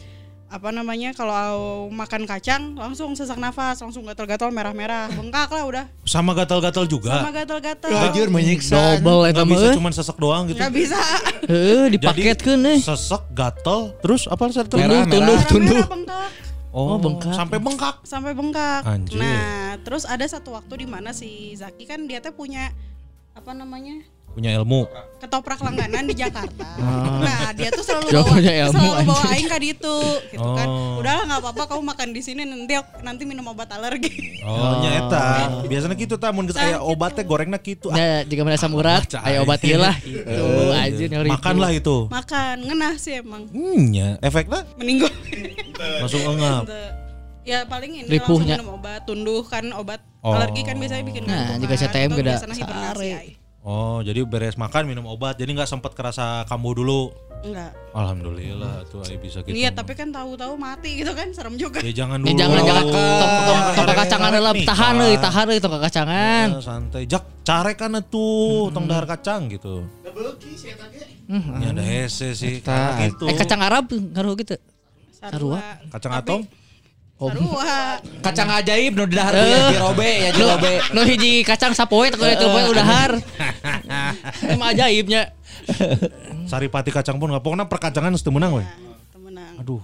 Apa 0.47 0.71
namanya 0.71 1.11
kalau 1.11 1.87
makan 1.91 2.23
kacang 2.23 2.71
langsung 2.71 3.11
sesak 3.11 3.35
nafas, 3.35 3.83
langsung 3.83 4.07
gatal-gatal 4.07 4.47
merah-merah, 4.47 5.11
bengkak 5.11 5.51
lah 5.51 5.63
udah, 5.67 5.85
Sama 6.07 6.31
gatal-gatal 6.31 6.87
juga. 6.87 7.19
sama 7.19 7.35
gatal-gatal. 7.35 7.91
Anjir 7.91 8.31
menyiksa. 8.31 9.03
Double 9.03 9.27
Nggak 9.27 9.43
bisa 9.43 9.65
eh. 9.67 9.75
cuma 9.75 9.89
sesek 9.91 10.15
doang 10.15 10.47
gitu. 10.47 10.55
Nggak 10.55 10.71
bisa. 10.71 10.99
Heeh, 11.51 11.91
Jadi 11.91 11.99
dipaketkeun 11.99 12.63
euy. 12.63 12.79
Sesek, 12.79 13.23
gatal, 13.35 13.91
terus 13.99 14.23
apa 14.31 14.47
satu? 14.47 14.79
Merah, 14.79 15.03
Tunduh, 15.03 15.19
merah. 15.19 15.41
tunduh. 15.43 15.67
Merah-merah 15.83 15.91
bengkak. 15.91 16.29
Oh, 16.71 16.95
bengkak. 16.95 17.33
Sampai 17.35 17.57
bengkak. 17.59 17.95
sampai 18.07 18.31
bengkak. 18.31 18.81
Anjir. 18.87 19.19
Nah, 19.19 19.75
terus 19.83 20.07
ada 20.07 20.23
satu 20.23 20.55
waktu 20.55 20.85
di 20.85 20.87
mana 20.87 21.11
si 21.11 21.51
Zaki 21.59 21.83
kan 21.83 22.07
dia 22.07 22.23
teh 22.23 22.31
punya 22.31 22.71
apa 23.35 23.51
namanya? 23.51 23.99
Punya 24.37 24.53
ilmu. 24.53 24.85
ketoprak 25.17 25.57
langganan 25.57 26.05
di 26.05 26.13
Jakarta. 26.13 26.61
Nah, 27.17 27.49
dia 27.51 27.73
tuh 27.73 27.81
selalu 27.81 28.13
bawa, 28.13 28.29
punya 28.29 28.53
ilmu, 28.61 28.77
selalu 28.77 29.01
bawa 29.01 29.17
anjing. 29.17 29.33
aing 29.33 29.47
ke 29.49 29.57
ditu 29.59 29.97
gitu 30.29 30.49
kan. 30.53 30.67
Oh. 30.69 31.01
Udahlah 31.01 31.23
nggak 31.25 31.39
apa-apa 31.41 31.63
kamu 31.65 31.81
makan 31.83 32.07
di 32.09 32.21
sini 32.21 32.41
nanti 32.45 32.73
nanti 33.01 33.23
minum 33.25 33.41
obat 33.47 33.65
alergi. 33.67 34.13
Oh, 34.45 34.77
nyata. 34.79 35.25
Biasanya 35.65 35.97
gitu 35.97 36.15
ta 36.15 36.29
mun 36.29 36.45
geus 36.45 36.55
aya 36.55 36.77
obat 36.79 37.17
teh 37.17 37.25
gorengna 37.25 37.57
kitu. 37.57 37.89
Ah, 37.89 37.97
Ya, 37.97 38.09
jika 38.23 38.45
mana 38.45 38.53
asam 38.53 38.69
urat, 38.71 39.09
Baca 39.09 39.19
ayo 39.25 39.41
obat 39.41 39.59
ieu 39.61 39.75
lah. 39.75 39.97
Gitu, 39.97 40.45
anjir 40.71 41.07
nyari. 41.09 41.29
makanlah 41.33 41.71
itu. 41.73 41.97
Makan, 42.07 42.55
ngenah 42.61 42.93
sih 42.95 43.13
emang. 43.17 43.49
Hmm, 43.49 43.81
ya. 43.89 44.21
Efeknya 44.21 44.61
Meninggal. 44.77 45.09
langsung 45.99 46.21
engap. 46.27 46.63
ya 47.41 47.65
paling 47.65 47.91
ini 47.95 48.07
Ripuhnya. 48.07 48.55
langsung 48.55 48.69
minum 48.69 48.77
obat, 48.77 48.99
tunduh 49.03 49.41
kan 49.41 49.65
obat 49.73 49.99
Oh. 50.19 50.33
alergi 50.33 50.61
kan 50.61 50.75
biasanya 50.75 51.03
bikin 51.03 51.23
Nah, 51.23 51.55
ngantuk 51.55 51.61
jika 51.63 51.73
kan. 51.73 51.81
CTM 51.87 52.05
Itu 52.05 52.17
geda 52.17 52.31
biasanya 52.31 52.55
hibernasi. 52.57 53.09
Oh, 53.67 53.99
jadi 53.99 54.23
beres 54.23 54.55
makan 54.55 54.87
minum 54.87 55.03
obat. 55.03 55.35
Jadi 55.35 55.51
nggak 55.51 55.67
sempat 55.67 55.91
kerasa 55.91 56.47
kambuh 56.47 56.71
dulu. 56.71 57.11
Enggak. 57.43 57.75
Alhamdulillah 57.91 58.87
tuh 58.87 59.03
ay 59.03 59.19
bisa 59.19 59.43
gitu. 59.43 59.51
Iya, 59.51 59.69
tapi 59.69 59.91
kan 59.91 60.07
tahu-tahu 60.09 60.55
mati 60.55 61.03
gitu 61.03 61.11
kan 61.11 61.29
serem 61.35 61.59
juga. 61.59 61.83
ya 61.83 61.91
jangan 61.91 62.23
Ya 62.23 62.31
dulu. 62.31 62.39
jangan 62.39 62.59
jangan 62.63 62.85
Oh, 62.87 63.75
tong 63.75 63.93
kacangan 63.93 64.31
nih, 64.31 64.65
tahan 64.65 64.95
euy, 65.03 65.15
tahan 65.19 65.45
euy 65.51 65.59
tong 65.59 65.75
kacangan. 65.75 66.47
Ya, 66.49 66.61
santai. 66.63 67.03
Jak 67.05 67.23
carek 67.43 67.75
kan 67.75 67.91
tuh 68.07 68.71
tong 68.71 68.87
dahar 68.87 69.03
kacang 69.03 69.51
gitu. 69.51 69.83
Ya 71.59 71.67
ada 71.75 71.83
hese 71.83 72.31
sih. 72.33 72.63
Gitu. 72.63 73.25
Eh 73.27 73.35
kacang 73.35 73.59
Arab 73.59 73.91
ngaruh 73.91 74.33
gitu. 74.39 74.55
Sarua. 75.11 75.59
Kacang 75.91 76.13
atom. 76.15 76.39
Sarua. 77.17 77.97
Kacang 78.21 78.49
ajaib 78.61 78.93
nu 78.93 79.09
dahar 79.09 79.33
ya 79.33 79.73
jirobe 79.73 80.05
ya 80.05 80.29
Nu, 80.29 80.37
jirobe. 80.37 80.73
nu 80.93 81.01
hiji 81.01 81.41
kacang 81.41 81.73
sapoe 81.73 82.13
teu 82.13 82.21
itu 82.29 82.45
poe 82.45 82.63
udah 82.69 82.85
har. 82.85 83.11
Emang 84.53 84.69
ajaibnya. 84.69 85.33
Saripati 86.45 86.93
kacang 86.93 87.17
pun 87.17 87.33
nggak 87.33 87.41
pokoknya 87.41 87.65
perkacangan 87.65 88.13
harus 88.13 88.21
menang 88.29 88.61
we. 88.61 88.63
Temenang. 89.09 89.57
Aduh. 89.57 89.81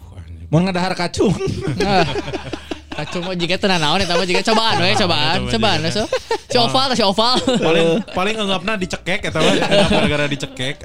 Mun 0.54 0.70
ngadahar 0.70 0.94
kacung. 0.94 1.34
Nah. 2.94 3.02
Kacung 3.10 3.24
mah 3.26 3.34
jika 3.34 3.58
tenan 3.58 3.82
naon 3.82 4.00
eta 4.06 4.14
mah 4.14 4.28
jika 4.30 4.46
cobaan 4.46 4.78
we 4.78 4.94
cobaan 4.94 5.50
cobaan 5.50 5.80
so. 5.90 6.06
Si 6.46 6.58
oval 6.62 6.94
si 6.94 7.02
oval. 7.02 7.42
paling 7.42 7.88
paling 8.14 8.36
enggapna 8.38 8.78
dicekek 8.78 9.34
eta 9.34 9.42
mah 9.42 9.54
enggap 9.58 9.90
gara-gara 9.90 10.26
dicekek. 10.30 10.76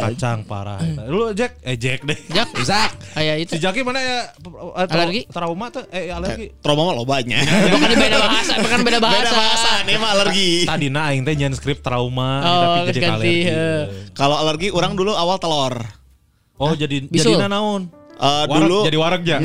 Kacang 0.00 0.48
parah. 0.48 0.80
eta. 0.80 1.04
Lu 1.04 1.36
Jack 1.36 1.60
eh 1.60 1.76
Jack 1.76 2.08
deh. 2.08 2.16
Jak 2.32 2.48
Zak. 2.64 2.96
aya 3.12 3.36
itu. 3.36 3.52
Si 3.52 3.58
Jaki 3.60 3.84
mana 3.84 4.00
ya 4.00 4.18
eh, 4.32 4.88
Alergi? 4.88 5.22
trauma 5.28 5.68
tuh 5.68 5.84
eh 5.92 6.08
alergi. 6.08 6.48
Trauma 6.64 6.88
mah 6.88 6.94
lobanya. 6.96 7.44
Bukan 7.44 7.88
di 7.92 7.96
beda 8.00 8.18
bahasa, 8.24 8.52
bukan 8.56 8.78
beda 8.80 8.98
bahasa. 8.98 9.20
Beda 9.20 9.32
bahasa, 9.36 9.70
ini 9.84 9.92
mah 10.00 10.10
alergi. 10.16 10.50
Tadi 10.64 10.86
na 10.88 11.00
aing 11.12 11.22
teh 11.28 11.34
nyen 11.36 11.52
skrip 11.52 11.84
trauma 11.84 12.40
Oh, 12.40 12.60
tapi 12.80 12.96
jadi 12.96 13.00
ganti, 13.04 13.12
alergi. 13.12 13.36
Kalau 14.16 14.36
alergi 14.40 14.68
orang 14.72 14.96
dulu 14.96 15.12
awal 15.12 15.36
telur. 15.36 15.76
Oh 16.56 16.72
jadi 16.72 17.04
jadi 17.08 17.36
naon? 17.44 17.99
Eh, 18.20 18.44
Warak, 18.44 18.68
dulu 18.68 18.78
jadi 18.84 18.98
warak 19.00 19.22
ja. 19.32 19.38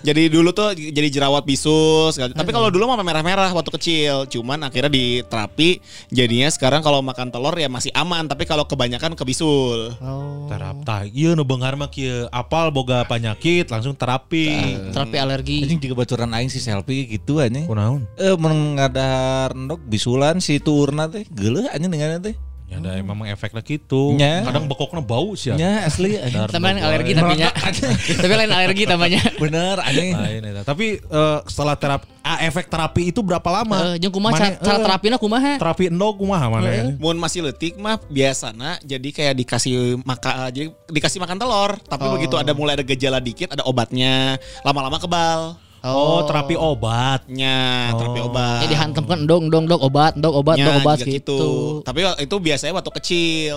jadi 0.00 0.22
dulu 0.32 0.56
tuh 0.56 0.72
jadi 0.72 1.08
jerawat 1.12 1.44
bisus 1.44 2.16
gitu. 2.16 2.32
tapi 2.32 2.48
kalau 2.48 2.72
dulu 2.72 2.88
mah 2.88 3.04
merah-merah 3.04 3.52
waktu 3.52 3.70
kecil 3.76 4.24
cuman 4.24 4.72
akhirnya 4.72 4.88
di 4.88 5.20
terapi 5.20 5.84
jadinya 6.08 6.48
sekarang 6.48 6.80
kalau 6.80 7.04
makan 7.04 7.28
telur 7.28 7.52
ya 7.52 7.68
masih 7.68 7.92
aman 7.92 8.24
tapi 8.24 8.48
kalau 8.48 8.64
kebanyakan 8.64 9.12
kebisul 9.12 9.92
Terap 10.48 10.76
tah 10.84 11.04
ieu 11.08 11.36
nu 11.36 11.44
beunghar 11.44 11.76
mah 11.76 11.88
kieu 11.92 12.24
apal 12.32 12.68
boga 12.72 13.04
penyakit 13.08 13.68
langsung 13.72 13.96
terapi. 13.96 14.76
Terapi 14.92 15.16
alergi. 15.16 15.58
Anjing 15.64 15.80
juga 15.80 16.04
baturan 16.04 16.30
aing 16.36 16.52
si 16.52 16.60
selfie 16.60 17.08
gitu 17.08 17.40
anjing. 17.40 17.64
Kunaon? 17.64 18.04
Eh 18.20 18.36
mun 18.36 18.76
ngadahar 18.76 19.56
endok 19.56 19.80
bisulan 19.88 20.38
si 20.38 20.60
tuurna 20.60 21.08
teh 21.08 21.24
geuleuh 21.32 21.66
anjing 21.72 21.90
dengan 21.90 22.20
teh. 22.20 22.36
Ya 22.64 22.80
ada 22.80 22.96
memang 22.96 23.28
efeknya 23.28 23.60
gitu. 23.60 24.16
Nya. 24.16 24.40
Kadang 24.40 24.64
bekoknya 24.64 25.04
bau 25.04 25.36
sih 25.36 25.52
ya. 25.52 25.56
Ya 25.60 25.72
asli. 25.84 26.16
Teman 26.48 26.80
alergi 26.80 27.12
dar- 27.12 27.28
tapi 27.28 27.34
nya. 27.36 27.50
Tapi 28.24 28.32
lain 28.34 28.50
alergi 28.50 28.82
tamanya. 28.88 29.20
Bener 29.36 29.76
aneh. 29.84 30.10
Lain 30.16 30.40
eta. 30.48 30.62
Tapi 30.64 30.96
eh, 30.96 31.38
setelah 31.44 31.76
terapi 31.76 32.08
ah, 32.24 32.40
efek 32.40 32.72
terapi 32.72 33.12
itu 33.12 33.20
berapa 33.20 33.44
lama? 33.52 33.92
Eh, 33.92 34.00
jeung 34.00 34.10
kumaha 34.16 34.32
cara, 34.32 34.56
cara 34.64 34.78
eh, 34.80 34.84
terapina 34.88 35.16
kumaha? 35.20 35.60
Terapi 35.60 35.92
endog 35.92 36.16
kumaha 36.16 36.48
mana 36.48 36.68
ya? 36.72 36.84
Mun 36.96 37.20
masih 37.20 37.44
letik 37.44 37.76
mah 37.76 38.00
biasana 38.08 38.80
jadi 38.80 39.08
kayak 39.12 39.34
dikasih 39.44 40.00
maka 40.02 40.48
jadi 40.48 40.72
dikasih 40.88 41.20
makan 41.20 41.36
telur, 41.36 41.76
tapi 41.84 42.08
begitu 42.16 42.40
ada 42.40 42.56
mulai 42.56 42.80
ada 42.80 42.84
gejala 42.86 43.20
dikit 43.20 43.52
ada 43.52 43.62
obatnya, 43.68 44.40
lama-lama 44.64 44.96
kebal. 44.96 45.60
Oh, 45.84 46.24
terapi 46.24 46.56
obat. 46.56 47.28
Nya, 47.28 47.92
terapi 47.92 48.20
Oh. 48.20 48.28
obat. 48.28 48.64
Jadi 48.64 48.74
hantemkeun 48.74 49.20
dong 49.24 49.44
dong 49.46 49.68
dong 49.68 49.80
obat, 49.80 50.16
dong 50.16 50.32
obat, 50.32 50.56
dong 50.56 50.80
obat 50.80 50.98
juga 50.98 51.12
gitu. 51.12 51.38
Tapi 51.80 52.00
itu 52.18 52.36
biasanya 52.40 52.72
waktu 52.74 52.92
kecil. 52.96 53.56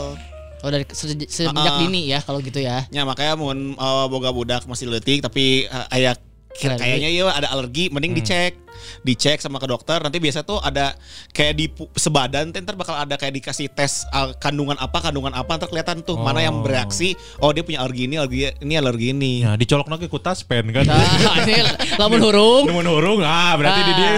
Oh 0.58 0.68
dari 0.68 0.84
se- 0.90 1.14
semenjak 1.30 1.70
Ah, 1.70 1.78
ah. 1.78 1.82
dini 1.82 2.10
ya 2.10 2.20
kalau 2.20 2.42
gitu 2.42 2.58
ya. 2.58 2.84
Ya 2.90 3.06
makanya 3.06 3.38
mun 3.38 3.74
eh, 3.74 4.06
boga 4.08 4.30
budak 4.30 4.66
masih 4.66 4.90
letik 4.90 5.22
tapi 5.22 5.64
eh, 5.64 5.86
aya 5.94 6.18
Alergi. 6.58 6.80
kayaknya 6.80 7.10
iya 7.12 7.26
ada 7.30 7.48
alergi 7.50 7.86
mending 7.88 8.14
dicek 8.14 8.58
dicek 9.02 9.38
sama 9.38 9.58
ke 9.58 9.66
dokter 9.66 9.98
nanti 9.98 10.18
biasa 10.18 10.42
tuh 10.42 10.58
ada 10.58 10.94
kayak 11.30 11.54
di 11.54 11.66
sebadan 11.94 12.50
ntar 12.50 12.74
bakal 12.74 12.94
ada 12.94 13.14
kayak 13.14 13.36
dikasih 13.36 13.70
tes 13.70 14.06
eh, 14.08 14.32
kandungan 14.38 14.74
apa 14.76 15.02
kandungan 15.02 15.34
apa 15.34 15.50
ntar 15.54 15.68
kelihatan 15.68 16.02
tuh 16.02 16.16
mana 16.16 16.40
yang 16.40 16.56
Oh. 16.56 16.66
bereaksi 16.66 17.14
oh 17.38 17.52
dia 17.52 17.62
punya 17.62 17.82
alergi 17.82 18.06
ini 18.06 18.16
alergi 18.18 18.40
ini 18.58 18.74
alergi 18.74 19.08
ini 19.12 19.34
Ya, 19.40 19.54
dicolok 19.54 19.86
lagi 19.88 20.08
ku 20.08 20.18
taspen 20.18 20.72
kan. 20.72 20.82
Nah, 20.84 20.98
ini 21.44 21.62
lamun 21.96 22.20
hurung. 22.20 22.64
Nemun 22.66 22.88
hurung, 22.88 23.20
ah 23.22 23.54
berarti 23.54 23.82
di 23.82 23.94
dia. 23.94 24.12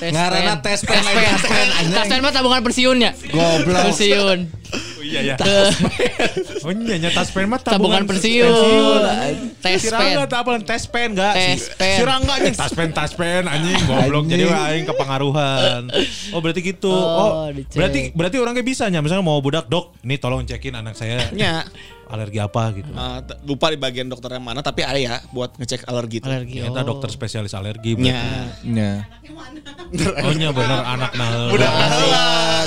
Tes 0.00 0.10
Ngarana 0.10 0.54
pen. 0.54 0.64
tes 0.64 0.80
pen, 0.80 0.96
pen. 0.96 1.12
tes 1.12 1.42
pen. 1.42 1.66
Tes 1.90 2.06
pen 2.08 2.20
mah 2.20 2.32
tabungan 2.32 2.62
pensiunnya. 2.62 3.10
Goblok. 3.28 3.84
Pensiun. 3.90 4.38
Iya 5.10 5.34
ya. 5.34 5.36
Oh 6.62 6.70
iya 6.70 6.96
nya 7.02 7.10
taspen 7.10 7.50
mah 7.50 7.58
tabungan 7.58 8.06
tabungan 8.06 8.14
pensiun. 8.14 9.02
Tes 9.58 9.82
Sirangga 9.82 10.30
apa 10.30 10.50
tes 10.62 10.82
pen 10.86 11.18
enggak? 11.18 11.34
Tes 11.34 11.62
pen. 11.74 11.96
Sirangga 11.98 12.32
anjing 12.38 12.54
tas 12.54 12.72
pen 12.72 12.88
tas 12.94 13.12
pen 13.18 13.42
anjing 13.50 13.74
goblok 13.90 14.30
jadi 14.30 14.46
aing 14.46 14.86
kepengaruhan. 14.86 15.90
Oh 16.30 16.38
berarti 16.38 16.60
gitu. 16.62 16.92
Oh, 16.94 17.30
Oh, 17.30 17.48
berarti 17.74 18.12
berarti 18.12 18.36
orangnya 18.38 18.64
bisa 18.64 18.84
nya 18.92 19.00
misalnya 19.00 19.24
mau 19.24 19.40
budak 19.40 19.66
dok, 19.66 19.96
ini 20.04 20.20
tolong 20.20 20.44
cekin 20.44 20.76
anak 20.76 20.94
saya 20.94 21.30
nya 21.32 21.64
alergi 22.10 22.38
apa 22.42 22.62
gitu. 22.74 22.90
eh, 22.90 23.18
t- 23.22 23.38
lupa 23.46 23.70
di 23.70 23.78
bagian 23.78 24.10
dokter 24.10 24.34
yang 24.34 24.42
mana 24.42 24.60
tapi 24.60 24.82
ada 24.82 24.98
ya 24.98 25.22
buat 25.30 25.54
ngecek 25.56 25.86
alergi 25.86 26.18
itu 26.18 26.26
Alergi. 26.26 26.54
Ya, 26.58 26.68
kita 26.68 26.80
oh. 26.82 26.86
dokter 26.90 27.08
spesialis 27.08 27.54
alergi. 27.54 27.94
berarti. 27.94 28.66
nya 28.66 28.90
Ya. 28.90 28.92
Oh 30.26 30.34
nya 30.34 30.50
bener 30.50 30.80
anak 30.82 31.12
nah. 31.14 31.50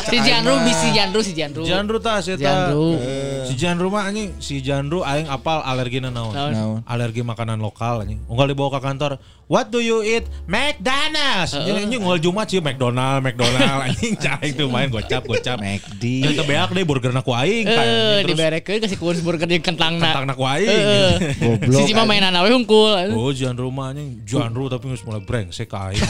Si 0.03 0.17
Janru 0.19 0.55
si 0.71 0.87
Janru 0.91 1.19
si 1.23 1.31
Janru. 1.35 1.63
Janru 1.63 1.97
tas 1.99 2.27
eta. 2.27 2.39
Janru. 2.39 2.99
Si 3.43 3.53
Janru 3.59 3.87
mah 3.91 4.07
anjing, 4.07 4.35
si 4.39 4.59
Janru 4.59 5.03
aing 5.03 5.27
apal 5.27 5.59
alergina 5.63 6.07
naon. 6.11 6.31
Naon? 6.35 6.51
Naon? 6.51 6.79
Alergi 6.87 7.23
makanan 7.23 7.59
lokal 7.59 8.03
anjing. 8.03 8.19
Unggal 8.27 8.51
dibawa 8.51 8.79
ke 8.79 8.79
kantor. 8.83 9.19
What 9.53 9.69
do 9.69 9.85
you 9.85 10.01
eat? 10.01 10.25
McDonald's. 10.49 11.53
Anjing 11.53 12.01
unggal 12.01 12.17
Jumat 12.17 12.49
sih 12.49 12.57
McDonald, 12.57 13.21
McDonald 13.21 13.85
anjing 13.85 14.17
cai 14.17 14.49
tuh 14.49 14.65
main 14.65 14.89
gocap 14.89 15.29
gocap. 15.29 15.61
McD. 15.61 16.33
Itu 16.33 16.41
beak 16.41 16.73
deh 16.73 16.81
burger 16.81 17.13
ku 17.21 17.37
aing 17.37 17.69
Eh, 17.69 17.77
kayak 17.77 18.25
diberekeun 18.25 18.81
kasih 18.81 18.97
kurus 18.97 19.21
burger 19.21 19.45
jeung 19.45 19.61
kentangna. 19.61 20.09
tentang 20.09 20.33
ku 20.33 20.41
aing. 20.49 20.65
Heeh. 20.65 21.37
Goblok. 21.37 21.85
Si 21.85 21.93
Cima 21.93 22.01
mainan 22.09 22.33
we 22.41 22.49
hungkul. 22.49 23.13
Oh, 23.13 23.29
Janru 23.29 23.69
mah 23.69 23.93
anjing, 23.93 24.25
Janru 24.25 24.73
tapi 24.73 24.89
geus 24.89 25.05
mulai 25.05 25.21
brengsek 25.21 25.69
ka 25.69 25.93
aing. 25.93 26.01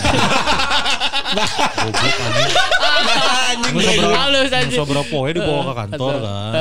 Goblok 1.84 2.16
anjing. 2.24 2.52
Halus 4.16 4.52
anjing. 4.56 4.80
poe 5.12 5.30
dibawa 5.36 5.62
ke 5.68 5.74
kantor 5.84 6.14
kan. 6.24 6.52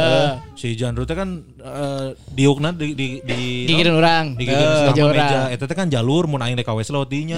Si 0.58 0.74
Janru 0.74 1.02
teh 1.06 1.14
kan 1.14 1.42
eh, 1.62 2.06
diukna 2.30 2.74
di 2.74 2.94
di 2.94 3.22
di 3.22 3.74
urang. 3.86 4.34
Digigireun 4.34 4.82
Eh, 4.82 4.94
sama 4.94 5.10
meja. 5.14 5.40
Eta 5.50 5.64
teh 5.66 5.76
kan 5.78 5.86
jalur 5.86 6.26
mun 6.26 6.42
aing 6.42 6.58
di 6.58 6.64
KW 6.72 6.78
lewat 6.82 7.06
dinya. 7.06 7.36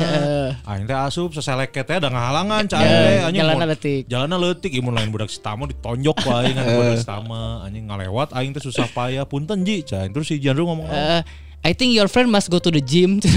Aing 0.62 0.84
teh 0.84 0.94
asup 0.94 1.30
seseleket 1.30 1.82
teh 1.82 1.96
ada 1.96 2.06
ngahalangan 2.06 2.62
cai 2.64 2.80
teh 2.80 3.20
anjing. 3.20 3.36
jalanna 3.36 3.58
mun- 3.58 3.68
leutik. 3.68 4.00
Jalanna 4.06 4.36
leutik 4.38 4.70
imun 4.72 4.92
lain 4.92 5.08
budak 5.08 5.26
Sitama 5.26 5.66
ditonjok 5.66 6.14
ku 6.16 6.28
aing 6.30 6.52
kan 6.52 6.64
budak 6.64 6.96
Sitama 6.96 7.60
anjing 7.60 7.84
ngalewat 7.84 8.28
aing 8.32 8.50
teh 8.50 8.60
susah 8.60 8.84
payah 8.88 9.24
punten 9.24 9.60
ji 9.60 9.82
cai. 9.82 10.06
Terus 10.06 10.24
si 10.24 10.38
Janru 10.38 10.64
ngomong 10.64 10.86
Eh, 10.86 11.20
I 11.64 11.72
think 11.72 11.90
your 11.90 12.06
friend 12.06 12.28
must 12.28 12.46
go 12.46 12.58
to 12.58 12.68
the 12.68 12.78
gym. 12.78 13.18
halus 13.24 13.32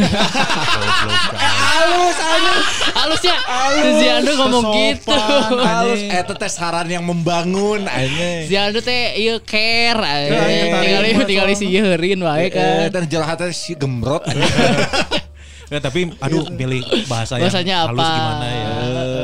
halus. 2.17 2.65
Halusnya. 2.91 3.33
Si 3.71 4.03
Janru 4.03 4.31
ngomong 4.37 4.63
gitu. 4.75 5.09
Halus 5.57 5.99
eta 6.03 6.33
teh 6.33 6.47
saran 6.47 6.85
yang 6.85 7.01
membangun 7.01 7.87
anjing. 7.87 8.43
Si 8.43 8.51
Janru 8.51 8.77
teh 8.79 9.15
ieu 9.15 9.39
care. 9.39 10.27
Ya, 10.27 10.29
eh. 10.35 10.43
aing 10.43 10.71
Tinggal 10.75 11.01
tarima, 11.01 11.23
tinggal 11.23 11.47
si 11.55 11.65
heureun 11.69 12.19
wae 12.21 12.41
Eh, 12.41 12.47
kan. 12.51 12.89
dan 12.91 13.03
jelahatan 13.07 13.47
si 13.49 13.73
anjing. 13.73 14.21
Ya, 15.67 15.83
tapi 15.83 16.15
aduh 16.17 16.47
pilih 16.47 16.79
bahasa 17.05 17.35
yang 17.35 17.51
Bahasanya 17.51 17.75
halus 17.83 17.99
apa? 17.99 18.15
gimana 18.15 18.47
ya. 18.47 18.67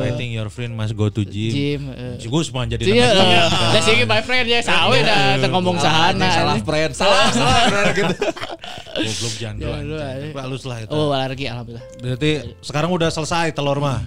I 0.04 0.12
think 0.14 0.36
your 0.36 0.52
friend 0.52 0.76
must 0.76 0.92
go 0.92 1.08
to 1.08 1.24
gym. 1.24 1.52
Gym. 1.52 1.82
eh. 1.90 2.20
Si 2.20 2.28
Gus 2.28 2.52
mah 2.52 2.68
jadi 2.68 2.84
Iya, 2.84 3.16
nama 3.16 3.32
eh, 3.32 3.48
da 3.72 3.80
sih 3.80 3.96
my 4.04 4.20
friend 4.20 4.46
ya 4.46 4.60
sawe 4.60 4.98
dah 5.00 5.40
teu 5.40 5.48
ngomong 5.48 5.80
sahana. 5.80 6.28
Salah 6.28 6.60
friend. 6.60 6.92
Salah, 6.92 7.32
salah 7.32 7.64
gitu. 7.96 8.12
goblok 9.08 9.34
jandro. 9.40 9.72
Halus 10.36 10.64
lah 10.68 10.84
itu. 10.84 10.92
Oh, 10.92 11.10
alergi 11.10 11.48
alhamdulillah. 11.48 11.86
Berarti 11.98 12.32
sekarang 12.60 12.92
udah 12.92 13.08
selesai 13.08 13.56
telur 13.56 13.80
mah. 13.80 14.04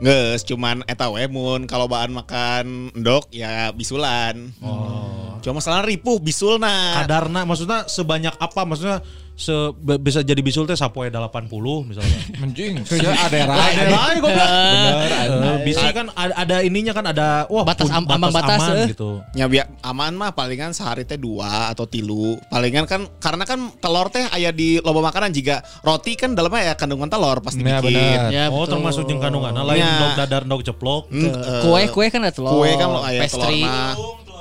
Nges, 0.00 0.48
cuman 0.48 0.80
eta 0.86 1.12
we 1.12 1.26
mun 1.26 1.68
kalau 1.68 1.84
bahan 1.84 2.08
makan 2.08 2.88
endok 2.94 3.28
ya 3.28 3.68
bisulan. 3.74 4.48
Oh. 4.62 5.39
Cuma 5.40 5.58
masalah 5.58 5.82
ripuh 5.82 6.16
bisulna. 6.18 7.00
Kadarna 7.00 7.42
maksudnya 7.42 7.84
sebanyak 7.84 8.34
apa? 8.34 8.62
Maksudnya 8.62 8.98
se 9.32 9.56
bisa 9.96 10.20
jadi 10.20 10.36
bisul 10.38 10.64
teh 10.64 10.76
sapoe 10.76 11.08
80 11.08 11.48
misalnya. 11.82 12.18
Anjing, 12.38 12.84
sia 12.84 13.08
ada 13.24 13.48
rai. 13.48 13.72
Ada 13.72 13.88
lain 13.88 14.16
goblok. 14.18 14.36
Bener, 14.36 15.08
Eh, 15.50 15.58
Bisi 15.62 15.88
kan 15.90 16.06
ada, 16.10 16.32
ada 16.36 16.56
ininya 16.60 16.92
kan 16.92 17.04
ada 17.06 17.28
wah 17.46 17.64
Batas 17.64 17.88
pun- 17.88 17.94
am- 17.94 18.04
ambang 18.06 18.28
batas, 18.30 18.60
aman 18.60 18.76
eh. 18.78 18.88
gitu. 18.90 19.24
Ya 19.32 19.44
biar 19.46 19.64
aman 19.80 20.12
mah 20.12 20.30
palingan 20.30 20.70
sehari 20.70 21.02
teh 21.02 21.16
dua 21.16 21.68
atau 21.68 21.84
tilu. 21.84 22.36
Palingan 22.48 22.84
kan 22.84 23.08
karena 23.16 23.44
kan 23.44 23.72
telur 23.78 24.08
teh 24.08 24.24
aya 24.26 24.50
di 24.50 24.76
loba 24.78 25.00
makanan 25.02 25.32
juga 25.32 25.64
roti 25.80 26.12
kan 26.14 26.32
dalamnya 26.32 26.60
ya 26.66 26.74
kandungan 26.74 27.08
telur 27.08 27.40
pasti 27.40 27.60
Ya, 27.62 27.80
bikin. 27.80 27.96
benar. 27.96 28.28
Ya, 28.28 28.44
oh 28.46 28.60
betul. 28.60 28.76
termasuk 28.76 29.02
jeung 29.06 29.20
kandungan 29.20 29.56
lain 29.56 29.80
Ya. 29.80 29.92
dog 29.98 30.12
dadar 30.18 30.42
dog 30.44 30.60
ceplok. 30.62 31.08
Hmm, 31.08 31.32
eh, 31.32 31.60
Kue 31.62 31.82
kue 31.88 32.06
kan 32.08 32.20
ada 32.20 32.32
telur. 32.34 32.52
kue 32.54 32.70
kan 32.74 32.88
lo 32.88 33.00
aya 33.00 33.20
pastry. 33.22 33.64
telurna. 33.64 33.88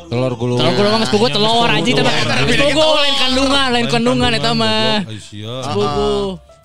Telur 0.09 0.33
gulung. 0.33 0.57
Telur 0.57 0.73
gulung 0.73 0.93
mah 0.97 1.05
telur 1.05 1.69
anjing 1.69 1.93
pugu 1.93 2.01
teh 2.01 2.05
mah. 2.09 2.13
doang. 2.17 2.47
Geus 2.49 2.73
pugu 2.73 2.89
lain 2.97 3.15
kandungan, 3.21 3.67
lain 3.69 3.87
kandungan 3.87 4.31
eta 4.33 4.51
mah. 4.57 5.05
goblok. 5.05 5.13
Ai, 5.13 5.19
sia. 5.21 5.55
Sepupu. 5.61 6.09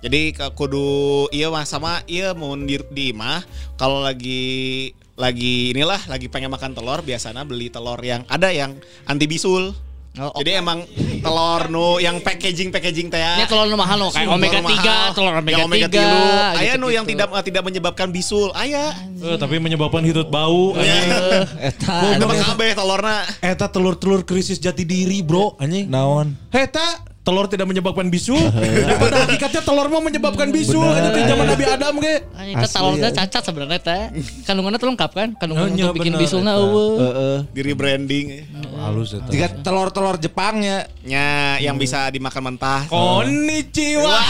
Jadi 0.05 0.22
kudu 0.53 0.88
iya 1.32 1.49
mah 1.49 1.64
sama 1.64 2.05
iya 2.05 2.36
mau 2.36 2.53
di, 2.57 2.76
di 2.92 3.16
mah 3.16 3.40
kalau 3.80 4.05
lagi 4.05 4.92
lagi 5.16 5.72
inilah 5.72 5.97
lagi 6.12 6.28
pengen 6.28 6.53
makan 6.53 6.76
telur 6.76 7.01
biasanya 7.01 7.40
beli 7.49 7.72
telur 7.72 7.97
yang 8.05 8.24
ada 8.28 8.49
yang 8.53 8.76
anti 9.09 9.24
bisul. 9.28 9.72
Oh, 10.14 10.30
oh. 10.30 10.38
Jadi 10.38 10.62
emang 10.62 10.86
telur 11.18 11.66
nu 11.74 11.98
yang 11.98 12.22
packaging 12.22 12.70
packaging 12.70 13.10
teh 13.10 13.18
ya. 13.18 13.34
Ini 13.34 13.50
telur 13.50 13.66
nu 13.66 13.74
mahal 13.74 13.98
nu 13.98 14.14
kayak 14.14 14.30
omega 14.30 14.62
3, 14.62 14.70
mahal. 14.70 15.06
telur 15.10 15.32
omega 15.34 15.58
Yang 15.58 15.90
3. 15.90 15.90
tilu. 15.90 16.20
Aya 16.54 16.72
nu 16.78 16.86
yang 16.86 17.02
tidak 17.02 17.28
tidak 17.42 17.62
menyebabkan 17.66 18.08
bisul. 18.14 18.54
Aya. 18.54 18.94
Eh, 18.94 19.34
tapi 19.34 19.58
menyebabkan 19.58 20.06
hitut 20.06 20.30
bau 20.30 20.78
anjing. 20.78 21.10
Eta. 21.58 22.22
Goblok 22.22 22.46
kabeh 22.46 22.70
telurna. 22.78 23.26
Eta 23.42 23.66
telur-telur 23.66 24.22
krisis 24.22 24.62
jati 24.62 24.86
diri, 24.86 25.18
Bro, 25.18 25.58
anjing. 25.58 25.90
Naon? 25.90 26.38
Eta 26.54 27.13
telur 27.24 27.48
tidak 27.48 27.66
menyebabkan 27.66 28.12
bisu. 28.12 28.36
Pada 29.02 29.24
hakikatnya 29.24 29.64
telur 29.64 29.88
mah 29.88 30.04
menyebabkan 30.04 30.52
bisu. 30.52 30.76
Itu 30.76 31.08
teh 31.08 31.24
zaman 31.24 31.46
Nabi 31.48 31.64
Adam 31.64 31.94
ge. 32.04 32.14
Asli, 32.36 32.68
telurnya 32.68 33.08
ya. 33.10 33.16
cacat 33.24 33.42
sebenarnya 33.48 33.80
teh. 33.80 34.02
Kandungannya 34.44 34.76
tuh 34.76 34.88
lengkap 34.92 35.10
kan? 35.16 35.28
Kandungan 35.40 35.72
iya, 35.72 35.88
untuk 35.88 36.04
bikin 36.04 36.14
bisulna 36.20 36.52
eta. 36.52 36.60
eueuh. 36.60 36.94
Heeh. 37.00 37.36
Di 37.48 37.60
rebranding. 37.64 38.26
Halus 38.76 39.16
eta. 39.16 39.32
Jika 39.32 39.46
telur-telur 39.64 40.20
Jepang 40.20 40.60
ya. 40.60 40.84
Nya 41.00 41.56
yang 41.64 41.80
bisa 41.80 42.12
dimakan 42.12 42.54
mentah. 42.54 42.84
Konnichiwa. 42.92 44.16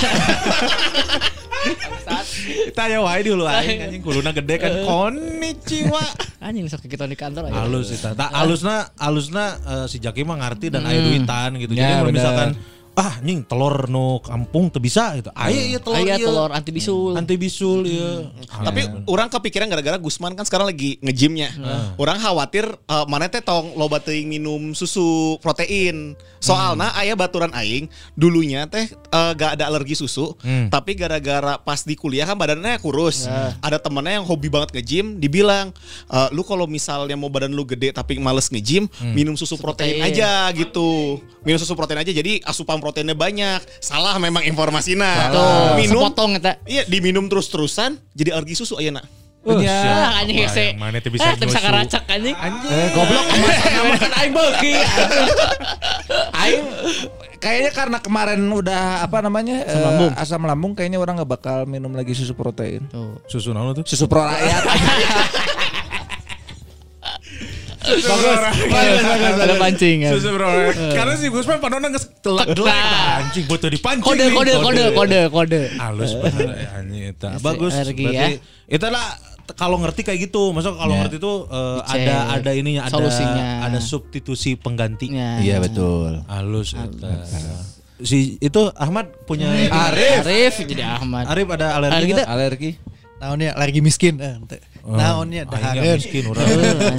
Kita 2.44 2.92
ya 2.92 3.00
wae 3.00 3.24
dulu 3.24 3.48
aing 3.48 3.88
anjing 3.88 4.02
kuluna 4.04 4.36
gede 4.36 4.60
kan 4.60 4.72
konnichiwa. 4.84 6.04
Anjing 6.44 6.68
sok 6.68 6.84
kita 6.84 7.08
di 7.08 7.16
kantor 7.16 7.48
aja. 7.48 7.64
Halus 7.64 7.88
eta. 7.88 8.12
Tak 8.12 8.30
halusna 8.36 8.92
halusna 9.00 9.44
eh, 9.64 9.86
si 9.88 9.96
Jaki 9.96 10.28
mah 10.28 10.36
ngarti 10.44 10.68
dan 10.68 10.84
aya 10.84 11.00
duitan 11.00 11.56
gitu. 11.56 11.72
Jadi 11.72 11.80
Ya, 11.84 12.04
kalau 12.04 12.12
misalkan 12.12 12.50
ah 12.94 13.18
nying 13.20 13.42
telur 13.42 13.86
no 13.86 14.22
kampung 14.22 14.70
teu 14.70 14.78
bisa 14.78 15.18
gitu. 15.18 15.30
Aya 15.34 15.60
ieu 15.66 15.82
telur 15.82 15.98
Aya 15.98 16.14
ieu. 16.14 16.30
telur 16.30 16.50
anti 16.50 16.70
bisul. 16.70 17.12
anti 17.14 17.34
bisul 17.34 17.80
ya. 17.84 18.30
Tapi 18.46 18.86
orang 19.04 19.26
kepikiran 19.28 19.66
gara-gara 19.66 19.98
Gusman 19.98 20.32
kan 20.32 20.42
sekarang 20.42 20.70
lagi 20.70 21.02
nge-gymnya. 21.02 21.50
Orang 21.96 22.18
khawatir 22.18 22.64
eh, 22.64 23.06
mana 23.06 23.26
teh 23.26 23.40
tong 23.40 23.74
loba 23.74 23.98
teuing 23.98 24.30
minum 24.30 24.72
susu 24.72 25.34
protein. 25.38 26.14
Soalnya 26.38 26.92
ayah 27.00 27.16
baturan 27.16 27.50
aing 27.50 27.88
dulunya 28.14 28.68
teh 28.68 28.86
eh, 28.86 29.32
gak 29.34 29.58
ada 29.58 29.66
alergi 29.66 29.96
susu, 29.96 30.38
tapi 30.68 30.94
gara-gara 30.94 31.58
pas 31.58 31.82
di 31.82 31.94
kuliah 31.94 32.24
kan 32.24 32.38
badannya 32.38 32.78
kurus. 32.78 33.26
Ada 33.58 33.78
temennya 33.78 34.20
yang 34.20 34.26
hobi 34.26 34.46
banget 34.46 34.70
nge-gym, 34.70 35.18
dibilang 35.18 35.74
"Eh, 36.06 36.28
lu 36.30 36.46
kalau 36.46 36.64
misalnya 36.64 37.16
mau 37.16 37.26
badan 37.26 37.50
lu 37.50 37.64
gede 37.64 37.90
tapi 37.90 38.22
males 38.22 38.46
nge-gym, 38.48 38.86
minum 39.10 39.34
susu 39.34 39.56
protein 39.56 39.98
Protein. 39.98 40.04
aja 40.06 40.30
gitu. 40.54 41.18
Minum 41.42 41.58
susu 41.58 41.74
protein 41.74 41.98
aja 41.98 42.08
jadi 42.08 42.38
asupan 42.44 42.78
proteinnya 42.84 43.16
banyak. 43.16 43.64
Salah 43.80 44.20
memang 44.20 44.44
informasinya. 44.44 45.32
Tuh, 45.32 45.80
Minum 45.80 46.04
sepotong 46.04 46.36
eta. 46.36 46.60
Iya 46.68 46.84
diminum 46.84 47.24
terus-terusan 47.24 47.96
jadi 48.12 48.36
alergi 48.36 48.60
susu 48.60 48.76
ayeuna. 48.76 49.00
Ah, 49.44 50.20
anjing 50.20 50.40
hese. 50.40 50.72
Mana 50.76 51.00
teh 51.00 51.12
bisa 51.12 51.24
Eh, 51.24 51.36
teu 51.36 51.44
bisa 51.44 51.60
nyusu. 51.60 51.68
karacak 51.68 52.02
anjing. 52.08 52.32
Eh, 52.32 52.88
goblok 52.92 53.24
sama 53.64 53.96
kan 53.96 54.12
aing 54.20 54.32
beuki. 54.32 54.72
Aing 56.34 56.64
kayaknya 57.36 57.70
karena 57.72 57.98
kemarin 58.00 58.40
udah 58.40 59.04
apa 59.04 59.20
namanya? 59.20 59.60
Asam 59.64 59.76
eh, 59.76 59.84
lambung. 59.84 60.12
asam 60.16 60.42
lambung 60.44 60.72
kayaknya 60.72 60.96
orang 60.96 61.20
nggak 61.20 61.28
bakal 61.30 61.58
minum 61.64 61.92
lagi 61.92 62.16
susu 62.16 62.32
protein. 62.32 62.88
Tuh. 62.88 63.20
Susu 63.28 63.52
naon 63.52 63.76
tuh? 63.76 63.84
Susu 63.84 64.08
pro 64.08 64.24
rakyat. 64.24 64.62
Bagus. 67.84 69.36
Ada 69.36 69.54
pancing. 69.56 69.96
kan. 70.00 70.10
Susu 70.12 70.28
bro. 70.30 70.48
Karena 70.90 71.14
si 71.14 71.26
Gusman 71.28 71.58
padahal 71.58 71.90
geus 71.90 72.08
telak 72.18 72.48
delek 72.50 72.72
anjing 72.72 73.44
butuh 73.44 73.68
dipancing. 73.68 74.04
Kode 74.04 74.24
kode 74.30 74.52
kode 74.56 74.84
kode 74.92 75.18
kode. 75.28 75.60
Halus 75.76 76.12
bener 76.16 76.50
ya, 76.54 76.68
anjing 76.74 77.02
eta. 77.10 77.28
Bagus. 77.38 77.72
Berarti 77.72 78.04
ya. 78.06 78.26
itulah 78.66 79.06
t- 79.44 79.54
kalau 79.54 79.76
ngerti 79.78 80.00
kayak 80.02 80.20
gitu. 80.24 80.50
Maksudnya 80.50 80.76
kalau 80.76 80.94
Ya. 80.94 81.00
ngerti 81.04 81.16
tuh 81.18 81.36
eh, 81.46 81.78
Dicek. 81.82 82.00
ada 82.00 82.16
ada 82.32 82.50
ininya 82.52 82.82
ada 82.82 82.94
Solusinya. 82.94 83.46
ada 83.62 83.78
substitusi 83.78 84.56
pengganti. 84.56 85.12
Ya. 85.12 85.38
Iya 85.38 85.56
betul. 85.60 86.24
Halus 86.26 86.72
eta. 86.72 87.12
Si 88.00 88.36
itu 88.38 88.60
Ahmad 88.74 89.06
punya 89.24 89.48
Arif. 89.70 90.26
Arif 90.26 90.54
jadi 90.64 90.82
Ahmad. 90.98 91.30
Arif 91.30 91.46
ada 91.46 91.78
alergi 91.78 92.10
Alergi? 92.10 92.24
Alergi. 92.26 92.70
Naonnya 93.14 93.54
alergi 93.54 93.80
miskin 93.80 94.18
eh. 94.18 94.36
Naonnya 94.84 95.48
Ah, 95.48 95.48
ini 95.48 95.80
dahareun. 95.80 95.96
miskin 95.96 96.24
orang. 96.28 96.44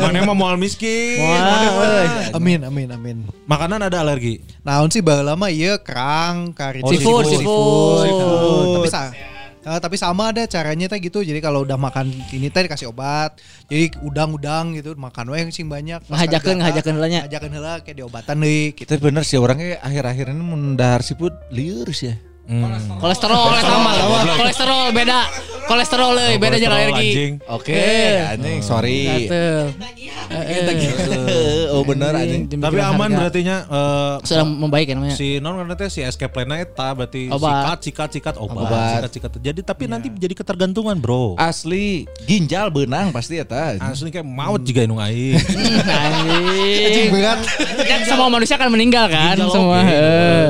Mana 0.02 0.18
emang 0.18 0.34
moal 0.34 0.56
miskin. 0.58 1.22
Euy. 1.22 2.34
Amin 2.34 2.60
amin 2.66 2.90
amin. 2.90 3.18
Makanan 3.46 3.78
ada 3.80 4.02
alergi. 4.02 4.42
Naon 4.66 4.90
sih 4.90 5.06
baheula 5.06 5.38
mah 5.38 5.54
ieu 5.54 5.78
kerang, 5.80 6.50
kari 6.52 6.82
Oh, 6.82 6.90
seafood, 6.90 7.30
seafood. 7.30 8.10
Tapi 8.76 8.90
sa 8.90 9.02
eh, 9.66 9.80
tapi 9.82 9.98
sama 9.98 10.30
ada 10.30 10.46
caranya 10.46 10.86
teh 10.86 10.98
gitu. 10.98 11.22
Jadi 11.22 11.38
kalau 11.38 11.62
udah 11.62 11.78
makan 11.78 12.10
ini 12.34 12.50
teh 12.50 12.66
dikasih 12.66 12.90
obat. 12.90 13.38
Jadi 13.70 13.94
udang-udang 14.02 14.74
gitu 14.74 14.98
makan 14.98 15.30
we 15.30 15.46
sing 15.50 15.70
banyak. 15.70 16.02
Kali 16.02 16.58
ngahajakeun 16.58 16.58
heula 16.98 17.06
nya. 17.06 17.22
Ngahajakeun 17.26 17.54
heula 17.54 17.74
kayak 17.86 17.98
diobatan 18.02 18.36
deui 18.42 18.74
gitu. 18.74 18.82
Kita 18.82 18.98
bener 18.98 19.22
sih 19.22 19.38
orangnya 19.38 19.78
akhir-akhir 19.82 20.34
ini 20.34 20.42
mendahar 20.42 21.06
siput 21.06 21.38
liur 21.54 21.90
sih 21.94 22.10
ya. 22.10 22.18
Kolesterol 22.98 23.58
eta 23.58 23.76
mah. 23.78 23.94
Kolesterol 24.38 24.90
beda. 24.90 25.20
Kolesterol 25.66 26.14
euy 26.16 26.38
beda 26.38 26.56
jeung 26.56 26.70
Kolesterol, 26.70 26.94
alergi. 26.94 27.10
anjing. 27.10 27.34
Oke, 27.48 27.84
anjing 28.24 28.60
sorry. 28.62 29.00
Gatel. 29.26 29.74
oh 31.72 31.84
bener 31.84 32.12
anjing. 32.14 32.44
Tapi 32.48 32.78
aman 32.78 33.10
berarti 33.12 33.40
nya 33.42 33.58
eh, 33.64 34.14
sudah 34.22 34.46
membaik 34.46 34.88
ya 34.88 34.96
namanya. 34.96 35.16
si 35.16 35.38
non 35.38 35.56
karena 35.56 35.74
teh 35.74 35.88
si 35.88 36.02
escape 36.02 36.32
plan 36.32 36.50
eta 36.52 36.92
berarti 36.92 37.30
Obat. 37.30 37.82
sikat 37.82 38.10
sikat 38.10 38.10
sikat 38.12 38.36
obat, 38.38 38.66
Obat. 38.66 38.90
sikat 39.00 39.12
sikat 39.12 39.32
jadi 39.40 39.60
tapi 39.62 39.86
nanti 39.86 40.08
jadi 40.10 40.34
ketergantungan 40.34 40.98
bro 40.98 41.36
Asli 41.36 42.06
ginjal 42.24 42.70
benang 42.70 43.10
pasti 43.10 43.38
ya 43.38 43.46
ta. 43.46 43.78
asli 43.80 44.10
kayak 44.10 44.26
maut 44.26 44.62
juga 44.62 44.84
inung 44.84 45.00
aing 45.00 45.38
Anjing. 46.06 47.10
berat. 47.10 47.40
Kan 47.86 48.00
semua 48.04 48.28
manusia 48.28 48.56
akan 48.56 48.70
meninggal 48.72 49.06
kan 49.08 49.36
semua. 49.40 49.80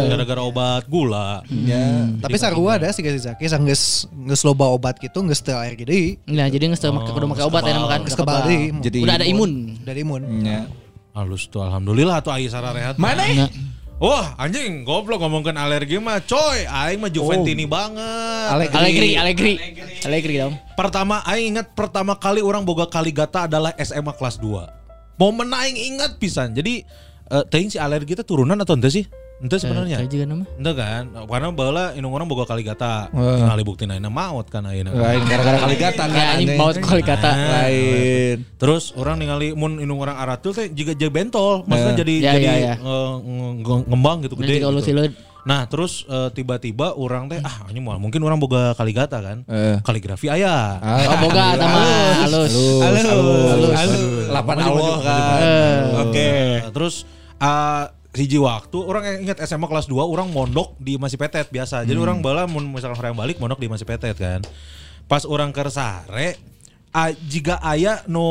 gara-gara 0.08 0.42
obat 0.42 0.84
gula 0.86 1.42
Ya. 1.48 2.10
Tapi 2.20 2.36
sarua 2.36 2.78
ada 2.78 2.90
sih 2.90 3.02
guys 3.02 3.26
geus 3.26 3.86
geus 4.08 4.42
loba 4.44 4.68
obat 4.68 4.98
gitu 5.06 5.22
geus 5.24 5.40
teu 5.40 5.56
alergi 5.56 5.86
deui. 5.86 6.08
Nah, 6.28 6.50
jadi 6.50 6.68
geus 6.68 6.82
teu 6.82 6.90
make 6.90 7.08
kudu 7.08 7.30
make 7.30 7.42
obat 7.42 7.62
ya 7.64 7.78
makan. 7.78 8.02
Jadi 8.82 8.98
Udah 9.06 9.16
ada 9.22 9.26
imun. 9.26 9.52
dari 9.86 10.02
imun. 10.02 10.22
Ya. 10.42 10.66
halus 11.16 11.48
tuh 11.48 11.64
alhamdulillah 11.64 12.20
tuh 12.20 12.36
aing 12.36 12.52
sarah 12.52 12.76
rehat 12.76 13.00
Mana? 13.00 13.24
Nah, 13.24 13.48
wah 14.04 14.36
anjing 14.36 14.84
goblok 14.84 15.24
ngomongin 15.24 15.56
alergi 15.56 15.96
mah 15.96 16.20
coy 16.20 16.68
aing 16.68 17.00
mah 17.00 17.08
Juventini 17.08 17.64
banget 17.64 18.52
Allegri, 18.76 19.16
Allegri. 19.16 19.54
Allegri 20.04 20.36
dong. 20.44 20.60
pertama 20.76 21.24
aing 21.24 21.56
ingat 21.56 21.72
pertama 21.72 22.20
kali 22.20 22.44
orang 22.44 22.68
boga 22.68 22.92
Kaligata 22.92 23.48
adalah 23.48 23.72
SMA 23.80 24.12
kelas 24.12 24.44
2 24.44 25.16
momen 25.16 25.48
aing 25.56 25.96
ingat 25.96 26.20
pisan 26.20 26.52
jadi 26.52 26.84
eh 27.26 27.44
teuing 27.48 27.72
si 27.72 27.80
alergi 27.80 28.12
itu 28.12 28.28
turunan 28.28 28.60
atau 28.60 28.76
ente 28.76 28.92
sih 28.92 29.08
ente 29.46 29.62
sebenarnya 29.62 30.02
Kayak 30.02 30.10
juga 30.10 30.26
nama. 30.26 30.44
Ente 30.58 30.72
kan, 30.74 31.04
karena 31.14 31.48
baheula 31.54 31.86
inung 31.94 32.12
orang 32.12 32.26
boga 32.26 32.50
Kaligata. 32.50 33.14
Heeh. 33.14 33.38
Tinggal 33.38 33.62
bukti 33.62 33.86
ayeuna 33.86 34.10
maut 34.10 34.50
kan 34.50 34.66
ayeuna. 34.66 34.90
Lain 34.90 35.22
gara-gara 35.24 35.58
kali 35.62 35.76
gata 35.78 36.04
kan. 36.04 36.18
Ya 36.18 36.26
anjing 36.34 36.82
kali 36.82 37.04
kata. 37.06 37.30
Lain. 37.32 38.38
Terus 38.58 38.90
orang 38.96 39.22
ningali 39.22 39.54
mun 39.54 39.78
inung 39.78 40.02
orang 40.02 40.18
aratul 40.18 40.52
teh 40.52 40.74
juga 40.74 40.98
jadi 40.98 41.14
bentol, 41.14 41.62
maksudnya 41.64 41.94
Eh. 41.94 42.00
jadi 42.02 42.14
Ya, 42.18 42.32
jadi 42.34 42.46
ya, 42.46 42.56
ya. 42.58 42.76
nge- 42.82 43.20
nge- 43.22 43.56
nge- 43.62 43.86
ngembang 43.86 44.18
gitu 44.26 44.36
gede. 44.42 44.66
Gitu. 44.66 45.14
Nah, 45.46 45.70
terus 45.70 46.10
eh, 46.10 46.34
tiba-tiba 46.34 46.98
orang 46.98 47.30
teh 47.30 47.38
ah 47.38 47.70
ini 47.70 47.78
moal 47.78 48.02
mungkin 48.02 48.18
orang 48.26 48.42
boga 48.42 48.74
Kaligata 48.74 49.22
kan. 49.22 49.46
Eh. 49.46 49.78
Kaligrafi 49.86 50.26
aya. 50.26 50.82
Oh 50.82 51.18
boga 51.22 51.54
eta 51.54 51.68
mah 51.70 51.86
halus. 52.26 52.54
Halus. 52.82 53.06
Halus. 53.78 54.02
Lapan 54.26 54.56
Allah 54.58 54.98
kan. 55.06 55.82
Oke. 56.10 56.30
Terus 56.74 57.06
uh, 57.38 57.86
hiji 58.16 58.40
waktu 58.40 58.78
orang 58.80 59.22
ingat 59.22 59.44
SMA 59.44 59.68
kelas 59.68 59.86
2 59.86 60.00
orang 60.00 60.28
mondok 60.28 60.74
di 60.78 60.96
Masih 60.96 61.16
Petet 61.16 61.48
biasa. 61.48 61.84
Jadi 61.84 61.96
orang 61.96 62.20
bala 62.20 62.48
mun 62.48 62.64
misalkan 62.66 62.98
orang 62.98 63.16
balik 63.16 63.38
mondok 63.38 63.60
di 63.60 63.68
Masih 63.68 63.84
Petet 63.84 64.16
kan. 64.16 64.40
Pas 65.06 65.22
orang 65.22 65.52
ke 65.52 65.62
sare 65.68 66.40
a, 66.90 67.12
jika 67.12 67.60
aya 67.60 68.02
no 68.08 68.26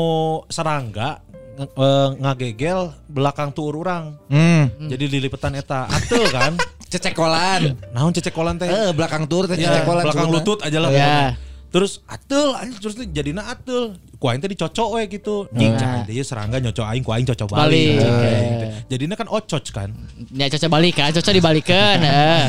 serangga 0.49 1.21
nge- 1.55 1.71
eh, 1.71 2.09
ngagegel 2.19 2.79
belakang 3.07 3.53
tuur 3.53 3.77
orang. 3.77 4.17
Hmm. 4.27 4.73
Jadi 4.81 5.05
lilipetan 5.07 5.53
eta 5.53 5.85
atel 5.85 6.25
kan. 6.27 6.53
Cecekolan. 6.91 7.75
Naon 7.91 8.11
cecekolan 8.11 8.55
teh? 8.55 8.65
Eh 8.65 8.89
belakang 8.91 9.25
tur 9.25 9.45
teh 9.45 9.55
Ya, 9.55 9.69
cecekolan. 9.73 10.03
belakang 10.05 10.29
lutut 10.29 10.59
aja 10.61 10.79
lah. 10.79 10.89
Ya. 10.89 11.35
Terus 11.69 11.99
atel 12.07 12.55
terus 12.79 12.95
teh 12.95 13.05
jadina 13.05 13.45
atel. 13.45 13.99
Ku 14.15 14.25
aing 14.25 14.39
teh 14.39 14.47
dicocok 14.47 14.87
we 14.95 15.01
gitu. 15.07 15.45
Nying 15.51 15.75
Nah. 15.75 16.03
teh 16.03 16.15
serangga 16.21 16.57
nyocok 16.57 16.85
aing 16.85 17.03
ku 17.03 17.11
aing 17.11 17.25
cocok 17.25 17.47
Balik. 17.47 17.59
balik. 17.59 17.95
Gitu. 17.99 18.65
Jadinya 18.87 19.15
kan 19.15 19.27
ococ 19.27 19.65
kan. 19.69 19.89
Ya 20.31 20.47
cocok 20.47 20.69
balik 20.69 20.93
kan, 20.95 21.09
cocok 21.11 21.33
dibalikan. 21.33 21.97
heeh. 22.05 22.43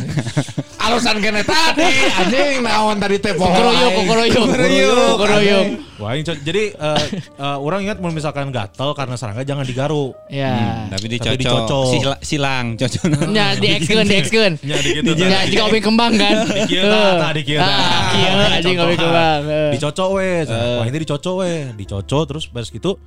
Alasan 0.79 1.19
kene 1.19 1.43
tadi 1.43 1.89
anjing 2.15 2.63
naon 2.63 2.97
tadi 2.97 3.19
teh 3.19 3.35
poho. 3.35 3.51
Kukuruyuk, 3.51 3.91
kukuruyuk. 3.97 4.35
Kukuruyuk. 4.39 4.95
Kukuruyuk. 5.13 5.67
Wah, 5.97 6.13
jadi 6.13 6.77
eh, 6.77 7.05
eh, 7.35 7.57
orang 7.57 7.81
ingat 7.81 7.99
mau 7.99 8.13
misalkan 8.13 8.53
gatel 8.53 8.93
karena 8.93 9.17
serangga 9.17 9.41
jangan 9.43 9.65
digaru. 9.65 10.13
Ya. 10.29 10.85
Tapi 10.87 11.09
Tapi 11.09 11.15
dicocok. 11.17 11.41
dicocok. 11.41 11.87
Sila- 11.91 12.21
silang 12.21 12.67
cocok. 12.77 13.03
Ya 13.37 13.57
di 13.57 13.69
exkeun, 13.73 14.05
di 14.05 14.17
exkeun. 14.17 14.53
Ya 14.61 14.77
di 14.77 14.91
gitu. 14.95 15.11
Ya 15.17 15.45
jika 15.45 15.67
obeng 15.67 15.81
kembang 15.83 16.13
kan. 16.15 16.45
Dikieu 16.47 16.85
tah, 16.85 17.33
dikieu 17.33 17.59
tah. 17.59 17.67
Ah, 17.67 18.01
kieu 18.13 18.37
anjing 18.47 18.77
obeng 18.77 19.01
kembang. 19.01 19.41
heeh. 19.43 19.71
Dicocok 19.75 20.09
we. 20.15 20.31
Wah, 20.47 20.85
ini 20.85 20.99
dicocok 21.01 21.35
we. 21.41 21.53
Dicocok 21.77 22.23
terus 22.29 22.45
beres 22.51 22.69
gitu 22.69 22.99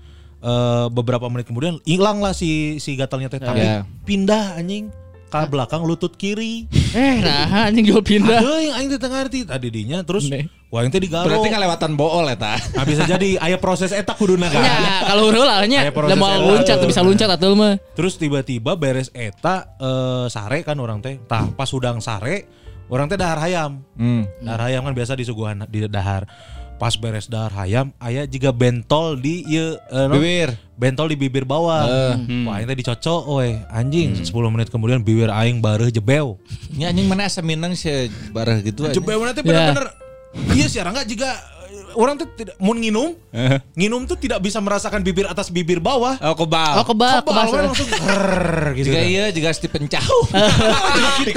eh, 0.41 0.85
beberapa 0.89 1.27
menit 1.27 1.47
kemudian 1.47 1.77
hilang 1.83 2.23
lah 2.23 2.33
si 2.33 2.79
si 2.79 2.95
gatalnya 2.95 3.27
teh 3.29 3.39
tapi 3.39 3.61
Ya. 3.61 3.83
pindah 4.07 4.57
anjing 4.57 4.89
ke 5.29 5.45
belakang 5.45 5.85
lutut 5.85 6.17
kiri. 6.17 6.65
Eh, 6.89 7.21
nah 7.21 7.69
anjing 7.69 7.85
jual 7.85 8.01
pindah. 8.01 8.41
Aing 8.73 8.89
teh 8.89 8.97
teu 8.97 9.13
ngarti 9.13 9.45
tadi 9.45 9.69
dinya 9.69 10.01
terus 10.01 10.25
Nih. 10.25 10.49
wah 10.73 10.81
teh 10.81 10.97
digaro. 10.97 11.29
Berarti 11.29 11.53
ngelewatan 11.53 11.93
bool 11.93 12.25
eta. 12.25 12.57
Nah, 12.73 12.81
bisa 12.81 13.05
jadi 13.05 13.37
aya 13.37 13.61
proses 13.61 13.93
eta 13.93 14.17
kuduna 14.17 14.49
kan. 14.49 14.57
Ya, 14.57 15.05
kalau 15.05 15.29
nya 15.69 15.85
Kayak 15.85 15.93
proses 15.93 16.11
da 16.13 16.17
mau 16.17 16.57
tuh 16.65 16.87
bisa 16.89 17.01
loncat 17.05 17.29
atuh 17.29 17.53
mah. 17.53 17.77
Terus 17.93 18.17
tiba-tiba 18.17 18.73
beres 18.73 19.13
eta 19.13 19.77
eh, 19.77 20.25
sare 20.33 20.65
kan 20.65 20.81
orang 20.81 20.97
teh. 20.97 21.21
Tah 21.29 21.45
pas 21.53 21.69
udang 21.69 22.01
sare 22.01 22.49
orang 22.89 23.05
teh 23.05 23.17
dahar 23.17 23.37
hayam. 23.37 23.85
Hmm. 24.01 24.25
Dahar 24.41 24.65
hayam 24.65 24.81
kan 24.81 24.97
biasa 24.97 25.13
disuguhan 25.13 25.61
di 25.69 25.85
dahar. 25.85 26.25
Pas 26.79 26.95
beres 26.95 27.27
dahar 27.27 27.51
hayam 27.59 27.91
aya 27.99 28.23
juga 28.23 28.55
bentol 28.55 29.19
di 29.19 29.43
ieu 29.45 29.75
eh, 29.75 30.05
non? 30.07 30.15
Bibir. 30.15 30.55
Bentol 30.79 31.11
di 31.11 31.19
bibir 31.19 31.43
bawah. 31.43 31.83
Wah, 32.47 32.55
aing 32.55 32.71
teh 32.71 32.77
dicocok 32.79 33.21
we. 33.35 33.59
Anjing 33.67 34.15
10 34.23 34.31
menit 34.47 34.71
kemudian 34.71 35.03
bibir 35.03 35.27
aing 35.27 35.59
bareuh 35.59 35.91
jebeu. 35.91 36.39
Ini 36.71 36.87
anjing 36.87 37.11
mana 37.11 37.27
asa 37.27 37.43
minang 37.43 37.75
sih 37.75 38.07
barah 38.31 38.63
gitu 38.63 38.87
aja. 38.87 38.95
Jebeu 38.95 39.19
nanti 39.19 39.43
bener-bener 39.43 39.91
Iya 40.55 40.69
sih, 40.69 40.79
Rangga 40.79 41.03
juga 41.03 41.35
orang 41.97 42.15
tuh 42.15 42.29
tidak 42.31 42.53
mau 42.61 42.71
nginum, 42.71 43.17
nginum 43.73 44.05
tuh 44.05 44.13
tidak 44.13 44.39
bisa 44.39 44.61
merasakan 44.61 45.01
bibir 45.01 45.25
atas 45.25 45.49
bibir 45.49 45.81
bawah. 45.81 46.15
Oh 46.21 46.37
kebal. 46.37 46.79
Oh 46.79 46.85
kebal, 46.85 47.25
Kebal, 47.25 47.43
kebal. 47.49 47.63
langsung 47.65 47.89
rrrr, 47.89 48.77
gitu. 48.77 48.93
Juga 48.93 48.99
kan. 49.01 49.09
iya 49.09 49.25
juga 49.33 49.49
Stephen 49.51 49.89
Chow. 49.89 50.17
Di 51.25 51.33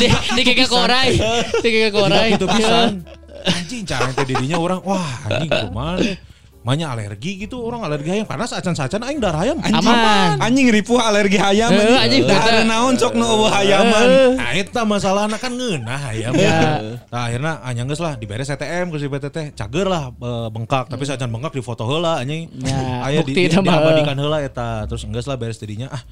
di 0.00 0.06
di 0.08 0.42
keke 0.46 0.64
korai. 0.70 1.18
Di 1.60 1.68
keke 1.68 1.90
korai. 1.90 2.38
Gitu 2.38 2.46
pisan. 2.46 3.02
Anjing 3.44 3.82
cara 3.84 4.08
teh 4.14 4.24
dirinya 4.24 4.56
orang 4.56 4.80
wah 4.86 5.28
anjing 5.28 5.50
kumaha. 5.50 6.00
Manya 6.66 6.90
alergi 6.90 7.46
gitu 7.46 7.62
orang 7.62 7.86
alergi 7.86 8.10
ayam 8.10 8.26
karena 8.26 8.42
sacan-sacan 8.42 8.98
aing 9.06 9.22
darah 9.22 9.38
ayam 9.46 9.54
Aman. 9.62 10.42
Anjing 10.42 10.66
ripuh 10.74 10.98
alergi 10.98 11.38
hayam. 11.38 11.70
Eh, 11.70 11.94
anjing, 11.94 12.26
Dah 12.26 12.42
betul. 12.42 12.50
ada 12.58 12.62
naon 12.66 12.98
sok 12.98 13.14
nu 13.14 13.22
eueuh 13.22 13.46
hayaman. 13.54 14.34
Nah, 14.34 14.50
eta 14.50 14.82
masalahna 14.82 15.38
kan 15.38 15.54
ngeunah 15.54 16.10
ayam. 16.10 16.34
Ya. 16.34 16.82
Nah, 17.06 17.30
akhirnya 17.30 17.62
anyang 17.62 17.86
geus 17.86 18.02
lah 18.02 18.18
diberes 18.18 18.50
CTM 18.50 18.90
ke 18.90 18.98
si 18.98 19.06
PTT 19.06 19.54
cager 19.54 19.86
lah 19.86 20.10
bengkak 20.50 20.90
tapi 20.90 21.06
sacan 21.06 21.30
bengkak 21.30 21.54
di 21.54 21.62
foto 21.62 21.86
heula 21.86 22.18
anjing. 22.18 22.50
Ya, 22.58 22.82
Aya 23.06 23.22
di, 23.22 23.30
di, 23.30 23.46
diabadikan 23.46 24.18
heula 24.18 24.42
eta 24.42 24.90
terus 24.90 25.06
enggeus 25.06 25.30
lah 25.30 25.38
beres 25.38 25.62
tidinya 25.62 25.86
ah 25.94 26.02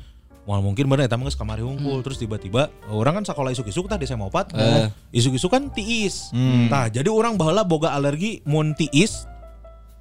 Mal 0.45 0.61
mungkin 0.61 0.85
bener 0.93 1.09
eta 1.09 1.17
mah 1.17 1.33
kamari 1.33 1.65
hungkul 1.65 2.05
terus 2.05 2.21
tiba-tiba 2.21 2.69
orang 2.93 3.21
kan 3.21 3.25
sekolah 3.25 3.49
isuk-isuk 3.57 3.89
tah 3.89 3.97
di 3.97 4.05
SMA 4.05 4.29
4. 4.29 4.53
Isuk-isuk 5.09 5.49
kan 5.49 5.73
tiis. 5.73 6.29
Nah, 6.69 6.93
jadi 6.93 7.09
orang 7.09 7.41
baheula 7.41 7.65
boga 7.65 7.97
alergi 7.97 8.45
mun 8.45 8.77
tiis 8.77 9.25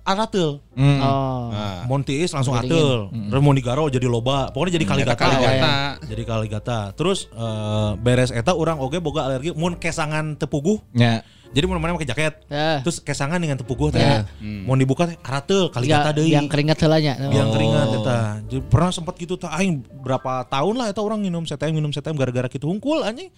arateul. 0.03 0.59
Oh. 0.75 1.47
Mun 1.87 2.03
tiis 2.03 2.35
langsung 2.35 2.59
ateul. 2.59 3.07
Terus 3.09 3.41
mun 3.41 3.55
digaro 3.55 3.87
jadi 3.87 4.03
loba. 4.03 4.51
Pokoknya 4.51 4.79
jadi 4.79 4.85
kali 4.85 5.01
gata. 5.07 5.15
kaligata. 5.15 5.75
Jadi 6.03 6.23
kali 6.27 6.47
gata. 6.51 6.79
Terus 6.93 7.31
eh, 7.31 7.91
beres 8.03 8.29
eta 8.35 8.51
orang 8.53 8.83
oge 8.83 8.99
boga 8.99 9.31
alergi 9.31 9.55
mun 9.55 9.79
kesangan 9.79 10.35
tepuguh. 10.35 10.83
Ya. 10.91 11.23
Jadi 11.53 11.65
mun 11.65 11.77
mana 11.77 11.93
pakai 11.93 12.09
jaket. 12.09 12.34
Ya. 12.49 12.81
Terus 12.81 12.97
kesangan 12.97 13.38
dengan 13.38 13.55
tepuguh 13.55 13.89
teh. 13.89 14.01
Ya. 14.01 14.25
Mun 14.41 14.75
dibuka 14.75 15.05
teh 15.05 15.13
arateul 15.17 15.69
kali 15.69 15.85
Ya, 15.85 16.01
gata 16.01 16.17
deui. 16.17 16.34
yang 16.34 16.49
keringat. 16.49 16.81
Biang 16.81 17.47
Oh. 17.47 17.53
keringat 17.53 17.88
eta. 17.93 18.19
Jadi 18.43 18.61
pernah 18.63 18.89
sempat 18.89 19.13
gitu 19.15 19.38
tah 19.38 19.53
aing 19.53 19.85
berapa 20.01 20.43
tahun 20.45 20.73
lah 20.75 20.89
eta 20.89 20.99
orang 20.99 21.21
minum 21.21 21.45
CTM 21.45 21.73
minum 21.73 21.89
CTM 21.89 22.13
gara-gara 22.15 22.49
gitu 22.49 22.65
hungkul 22.65 23.01
anjing. 23.01 23.30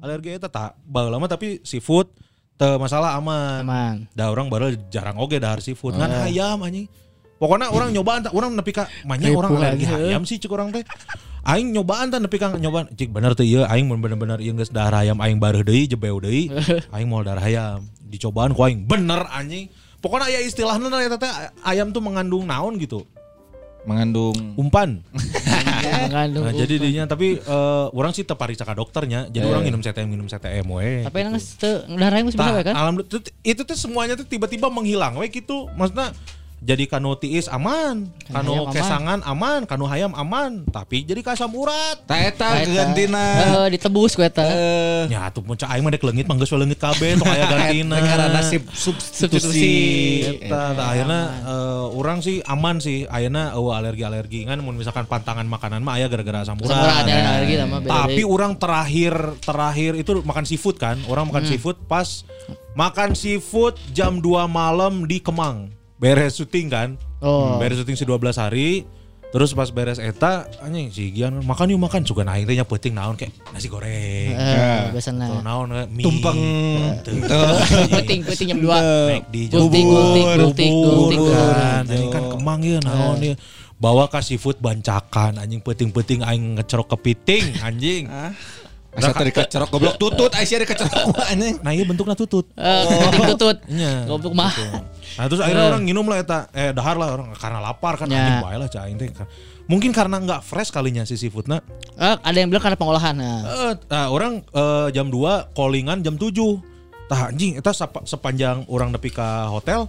Alergi 0.00 0.32
eta 0.32 0.48
tak 0.48 0.80
baheula 0.82 1.16
mah 1.16 1.28
tapi 1.28 1.60
seafood 1.62 2.08
teu 2.54 2.74
masalah 2.76 3.14
aman. 3.14 3.62
Aman. 3.62 3.96
Da 4.10 4.26
orang 4.26 4.48
baru 4.48 4.72
jarang 4.88 5.14
oge 5.16 5.36
dahar 5.36 5.60
seafood. 5.60 5.92
Ngan 5.92 6.26
ayam 6.26 6.58
anjing. 6.58 6.88
Pokoknya 7.36 7.68
orang 7.68 7.92
nyobaan 7.94 8.24
tak 8.24 8.32
orang 8.32 8.50
nepi 8.50 8.72
ka 8.72 8.88
manya 9.04 9.30
orang 9.30 9.54
alergi 9.54 9.84
aja. 9.84 10.10
ayam 10.10 10.24
sih 10.24 10.36
cek 10.36 10.50
orang 10.50 10.72
teh. 10.72 10.82
Aing 11.44 11.70
nyobaan 11.70 12.10
tah 12.10 12.18
nepi 12.18 12.36
ka 12.36 12.54
nyobaan. 12.54 12.90
Cik 12.92 13.10
bener 13.10 13.32
tuh 13.34 13.44
ieu 13.44 13.62
aing 13.62 13.86
mun 13.86 13.98
bener-bener 13.98 14.38
ieu 14.38 14.52
geus 14.54 14.70
dahar 14.70 15.02
ayam 15.02 15.18
aing 15.18 15.38
bareuh 15.38 15.62
deui 15.62 15.86
jebeu 15.86 16.18
deui. 16.18 16.50
aing 16.94 17.08
mau 17.08 17.22
dahar 17.22 17.42
ayam. 17.42 17.86
Dicobaan 18.02 18.52
ku 18.52 18.62
aing 18.62 18.84
bener 18.84 19.26
anjing. 19.28 19.68
Pokoknya 19.98 20.30
aya 20.30 20.40
istilahna 20.40 20.86
eta 20.98 21.18
teh 21.18 21.30
ayam 21.62 21.90
tuh 21.90 21.98
mengandung 21.98 22.46
naon 22.46 22.78
gitu. 22.78 23.02
Mengandung 23.82 24.54
Umpan. 24.54 25.00
Mengandung. 26.04 26.44
Nah, 26.44 26.52
jadi 26.52 26.74
dinya 26.76 27.04
tapi 27.08 27.40
eh, 27.40 27.86
orang 27.90 28.12
sih 28.12 28.22
tepariksa 28.22 28.62
ka 28.62 28.76
dokternya. 28.76 29.26
Jadi 29.26 29.42
orang 29.42 29.64
minum 29.64 29.80
CTM 29.80 30.08
minum 30.08 30.26
CTM 30.28 30.66
we. 30.68 31.02
Tapi 31.02 31.18
nang 31.24 31.34
teu 31.34 31.82
darahnya 31.88 32.24
masih 32.26 32.36
bisa 32.36 32.46
Tah, 32.46 32.54
we 32.54 32.62
kan? 32.62 32.74
alhamdulillah 32.76 33.10
itu- 33.16 33.34
itu 33.42 33.62
tuh 33.64 33.76
semuanya 33.78 34.14
tuh 34.14 34.26
tiba-tiba 34.28 34.68
menghilang 34.68 35.16
we 35.16 35.26
gitu. 35.32 35.66
Maksudnya 35.72 36.12
jadi 36.58 36.90
kanu 36.90 37.14
tiis 37.14 37.46
aman, 37.46 38.10
kanu 38.26 38.66
kesangan 38.74 39.22
aman, 39.22 39.62
kanu 39.62 39.86
hayam 39.86 40.10
aman, 40.10 40.66
tapi 40.66 41.06
jadi 41.06 41.22
kasam 41.22 41.54
urat. 41.54 42.02
Ta 42.02 42.18
eta 42.18 42.66
gantina. 42.66 43.24
Eh, 43.64 43.78
ditebus 43.78 44.18
ku 44.18 44.26
eta. 44.26 44.42
Eh, 44.42 45.02
Ya 45.06 45.30
tuh 45.30 45.40
puncak 45.40 45.70
aing 45.70 45.86
mah 45.86 45.94
dek 45.94 46.02
leungit 46.02 46.26
mah 46.26 46.34
geus 46.34 46.50
we 46.50 46.58
leungit 46.58 46.76
kabeh 46.76 47.14
tong 47.14 47.30
aya 47.30 47.46
gantina. 47.52 47.96
karena 48.02 48.26
nasib 48.34 48.66
Substitusi. 48.74 49.70
Eta 50.42 50.74
tah 50.74 50.86
ayeuna 50.90 51.18
eh, 51.46 51.86
urang 51.94 52.18
sih 52.18 52.42
aman 52.42 52.82
sih. 52.82 53.06
Ayeuna 53.06 53.54
eueuh 53.54 53.72
alergi-alergi 53.72 54.42
kan 54.44 54.58
mun 54.58 54.74
misalkan 54.74 55.06
pantangan 55.06 55.46
makanan 55.46 55.80
mah 55.86 55.94
aya 55.94 56.10
gara-gara 56.10 56.42
asam 56.42 56.58
urat. 56.58 57.06
Alergi 57.06 57.54
Tapi 57.86 58.22
orang 58.26 58.58
terakhir 58.58 59.14
terakhir 59.40 59.94
itu 59.94 60.26
makan 60.26 60.42
seafood 60.42 60.74
kan. 60.76 60.98
Orang 61.06 61.30
makan 61.30 61.46
seafood 61.46 61.78
pas 61.86 62.26
makan 62.74 63.14
seafood 63.14 63.78
jam 63.94 64.18
2 64.18 64.26
malam 64.50 65.06
di 65.06 65.22
Kemang. 65.22 65.77
Beres 65.98 66.38
syuting 66.38 66.70
kan. 66.70 66.88
Oh. 67.18 67.58
Beres 67.58 67.78
syuting 67.78 67.98
si 67.98 68.06
12 68.06 68.38
hari. 68.38 68.86
Terus 69.28 69.52
pas 69.52 69.68
beres 69.68 70.00
eta 70.00 70.48
anjing 70.64 70.88
si 70.88 71.12
Gian 71.12 71.44
makan 71.44 71.68
yuk 71.68 71.84
makan 71.84 72.00
juga 72.00 72.24
naik 72.24 72.48
teh 72.48 72.56
nya 72.56 72.64
penting 72.64 72.96
naon 72.96 73.12
kayak 73.12 73.28
nasi 73.52 73.68
goreng. 73.68 74.32
Eh, 74.32 74.32
Atau 74.32 74.96
biasana. 74.96 75.44
naon 75.44 75.68
kayak 75.68 75.88
mie. 75.92 76.04
Tumpeng. 76.08 76.38
Teu. 77.04 77.12
Penting 77.92 78.24
penting 78.24 78.46
jam 78.48 78.58
2. 78.64 78.72
Naik 79.12 79.24
di 79.28 79.40
Gultik, 79.52 79.84
gultik, 79.84 81.20
kan. 81.28 81.84
Jadi 81.84 82.04
kan 82.08 82.22
kemang 82.32 82.60
ya 82.64 82.80
naon 82.80 83.20
ya. 83.20 83.34
Bawa 83.76 84.08
ke 84.08 84.18
seafood 84.24 84.64
bancakan 84.64 85.36
anjing 85.38 85.60
penting-penting 85.60 86.24
aing 86.24 86.56
ngecerok 86.56 86.96
kepiting 86.96 87.52
anjing. 87.60 88.08
Asa 88.98 89.14
tadi 89.14 89.30
kecerok 89.30 89.68
goblok 89.70 89.96
tutut 89.96 90.30
Aisyah 90.34 90.66
kecerok 90.66 91.14
anjing. 91.30 91.56
Nah 91.62 91.72
iya 91.72 91.84
bentuknya 91.86 92.18
tutut. 92.18 92.50
Eh, 92.58 92.82
kepiting 92.86 93.26
tutut. 93.38 93.56
Iya. 93.70 94.04
Goblok 94.10 94.34
mah. 94.34 94.50
Nah 95.18 95.24
terus 95.30 95.40
akhirnya 95.40 95.70
orang 95.70 95.82
nginum 95.86 96.06
lah 96.10 96.18
eta 96.18 96.38
eh 96.50 96.74
dahar 96.74 96.98
lah 96.98 97.08
orang 97.14 97.30
karena 97.38 97.58
lapar 97.62 97.94
kan 97.94 98.10
Ya. 98.10 98.18
anjing 98.18 98.38
bae 98.42 98.56
lah 98.58 98.68
cah 98.68 98.82
aing 98.90 98.98
teh. 98.98 99.08
Mungkin 99.68 99.92
karena 99.94 100.16
nggak 100.18 100.40
fresh 100.42 100.74
kalinya 100.74 101.06
si 101.06 101.14
seafoodnya. 101.14 101.62
Eh, 101.94 102.16
ada 102.18 102.36
yang 102.36 102.50
bilang 102.50 102.64
karena 102.64 102.78
pengolahan. 102.80 103.14
Nah. 103.14 103.40
Eh, 103.70 103.74
nah, 103.86 104.06
orang 104.10 104.42
eh, 104.42 104.88
jam 104.90 105.06
2 105.12 105.54
callingan 105.54 106.02
jam 106.02 106.18
7. 106.18 106.34
Tah 107.08 107.32
anjing 107.32 107.56
eta 107.56 107.72
sepanjang 108.04 108.68
orang 108.68 108.92
nepi 108.92 109.08
ka 109.08 109.48
hotel 109.48 109.88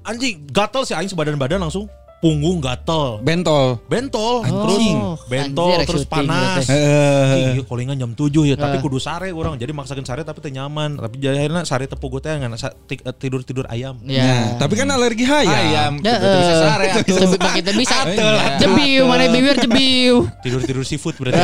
anjing 0.00 0.48
gatel 0.48 0.82
si 0.88 0.96
aing 0.96 1.12
sebadan-badan 1.12 1.60
langsung 1.60 1.84
punggung 2.20 2.60
gatel. 2.60 3.16
Bentol. 3.20 3.80
Bentol 3.88 4.44
terus 4.44 4.84
Oh, 4.92 5.16
bentol 5.24 5.72
anjir, 5.72 5.88
terus 5.88 6.04
panas. 6.04 6.68
ieu 6.68 7.64
callingan 7.64 7.96
jam 7.96 8.12
7 8.12 8.44
ya, 8.44 8.54
tapi 8.54 8.76
kudu 8.78 9.00
sare 9.00 9.32
orang. 9.32 9.56
Jadi 9.56 9.72
maksakeun 9.72 10.04
sare 10.04 10.20
tapi 10.20 10.38
teu 10.38 10.52
nyaman. 10.52 11.00
Tapi 11.00 11.16
jadi 11.16 11.40
akhirnya 11.40 11.64
sare 11.64 11.88
tepuk 11.88 12.20
teh 12.20 12.30
ngan 12.30 12.52
sa- 12.54 12.76
ti- 12.84 13.00
eh, 13.00 13.14
tidur-tidur 13.16 13.64
ayam. 13.66 13.96
Ya. 14.04 14.52
Tapi 14.54 14.76
kan 14.76 14.86
alergi 14.86 15.24
hayam. 15.24 15.48
Ayam 15.50 15.92
Ya, 16.00 16.14
kita 16.14 16.36
bisa 16.36 16.54
sare. 16.60 16.86
Tapi 16.92 17.10
mah 17.40 17.52
kita 17.56 17.70
bisa. 17.72 17.96
Atul. 18.00 18.34
Jebiu 18.60 19.02
mana 19.08 19.24
bibir 19.26 19.56
jebiu. 19.56 20.16
tidur-tidur 20.40 20.84
seafood 20.84 21.16
berarti. 21.16 21.40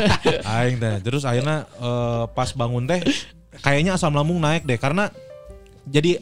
Aing 0.52 0.76
teh. 0.76 1.00
Terus 1.00 1.24
akhirnya 1.24 1.64
eh, 1.74 2.24
pas 2.30 2.52
bangun 2.52 2.84
teh 2.84 3.00
kayaknya 3.60 3.96
asam 3.96 4.12
lambung 4.12 4.36
naik 4.36 4.62
deh 4.62 4.76
karena 4.76 5.08
jadi 5.86 6.20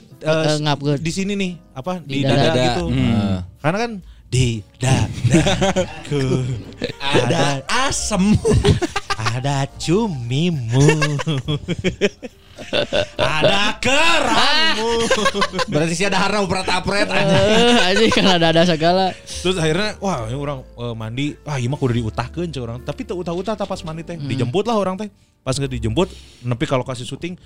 ngap, 0.63 0.79
good. 0.81 1.01
di 1.03 1.13
sini 1.13 1.33
nih 1.35 1.53
apa 1.75 2.03
di, 2.03 2.23
Di 2.23 2.29
dada, 2.29 2.43
dada. 2.51 2.63
gitu. 2.63 2.85
Hmm. 2.91 3.37
Karena 3.59 3.79
kan 3.79 3.93
di 4.29 4.47
dadaku 4.77 6.25
ada 7.01 7.65
Asem. 7.67 8.37
ada 9.19 9.67
cumimu. 9.81 10.85
ada 13.19 13.79
keranmu. 13.79 14.91
Berarti 15.71 15.95
sih 15.95 16.07
ada 16.07 16.19
harna 16.19 16.43
uprat 16.43 16.67
apret. 16.67 17.07
Eh, 17.07 17.87
anjing 17.95 18.11
kan 18.11 18.27
ada 18.35 18.51
ada 18.51 18.63
segala. 18.67 19.15
Terus 19.15 19.57
akhirnya 19.57 19.95
wah 20.03 20.27
ini 20.27 20.37
orang 20.37 20.59
eh, 20.67 20.95
mandi, 20.95 21.27
wah 21.47 21.57
iya 21.57 21.71
mah 21.71 21.79
kudu 21.79 22.03
diutahkeun 22.03 22.51
cek 22.51 22.63
orang. 22.63 22.79
Tapi 22.83 23.01
teu 23.07 23.17
utah-utah 23.19 23.55
tah 23.55 23.67
pas 23.67 23.81
mandi 23.87 24.03
teh. 24.03 24.19
Dijemput 24.19 24.67
lah 24.67 24.75
orang 24.75 24.99
teh. 24.99 25.09
Pas 25.43 25.57
nggak 25.57 25.81
dijemput, 25.81 26.09
nepi 26.45 26.65
kalau 26.69 26.85
kasih 26.85 27.09
syuting, 27.09 27.39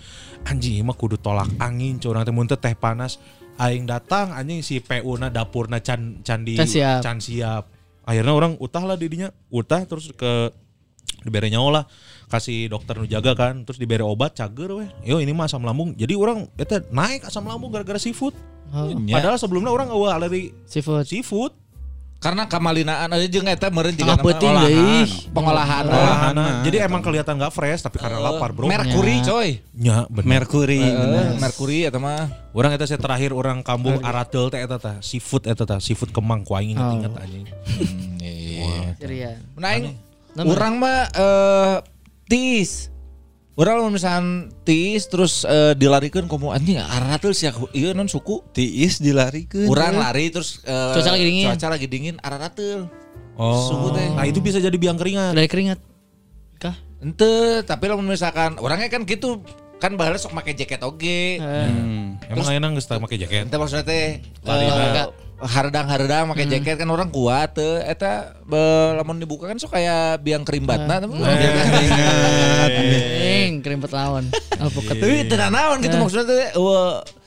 anjing 0.43 0.83
mah 0.83 0.97
kudu 0.97 1.15
tolak 1.17 1.47
angin 1.63 2.03
cek 2.03 2.11
orang 2.11 2.27
teh 2.27 2.35
mun 2.35 2.49
teh 2.51 2.75
panas. 2.75 3.23
Aing 3.61 3.85
datang 3.85 4.33
anjing 4.33 4.65
si 4.65 4.81
PU 4.81 5.15
na 5.21 5.29
dapurna 5.29 5.79
can 5.79 6.25
candi 6.25 6.57
Can 6.57 6.67
siap. 6.67 7.05
can 7.05 7.21
siap. 7.21 7.69
Akhirnya 8.03 8.35
orang 8.35 8.59
utah 8.59 8.83
lah 8.83 8.99
didinya, 8.99 9.31
utah 9.53 9.85
terus 9.87 10.11
ke 10.17 10.51
diberi 11.23 11.55
nyawa 11.55 11.71
lah 11.71 11.85
kasih 12.27 12.67
dokter 12.67 12.99
nu 12.99 13.07
jaga 13.07 13.37
kan 13.39 13.63
terus 13.63 13.79
diberi 13.79 14.03
obat 14.03 14.35
cager 14.35 14.75
weh 14.75 14.89
yo 15.07 15.23
ini 15.23 15.31
mah 15.31 15.47
asam 15.47 15.63
lambung 15.63 15.95
jadi 15.95 16.19
orang 16.19 16.51
eta 16.59 16.83
naik 16.91 17.23
asam 17.23 17.47
lambung 17.47 17.71
gara-gara 17.71 17.99
seafood 18.01 18.35
Oh, 18.73 18.89
padahal 18.89 19.37
sebelumnya 19.37 19.69
orang 19.69 19.93
eueuh 19.93 20.09
alergi 20.09 20.49
seafood. 20.65 21.05
seafood 21.05 21.53
Karena 22.23 22.47
kamalinaan 22.47 23.11
aja 23.11 23.27
jeung 23.27 23.51
eta 23.51 23.67
meureun 23.67 23.99
peuting 23.99 24.55
deui. 24.63 25.03
pengolahan. 25.35 25.91
Olahan. 25.91 26.35
Jadi 26.63 26.79
emang 26.79 27.03
kelihatan 27.03 27.35
nggak 27.35 27.51
fresh 27.51 27.83
tapi 27.83 27.99
karena 27.99 28.23
lapar 28.23 28.55
bro. 28.55 28.71
Merkuri 28.71 29.19
coy. 29.27 29.59
Ya 29.75 30.07
bener. 30.07 30.47
Merkuri. 30.47 30.79
Eh, 30.79 31.35
Merkuri 31.43 31.83
eta 31.83 31.99
mah. 31.99 32.31
Orang 32.55 32.71
eta 32.79 32.87
saya 32.87 33.03
terakhir 33.03 33.35
orang 33.35 33.67
kampung 33.67 33.99
Aratel 34.07 34.55
teh 34.55 34.63
eta 34.63 34.79
tah 34.79 34.97
seafood 35.03 35.51
eta 35.51 35.67
tah 35.67 35.83
seafood 35.83 36.15
kemang 36.15 36.47
ku 36.47 36.55
aing 36.55 36.79
Oh. 36.79 36.95
inget 36.95 37.11
inget 37.11 37.15
anjing. 37.19 37.45
Iya. 38.23 38.95
Cerian. 39.03 39.37
Nah, 39.59 39.75
urang 40.47 40.79
mah 40.79 41.11
eh 41.11 41.77
tis. 42.31 42.92
Urang 43.53 43.85
lamun 43.85 44.01
misalkan 44.01 44.49
tis 44.65 45.13
terus 45.13 45.45
eh, 45.45 45.77
dilarikeun 45.77 46.25
komo 46.25 46.57
anjing 46.57 46.81
aratul 46.81 47.37
sia 47.37 47.53
ieu 47.77 47.93
non 47.93 48.09
suku. 48.09 48.41
Tiis 48.57 48.97
dilarikeun. 48.97 49.69
Urang 49.69 50.01
lari 50.01 50.33
terus 50.33 50.65
eh, 50.65 50.97
Cuaca 50.97 51.13
lagi 51.13 51.25
dingin. 51.29 51.47
Cuaca 51.53 51.69
lagi 51.69 51.87
dingin 51.87 52.17
araratul. 52.25 52.89
Oh. 53.37 53.69
Suhu 53.69 53.89
teh. 53.93 54.09
Nah 54.09 54.25
itu 54.25 54.41
bisa 54.41 54.57
jadi 54.57 54.73
biang 54.73 54.97
keringat. 54.97 55.37
Dari 55.37 55.49
keringat. 55.53 55.79
Kah? 56.57 56.77
Ente, 57.05 57.61
tapi 57.69 57.93
lamun 57.93 58.09
misalkan 58.09 58.57
orangnya 58.57 58.89
kan 58.89 59.05
gitu 59.05 59.45
kan 59.77 60.01
bahala 60.01 60.17
sok 60.17 60.33
make 60.33 60.57
jaket 60.57 60.81
oge. 60.81 61.37
Hmm. 61.37 62.17
Emang 62.33 62.49
ayeuna 62.49 62.73
geus 62.73 62.89
teu 62.89 63.05
make 63.05 63.21
jaket. 63.21 63.53
Ente 63.53 63.57
maksudnya 63.61 63.85
teh 63.85 64.25
Lari 64.49 64.65
eh, 65.43 65.51
hardang-hardang 65.51 66.31
make 66.31 66.47
jaket 66.47 66.79
kan 66.79 66.87
orang 66.87 67.11
kuat 67.11 67.53
teu 67.53 67.77
eta 67.77 68.39
be- 68.43 68.95
lamun 68.95 69.19
dibuka 69.19 69.51
kan 69.51 69.59
sok 69.59 69.75
kayak 69.75 70.23
biang 70.23 70.47
kerimbatna 70.47 71.03
tapi 71.03 71.19
Ing, 73.43 73.59
kerimpet 73.59 73.91
lawan. 73.91 74.31
Alpukat. 74.55 74.95
tapi 74.95 75.27
teu 75.27 75.37
naon 75.51 75.83
gitu 75.83 75.99
maksudnya 75.99 76.25
teh 76.25 76.47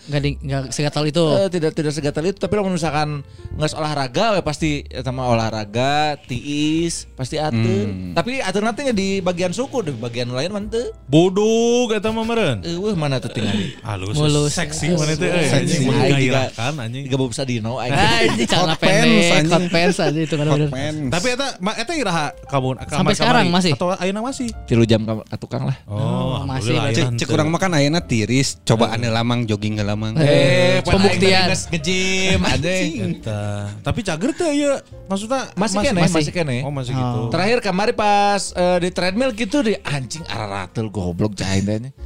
Enggak 0.06 0.22
di 0.22 0.30
enggak 0.38 0.62
segatal 0.70 1.04
itu. 1.04 1.24
eh, 1.36 1.50
tidak 1.50 1.72
tidak 1.74 1.92
segatal 1.92 2.24
itu 2.24 2.38
tapi 2.38 2.54
lamun 2.54 2.74
misalkan 2.74 3.26
nggak 3.52 3.74
olahraga 3.74 4.26
we 4.34 4.42
pasti 4.42 4.70
eta 4.84 5.10
mah 5.10 5.26
olahraga 5.28 6.16
tiis 6.22 7.10
pasti 7.12 7.36
atur 7.36 7.90
tapi 8.14 8.38
atur 8.38 8.62
nanti 8.62 8.86
di 8.92 9.18
bagian 9.18 9.50
suku 9.50 9.82
di 9.82 9.92
bagian 9.92 10.30
lain 10.30 10.50
mah 10.50 10.62
teu 10.66 10.94
Buduk 11.06 11.90
eta 11.90 12.10
mah 12.10 12.22
meureun. 12.22 12.60
eueuh 12.62 12.94
mana 12.94 13.18
tuh 13.18 13.30
tinggal 13.30 13.56
Halus. 13.82 14.14
Mulus. 14.14 14.52
Seksi 14.52 14.92
mana 14.92 15.14
teh 15.14 15.26
euy. 15.26 15.46
Seksi. 15.46 15.56
Anjing 15.56 15.82
menggairahkan 15.88 16.74
anjing. 16.78 17.04
Tiga 17.06 17.18
bubsa 17.18 17.42
dino 17.42 17.78
aing. 17.78 17.94
Ini 18.36 18.44
celana 18.46 18.76
Hot 18.76 18.82
pants, 18.82 19.02
pendek, 19.02 19.32
anjing. 19.32 19.52
hot 19.52 19.66
pants 19.70 19.98
aja 19.98 20.20
itu 20.20 20.36
kan 20.36 20.46
bener. 20.46 20.70
Tapi 21.10 21.28
eta 21.34 21.48
eta 21.74 21.94
iraha 21.94 22.26
kamu 22.46 22.68
Sampai 22.86 23.14
sekarang 23.14 23.46
masih? 23.50 23.72
Atau 23.74 23.90
ayeuna 23.92 24.22
masih? 24.22 24.48
Tilu 24.66 24.84
jam 24.84 25.02
ka 25.02 25.24
ka 25.26 25.38
tukang 25.38 25.64
lah. 25.66 25.78
Oh, 25.88 26.44
masih 26.44 26.76
berarti. 26.76 26.94
ayeuna 26.94 26.94
Cek 26.94 27.06
cek 27.16 27.28
henteu. 27.28 27.36
urang 27.36 27.50
makan 27.50 27.72
ayeuna 27.74 28.02
tiris, 28.02 28.60
coba 28.62 28.92
ane 28.92 29.08
lamang 29.08 29.48
jogging 29.48 29.80
lamang. 29.96 30.12
Eh, 30.20 30.84
pembuktian. 30.84 31.48
ngejim 31.48 32.40
anjing. 32.52 33.24
Eta. 33.24 33.72
Tapi 33.80 34.00
cager 34.04 34.32
teh 34.36 34.52
ieu 34.52 34.74
maksudnya 35.08 35.50
Masih 35.56 35.78
mas- 35.80 35.86
kene, 35.88 36.00
masih 36.06 36.34
kene. 36.36 36.58
Oh, 36.68 36.72
masih 36.76 36.92
gitu. 36.94 37.20
Terakhir 37.32 37.58
kemarin 37.64 37.96
pas 37.96 38.52
eh, 38.52 38.78
di 38.84 38.90
treadmill 38.92 39.32
gitu 39.32 39.64
di 39.64 39.74
anjing 39.82 40.28
araratul 40.28 40.92
goblok 40.92 41.34
teh. 41.34 41.48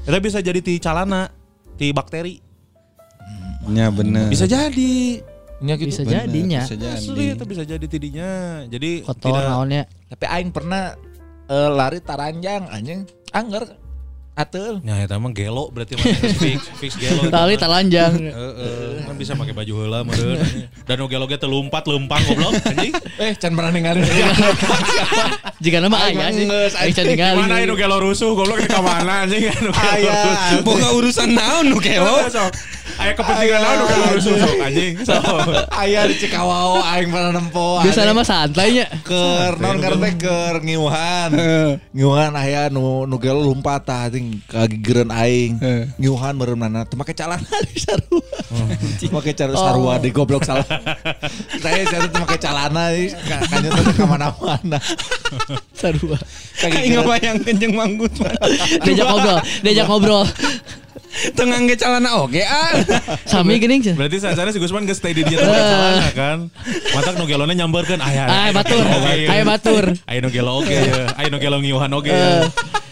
Eta 0.06 0.18
bisa 0.22 0.40
jadi 0.40 0.62
ti 0.62 0.78
calana, 0.78 1.28
ti 1.76 1.90
bakteri. 1.90 2.40
Ya 3.70 3.92
bener. 3.92 4.30
Bisa 4.30 4.48
jadi. 4.48 5.22
Nya 5.60 5.76
gitu. 5.76 5.92
Bisa 5.92 6.04
Bener, 6.08 6.24
jadinya. 6.24 6.62
Bisa 6.64 6.76
jadi. 6.80 6.96
Asli 6.96 7.26
itu 7.36 7.44
bisa 7.44 7.64
jadi 7.68 7.86
tidinya. 7.86 8.32
Jadi 8.72 9.04
Kotor 9.04 9.36
tidak 9.36 9.44
naonnya. 9.44 9.84
Tapi 10.08 10.26
aing 10.26 10.52
pernah 10.56 10.96
eh, 11.52 11.70
lari 11.70 12.00
taranjang 12.00 12.72
anjing. 12.72 13.04
Angger 13.36 13.68
atul. 14.40 14.80
Ya 14.88 15.04
eta 15.04 15.20
mah 15.20 15.36
gelo 15.36 15.68
berarti 15.68 16.00
mah 16.00 16.06
fix 16.40 16.60
fix 16.80 16.92
gelo. 16.96 17.28
eta 17.28 17.36
Tali 17.36 17.54
mah. 17.54 17.60
talanjang. 17.60 18.14
Heeh, 18.16 19.04
kan 19.04 19.16
bisa 19.20 19.36
pakai 19.36 19.52
baju 19.52 19.74
heula 19.76 20.00
meureun. 20.08 20.40
Dan 20.88 21.04
gelo 21.12 21.28
ge 21.28 21.36
teu 21.36 21.52
lumpat 21.52 21.84
lempang 21.84 22.24
goblok 22.24 22.56
anjing. 22.64 22.96
Eh, 23.20 23.36
can 23.36 23.52
pernah 23.52 23.72
ningali. 23.76 24.00
Jika 25.64 25.84
nama 25.84 26.08
aya 26.08 26.32
sih. 26.32 26.48
Aing 26.48 26.96
can 26.96 27.06
ningali. 27.12 27.36
Gimana 27.36 27.68
nu 27.68 27.76
gelo 27.76 28.00
rusuh 28.00 28.32
goblok 28.32 28.64
di 28.64 28.72
ka 28.72 28.80
mana 28.80 29.28
anjing 29.28 29.44
nu 29.60 29.76
gelo 29.76 30.12
rusuh. 30.16 30.60
Boga 30.64 30.88
urusan 30.96 31.30
naon 31.36 31.68
nu 31.68 31.78
kelo. 31.84 32.24
Sok. 33.00 33.08
Aya 33.08 33.14
kepentingan 33.16 33.60
naon 33.64 33.76
nu 33.80 33.86
gelo 33.88 34.06
rusuh 34.12 34.36
sok 34.36 34.56
anjing. 34.60 34.94
Sok. 35.08 35.24
Aya 35.72 36.00
di 36.04 36.16
Cikawao 36.20 36.84
aing 36.84 37.08
pernah 37.08 37.32
nempo. 37.32 37.80
Biasa 37.80 38.04
nama 38.04 38.24
santainya. 38.28 38.86
naon 39.56 39.78
karena 39.80 39.98
teh 40.04 40.14
keur 40.20 40.56
ngiuhan. 40.60 41.30
Ngiuhan 41.96 42.32
aya 42.36 42.68
nu 42.68 43.08
nu 43.08 43.16
gelo 43.16 43.40
lompat 43.40 43.88
tah 43.88 44.12
anjing 44.12 44.44
kagigereun 44.52 45.16
aing. 45.16 45.52
Ngiuhan 45.96 46.36
meureunana 46.36 46.84
teu 46.84 47.00
make 47.00 47.16
calana 47.16 47.48
di 47.72 47.80
sarua. 47.80 48.24
Make 49.16 49.32
calana 49.32 49.56
sarua 49.56 49.94
di 50.04 50.10
goblok 50.12 50.44
salah. 50.44 50.68
Saya 51.64 51.88
saya 51.88 52.04
teu 52.04 52.20
make 52.20 52.36
calana 52.36 52.92
ieu 52.92 53.16
ka- 53.16 53.48
kanyut 53.48 53.72
teh 53.80 53.96
ka 53.96 54.04
mana-mana. 54.04 54.80
Sarua. 55.72 56.20
Aing 56.68 57.00
ngabayangkeun 57.00 57.56
jeung 57.56 57.74
manggut. 57.80 58.12
Diajak 58.84 59.08
ngobrol, 59.08 59.40
diajak 59.64 59.88
ngobrol. 59.88 60.28
Tengah 61.10 61.58
ge 61.66 61.76
calana 61.76 62.22
oge 62.22 62.46
ah. 62.46 62.74
Sami 63.26 63.58
geuning 63.58 63.82
cenah. 63.82 63.98
Berarti 63.98 64.18
saat 64.22 64.38
si 64.54 64.60
Gusman 64.62 64.86
geus 64.86 65.02
stay 65.02 65.12
di 65.12 65.26
dia 65.26 65.42
tempat 65.42 65.64
celana 65.66 66.10
kan. 66.14 66.38
Matak 66.94 67.14
nu 67.18 67.26
gelona 67.26 67.54
nyamberkeun 67.58 68.02
aya. 68.02 68.30
Ay 68.30 68.52
batur, 68.54 68.86
ay 69.28 69.42
batur. 69.44 69.86
Aya 70.06 70.20
nu 70.22 70.30
gelo 70.30 70.62
oge 70.62 70.78
ya. 70.78 71.10
Aya 71.18 71.28
nu 71.34 71.38
gelo 71.42 71.58
ngiuhan 71.60 71.92
oge 71.92 72.14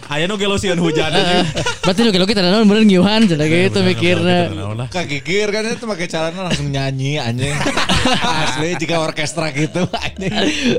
ya. 0.07 0.15
Aya 0.15 0.23
nu 0.31 0.39
gelo 0.39 0.55
sieun 0.55 0.79
hujan 0.79 1.11
aja. 1.11 1.43
Berarti 1.83 1.99
lu 2.07 2.25
kita 2.25 2.39
naon 2.39 2.63
bener 2.63 2.87
ngiuhan 2.87 3.27
cenah 3.27 3.47
gitu 3.47 3.83
mikirna. 3.83 4.39
Kagigir 4.87 5.51
kan 5.51 5.67
itu 5.67 5.83
make 5.83 6.07
calana 6.07 6.47
langsung 6.47 6.71
nyanyi 6.71 7.19
anjing. 7.19 7.51
Asli 8.47 8.79
jika 8.79 9.03
orkestra 9.03 9.51
gitu 9.51 9.83
anjing. 9.91 10.31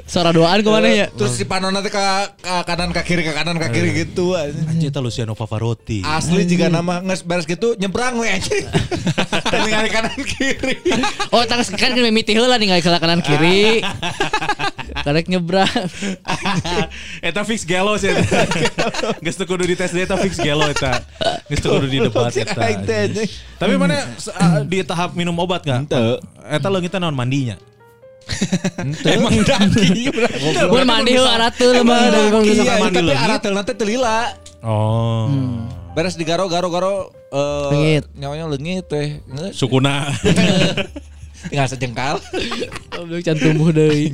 Suara 0.08 0.32
doaan 0.32 0.64
ke 0.64 0.68
mana 0.72 0.88
ya? 0.88 1.06
Terus 1.12 1.36
si 1.36 1.44
Panona 1.44 1.84
teh 1.84 1.92
ka, 1.92 2.32
ka 2.40 2.64
kanan 2.64 2.96
ka 2.96 3.04
kiri 3.04 3.20
ka 3.20 3.36
kanan 3.36 3.60
ka 3.60 3.68
kiri 3.68 3.92
gitu 3.92 4.32
anjing. 4.32 4.64
Anjing 4.64 4.92
Luciano 5.04 5.36
Pavarotti. 5.36 6.00
Asli 6.02 6.48
jika 6.48 6.72
nama 6.72 7.04
nges 7.04 7.22
beres 7.28 7.44
gitu 7.44 7.76
nyebrang 7.76 8.16
we 8.16 8.32
anjing. 8.32 8.64
Ningali 9.68 9.90
kanan 9.92 10.16
kiri. 10.24 10.74
Oh, 11.28 11.44
tangis 11.44 11.68
kan 11.68 11.92
kan 11.92 12.00
mimiti 12.00 12.32
heula 12.32 12.56
ningali 12.56 12.80
ke 12.80 12.88
kanan 12.88 13.20
kiri. 13.20 13.84
Karek 15.06 15.28
nyebrang. 15.28 15.68
eta 17.22 17.40
fix 17.44 17.64
gelo 17.64 17.96
sih. 18.00 18.12
Geus 19.18 19.34
teu 19.34 19.46
kudu 19.46 19.66
dites 19.66 19.90
eta 19.90 20.14
fix 20.16 20.38
gelo 20.38 20.66
eta. 20.66 21.02
Geus 21.46 21.58
teu 21.58 21.74
kudu 21.74 21.86
di 21.86 21.98
debat 22.00 22.30
eta. 22.30 22.62
Tapi 23.58 23.74
mana 23.74 23.96
di 24.64 24.82
tahap 24.82 25.14
minum 25.14 25.34
obat 25.38 25.66
enggak? 25.66 25.78
Henteu. 25.84 26.08
Eta 26.46 26.66
leungitna 26.68 27.02
naon 27.02 27.18
mandinya? 27.18 27.56
Emang 29.08 29.40
daki. 29.48 30.12
Mun 30.68 30.84
mandi 30.84 31.16
heula 31.16 31.40
aratul 31.40 31.80
mah 31.80 32.12
dari 32.12 32.28
bang 32.28 32.44
Iya, 32.44 32.74
mandi 32.76 32.96
tapi 33.00 33.08
leungit. 33.08 33.24
arateulna 33.24 33.62
teh 33.64 33.74
teu 33.74 33.86
lila. 33.88 34.18
Oh. 34.60 35.26
Beres 35.96 36.14
di 36.14 36.22
garo 36.22 36.44
garo 36.46 36.68
garo 36.68 36.94
eh 37.32 37.68
Leungit. 37.72 38.04
nyawanya 38.14 38.44
leungit 38.46 38.84
teh. 38.86 39.18
Sukuna. 39.50 40.12
Tinggal 41.48 41.70
sejengkal. 41.70 42.18
Goblok 42.92 43.22
can 43.22 43.38
tumbuh 43.38 43.70
deui. 43.70 44.12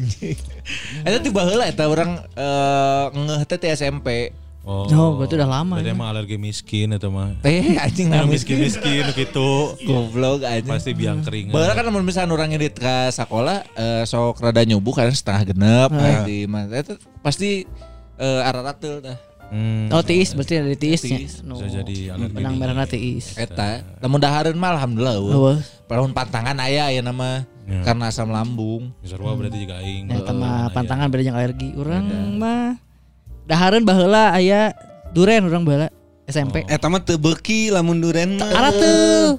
Eta 1.03 1.19
tiba 1.19 1.43
heula 1.43 1.67
eta 1.67 1.89
urang 1.89 2.21
eh 2.39 3.05
ngeh 3.11 3.43
teh 3.45 3.59
ti 3.59 3.67
SMP. 3.69 4.31
Oh, 4.65 4.89
Oh, 4.89 5.11
berarti 5.15 5.37
udah 5.37 5.51
lama 5.51 5.77
Berarti 5.77 5.89
ya. 5.89 5.95
emang 5.95 6.09
alergi 6.09 6.37
miskin 6.37 6.89
itu 6.91 7.09
mah. 7.09 7.37
Teh 7.39 7.77
anjing 7.77 8.09
Yang 8.09 8.17
nangis 8.17 8.33
miskin-miskin 8.41 9.05
gitu. 9.13 9.51
Goblok 9.87 10.41
anjing. 10.41 10.73
Pasti 10.73 10.91
biang 10.91 11.21
keringat. 11.21 11.53
Bahkan 11.53 11.75
kan 11.79 11.93
mun 11.93 12.01
misalnya 12.01 12.33
orang 12.33 12.49
ngedit 12.49 12.75
ke 12.75 12.97
sekolah 13.11 13.61
eh, 13.71 14.03
sok 14.05 14.41
rada 14.41 14.65
nyubuh 14.65 14.93
kan 14.95 15.09
setengah 15.09 15.43
genep 15.47 15.91
Ah. 15.91 16.25
di 16.25 16.45
mana 16.45 16.73
itu 16.75 16.97
pasti 17.21 17.69
eh, 18.17 18.41
araratul 18.43 18.99
dah. 19.01 19.19
Hmm. 19.45 19.93
Oh, 19.93 20.01
tiis 20.01 20.33
berarti 20.33 20.57
ada 20.57 20.73
tiisnya. 20.73 21.21
Tiis. 21.21 21.45
No. 21.45 21.55
Bisa 21.55 21.69
jadi 21.79 22.17
alergi 22.17 22.33
Benang 22.33 22.57
merahna 22.57 22.89
tiis. 22.89 23.37
Eta, 23.37 23.85
lamun 24.01 24.17
dahareun 24.17 24.57
mah 24.57 24.75
alhamdulillah. 24.75 25.15
Eueuh. 25.21 25.59
Lamun 25.85 26.11
pantangan 26.11 26.57
aya 26.59 26.89
aya 26.89 27.01
nama 27.01 27.45
Ya. 27.65 27.81
karena 27.81 28.09
asam 28.09 28.29
lambung. 28.29 28.93
Sarua 29.01 29.33
berarti 29.33 29.57
juga 29.59 29.81
aing. 29.81 30.05
Nah, 30.05 30.21
sama 30.21 30.51
pantangan 30.69 31.09
beda 31.09 31.23
jeung 31.23 31.33
alergi. 31.35 31.73
Urang 31.75 32.05
mah 32.37 32.77
dahareun 33.45 33.85
baheula 33.85 34.33
aya 34.33 34.73
duren 35.13 35.45
urang 35.47 35.65
baheula 35.65 35.89
SMP. 36.25 36.65
Eta 36.69 36.89
mah 36.89 37.05
teu 37.05 37.21
beuki 37.21 37.69
lamun 37.69 38.01
duren. 38.01 38.41
Aratul. 38.41 39.37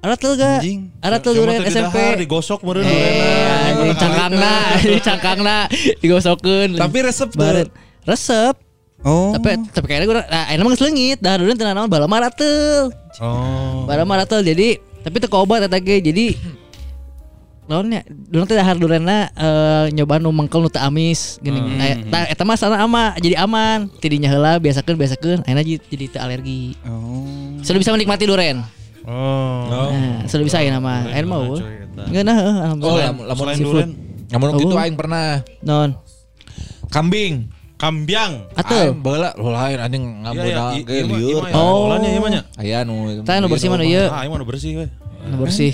Aratul 0.00 0.32
ga? 0.36 0.60
Cuma 0.60 1.20
duren 1.20 1.60
SMP. 1.64 2.24
digosok 2.24 2.60
meureun 2.64 2.84
Eh, 2.84 3.68
anjing 3.72 3.96
cangkangna, 3.96 4.54
cangkangna 5.00 5.56
digosokeun. 6.00 6.76
Tapi 6.76 6.98
resep. 7.04 7.28
Baret. 7.36 7.68
Resep. 8.04 8.56
Oh. 9.00 9.32
Tapi 9.32 9.64
tapi 9.72 9.86
kayaknya 9.88 10.06
gue 10.12 10.16
nah, 10.28 10.44
enak 10.52 10.60
mah 10.60 10.70
geus 10.76 10.84
leungit. 10.84 11.18
Dah 11.24 11.40
dulu 11.40 11.56
teu 11.56 11.64
naon 11.64 11.88
bala 11.88 12.04
mah 12.04 12.20
aratul. 12.20 12.92
Oh. 13.20 13.88
Bala 13.88 14.04
mah 14.04 14.20
aratul 14.20 14.44
jadi 14.44 14.76
tapi 15.00 15.16
teu 15.24 15.32
obat 15.40 15.64
eta 15.64 15.80
ge. 15.80 16.04
Jadi 16.04 16.36
naonnya 17.70 18.02
dulu 18.02 18.42
teh 18.50 18.58
dahar 18.58 18.74
durena 18.74 19.30
eh, 19.30 19.94
nyoba 19.94 20.18
nu 20.18 20.34
mengkel 20.34 20.58
nu 20.58 20.66
teu 20.66 20.82
amis 20.82 21.38
gini. 21.38 21.62
Aya 21.78 22.02
tah 22.10 22.26
eta 22.26 22.42
mah 22.42 22.58
sana 22.58 22.82
ama 22.82 23.14
jadi 23.22 23.38
aman. 23.38 23.86
Tidinya 24.02 24.26
heula 24.26 24.58
biasakeun 24.58 24.98
biasakeun 24.98 25.38
ayeuna 25.46 25.62
jadi 25.62 25.78
jadi 25.86 26.04
teu 26.10 26.20
alergi. 26.20 26.74
Oh. 26.82 27.62
Sudah 27.62 27.78
bisa 27.78 27.94
menikmati 27.94 28.26
duren. 28.26 28.66
Oh. 29.06 29.70
Nah, 29.70 30.26
sudah 30.26 30.42
bisa 30.42 30.58
ayeuna 30.58 30.82
mah. 30.82 31.06
Ayeuna 31.14 31.28
mah? 31.30 31.38
Enggak 32.10 32.24
nah, 32.26 32.74
Oh, 32.74 32.98
lamun 32.98 33.54
duren. 33.62 33.90
Lamun 34.34 34.46
Oh. 34.58 34.74
aing 34.82 34.98
pernah 34.98 35.46
Non. 35.62 35.94
kambing. 36.90 37.46
Kambiang. 37.80 38.44
Baheula 39.00 39.32
lo 39.40 39.56
lain 39.56 39.80
anjing 39.80 40.04
Iya, 40.20 40.44
iya, 40.44 40.64
i- 40.76 40.84
ge 40.84 41.00
iya 41.00 41.16
iya 41.16 41.48
ya. 41.48 41.56
Oh. 41.56 41.88
Olahnya 41.88 42.08
iya 42.12 42.20
mah 42.20 42.28
nya. 42.28 42.42
Aya 42.60 42.78
nu 42.84 43.24
Tah 43.24 43.40
nu 43.40 43.48
bersih 43.48 43.72
mana 43.72 43.88
ieu? 43.88 44.04
Ah, 44.04 44.20
aing 44.20 44.28
mah 44.28 44.36
nu 44.36 44.44
bersih 44.44 44.84
we. 44.84 44.86
Nu 45.32 45.40
bersih. 45.40 45.72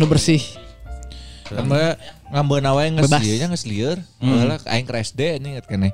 Nu 0.00 0.08
bersih. 0.08 0.40
Kan 1.44 1.64
bae 1.68 1.94
ngambeuna 2.32 2.70
wae 2.72 2.88
geus 2.96 3.12
ieu 3.20 3.36
nya 3.36 3.48
geus 3.52 3.64
lieur. 3.68 3.98
Baheula 4.20 4.56
aing 4.68 4.86
ke 4.88 4.92
SD 4.96 5.20
anjing 5.40 5.52
inget 5.58 5.66
keneh. 5.68 5.92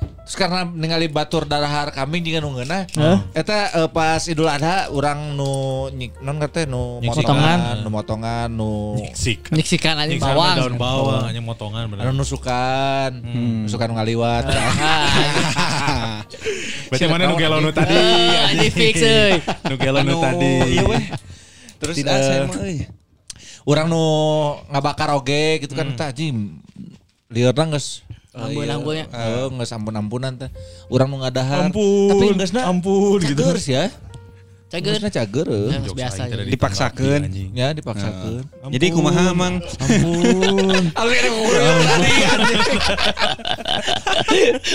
Terus 0.00 0.46
karena 0.46 0.62
ningali 0.62 1.10
batur 1.10 1.42
darahar 1.42 1.90
kambing 1.90 2.22
juga 2.22 2.38
nu 2.38 2.54
ngeunah. 2.54 2.86
Eta 3.34 3.82
eh, 3.82 3.88
pas 3.90 4.22
Idul 4.30 4.46
Adha 4.46 4.86
orang 4.94 5.34
nu 5.34 5.90
nyik 5.90 6.22
non 6.22 6.38
kata 6.38 6.70
nu 6.70 7.02
Nyiksikan. 7.02 7.34
motongan, 7.34 7.58
nu 7.82 7.88
motongan, 7.90 8.48
nu 8.48 8.72
Sik. 9.10 9.50
Nyiksikan 9.50 9.98
aja 9.98 10.14
bawang. 10.22 10.56
daun 10.56 10.76
bawang 10.78 11.26
hanya 11.26 11.42
motongan 11.42 11.90
anu 11.90 11.98
bener. 11.98 12.14
nusukan, 12.14 13.10
nusukan 13.66 13.90
nu 13.90 13.94
ngaliwat. 13.98 14.44
Berarti 16.90 17.06
mana 17.10 17.22
nu 17.26 17.36
gelo 17.38 17.56
nu 17.58 17.70
tadi? 17.74 17.94
Ah, 17.94 18.54
Ini 18.54 18.66
fix 18.70 18.94
euy. 19.02 19.38
Nu 19.70 19.74
gelo 19.78 20.00
nu 20.06 20.14
tadi. 20.22 20.54
Iya 20.78 20.82
weh. 20.86 21.04
Terus 21.82 21.94
Tidak 21.98 22.14
eh, 22.14 22.22
saya 22.22 22.40
mah 22.46 22.54
euy. 22.62 22.86
Orang 23.68 23.86
nu 23.92 24.04
ngabakar 24.72 25.12
oge 25.14 25.60
gitu 25.60 25.76
kan 25.76 25.92
tah 25.94 26.10
anjing. 26.10 26.60
Liurna 27.30 27.76
geus 27.76 28.02
Ampun-ampunnya. 28.30 29.10
Heeh, 29.10 29.46
geus 29.50 29.72
ampun-ampunan 29.74 30.32
teh. 30.38 30.50
Urang 30.86 31.10
nu 31.10 31.18
ngadahar. 31.18 31.66
Ampun, 31.66 32.14
Tapi 32.14 32.26
geusna 32.38 32.62
ampun 32.70 33.18
gitu. 33.26 33.42
cager 33.42 33.58
sih 33.58 33.74
ya. 33.74 33.90
Cager. 34.70 35.02
Geusna 35.02 35.10
cager. 35.10 35.46
eh. 35.50 35.68
Ya, 35.74 35.78
biasa. 35.82 36.20
Dipaksakeun. 36.46 37.22
Ya 37.50 37.74
dipaksakeun. 37.74 38.46
Jadi 38.70 38.86
kumaha 38.94 39.34
mang? 39.34 39.58
Ampun. 39.58 40.84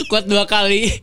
Kuat 0.11 0.27
dua 0.27 0.43
kali. 0.43 0.99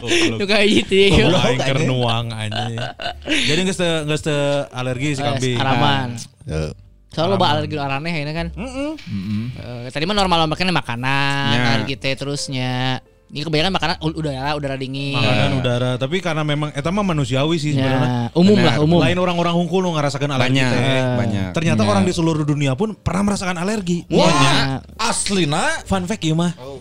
Goblok. 0.00 0.40
Itu 0.40 0.44
kayak 0.48 0.66
gitu 0.72 0.94
ya. 0.96 1.08
Goblok 1.20 1.42
aing 1.44 1.60
keur 1.60 1.80
nuang 1.84 2.26
anjing. 2.32 2.80
Jadi 3.52 3.60
geus 3.68 3.78
geus 3.80 4.24
alergi 4.72 5.14
si 5.14 5.22
kambing. 5.22 5.58
Haraman. 5.60 6.08
Ya. 6.48 6.72
Soalnya 7.14 7.34
lo 7.34 7.44
alergi 7.46 7.76
araneh 7.78 8.14
ini 8.20 8.32
kan. 8.32 8.46
Eh, 8.52 9.88
tadi 9.88 10.04
mah 10.04 10.14
normal 10.14 10.46
makannya 10.46 10.74
makanan, 10.74 11.54
Ya. 11.54 11.62
alergi 11.72 11.94
teh 11.94 12.12
terusnya. 12.12 12.98
Ini 13.24 13.42
kebanyakan 13.42 13.74
makanan 13.74 13.96
udara, 14.14 14.54
udara 14.54 14.76
dingin. 14.78 15.18
Makanan 15.18 15.58
udara, 15.58 15.90
tapi 15.98 16.22
karena 16.22 16.46
memang 16.46 16.70
eta 16.70 16.94
mah 16.94 17.02
manusiawi 17.02 17.58
sih 17.58 17.74
sebenarnya. 17.74 18.30
Ya, 18.30 18.38
umum 18.38 18.54
lah, 18.54 18.78
Benar. 18.78 18.86
umum. 18.86 18.98
Lain 19.02 19.18
orang-orang 19.18 19.54
hungkul 19.58 19.82
nu 19.82 19.90
ngarasakan 19.90 20.30
alergi 20.30 20.54
Banyak, 20.54 20.70
teh. 20.70 21.02
banyak. 21.18 21.50
Ternyata 21.50 21.82
Ya. 21.82 21.88
orang 21.88 22.04
di 22.06 22.12
seluruh 22.14 22.46
dunia 22.46 22.78
pun 22.78 22.94
pernah 22.94 23.26
merasakan 23.26 23.58
alergi. 23.58 24.06
Wah, 24.06 24.78
Aslina. 25.02 25.82
Fun 25.82 26.06
fact 26.06 26.22
ya 26.22 26.30
mah. 26.30 26.54
Oh. 26.62 26.78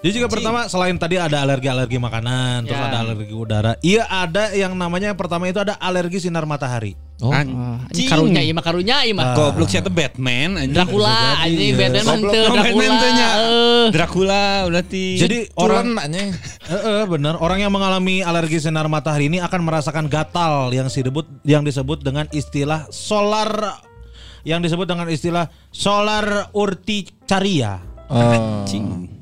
Jadi 0.00 0.12
juga 0.14 0.32
pertama 0.32 0.72
selain 0.72 0.96
tadi 0.96 1.20
ada 1.20 1.44
alergi-alergi 1.44 2.00
makanan, 2.00 2.64
terus 2.64 2.80
Ya. 2.80 2.88
ada 2.88 2.98
alergi 3.04 3.34
udara. 3.36 3.72
Iya 3.84 4.08
ada 4.08 4.56
yang 4.56 4.72
namanya 4.72 5.12
yang 5.12 5.18
pertama 5.20 5.52
itu 5.52 5.60
ada 5.60 5.76
alergi 5.76 6.16
sinar 6.16 6.48
matahari. 6.48 6.96
Oh. 7.22 7.30
Ini 7.30 8.10
karunya 8.10 8.42
iya 8.42 8.50
mah 8.50 8.64
karunya 8.66 8.96
iya 9.06 9.14
mah. 9.14 9.38
Goblok 9.38 9.70
siapa 9.70 9.86
Batman 9.86 10.58
anjing. 10.58 10.74
Dracula 10.74 11.38
anjing 11.46 11.72
iya. 11.72 11.78
Batman 11.78 12.02
no 12.02 12.12
Batman 12.26 12.58
Dracula. 12.58 12.98
teh 12.98 13.10
nya. 13.14 13.28
eh. 13.38 13.86
Dracula 13.94 14.42
berarti. 14.66 15.04
Jadi 15.14 15.38
orang 15.54 15.86
anjing. 15.94 16.30
Eh, 16.64 16.80
eh, 16.80 17.04
benar. 17.04 17.36
Orang 17.44 17.60
yang 17.60 17.68
mengalami 17.68 18.24
alergi 18.24 18.56
sinar 18.56 18.88
matahari 18.88 19.28
ini 19.28 19.36
akan 19.36 19.60
merasakan 19.68 20.08
gatal 20.08 20.72
yang 20.72 20.88
disebut 20.88 21.28
yang 21.44 21.60
disebut 21.60 22.00
dengan 22.00 22.24
istilah 22.32 22.88
solar 22.88 23.84
yang 24.48 24.64
disebut 24.64 24.88
dengan 24.88 25.06
istilah 25.12 25.52
solar 25.68 26.48
urticaria. 26.56 27.93
Oh. 28.08 28.64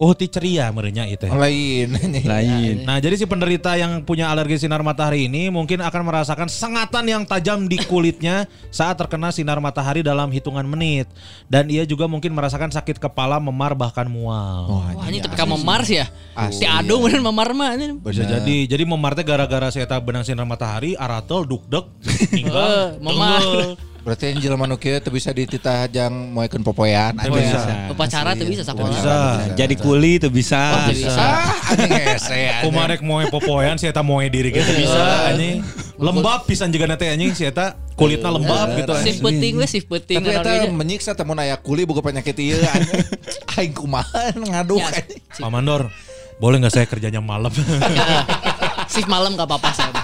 Urticaria 0.03 0.67
merenya 0.75 1.07
itu. 1.07 1.23
ya. 1.29 1.33
Lain. 1.39 1.89
lain. 2.27 2.75
Nah, 2.83 2.99
jadi 2.99 3.15
si 3.15 3.25
penderita 3.31 3.79
yang 3.79 4.03
punya 4.03 4.27
alergi 4.27 4.59
sinar 4.59 4.83
matahari 4.83 5.31
ini 5.31 5.47
mungkin 5.55 5.79
akan 5.79 6.03
merasakan 6.03 6.49
sengatan 6.51 7.05
yang 7.07 7.23
tajam 7.23 7.71
di 7.71 7.79
kulitnya 7.87 8.51
saat 8.75 8.99
terkena 8.99 9.31
sinar 9.31 9.63
matahari 9.63 10.03
dalam 10.03 10.27
hitungan 10.35 10.67
menit. 10.67 11.07
Dan 11.47 11.71
ia 11.71 11.87
juga 11.87 12.11
mungkin 12.11 12.35
merasakan 12.35 12.75
sakit 12.75 12.99
kepala, 12.99 13.39
memar 13.39 13.79
bahkan 13.79 14.11
mual. 14.11 14.67
Wah, 14.67 15.07
ini 15.07 15.23
tapi 15.23 15.39
kamu 15.39 15.63
Mars 15.63 15.87
ya. 15.87 16.11
Si 16.51 16.67
Ado 16.67 16.99
bener 16.99 17.23
memar 17.23 17.55
mah 17.55 17.79
anjing. 17.79 18.03
Bisa 18.03 18.27
jadi. 18.27 18.67
Jadi 18.67 18.83
memartnya 18.83 19.23
gara-gara 19.23 19.71
saya 19.71 19.87
tak 19.87 20.03
benang 20.03 20.27
sinar 20.27 20.49
matahari, 20.49 20.99
aratel, 20.99 21.47
dukdek, 21.47 21.87
Eh, 22.23 22.41
tinggal, 22.41 22.97
memar. 23.03 23.77
Berarti 24.03 24.35
yang 24.35 24.43
jelema 24.43 24.67
nu 24.67 24.75
kieu 24.83 24.99
teu 24.99 25.15
bisa 25.15 25.31
dititah 25.31 25.87
jang 25.87 26.11
moekeun 26.35 26.67
popoyan. 26.67 27.15
Teu 27.15 27.31
bisa. 27.31 27.87
Upacara 27.87 28.35
tuh 28.35 28.51
bisa 28.51 28.67
sekolah. 28.67 28.91
Bisa. 28.91 29.17
Jadi 29.55 29.75
kuli 29.79 30.19
tuh 30.19 30.27
bisa. 30.27 30.59
Oh, 30.59 30.81
jadi 30.91 31.03
bisa. 31.07 31.23
Ah, 31.23 31.71
anjing 31.71 31.93
hese 31.95 32.35
anjing. 32.35 32.63
Kumarek 32.67 33.01
moe 33.07 33.25
popoyan, 33.31 33.79
saya 33.79 33.95
tak 33.95 34.03
moe 34.03 34.27
diri 34.27 34.51
gitu 34.51 34.67
bisa 34.75 35.31
anjing. 35.31 35.63
Lembab 36.03 36.43
pisan 36.51 36.75
juga 36.75 36.91
nanti 36.91 37.07
anjing, 37.07 37.31
saya 37.31 37.55
tak 37.55 37.79
kulitnya 37.95 38.35
lembab 38.35 38.75
gitu 38.75 38.91
anjing. 38.91 39.23
penting 39.23 39.53
we 39.63 39.67
shift 39.71 39.87
penting. 39.87 40.19
Tapi 40.19 40.35
eta 40.35 40.51
alerginya. 40.51 40.75
menyiksa 40.75 41.15
temun 41.15 41.39
aya 41.39 41.55
kuli 41.55 41.87
boga 41.87 42.03
penyakit 42.03 42.35
ieu 42.43 42.59
anjing. 42.59 43.07
Aing 43.55 43.71
kumaha 43.71 44.35
ngaduk 44.35 44.83
Ya, 44.83 44.91
anjing. 44.99 45.23
Pak 45.39 45.47
Mandor, 45.47 45.95
boleh 46.43 46.59
nggak 46.59 46.75
saya 46.75 46.87
kerjanya 46.91 47.23
malam? 47.23 47.55
Shift 48.93 49.07
malam 49.09 49.39
gak 49.39 49.47
apa-apa 49.47 49.71
saya. 49.73 49.95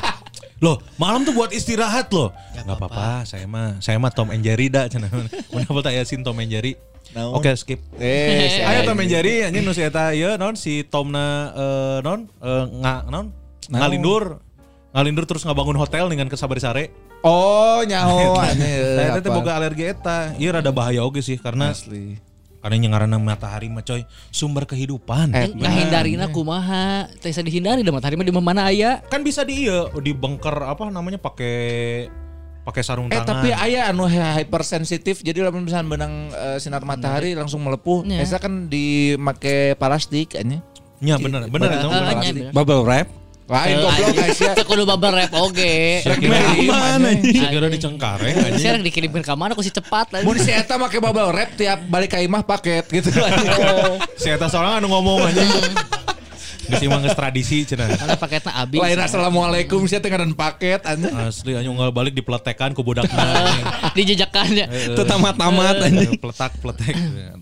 Loh, 0.58 0.76
malam 0.98 1.22
tuh 1.22 1.34
buat 1.34 1.50
istirahat 1.54 2.10
loh. 2.10 2.34
Nggak 2.54 2.76
apa-apa, 2.78 3.24
saya 3.24 3.46
mah 3.46 3.78
saya 3.78 3.96
mah 3.96 4.10
Tom 4.10 4.34
and 4.34 4.42
Jerry 4.42 4.66
dah 4.68 4.90
cenah. 4.90 5.08
Kenapa 5.50 5.80
tak 5.86 5.94
yasin 5.94 6.26
Tom 6.26 6.38
and 6.38 6.50
Jerry? 6.50 6.74
Oke, 7.16 7.56
skip. 7.56 7.80
Eh, 7.96 8.52
si 8.52 8.60
Ayo. 8.68 8.84
Tom 8.84 9.00
and 9.00 9.08
Jerry 9.08 9.40
anjing 9.48 9.64
nu 9.64 9.72
eta 9.72 10.12
ieu 10.12 10.36
naon 10.36 10.60
si 10.60 10.84
Tomna 10.84 11.54
eh, 11.56 11.98
naon 12.04 12.28
eh, 12.28 12.64
nga 12.84 12.94
naon 13.08 13.32
ngalindur 13.68 14.44
ngalindur 14.92 15.24
terus 15.24 15.44
ngabangun 15.48 15.80
hotel 15.80 16.12
dengan 16.12 16.28
kesabar 16.28 16.60
sare. 16.60 16.92
Oh, 17.24 17.82
nyaho 17.82 18.38
anjing. 18.38 18.94
Saya 18.94 19.18
teh 19.18 19.30
apa? 19.30 19.36
boga 19.40 19.56
alergi 19.56 19.84
eta. 19.88 20.36
Ieu 20.36 20.52
rada 20.52 20.70
bahaya 20.70 21.02
oge 21.02 21.24
sih 21.24 21.40
karena 21.40 21.72
asli. 21.72 22.20
Karena 22.58 22.74
yang 22.76 22.90
ngaranna 22.90 23.16
matahari 23.16 23.66
mah 23.66 23.80
coy 23.80 24.02
sumber 24.28 24.64
kehidupan. 24.64 25.30
Eh, 25.30 25.48
Nggak 25.48 25.72
hindarina 25.72 26.26
kumaha. 26.28 27.06
Teh 27.16 27.28
bisa 27.28 27.40
dihindari 27.40 27.80
dah 27.80 27.90
matahari 27.90 28.14
mah 28.14 28.22
di 28.22 28.32
mana 28.32 28.66
aya. 28.66 28.98
Kan 29.04 29.22
bisa 29.22 29.42
di 29.42 29.64
ieu 29.64 29.86
di 29.96 30.10
bengker 30.10 30.54
apa 30.58 30.86
namanya 30.88 31.16
pakai 31.16 31.56
pakai 32.62 32.82
sarung 32.82 33.06
Eh 33.06 33.16
tangan. 33.16 33.40
tapi 33.40 33.48
aya 33.48 33.88
anu 33.88 34.04
hypersensitif 34.04 35.22
jadi 35.22 35.40
lamun 35.40 35.64
misalnya 35.64 35.88
benang 35.88 36.14
eh, 36.28 36.58
sinar 36.58 36.82
matahari 36.82 37.32
langsung 37.32 37.62
melepuh. 37.62 38.04
Ya. 38.04 38.20
Biasa 38.20 38.36
kan 38.38 38.66
dimake 38.66 39.72
plastik 39.74 40.34
anjing. 40.34 40.60
Ya 40.98 41.14
bener, 41.14 41.46
bener 41.46 41.70
itu 41.72 41.86
Eh, 41.86 41.94
bener. 41.94 42.02
nya 42.12 42.30
bener. 42.34 42.50
Bubble 42.50 42.82
wrap. 42.82 43.06
Lain 43.48 43.74
goblok 43.80 44.12
guys 44.12 44.36
ya. 44.36 44.52
Cek 44.52 44.66
kudu 44.68 44.84
bubble 44.84 45.08
wrap 45.08 45.32
oge. 45.32 46.04
Saya 46.04 46.16
kira 46.20 46.36
Mana 46.68 47.08
saya 47.16 47.48
kira 47.48 47.66
dicengkare 47.72 48.30
anjing. 48.36 48.60
Saya 48.60 48.76
dikirimkan 48.76 49.24
ke 49.24 49.32
mana 49.32 49.56
aku 49.56 49.64
si 49.64 49.72
cepat 49.72 50.12
lah. 50.12 50.20
Mun 50.20 50.36
si 50.36 50.52
eta 50.52 50.76
make 50.76 51.00
bubble 51.00 51.32
wrap 51.32 51.56
tiap 51.56 51.80
balik 51.88 52.12
ke 52.12 52.20
imah 52.28 52.44
paket 52.44 52.84
gitu. 52.92 53.08
Saya 54.20 54.36
tas 54.36 54.52
orang 54.52 54.84
anu 54.84 54.92
ngomong 54.92 55.32
anjing. 55.32 55.48
Geus 56.68 56.84
imah 56.84 57.00
geus 57.00 57.16
tradisi 57.16 57.64
cenah. 57.64 57.88
Mana 57.96 58.20
paketnya 58.20 58.52
abis. 58.52 58.76
Lain 58.84 59.00
assalamualaikum 59.00 59.80
sih 59.88 59.96
teh 59.96 60.12
ngaran 60.12 60.36
paket 60.36 60.84
anjing. 60.84 61.08
Asli 61.16 61.56
anjing 61.56 61.72
unggal 61.72 61.88
balik 61.88 62.12
dipeletekan 62.12 62.76
ku 62.76 62.84
budakna. 62.84 63.48
di 63.96 64.04
jejakannya. 64.04 64.68
Itu 64.92 65.02
tamat-tamat 65.08 65.88
anjing. 65.88 66.20
Peletak 66.20 66.52
peletek. 66.60 66.92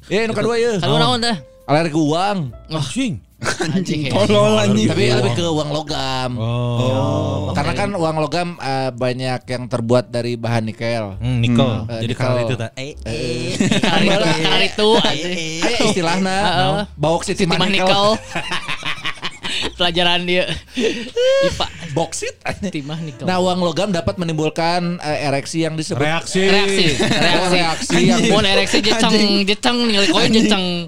Ya 0.07 0.31
nu 0.31 0.39
kadua 0.39 0.55
ye. 0.55 0.79
Kalau 0.79 1.03
naon 1.03 1.19
teh? 1.19 1.56
Alergi 1.67 1.99
uang. 1.99 2.55
Anjing. 2.71 3.19
Anjing. 3.43 4.07
Tolol 4.15 4.55
anjing. 4.55 4.87
Tapi 4.87 5.11
lebih 5.11 5.35
ke 5.35 5.43
uang 5.51 5.75
logam. 5.75 6.39
Oh. 6.39 7.51
Karena 7.59 7.75
kan 7.75 7.91
uang 7.91 8.17
logam 8.23 8.49
eh, 8.63 8.95
banyak 8.95 9.43
yang 9.51 9.67
terbuat 9.67 10.15
dari 10.15 10.39
bahan 10.39 10.63
nikel. 10.63 11.19
Hmm, 11.19 11.43
nikel. 11.43 11.67
Hmm. 11.91 11.91
Jadi 11.91 12.15
Eh, 12.15 12.19
kalau 12.19 12.39
itu 12.47 12.55
tak. 12.55 12.71
Eh, 12.79 12.95
Kali 13.83 14.07
itu, 14.07 14.31
kali 14.47 14.67
itu. 14.71 14.89
boksit 16.95 17.35
Siti 17.35 17.51
timah 17.51 17.67
nikel. 17.67 18.15
Pelajaran 19.79 20.23
dia. 20.23 20.47
IPA. 21.51 21.67
Boksit. 21.99 22.35
Timah 22.63 23.03
nikel. 23.03 23.27
Nah, 23.27 23.43
uang 23.43 23.59
logam 23.59 23.91
dapat 23.91 24.23
menimbulkan 24.23 25.03
eh, 25.03 25.27
ereksi 25.27 25.67
yang 25.67 25.75
disebut 25.75 25.99
reaksi. 25.99 26.47
reaksi, 26.47 26.85
reaksi, 27.27 27.59
reaksi 27.59 27.97
yang 28.07 28.21
Mau 28.31 28.39
ereksi 28.47 28.79
jeceng, 28.79 29.43
jeceng 29.43 29.77
nilai 29.91 30.07
koin 30.15 30.31
jeceng. 30.31 30.87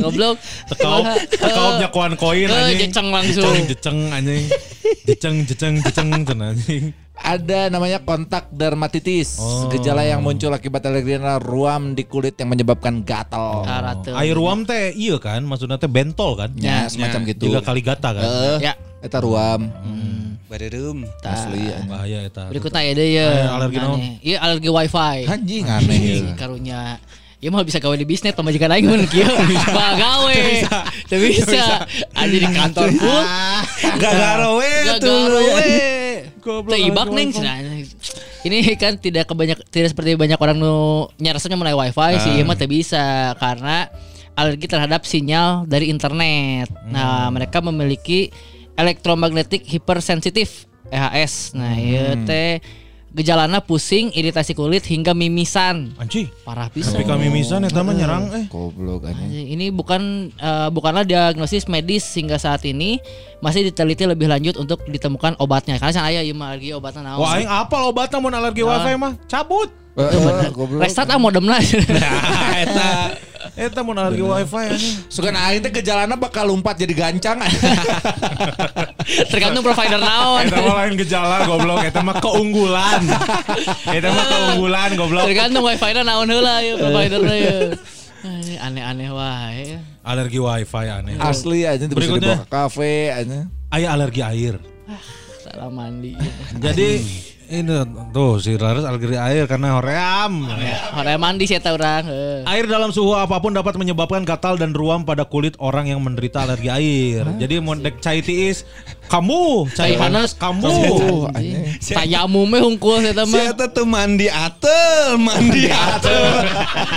Goblok. 0.00 0.36
Tekaup, 0.66 1.04
tekaupnya 1.30 1.88
koan 1.88 2.12
koin 2.14 2.46
Eh, 2.46 2.52
anjing. 2.52 2.78
jeceng 2.84 3.08
langsung. 3.08 3.46
Jeceng, 3.46 3.66
jeceng 3.68 3.98
anjing. 4.10 4.44
Jeceng, 5.06 5.36
jeceng, 5.44 5.74
jeceng 5.80 6.08
cenah 6.24 6.50
anjing. 6.52 6.84
ada 7.20 7.68
namanya 7.68 8.00
kontak 8.00 8.48
dermatitis. 8.48 9.36
Oh. 9.36 9.68
Gejala 9.68 10.02
yang 10.02 10.24
muncul 10.24 10.48
akibat 10.48 10.80
alergi 10.82 11.20
adalah 11.20 11.36
ruam 11.36 11.92
di 11.92 12.02
kulit 12.02 12.32
yang 12.34 12.48
menyebabkan 12.48 13.04
gatal. 13.04 13.60
Karate. 13.62 14.16
Air 14.16 14.32
ruam 14.32 14.64
teh 14.64 14.96
iya 14.96 15.20
kan, 15.20 15.44
maksudnya 15.44 15.76
teh 15.76 15.84
bentol 15.84 16.32
kan. 16.32 16.48
Ya, 16.56 16.88
semacam 16.88 17.28
gitu. 17.28 17.52
Juga 17.52 17.60
kali 17.60 17.84
gata 17.84 18.16
kan. 18.16 18.24
Eh, 18.24 18.58
Ya. 18.62 18.74
eta 19.00 19.20
ruam. 19.20 19.68
Barerum. 20.48 21.06
Asli. 21.20 21.70
anjing. 21.70 21.86
Bahaya 21.86 22.18
eta. 22.24 22.48
Berikutnya 22.48 22.82
ya 22.82 22.92
deh 22.96 23.08
ya. 23.12 23.28
Ayo, 23.28 23.50
alergi 23.54 23.78
naon? 23.78 23.98
Iya 24.18 24.38
alergi 24.40 24.68
wifi. 24.72 25.18
Anjing 25.28 25.64
aneh. 25.68 25.94
Anjing, 25.94 26.26
karunya. 26.34 26.80
Ya 27.40 27.48
mah 27.48 27.64
bisa 27.64 27.80
gawe 27.80 27.96
di 27.96 28.04
bisnet 28.04 28.36
pemajikan 28.36 28.68
aing 28.68 28.84
mun 28.84 29.08
kieu. 29.08 29.24
Bah 29.72 29.96
gawe. 29.96 30.36
Teu 31.08 31.18
bisa. 31.24 31.88
Ada 32.12 32.36
di 32.36 32.48
kantor 32.52 32.88
pun. 33.00 33.24
Gak 33.96 34.12
garowe 34.12 34.72
Gak 34.84 34.98
tuh. 35.00 35.24
Teu 36.44 36.78
ibak 36.84 37.08
cenah. 37.08 37.56
Ini 38.40 38.76
kan 38.80 38.96
tidak 38.96 39.28
kebanyak 39.28 39.60
tidak 39.68 39.92
seperti 39.92 40.16
banyak 40.16 40.40
orang 40.40 40.56
nu 40.56 41.08
nyaresepnya 41.20 41.60
mulai 41.60 41.76
wifi 41.76 42.16
sih, 42.24 42.40
ieu 42.40 42.48
mah 42.48 42.56
teu 42.56 42.64
bisa 42.64 43.36
karena 43.36 43.92
alergi 44.32 44.64
terhadap 44.64 45.04
sinyal 45.04 45.68
dari 45.68 45.92
internet. 45.92 46.72
Nah, 46.88 47.28
mereka 47.28 47.60
memiliki 47.60 48.32
electromagnetic 48.80 49.68
hypersensitive 49.68 50.64
EHS. 50.88 51.52
Nah, 51.52 51.76
ieu 51.76 52.16
teh 52.24 52.64
gejalana 53.10 53.58
pusing, 53.58 54.14
iritasi 54.14 54.54
kulit 54.54 54.86
hingga 54.86 55.10
mimisan. 55.10 55.90
Anci. 55.98 56.30
Parah 56.46 56.70
pisan. 56.70 56.94
Tapi 56.94 57.04
kami 57.06 57.26
misan 57.30 57.66
eta 57.66 57.82
mah 57.82 57.94
nyerang 57.94 58.30
eh. 58.30 58.44
Goblok 58.46 59.10
anjing. 59.10 59.26
Anjing, 59.26 59.46
Ini 59.58 59.66
bukan 59.74 60.30
eh, 60.30 60.68
bukanlah 60.70 61.02
diagnosis 61.02 61.66
medis 61.66 62.06
hingga 62.14 62.38
saat 62.38 62.62
ini 62.66 63.02
masih 63.42 63.66
diteliti 63.66 64.06
lebih 64.06 64.30
lanjut 64.30 64.54
untuk 64.62 64.86
ditemukan 64.86 65.34
obatnya. 65.42 65.74
Karena 65.82 65.94
sana 65.94 66.08
aya 66.14 66.22
ieu 66.22 66.38
alergi 66.38 66.70
obatnya 66.70 67.02
naon. 67.02 67.20
Wah, 67.22 67.34
aing 67.34 67.50
apal 67.50 67.90
obatna 67.90 68.22
mun 68.22 68.34
alergi 68.34 68.62
wifi 68.62 68.94
mah 68.94 69.18
cabut. 69.26 69.70
Heeh, 69.98 70.54
goblok. 70.54 70.86
Restart 70.86 71.10
ah 71.10 71.18
modemna. 71.18 71.58
Nah, 71.90 72.54
eta 72.54 72.90
eta 73.60 73.84
mun 73.84 73.92
alergi 74.00 74.24
wifi 74.24 74.64
anjing. 74.72 74.96
Sugan 75.12 75.36
aing 75.36 75.60
teh 75.60 75.68
gejalana 75.68 76.16
bakal 76.16 76.48
lompat 76.48 76.80
jadi 76.80 76.96
gancang. 76.96 77.44
Tergantung 79.32 79.60
provider 79.60 80.00
naon. 80.00 80.48
Eta 80.48 80.60
mah 80.64 80.74
lain 80.80 80.94
gejala 80.96 81.44
goblok, 81.44 81.84
eta 81.84 82.00
mah 82.00 82.16
keunggulan. 82.24 83.02
Eta 83.84 84.08
mah 84.08 84.24
keunggulan 84.24 84.90
goblok. 84.96 85.24
Tergantung 85.28 85.62
wifi-na 85.68 86.00
naon 86.00 86.28
heula 86.32 86.64
ya 86.64 86.74
providerna 86.80 87.34
ya. 87.36 87.56
Aneh-aneh 88.66 89.08
wae. 89.12 89.80
Alergi 90.04 90.40
wifi 90.40 90.86
aneh. 90.88 91.20
Asli 91.20 91.64
aja 91.68 91.84
bisa 91.84 91.96
Berikutnya. 91.96 92.40
dibawa 92.40 92.44
ke 92.44 92.52
kafe 92.52 92.94
aja. 93.12 93.38
Aya 93.70 93.86
alergi 93.92 94.20
air. 94.24 94.56
Salah 95.40 95.68
mandi. 95.68 96.16
Jadi 96.56 96.88
ini 97.50 97.82
tuh 98.14 98.38
si 98.38 98.54
Laras 98.54 98.86
alergi 98.86 99.18
air 99.18 99.50
karena 99.50 99.74
hoream. 99.74 100.46
Orang 100.94 101.18
mandi 101.18 101.50
sih 101.50 101.58
urang. 101.58 102.06
heuh. 102.06 102.46
Air 102.46 102.70
dalam 102.70 102.94
suhu 102.94 103.18
apa 103.18 103.42
pun 103.42 103.50
dapat 103.50 103.74
menyebabkan 103.74 104.22
gatal 104.22 104.54
dan 104.54 104.70
ruam 104.70 105.02
pada 105.02 105.26
kulit 105.26 105.58
orang 105.58 105.90
yang 105.90 105.98
menderita 105.98 106.46
alergi 106.46 106.70
air. 106.70 107.26
Jadi 107.42 107.58
mau 107.58 107.74
dek 107.74 107.98
cai 107.98 108.22
tiis, 108.22 108.62
kamu 109.10 109.66
cai 109.74 109.98
panas 109.98 110.38
kamu. 110.38 110.70
Anjing. 111.34 111.82
Tayamu 111.82 112.46
meh 112.46 112.62
hungkul 112.62 113.02
Si 113.02 113.10
mah. 113.10 113.50
eta 113.50 113.66
tuh 113.66 113.82
mandi 113.82 114.30
atel, 114.30 115.18
mandi 115.18 115.66
atel. 115.66 116.22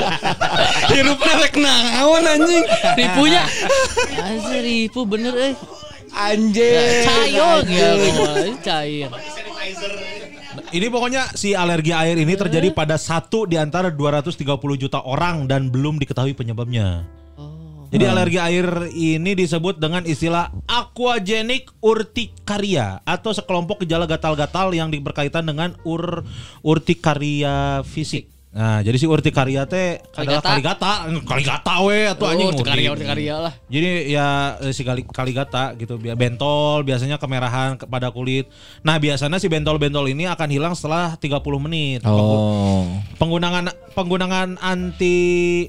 Hirupna 0.93 1.33
rek 1.41 1.55
naon 1.57 2.23
anjing. 2.29 2.63
Ripunya. 2.93 3.43
Anjir 4.21 4.61
ripu 4.61 5.01
bener 5.09 5.33
euy. 5.33 5.53
Anjing. 6.13 7.09
Cair 7.09 7.65
ya, 7.65 7.89
cair. 8.61 9.09
Ini 10.73 10.87
pokoknya 10.89 11.33
si 11.33 11.57
alergi 11.57 11.93
air 11.93 12.17
ini 12.17 12.33
terjadi 12.37 12.69
pada 12.73 12.97
satu 12.97 13.49
di 13.49 13.57
antara 13.57 13.89
230 13.89 14.37
juta 14.77 15.01
orang 15.01 15.49
dan 15.49 15.73
belum 15.73 15.97
diketahui 15.97 16.37
penyebabnya. 16.37 17.05
Jadi 17.93 18.09
alergi 18.09 18.41
air 18.41 18.89
ini 18.89 19.37
disebut 19.37 19.77
dengan 19.77 20.01
istilah 20.01 20.49
aquagenic 20.65 21.69
urtikaria 21.77 22.97
atau 23.05 23.29
sekelompok 23.37 23.85
gejala 23.85 24.09
gatal-gatal 24.09 24.73
yang 24.73 24.89
berkaitan 24.89 25.45
dengan 25.45 25.77
ur 25.85 26.25
urtikaria 26.65 27.85
fisik. 27.85 28.33
Nah, 28.53 28.85
jadi 28.85 28.93
si 28.95 29.09
urtikaria 29.09 29.65
teh 29.65 29.97
adalah 30.13 30.37
Kaligata. 30.39 31.09
kaligata, 31.25 31.73
we 31.81 32.05
atau 32.05 32.29
anjing 32.29 32.53
Oh, 32.53 32.61
karya 32.61 32.93
urti. 32.93 33.01
karya 33.01 33.33
lah. 33.41 33.53
Jadi 33.65 34.13
ya 34.13 34.27
eh, 34.61 34.69
si 34.69 34.85
kali 34.85 35.01
kaligata 35.03 35.73
gitu 35.73 35.97
bentol 35.97 36.85
biasanya 36.85 37.17
kemerahan 37.17 37.75
kepada 37.75 38.13
kulit. 38.13 38.45
Nah, 38.85 39.01
biasanya 39.01 39.41
si 39.41 39.49
bentol-bentol 39.49 40.05
ini 40.05 40.29
akan 40.29 40.49
hilang 40.53 40.77
setelah 40.77 41.17
30 41.17 41.33
menit. 41.57 42.05
Oh. 42.05 42.85
Penggunaan 43.17 43.73
penggunaan 43.91 44.61
anti 44.61 45.65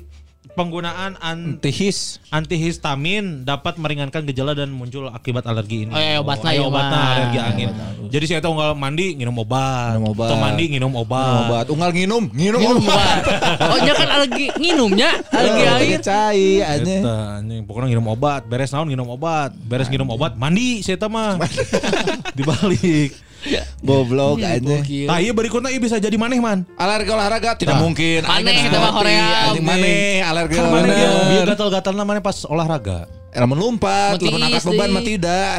penggunaan 0.55 1.19
an- 1.19 1.59
Tihis. 1.59 2.23
antihistamin 2.31 3.43
dapat 3.43 3.77
meringankan 3.77 4.23
gejala 4.31 4.55
dan 4.55 4.71
muncul 4.71 5.11
akibat 5.11 5.45
alergi 5.45 5.87
ini. 5.87 5.93
Oh, 5.93 6.01
iya, 6.01 6.19
obatna 6.23 6.51
iya, 6.55 6.59
ieu 6.63 6.71
obatna 6.71 6.97
mah. 6.97 7.11
alergi 7.15 7.39
angin. 7.43 7.69
Jadi 8.09 8.25
saya 8.31 8.41
tahu 8.41 8.55
unggal 8.55 8.73
mandi 8.79 9.19
nginum 9.19 9.35
obat. 9.43 9.99
Minum 9.99 10.15
obat. 10.15 10.29
Atau 10.31 10.39
mandi 10.39 10.65
nginum 10.71 10.93
obat. 10.95 11.43
Obat. 11.51 11.67
Unggal 11.75 11.91
nginum, 11.91 12.25
nginum, 12.31 12.61
Minum 12.63 12.83
obat. 12.87 13.21
Oh, 13.61 13.79
nya 13.83 13.93
kan 13.93 14.09
alergi 14.09 14.47
nginumnya, 14.57 15.11
alergi 15.35 15.63
air. 15.67 15.99
Cai 16.01 16.47
anjing 16.63 17.63
pokoknya 17.67 17.95
nginum 17.95 18.07
obat, 18.15 18.47
beres 18.47 18.71
naon 18.71 18.87
nginum 18.87 19.11
obat, 19.11 19.51
beres 19.67 19.91
nginum 19.91 20.09
obat, 20.15 20.39
mandi 20.39 20.81
saya 20.81 20.97
mah. 21.11 21.37
Dibalik. 22.39 23.34
Goblok 23.81 24.41
aja. 24.41 24.57
Gokil. 24.59 25.07
Nah, 25.07 25.19
iya 25.21 25.33
berikutnya 25.33 25.69
iya 25.69 25.81
bisa 25.81 25.97
jadi 25.97 26.17
maneh 26.17 26.41
man. 26.41 26.65
Alergi 26.75 27.11
olahraga 27.11 27.55
tidak 27.55 27.77
mungkin. 27.77 28.25
Maneh 28.25 28.57
kita 28.65 28.79
mah. 28.79 28.93
Anjing 29.01 29.65
maneh 29.65 30.21
alergi 30.21 30.55
Kan 30.57 30.67
maneh 30.69 30.91
olahraga. 30.91 30.97
dia, 30.97 31.11
dia 31.31 31.43
gatal-gatal 31.47 31.95
namanya 31.95 32.21
pas 32.21 32.37
olahraga. 32.45 32.99
Lamun 33.35 33.59
lompat, 33.59 34.17
lamun 34.19 34.41
angkat 34.43 34.63
beban 34.65 34.91
mah 34.91 35.03
tidak. 35.03 35.55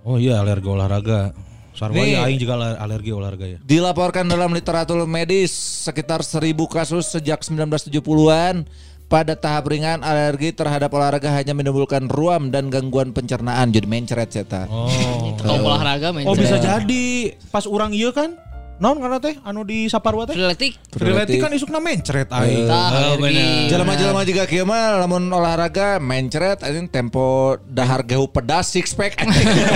Oh 0.00 0.16
iya 0.16 0.40
alergi 0.40 0.68
olahraga. 0.68 1.36
Sarwa 1.70 2.02
Nih. 2.02 2.12
ya 2.12 2.26
aing 2.26 2.36
juga 2.36 2.58
aler- 2.58 2.76
alergi 2.76 3.10
olahraga 3.10 3.46
ya. 3.46 3.58
Dilaporkan 3.62 4.26
dalam 4.26 4.50
literatur 4.50 5.00
medis 5.06 5.54
sekitar 5.86 6.20
1000 6.20 6.66
kasus 6.66 7.08
sejak 7.08 7.40
1970-an. 7.40 8.66
Pada 9.10 9.34
tahap 9.34 9.66
ringan 9.66 10.06
alergi 10.06 10.54
terhadap 10.54 10.94
olahraga 10.94 11.34
hanya 11.34 11.50
menimbulkan 11.50 12.06
ruam 12.06 12.54
dan 12.54 12.70
gangguan 12.70 13.10
pencernaan 13.10 13.74
jadi 13.74 13.82
mencret 13.82 14.30
ceta. 14.30 14.70
Oh. 14.70 14.86
Kalau 15.34 15.66
olahraga 15.66 16.14
main 16.14 16.30
Oh 16.30 16.38
bisa 16.38 16.62
jadi 16.62 17.34
pas 17.50 17.66
orang 17.66 17.90
iya 17.90 18.14
kan? 18.14 18.38
Naon 18.78 19.02
karena 19.02 19.18
teh 19.18 19.34
anu 19.42 19.66
di 19.66 19.90
Saparwa 19.90 20.30
teh? 20.30 20.38
Atletik. 20.38 20.78
Triletik 20.94 21.42
kan 21.42 21.50
isukna 21.50 21.82
mencret 21.82 22.30
aing. 22.30 22.70
Tah, 22.70 23.18
alergi. 23.18 23.66
Jelema-jelema 23.66 24.22
juga 24.22 24.46
kieu 24.46 24.62
mah 24.62 25.02
lamun 25.02 25.26
olahraga 25.26 25.98
mencret 25.98 26.62
anjing 26.62 26.86
tempo 26.86 27.58
dahar 27.66 28.06
gehu 28.06 28.30
pedas 28.30 28.70
six 28.70 28.94
pack. 28.94 29.20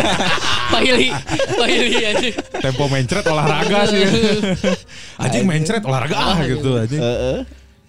Pahili. 0.73 1.11
Pahili 1.59 2.01
anjing. 2.06 2.35
Tempo 2.62 2.86
mencret 2.86 3.27
olahraga 3.27 3.90
sih. 3.90 4.06
Anjing 5.27 5.43
mencret 5.43 5.82
olahraga 5.82 6.16
ah 6.16 6.39
gitu 6.47 6.78
anjing. 6.78 7.02
Heeh. 7.02 7.39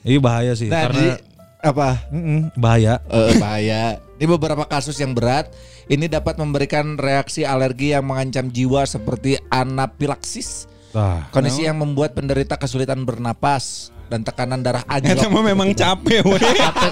Iya 0.05 0.19
bahaya 0.21 0.53
sih 0.53 0.69
Nah, 0.69 0.85
karena 0.85 1.17
di- 1.17 1.34
apa? 1.65 1.97
Mm-mm, 2.13 2.53
bahaya. 2.53 3.01
Eh, 3.09 3.41
bahaya. 3.41 3.97
Ini 4.15 4.25
beberapa 4.29 4.63
kasus 4.63 4.95
yang 4.95 5.11
berat 5.11 5.49
ini 5.85 6.05
dapat 6.05 6.37
memberikan 6.37 6.95
reaksi 6.95 7.41
alergi 7.41 7.91
yang 7.91 8.05
mengancam 8.05 8.47
jiwa 8.47 8.85
seperti 8.85 9.41
anafilaksis, 9.49 10.69
Tah. 10.89 11.27
kondisi 11.29 11.65
yang 11.65 11.77
membuat 11.77 12.13
penderita 12.13 12.55
kesulitan 12.55 13.03
bernapas 13.03 13.89
dan 14.05 14.21
tekanan 14.21 14.61
darah 14.61 14.85
Eta 14.85 15.17
anjlok. 15.17 15.33
mah 15.33 15.43
memang 15.43 15.69
capek 15.73 16.21
we. 16.21 16.37
Capek 16.37 16.89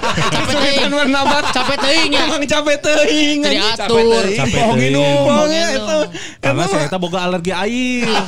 teuing. 0.50 0.90
bernapas. 0.90 1.44
Capek 1.54 1.76
teuing 1.78 2.10
ya. 2.10 2.22
Emang 2.26 2.42
capek 2.42 2.76
teuing. 2.82 3.38
Jadi 3.40 3.56
anjing. 3.56 3.86
atur. 3.86 4.24
Capek 4.34 4.62
teuing. 4.74 4.94
Mau 5.22 5.46
itu. 5.46 5.98
Karena 6.42 6.64
saya 6.66 6.84
eta 6.90 6.98
boga 6.98 7.18
alergi 7.22 7.54
air. 7.54 8.10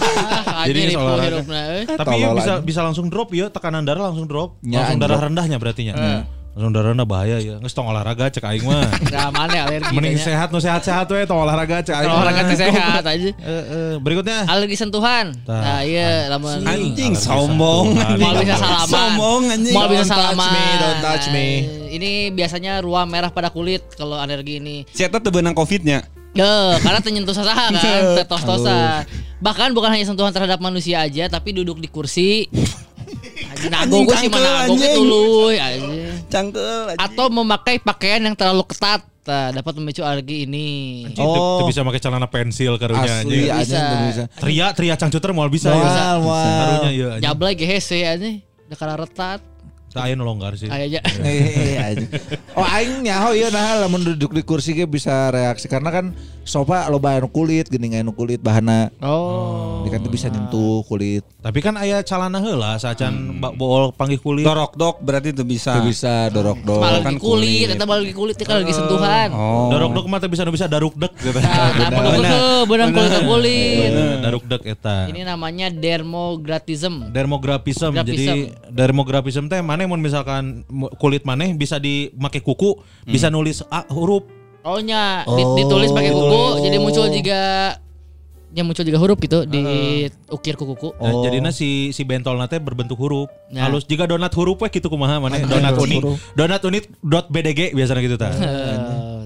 Ah, 0.56 0.64
Jadi 0.64 0.96
olahraga. 0.96 1.28
hirupna 1.28 1.60
euy. 1.68 1.84
Tapi 1.84 2.16
bisa 2.32 2.52
bisa 2.64 2.80
langsung 2.80 3.12
drop 3.12 3.28
ya, 3.36 3.52
tekanan 3.52 3.84
darah 3.84 4.08
langsung 4.08 4.24
drop. 4.24 4.56
Ya, 4.64 4.88
langsung 4.88 5.04
darah 5.04 5.20
rendahnya 5.20 5.60
berarti 5.60 5.92
darah 6.56 6.96
rendah 6.96 7.04
bahaya 7.04 7.36
ya. 7.36 7.60
Geus 7.60 7.76
tong 7.76 7.84
olahraga 7.84 8.32
cek 8.32 8.40
aing 8.40 8.64
mah. 8.64 8.88
Nah, 9.12 9.28
mana 9.28 9.68
alergi. 9.68 9.92
Mending 9.92 10.16
kayaknya. 10.16 10.24
sehat 10.24 10.48
nu 10.48 10.58
sehat-sehat 10.58 11.04
we 11.12 11.28
tong 11.28 11.36
olahraga 11.44 11.84
cek 11.84 11.92
aing. 11.92 12.08
Olahraga 12.08 12.40
teh 12.48 12.56
sehat 12.56 13.04
aja. 13.04 13.28
Eh, 13.28 13.32
eh, 13.36 13.92
berikutnya. 14.00 14.48
Alergi 14.48 14.76
sentuhan. 14.80 15.36
Nah, 15.44 15.84
iya 15.84 16.32
lamun 16.32 16.64
Anjing 16.64 17.12
sombong. 17.12 17.92
Mau 17.92 18.32
bisa 18.40 18.56
salaman. 18.56 18.88
Sombong 18.88 19.42
anjing. 19.52 19.74
Mau 19.76 19.86
bisa 19.92 20.02
Don't 20.02 20.16
touch 20.16 20.24
salaman. 20.32 20.52
me, 20.56 20.64
don't 20.80 21.00
touch 21.04 21.26
me. 21.28 21.48
Nah, 21.68 21.90
Ini 21.96 22.10
biasanya 22.32 22.72
ruam 22.80 23.06
merah 23.08 23.28
pada 23.28 23.52
kulit 23.52 23.84
kalau 23.92 24.16
alergi 24.16 24.56
ini. 24.56 24.88
Si 24.88 25.04
eta 25.04 25.20
teu 25.20 25.28
beunang 25.28 25.52
Covid-nya. 25.52 26.08
Ya, 26.36 26.76
karena 26.84 27.00
tenyentuh 27.00 27.32
sasaha 27.32 27.72
kan, 27.72 28.00
tetos-tosan. 28.20 29.08
Bahkan 29.40 29.72
bukan 29.72 29.88
hanya 29.88 30.04
sentuhan 30.04 30.32
terhadap 30.36 30.60
manusia 30.60 31.00
aja, 31.00 31.32
tapi 31.32 31.56
duduk 31.56 31.80
di 31.80 31.88
kursi. 31.88 32.44
Nago 33.72 34.04
gue 34.04 34.16
sih 34.20 34.28
mana 34.28 34.68
nago 34.68 34.76
gitu 34.76 35.02
loh, 35.02 35.48
aja. 35.48 35.80
Cangkel 36.26 36.92
anjing. 36.92 37.00
Atau 37.00 37.26
memakai 37.30 37.78
pakaian 37.78 38.18
yang 38.18 38.34
terlalu 38.34 38.66
ketat, 38.66 39.00
nah, 39.22 39.50
dapat 39.50 39.72
memicu 39.76 40.02
alergi 40.02 40.42
ini. 40.42 40.66
Teu- 41.14 41.62
teu 41.62 41.66
bisa 41.66 41.80
pakai 41.80 42.00
celana 42.00 42.26
pensil 42.26 42.74
karunya 42.76 43.22
Asli 43.22 43.46
aja 43.46 43.62
Bisa. 43.62 43.82
bisa. 44.02 44.24
Tria 44.34 44.66
tria 44.74 44.94
cangcuter 44.94 45.30
mau 45.30 45.46
bisa 45.46 45.70
ya. 45.70 45.78
Moal, 45.78 46.16
moal. 46.22 46.44
Karunya 46.44 46.90
iya 46.90 47.06
anjing. 47.14 47.24
Jablay 47.24 47.54
GHC 47.54 47.90
aja, 48.02 48.28
udah 48.66 48.76
karena 48.76 48.94
retat. 48.98 49.40
Saya 49.86 50.12
nu 50.12 50.28
longgar 50.28 50.52
sih. 50.54 50.68
Aja. 50.68 51.00
Eh, 51.24 51.78
anjing. 51.80 52.10
Oh 52.52 52.66
aing 52.66 53.00
nyaho 53.00 53.32
ieu 53.32 53.48
nah 53.48 53.80
lamun 53.80 54.04
duduk 54.04 54.34
di 54.34 54.42
kursi 54.42 54.74
ge 54.74 54.84
bisa 54.84 55.30
reaksi 55.30 55.70
karena 55.70 55.88
kan 55.88 56.12
sofa 56.46 56.86
loba 56.86 57.18
anu 57.18 57.26
kulit 57.26 57.66
geuning 57.66 57.98
anu 57.98 58.14
kulit 58.14 58.38
bahana. 58.38 58.88
Oh. 59.02 59.82
Dia 59.82 59.98
kan 59.98 60.00
tuh 60.00 60.12
bisa 60.14 60.30
nyentuh 60.30 60.86
kulit. 60.86 61.26
Tapi 61.42 61.58
kan 61.58 61.74
aya 61.74 62.00
calana 62.06 62.38
heula 62.38 62.78
sacan 62.78 63.42
hmm. 63.42 63.58
bool 63.58 63.90
panggih 63.92 64.22
kulit. 64.22 64.46
Dorok 64.46 64.78
dok 64.78 64.96
berarti 65.02 65.34
itu 65.34 65.42
bisa. 65.42 65.76
Itu 65.76 65.90
bisa 65.90 66.30
dorok 66.30 66.62
dok. 66.62 66.80
Malah 66.80 67.02
kan 67.02 67.12
di 67.12 67.20
kulit, 67.20 67.66
kulit. 67.66 67.76
eta 67.76 67.84
alergi 67.84 68.14
kulit 68.14 68.36
kan 68.40 68.54
alergi 68.62 68.74
sentuhan. 68.78 69.28
Oh. 69.34 69.68
Dorok 69.74 69.90
dok 69.92 70.06
mah 70.06 70.18
teu 70.22 70.30
bisa 70.30 70.46
nu 70.46 70.54
bisa 70.54 70.70
daruk 70.70 70.94
dek 70.94 71.12
gitu. 71.20 71.38
Nah, 71.46 71.72
nah, 71.88 72.62
bener 72.66 72.88
bener 72.88 72.88
kulit 72.94 73.10
ke 73.10 73.20
kulit. 73.26 73.90
Daruk 74.22 74.44
dek 74.46 74.62
eta. 74.64 75.10
Ini 75.10 75.26
namanya. 75.26 75.68
Dermographism. 75.70 77.10
Graphism. 77.12 77.92
Jadi 77.96 78.54
dermographism 78.70 79.50
teh 79.50 79.60
mana 79.64 79.88
mun 79.88 79.98
misalkan 79.98 80.62
kulit 81.02 81.26
maneh 81.26 81.54
bisa 81.56 81.80
dimake 81.82 82.38
kuku, 82.44 82.78
bisa 83.08 83.32
nulis 83.32 83.64
A, 83.72 83.82
huruf. 83.90 84.26
Oh 84.66 84.82
nya 84.82 85.22
di- 85.24 85.52
ditulis 85.56 85.94
pakai 85.94 86.10
kuku 86.10 86.42
jadi 86.66 86.76
muncul 86.82 87.06
juga 87.06 87.40
ya 88.50 88.62
muncul 88.64 88.82
juga 88.82 88.98
huruf 88.98 89.20
gitu 89.20 89.44
diukir 89.44 90.56
ku 90.56 90.64
kuku. 90.74 90.96
Nah, 90.96 91.12
jadinya 91.22 91.52
si 91.52 91.92
si 91.92 92.02
bentol 92.02 92.40
nate 92.40 92.56
berbentuk 92.56 92.96
huruf. 92.96 93.28
Ya. 93.52 93.68
Halus 93.68 93.84
jika 93.84 94.08
donat 94.08 94.32
huruf 94.32 94.58
we 94.58 94.68
gitu 94.72 94.88
kumaha 94.88 95.20
maneh 95.20 95.44
donat 95.44 95.76
unik. 95.76 96.02
Donat 96.32 96.64
unik 96.64 96.84
dot 97.04 97.28
BDG 97.28 97.76
biasanya 97.76 98.00
gitu 98.00 98.16
tah. 98.16 98.32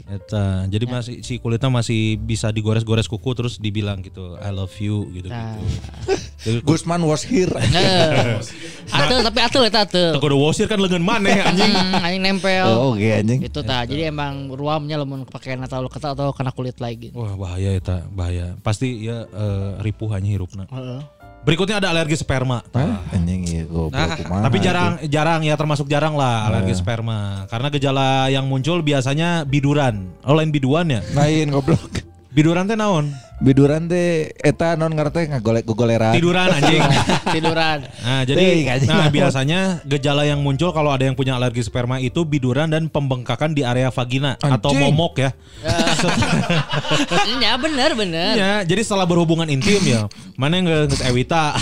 Eta. 0.06 0.64
Jadi 0.70 0.84
masih 0.88 1.16
si 1.20 1.36
kulitnya 1.42 1.68
masih 1.68 2.16
bisa 2.16 2.48
digores-gores 2.54 3.10
kuku 3.10 3.30
terus 3.36 3.58
dibilang 3.58 4.00
gitu 4.00 4.38
I 4.40 4.50
love 4.54 4.72
you 4.80 5.08
gitu 5.12 5.28
Nah. 5.30 5.56
gitu. 6.44 6.64
Gusman 6.64 7.04
was 7.04 7.22
here. 7.24 7.50
Nah. 7.52 8.40
Atel 9.00 9.22
tapi 9.22 9.38
atel 9.38 9.62
eta 9.70 9.86
atel. 9.86 10.18
kudu 10.18 10.34
wasir 10.34 10.66
kan 10.66 10.80
lengan 10.82 10.98
maneh 10.98 11.38
anjing. 11.38 11.70
Hmm, 11.70 12.02
anjing 12.02 12.22
nempel. 12.26 12.66
Oh, 12.66 12.98
oke 12.98 13.06
anjing. 13.06 13.38
Itu 13.46 13.62
tah. 13.62 13.86
Jadi 13.86 14.10
emang 14.10 14.50
ruamnya 14.50 14.98
lamun 14.98 15.22
pakaian 15.22 15.62
atau 15.62 15.86
kata 15.86 16.18
atau 16.18 16.34
kena 16.34 16.50
kulit 16.50 16.74
lagi. 16.82 17.14
Wah 17.14 17.38
bahaya 17.38 17.70
eta, 17.78 18.02
bahaya. 18.10 18.58
Pasti 18.66 19.06
ya 19.06 19.30
eh, 19.30 19.70
ripuh 19.84 20.10
hanya 20.10 20.26
hirupna. 20.34 20.66
Heeh. 20.66 21.19
Berikutnya 21.40 21.80
ada 21.80 21.88
alergi 21.88 22.20
sperma. 22.20 22.60
Hah? 22.76 23.00
Anjing 23.16 23.48
iya 23.48 23.64
goblok 23.64 24.20
kumaha. 24.20 24.44
Tapi 24.44 24.56
jarang 24.60 24.92
jarang 25.08 25.40
ya 25.40 25.56
termasuk 25.56 25.88
jarang 25.88 26.12
lah 26.12 26.52
alergi 26.52 26.76
sperma. 26.76 27.48
Karena 27.48 27.72
gejala 27.72 28.28
yang 28.28 28.44
muncul 28.44 28.84
biasanya 28.84 29.48
biduran. 29.48 30.12
Oh 30.28 30.36
lain 30.36 30.52
biduan 30.52 30.92
ya? 30.92 31.00
Lain 31.16 31.48
goblok. 31.48 32.09
Biduran 32.30 32.62
teh 32.70 32.78
naon? 32.78 33.10
Biduran 33.42 33.90
teh 33.90 34.30
eta 34.38 34.78
non 34.78 34.94
ngarteh 34.94 35.34
ngagolek 35.34 35.66
gogoleran. 35.66 36.14
Tiduran 36.14 36.46
anjing. 36.46 36.78
Tiduran. 37.34 37.78
Nah, 38.06 38.22
jadi 38.22 38.70
nah 38.86 39.10
biasanya 39.10 39.82
gejala 39.82 40.22
yang 40.22 40.38
muncul 40.38 40.70
kalau 40.70 40.94
ada 40.94 41.10
yang 41.10 41.18
punya 41.18 41.34
alergi 41.34 41.66
sperma 41.66 41.98
itu 41.98 42.22
biduran 42.22 42.70
dan 42.70 42.86
pembengkakan 42.86 43.50
di 43.50 43.66
area 43.66 43.90
vagina 43.90 44.38
atau 44.38 44.70
Anjing. 44.70 44.82
momok 44.94 45.12
ya. 45.26 45.30
Ya 47.42 47.58
bener 47.58 47.98
bener. 47.98 48.32
Iya, 48.36 48.54
jadi 48.62 48.84
setelah 48.86 49.08
berhubungan 49.08 49.48
intim 49.50 49.80
ya, 49.82 50.06
mana 50.38 50.60
yang 50.60 50.70
nggak 50.70 51.02
Ewita. 51.10 51.56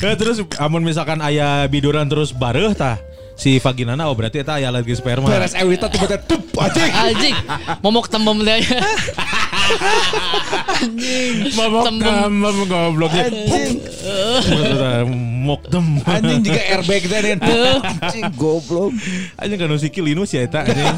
Ya, 0.00 0.14
terus 0.14 0.40
amun 0.60 0.84
misalkan 0.84 1.18
ayah 1.24 1.66
biduran 1.66 2.06
terus 2.06 2.30
bareh 2.30 2.72
tah 2.76 3.00
si 3.40 3.56
vaginana 3.56 4.12
oh 4.12 4.14
berarti 4.14 4.44
eta 4.44 4.60
aya 4.60 4.68
alergi 4.68 4.92
sperma. 5.00 5.32
Beres 5.32 5.56
Ewita 5.56 5.88
tiba-tiba 5.88 6.20
tup 6.28 6.44
anjing. 6.60 6.92
Anjing, 6.92 7.36
momok 7.80 8.12
tembem 8.12 8.44
dia. 8.44 8.60
Anjing, 10.80 11.52
Momok 11.54 11.84
tembem. 11.86 12.08
tembem 12.08 12.56
gobloknya. 12.66 13.24
Mok 15.40 15.60
tem. 15.68 15.84
Anjing 16.04 16.40
juga 16.44 16.60
airbag 16.60 17.02
teh 17.04 17.20
kan. 17.20 17.38
Anjing 18.00 18.24
goblok. 18.36 18.90
Anjing 19.36 19.58
kan 19.58 19.76
sikil 19.76 20.04
linus 20.06 20.30
ya 20.32 20.44
eta 20.44 20.64
anjing. 20.64 20.96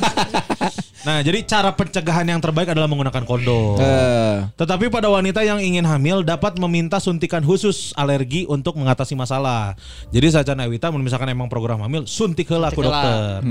Nah, 1.03 1.19
jadi 1.19 1.43
cara 1.43 1.75
pencegahan 1.75 2.23
yang 2.23 2.39
terbaik 2.39 2.71
adalah 2.71 2.87
menggunakan 2.87 3.27
kondom. 3.27 3.75
Eh, 3.83 4.47
Tetapi 4.55 4.87
pada 4.87 5.11
wanita 5.11 5.43
yang 5.43 5.59
ingin 5.59 5.83
hamil 5.83 6.23
dapat 6.23 6.55
meminta 6.63 7.03
suntikan 7.03 7.43
khusus 7.43 7.91
alergi 7.99 8.47
untuk 8.47 8.79
mengatasi 8.79 9.19
masalah. 9.19 9.75
Jadi 10.15 10.31
saja 10.31 10.55
Ewita 10.55 10.95
misalkan 10.95 11.27
emang 11.35 11.51
program 11.51 11.83
hamil 11.83 12.07
suntik 12.07 12.47
heula 12.47 12.71
Suntik 12.71 12.87
heula. 12.87 13.03
dokter. 13.03 13.43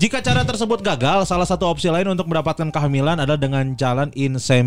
Jika 0.00 0.24
cara 0.24 0.48
tersebut 0.48 0.80
gagal, 0.80 1.28
salah 1.28 1.44
satu 1.44 1.68
opsi 1.68 1.92
lain 1.92 2.08
untuk 2.08 2.24
mendapatkan 2.24 2.72
kehamilan 2.72 3.20
adalah 3.20 3.36
dengan 3.36 3.76
jalan 3.76 4.08
inseminasi. 4.16 4.63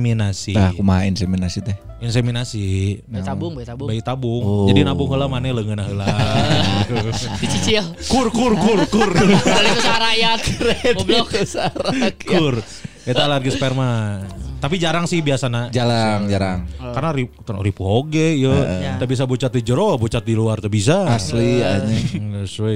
Tah 0.54 0.72
kumaha 0.78 1.10
inseminasi 1.10 1.60
teh? 1.66 1.76
Inseminasi 1.98 2.66
Bayi 3.10 3.26
tabung, 3.26 3.52
bayi 3.58 3.66
tabung. 3.66 3.88
bayi 3.90 4.02
tabung. 4.06 4.42
Oh. 4.46 4.68
Jadi 4.70 4.86
nabung 4.86 5.10
heula 5.10 5.26
maneh 5.26 5.50
leungeun 5.50 5.82
heula. 5.82 6.06
Dicicil. 7.42 7.84
kur 8.06 8.30
kur 8.30 8.54
kur 8.62 8.82
kur. 8.86 9.10
Dari 9.18 9.70
itu 9.74 9.82
rakyat. 9.82 10.40
Goblok. 11.02 11.28
kur. 12.22 12.56
Eta 13.08 13.26
alergi 13.26 13.50
sperma. 13.50 14.22
Tapi 14.58 14.82
jarang 14.82 15.06
sih 15.06 15.22
biasanya. 15.22 15.70
Jarang, 15.70 16.26
jarang. 16.30 16.66
Karena 16.82 17.10
rip, 17.14 17.30
ripu 17.62 17.86
oge 17.86 18.42
ya. 18.42 18.98
Tak 18.98 19.08
bisa 19.10 19.30
bucat 19.30 19.54
di 19.54 19.62
jero, 19.62 19.98
bucat 19.98 20.26
di 20.26 20.34
luar 20.34 20.58
tuh 20.58 20.70
bisa. 20.70 21.06
Asli 21.14 21.62
ya, 21.62 21.82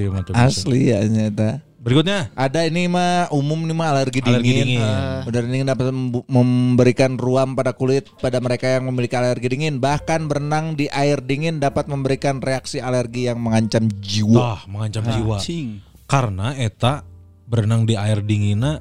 mah, 0.10 0.22
teu 0.22 0.34
bisa. 0.34 0.46
Asli 0.50 0.94
anjing 0.94 1.34
eta. 1.34 1.71
Berikutnya 1.82 2.30
Ada 2.38 2.70
ini 2.70 2.86
mah 2.86 3.34
umum 3.34 3.66
nih 3.66 3.74
mah 3.74 3.88
alergi 3.90 4.22
dingin. 4.22 4.38
Alergi 4.38 4.54
dingin. 4.54 4.86
Udah 5.26 5.40
dingin 5.42 5.66
dapat 5.66 5.86
membu- 5.90 6.28
memberikan 6.30 7.18
ruam 7.18 7.58
pada 7.58 7.74
kulit 7.74 8.06
pada 8.22 8.38
mereka 8.38 8.70
yang 8.70 8.86
memiliki 8.86 9.18
alergi 9.18 9.50
dingin. 9.50 9.82
Bahkan 9.82 10.30
berenang 10.30 10.78
di 10.78 10.86
air 10.94 11.18
dingin 11.26 11.58
dapat 11.58 11.90
memberikan 11.90 12.38
reaksi 12.38 12.78
alergi 12.78 13.26
yang 13.34 13.42
mengancam 13.42 13.90
jiwa. 13.98 14.38
ah 14.38 14.62
mengancam 14.70 15.10
jiwa. 15.10 15.42
Cing. 15.42 15.82
Karena 16.06 16.54
eta 16.54 17.02
berenang 17.50 17.90
di 17.90 17.98
air 17.98 18.22
dinginna 18.22 18.78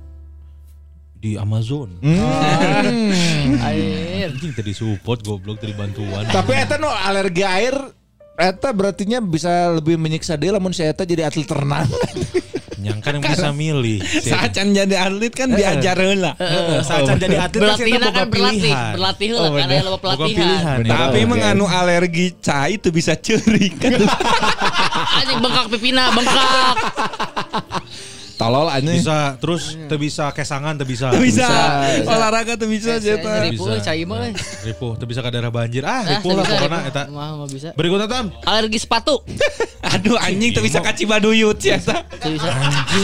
di 1.16 1.40
Amazon. 1.40 1.96
Air. 3.60 4.28
Anjing 4.28 4.52
tadi 4.52 4.72
support 4.72 5.24
goblok 5.24 5.56
tadi 5.56 5.72
bantuan. 5.72 6.28
Tapi 6.28 6.52
eta 6.52 6.76
no 6.76 6.88
alergi 6.88 7.44
air 7.44 7.76
Eta 8.40 8.72
berartinya 8.72 9.20
bisa 9.20 9.68
lebih 9.68 10.00
menyiksa 10.00 10.32
dia 10.40 10.48
lamun 10.48 10.72
si 10.72 10.80
Eta 10.80 11.04
jadi 11.04 11.28
atlet 11.28 11.44
renang. 11.44 11.84
Yang 12.80 12.98
bisa 13.20 13.48
milih. 13.52 13.98
Saat 14.30 14.50
can 14.52 14.72
jadi 14.72 14.96
atlet 14.96 15.32
kan 15.32 15.48
diajar 15.50 15.96
heula. 15.96 16.32
Heeh, 16.34 16.80
saat 16.80 17.04
can 17.04 17.16
jadi 17.16 17.36
atlet 17.38 17.60
Berlatih 17.60 17.92
kan 17.92 18.00
kan 18.10 18.26
berlatih, 18.26 18.60
pilihan. 18.60 18.92
berlatih 18.96 19.28
lah 19.30 19.40
Oh, 19.40 19.50
karena 19.52 19.68
bener. 19.68 19.82
lo 19.84 19.90
Boga 19.90 20.02
pelatihan. 20.02 20.36
pilihan. 20.40 20.78
ya. 20.82 20.96
Tapi 20.96 21.18
emang 21.20 21.40
anu 21.42 21.64
alergi 21.64 22.26
cai 22.38 22.72
itu 22.74 22.88
bisa 22.88 23.12
ceurik 23.14 23.74
kan. 23.76 23.92
Anjing 25.20 25.38
bengkak 25.38 25.66
pipina, 25.68 26.04
bengkak. 26.10 26.76
Tolol 28.40 28.66
anjing. 28.66 28.96
Bisa 28.96 29.36
terus 29.36 29.76
teu 29.84 30.00
bisa 30.00 30.32
kesangan 30.32 30.72
teu 30.74 30.88
bisa. 30.88 31.12
Tuh 31.12 31.20
bisa. 31.20 31.44
Bisa. 31.44 32.08
Olahraga 32.08 32.56
tuh 32.56 32.64
bisa 32.66 32.96
jeta. 32.96 33.44
Bisa. 33.44 33.76
cai 33.84 34.00
mah. 34.02 34.24
eh. 34.24 34.34
Ripuh 34.64 34.96
teu 34.96 35.04
bisa 35.04 35.20
ke 35.20 35.28
daerah 35.28 35.52
banjir. 35.52 35.84
Ah, 35.84 36.00
Ah, 36.00 36.16
ripuh 36.16 36.32
lah 36.32 36.42
bisa, 36.42 36.56
pokoknya 36.56 36.78
ribu. 36.78 36.88
eta. 36.88 37.02
Mah 37.12 37.28
mah 37.36 37.48
bisa. 37.48 37.68
Berikutnya 37.76 38.08
Tam. 38.08 38.32
Alergi 38.42 38.80
sepatu. 38.80 39.20
Aduh 39.92 40.16
anjing 40.16 40.50
tuh 40.50 40.64
bisa 40.64 40.80
kaci 40.80 41.04
baduyut 41.04 41.60
sih 41.60 41.76
eta. 41.76 42.00
Tuh 42.16 42.32
bisa. 42.32 42.48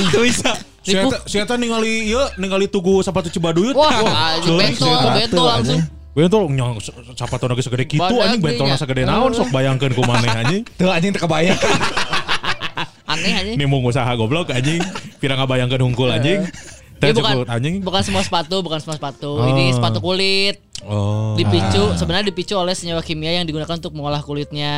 Tuh 0.09 0.23
bisa. 0.25 0.51
Si 0.81 0.95
Ripuh. 0.95 1.11
eta 1.11 1.19
si 1.27 1.37
eta 1.37 1.55
ningali 1.55 2.09
ieu 2.09 2.25
ningali 2.41 2.67
tugu 2.67 3.05
sepatu 3.05 3.29
Cibaduyut. 3.29 3.77
Wah, 3.77 4.41
anjing 4.41 4.57
bentol, 4.57 4.97
bentol 5.13 5.45
langsung. 5.45 5.81
Bentol 6.17 6.49
nyong 6.49 6.81
sepatu 7.13 7.45
lagi 7.45 7.61
segede 7.61 7.85
kitu 7.85 8.01
Badan 8.01 8.25
anjing 8.33 8.41
bentol 8.41 8.73
segede 8.73 9.05
naon 9.05 9.37
sok 9.37 9.53
bayangkeun 9.53 9.93
ku 9.93 10.01
maneh 10.01 10.33
anjing. 10.33 10.63
Tuh 10.79 10.89
anjing 10.89 11.13
teu 11.13 11.21
kebayang. 11.21 11.61
Aneh 13.17 13.33
anjing. 13.35 13.57
Ini 13.57 13.65
mau 13.65 13.81
usaha 13.81 14.09
goblok 14.13 14.51
anjing. 14.51 14.81
Pira 15.17 15.35
ngabayangkeun 15.35 15.83
hungkul 15.83 16.09
anjing. 16.09 16.45
Teh 16.97 17.13
Ini 17.13 17.15
bukan 17.15 17.33
cukup 17.35 17.49
anjing. 17.51 17.75
bukan 17.81 18.01
semua 18.01 18.23
sepatu, 18.23 18.57
bukan 18.61 18.79
semua 18.79 18.97
sepatu. 18.97 19.37
Ini 19.43 19.69
Oh. 19.69 19.75
sepatu 19.75 19.99
kulit. 20.01 20.57
Oh. 20.81 21.33
Dipicu, 21.35 21.93
sebenarnya 21.93 22.25
dipicu 22.27 22.53
oleh 22.55 22.73
senyawa 22.73 23.01
kimia 23.01 23.33
yang 23.33 23.45
digunakan 23.45 23.69
untuk 23.71 23.93
mengolah 23.93 24.21
kulitnya. 24.21 24.73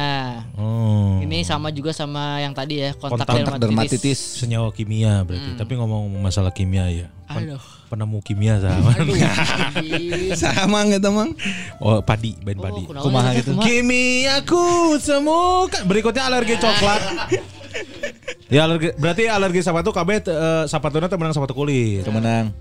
Oh. 0.55 1.19
Ini 1.21 1.43
sama 1.43 1.69
juga 1.69 1.91
sama 1.91 2.39
yang 2.39 2.51
tadi 2.51 2.81
ya, 2.81 2.91
kontak, 2.93 3.23
Kontak 3.23 3.59
dermatitis. 3.61 4.19
senyawa 4.19 4.71
kimia 4.71 5.23
berarti. 5.23 5.55
Tapi 5.55 5.73
ngomong 5.75 6.11
masalah 6.17 6.51
kimia 6.51 6.87
ya. 6.89 7.07
Pen- 7.29 7.55
Aduh. 7.55 7.63
Penemu 7.87 8.19
kimia 8.21 8.59
sama. 8.59 8.91
Anjing. 8.99 10.35
Sama 10.43 10.85
gitu 10.87 11.09
mang. 11.09 11.33
oh, 11.79 12.03
padi, 12.03 12.35
band 12.37 12.59
Oh, 12.59 12.63
padi. 12.63 12.83
kunaon 12.85 13.03
Kumaha 13.05 13.31
ya, 13.31 13.39
gitu. 13.39 13.51
Kimiaku 13.57 14.67
semuka. 14.99 15.87
Berikutnya 15.87 16.27
alergi 16.27 16.59
coklat. 16.59 17.03
ya 18.49 18.65
alergi 18.65 18.97
berarti 18.97 19.25
alergi 19.29 19.61
sepatu 19.61 19.93
KB 19.93 20.11
uh, 20.25 20.65
sepatunya 20.65 21.09
teh 21.09 21.19
menang 21.21 21.37
sepatu 21.37 21.53
kulit. 21.53 22.05
Teu 22.05 22.13
menang. 22.13 22.53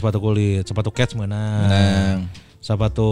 Sepatu 0.00 0.18
kulit, 0.18 0.64
sepatu 0.64 0.88
cats 0.88 1.12
menang. 1.12 1.68
Menang. 1.68 2.16
Sepatu 2.58 3.10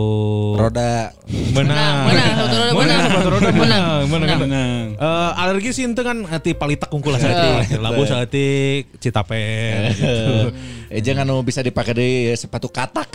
Roda. 0.58 1.14
menang. 1.54 2.10
Menang, 2.10 2.34
sepatu 2.34 2.56
roda 2.58 2.74
menang. 2.74 3.02
sepatu 3.06 3.28
roda 3.30 3.50
menang. 3.54 3.84
Menang. 4.10 4.10
Menang. 4.10 4.38
Menang. 4.42 4.84
Eh, 4.98 5.30
alergi 5.38 5.70
sih 5.70 5.86
itu 5.86 6.02
kan 6.02 6.26
hati 6.26 6.58
palitak 6.58 6.90
kungkul 6.90 7.14
saeutik, 7.14 7.78
labu 7.78 8.02
saeutik, 8.08 8.90
citapen 8.98 9.94
gitu. 9.94 10.50
Eh 10.86 11.02
jangan 11.02 11.26
anu 11.30 11.42
bisa 11.46 11.62
dipakai 11.62 11.94
di 11.94 12.10
sepatu 12.34 12.66
katak. 12.70 13.06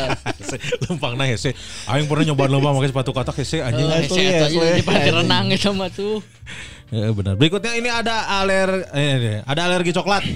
Lempang 0.88 1.16
nah 1.20 1.28
hese. 1.28 1.52
Aing 1.88 2.08
pernah 2.08 2.32
nyoba 2.32 2.48
lomba 2.48 2.76
pakai 2.80 2.90
sepatu 2.92 3.10
katak 3.12 3.36
hese 3.44 3.60
anjing. 3.60 3.84
Eh, 3.84 4.00
Asli, 4.00 4.16
saya 4.16 4.48
aja 4.48 4.58
asli. 4.64 4.78
di 4.80 4.84
pantai 4.84 5.12
renang 5.12 5.44
itu 5.52 5.70
mah 5.76 5.88
tuh. 5.92 6.24
Ya, 6.90 7.06
benar. 7.14 7.38
Berikutnya 7.38 7.72
ini 7.78 7.86
ada 7.86 8.26
aler 8.42 8.82
eh, 8.90 9.10
ini, 9.14 9.34
ada 9.46 9.60
alergi 9.70 9.94
coklat. 9.94 10.26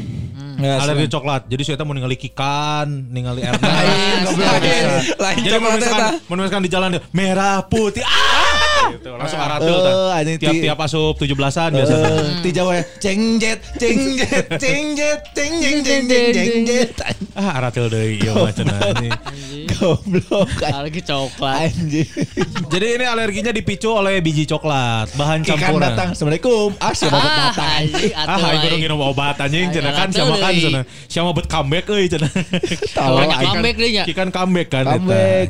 Ya, 0.55 0.79
alergi 0.79 1.11
coklat. 1.11 1.51
Jadi 1.51 1.63
saya 1.67 1.83
mau 1.83 1.99
ningali 1.99 2.15
kikan, 2.15 2.87
ningali 3.11 3.43
air 3.43 3.59
Lain 5.19 5.43
Jadi 5.43 5.59
menuliskan, 5.59 6.01
menuliskan 6.31 6.61
di 6.63 6.71
jalan 6.71 6.89
dia, 6.95 7.03
merah 7.11 7.67
putih. 7.67 8.07
Ah! 8.07 8.95
Gitu, 8.95 9.09
langsung. 9.11 9.39
Eh, 9.41 10.11
anjing 10.15 10.37
ti- 10.39 10.45
Tiap-tiap 10.47 10.79
asup 10.79 11.15
17-an 11.19 11.71
biasanya. 11.75 12.07
Eh, 12.07 12.27
Ti 12.45 12.51
Jawa 12.55 12.73
ya. 12.79 12.83
Ceng 13.03 13.23
jet, 13.43 13.61
ceng 13.81 14.01
jet, 14.15 14.47
ceng 14.61 14.85
jet, 14.95 15.21
ceng 15.35 15.53
jeng 15.59 15.79
jeng 15.83 16.03
jeng 16.07 16.31
jeng 16.31 16.53
jet. 16.69 16.91
Ah, 17.35 17.59
aratil 17.59 17.91
deui 17.91 18.23
ieu 18.23 18.35
cenah 18.55 18.79
anjing. 18.79 19.11
Goblok. 19.75 20.49
Alergi 20.61 21.03
coklat. 21.03 21.59
Anjing. 21.67 22.09
Jadi 22.67 22.87
ini 22.93 23.05
alerginya 23.05 23.51
dipicu 23.51 23.91
oleh 23.91 24.19
biji 24.19 24.45
coklat, 24.45 25.11
bahan 25.13 25.43
Ikan 25.43 25.57
campuran. 25.57 25.83
datang. 25.85 26.09
Assalamualkum. 26.13 26.71
Ah, 26.79 26.93
siapa 26.93 27.15
Ah, 27.15 27.23
datang? 27.51 27.71
anjing, 27.81 28.13
Ah, 28.15 28.39
aing 28.41 28.61
kudu 28.63 28.77
nginum 28.79 29.01
obat 29.01 29.37
anjing 29.39 29.69
cenah 29.69 29.93
kan 29.93 30.09
siapa 30.09 30.35
kan 30.37 30.53
cenah. 30.53 30.85
Siapa 31.07 31.29
bet 31.31 31.47
comeback 31.47 31.85
euy 31.89 32.07
cenah. 32.07 32.31
Aing. 32.31 33.31
comeback 33.45 33.75
dia 33.77 33.89
nya. 33.93 34.05
Ikan 34.07 34.29
comeback 34.31 34.69
kan. 34.71 34.85
Comeback. 34.87 35.49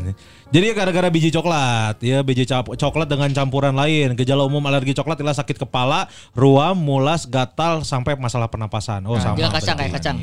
Jadi 0.54 0.70
gara-gara 0.70 1.10
biji 1.10 1.34
coklat, 1.34 1.98
ya 1.98 2.22
biji 2.22 2.46
coklat 2.46 3.10
dengan 3.10 3.26
campuran 3.28 3.74
lain. 3.74 4.14
Gejala 4.14 4.46
umum 4.46 4.62
alergi 4.62 4.94
coklat 4.94 5.18
adalah 5.18 5.34
sakit 5.34 5.58
kepala, 5.58 6.06
ruam, 6.30 6.78
mulas, 6.78 7.26
gatal 7.26 7.82
sampai 7.82 8.14
masalah 8.14 8.46
pernapasan. 8.46 9.02
Oh, 9.02 9.18
sama. 9.18 9.34
Dia 9.34 9.50
kacang 9.50 9.74
kayak 9.74 9.98
kacang. 9.98 10.14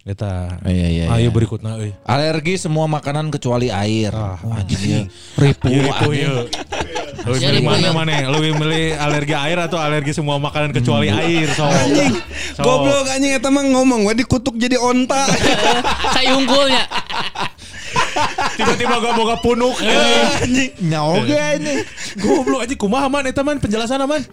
Eta. 0.00 0.56
Iya, 0.64 0.86
iya, 0.88 1.04
Ayo 1.12 1.28
iya. 1.28 1.30
berikutnya 1.30 1.76
euy. 1.76 1.92
Alergi 2.08 2.56
semua 2.56 2.88
makanan 2.88 3.28
kecuali 3.28 3.68
air. 3.68 4.08
Ah, 4.16 4.40
anjing. 4.56 5.12
Ribu. 5.36 5.66
Itu 5.68 6.08
ya. 6.16 6.32
Lu 7.20 7.36
Ya, 7.36 7.52
milih 7.52 7.60
ribu, 7.60 7.68
mana 7.68 7.88
mana? 7.92 8.32
Lu 8.32 8.40
milih 8.40 8.96
alergi 8.96 9.36
air 9.36 9.60
atau 9.60 9.76
alergi 9.76 10.16
semua 10.16 10.40
makanan 10.40 10.72
kecuali 10.72 11.12
air? 11.12 11.52
So. 11.52 11.68
Anjing, 11.68 12.16
So. 12.56 12.64
goblok 12.64 13.12
anjing 13.12 13.36
eta 13.36 13.52
mah 13.52 13.60
ngomong 13.60 14.08
we 14.08 14.16
dikutuk 14.16 14.56
jadi 14.56 14.80
onta. 14.80 15.28
Saya 16.16 16.32
unggulnya. 16.32 16.88
Tiba-tiba 18.56 19.04
gak 19.04 19.14
boga 19.20 19.36
punuk. 19.44 19.76
anjing. 20.40 20.72
Nyaoge 20.80 21.60
ini. 21.60 21.74
Goblok 22.16 22.64
aja 22.64 22.72
kumaha 22.72 23.12
man 23.12 23.28
eta 23.28 23.44
man 23.44 23.60
penjelasan 23.60 24.00
man. 24.08 24.24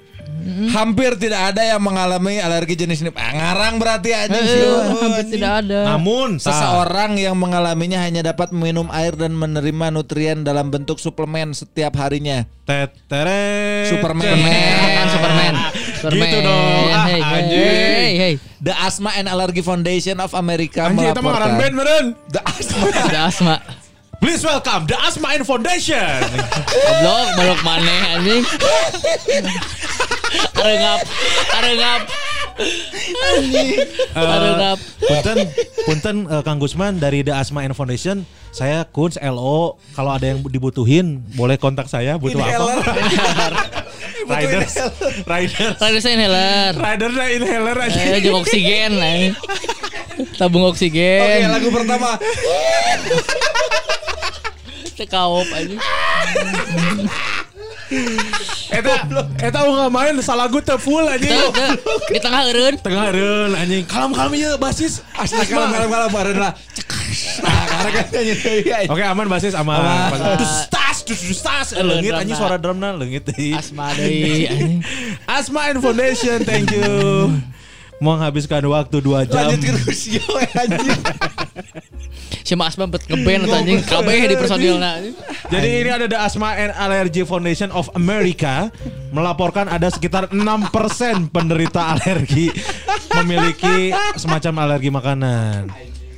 Hampir 0.69 1.15
tidak 1.15 1.51
ada 1.51 1.61
yang 1.61 1.79
mengalami 1.79 2.37
alergi 2.37 2.75
jenis 2.75 2.99
ini. 2.99 3.11
Ah, 3.13 3.31
ngarang 3.31 3.75
berarti 3.77 4.09
anjing. 4.09 4.39
Eh, 4.39 4.47
sih. 4.47 4.63
hampir 4.95 5.25
tidak 5.29 5.51
ada. 5.61 5.79
Namun. 5.91 6.39
Seseorang 6.39 7.15
yang 7.15 7.35
mengalaminya 7.35 7.99
hanya 7.99 8.23
dapat 8.23 8.49
minum 8.49 8.87
air 8.89 9.11
dan 9.13 9.31
menerima 9.31 9.91
nutrien 9.91 10.41
dalam 10.41 10.67
bentuk 10.67 10.97
suplemen 10.97 11.51
setiap 11.51 11.95
harinya. 11.95 12.47
Tetere. 12.63 13.87
Superman. 13.89 14.23
Superman, 14.23 15.05
Superman. 15.09 15.53
Superman. 16.01 16.23
Gitu 16.23 16.37
dong. 16.41 16.87
Ah, 16.89 17.05
Hey, 17.07 17.21
anjing. 17.21 17.63
hey, 17.63 18.11
hey. 18.17 18.33
The 18.57 18.73
Asthma 18.73 19.11
and 19.13 19.25
Allergy 19.25 19.61
Foundation 19.61 20.17
of 20.17 20.33
America 20.33 20.83
Anjing 20.83 21.07
eta 21.07 21.19
mah 21.19 21.31
ngaran 21.33 21.51
band 21.55 21.73
melaporkan. 21.73 22.05
meren. 22.13 22.29
The 22.29 22.41
Asthma. 22.41 22.85
Ada 23.05 23.19
asma. 23.25 23.55
Please 24.17 24.41
welcome 24.41 24.89
the 24.89 24.97
Asma 24.97 25.37
In 25.37 25.45
Foundation. 25.45 26.01
Goblok, 26.73 27.27
balok 27.37 27.59
maneh 27.61 28.01
anjing. 28.17 28.43
Arengap, 30.57 30.99
arengap. 31.53 32.01
Arengap. 34.17 34.77
punten 35.05 35.37
punten 35.85 36.15
eh, 36.25 36.41
Kang 36.41 36.57
Gusman 36.57 36.97
dari 36.97 37.21
The 37.21 37.37
Asma 37.37 37.61
In 37.61 37.77
Foundation. 37.77 38.25
Saya 38.49 38.89
Kunz 38.89 39.21
LO 39.21 39.77
kalau 39.93 40.09
ada 40.17 40.33
yang 40.33 40.41
dibutuhin 40.41 41.21
boleh 41.37 41.61
kontak 41.61 41.85
saya 41.85 42.17
butuh 42.17 42.41
apa? 42.41 42.73
Riders. 44.27 44.73
Riders. 45.23 45.77
Saya 45.77 45.93
inhaler. 46.13 46.73
Riders 46.73 47.15
inhaler 47.15 47.77
aja. 47.79 47.99
Eh, 48.01 48.19
jeung 48.19 48.41
oksigen. 48.41 48.97
Tabung 50.35 50.65
Oke, 50.65 50.73
oksigen. 50.73 51.47
lagu 51.53 51.69
pertama. 51.69 52.17
Tekaup 54.97 55.45
anjing. 55.53 55.77
Eta 58.67 58.93
eta 59.39 59.57
nggak 59.63 59.91
main 59.93 60.17
salah 60.19 60.49
gue 60.49 60.59
full 60.81 61.05
anjing. 61.07 61.31
Teu. 61.31 61.47
Di 62.11 62.19
tengah 62.19 62.41
eureun. 62.49 62.75
Tengah 62.81 63.05
reun 63.13 63.51
anjing. 63.55 63.85
Kalem-kalem 63.87 64.33
ya 64.35 64.51
basis. 64.59 65.05
Asli 65.15 65.45
kalem 65.47 65.71
kalem 65.71 66.09
bareun 66.11 66.37
lah. 66.41 66.51
Nah, 67.37 67.63
karena 67.69 67.89
kan 67.93 68.05
nyanyi 68.11 68.33
Oke 68.91 69.03
aman 69.05 69.27
basis 69.29 69.53
aman. 69.55 69.79
Aman. 69.79 70.35
Dus 70.41 70.53
tas 70.67 70.97
dus 71.05 71.21
dus 71.21 71.39
tas 71.39 71.67
Eh, 71.77 71.85
leungit 71.85 72.11
anjing 72.11 72.35
suara 72.35 72.57
drumna 72.57 72.97
leungit 72.97 73.23
deui. 73.29 73.53
Asma 73.53 73.93
deui 73.93 74.49
anjing. 74.49 74.81
Asma 75.29 75.71
and 75.71 75.79
Foundation 75.79 76.43
thank 76.43 76.73
you. 76.73 77.31
Menghabiskan 77.97 78.61
waktu 78.69 78.97
2 79.01 79.25
jam. 79.25 79.49
Lanjut 79.49 79.73
terus 79.81 80.01
yo 80.09 80.21
anjing. 80.53 81.01
Siapa 82.47 82.63
Asma 82.71 82.87
bet 82.87 83.03
ngeband 83.03 83.43
atau 83.43 83.57
anjing 83.59 83.81
kabeh 83.83 84.31
di 84.31 84.35
personilna. 84.39 85.03
Jadi 85.51 85.67
ini 85.83 85.89
ada 85.91 86.07
The 86.07 86.15
Asthma 86.15 86.55
and 86.55 86.71
Allergy 86.79 87.27
Foundation 87.27 87.67
of 87.75 87.91
America 87.91 88.71
melaporkan 89.11 89.67
ada 89.67 89.91
sekitar 89.91 90.31
6% 90.31 90.39
penderita 91.27 91.91
alergi 91.91 92.55
memiliki 93.19 93.91
semacam 94.15 94.63
alergi 94.63 94.89
makanan. 94.93 95.67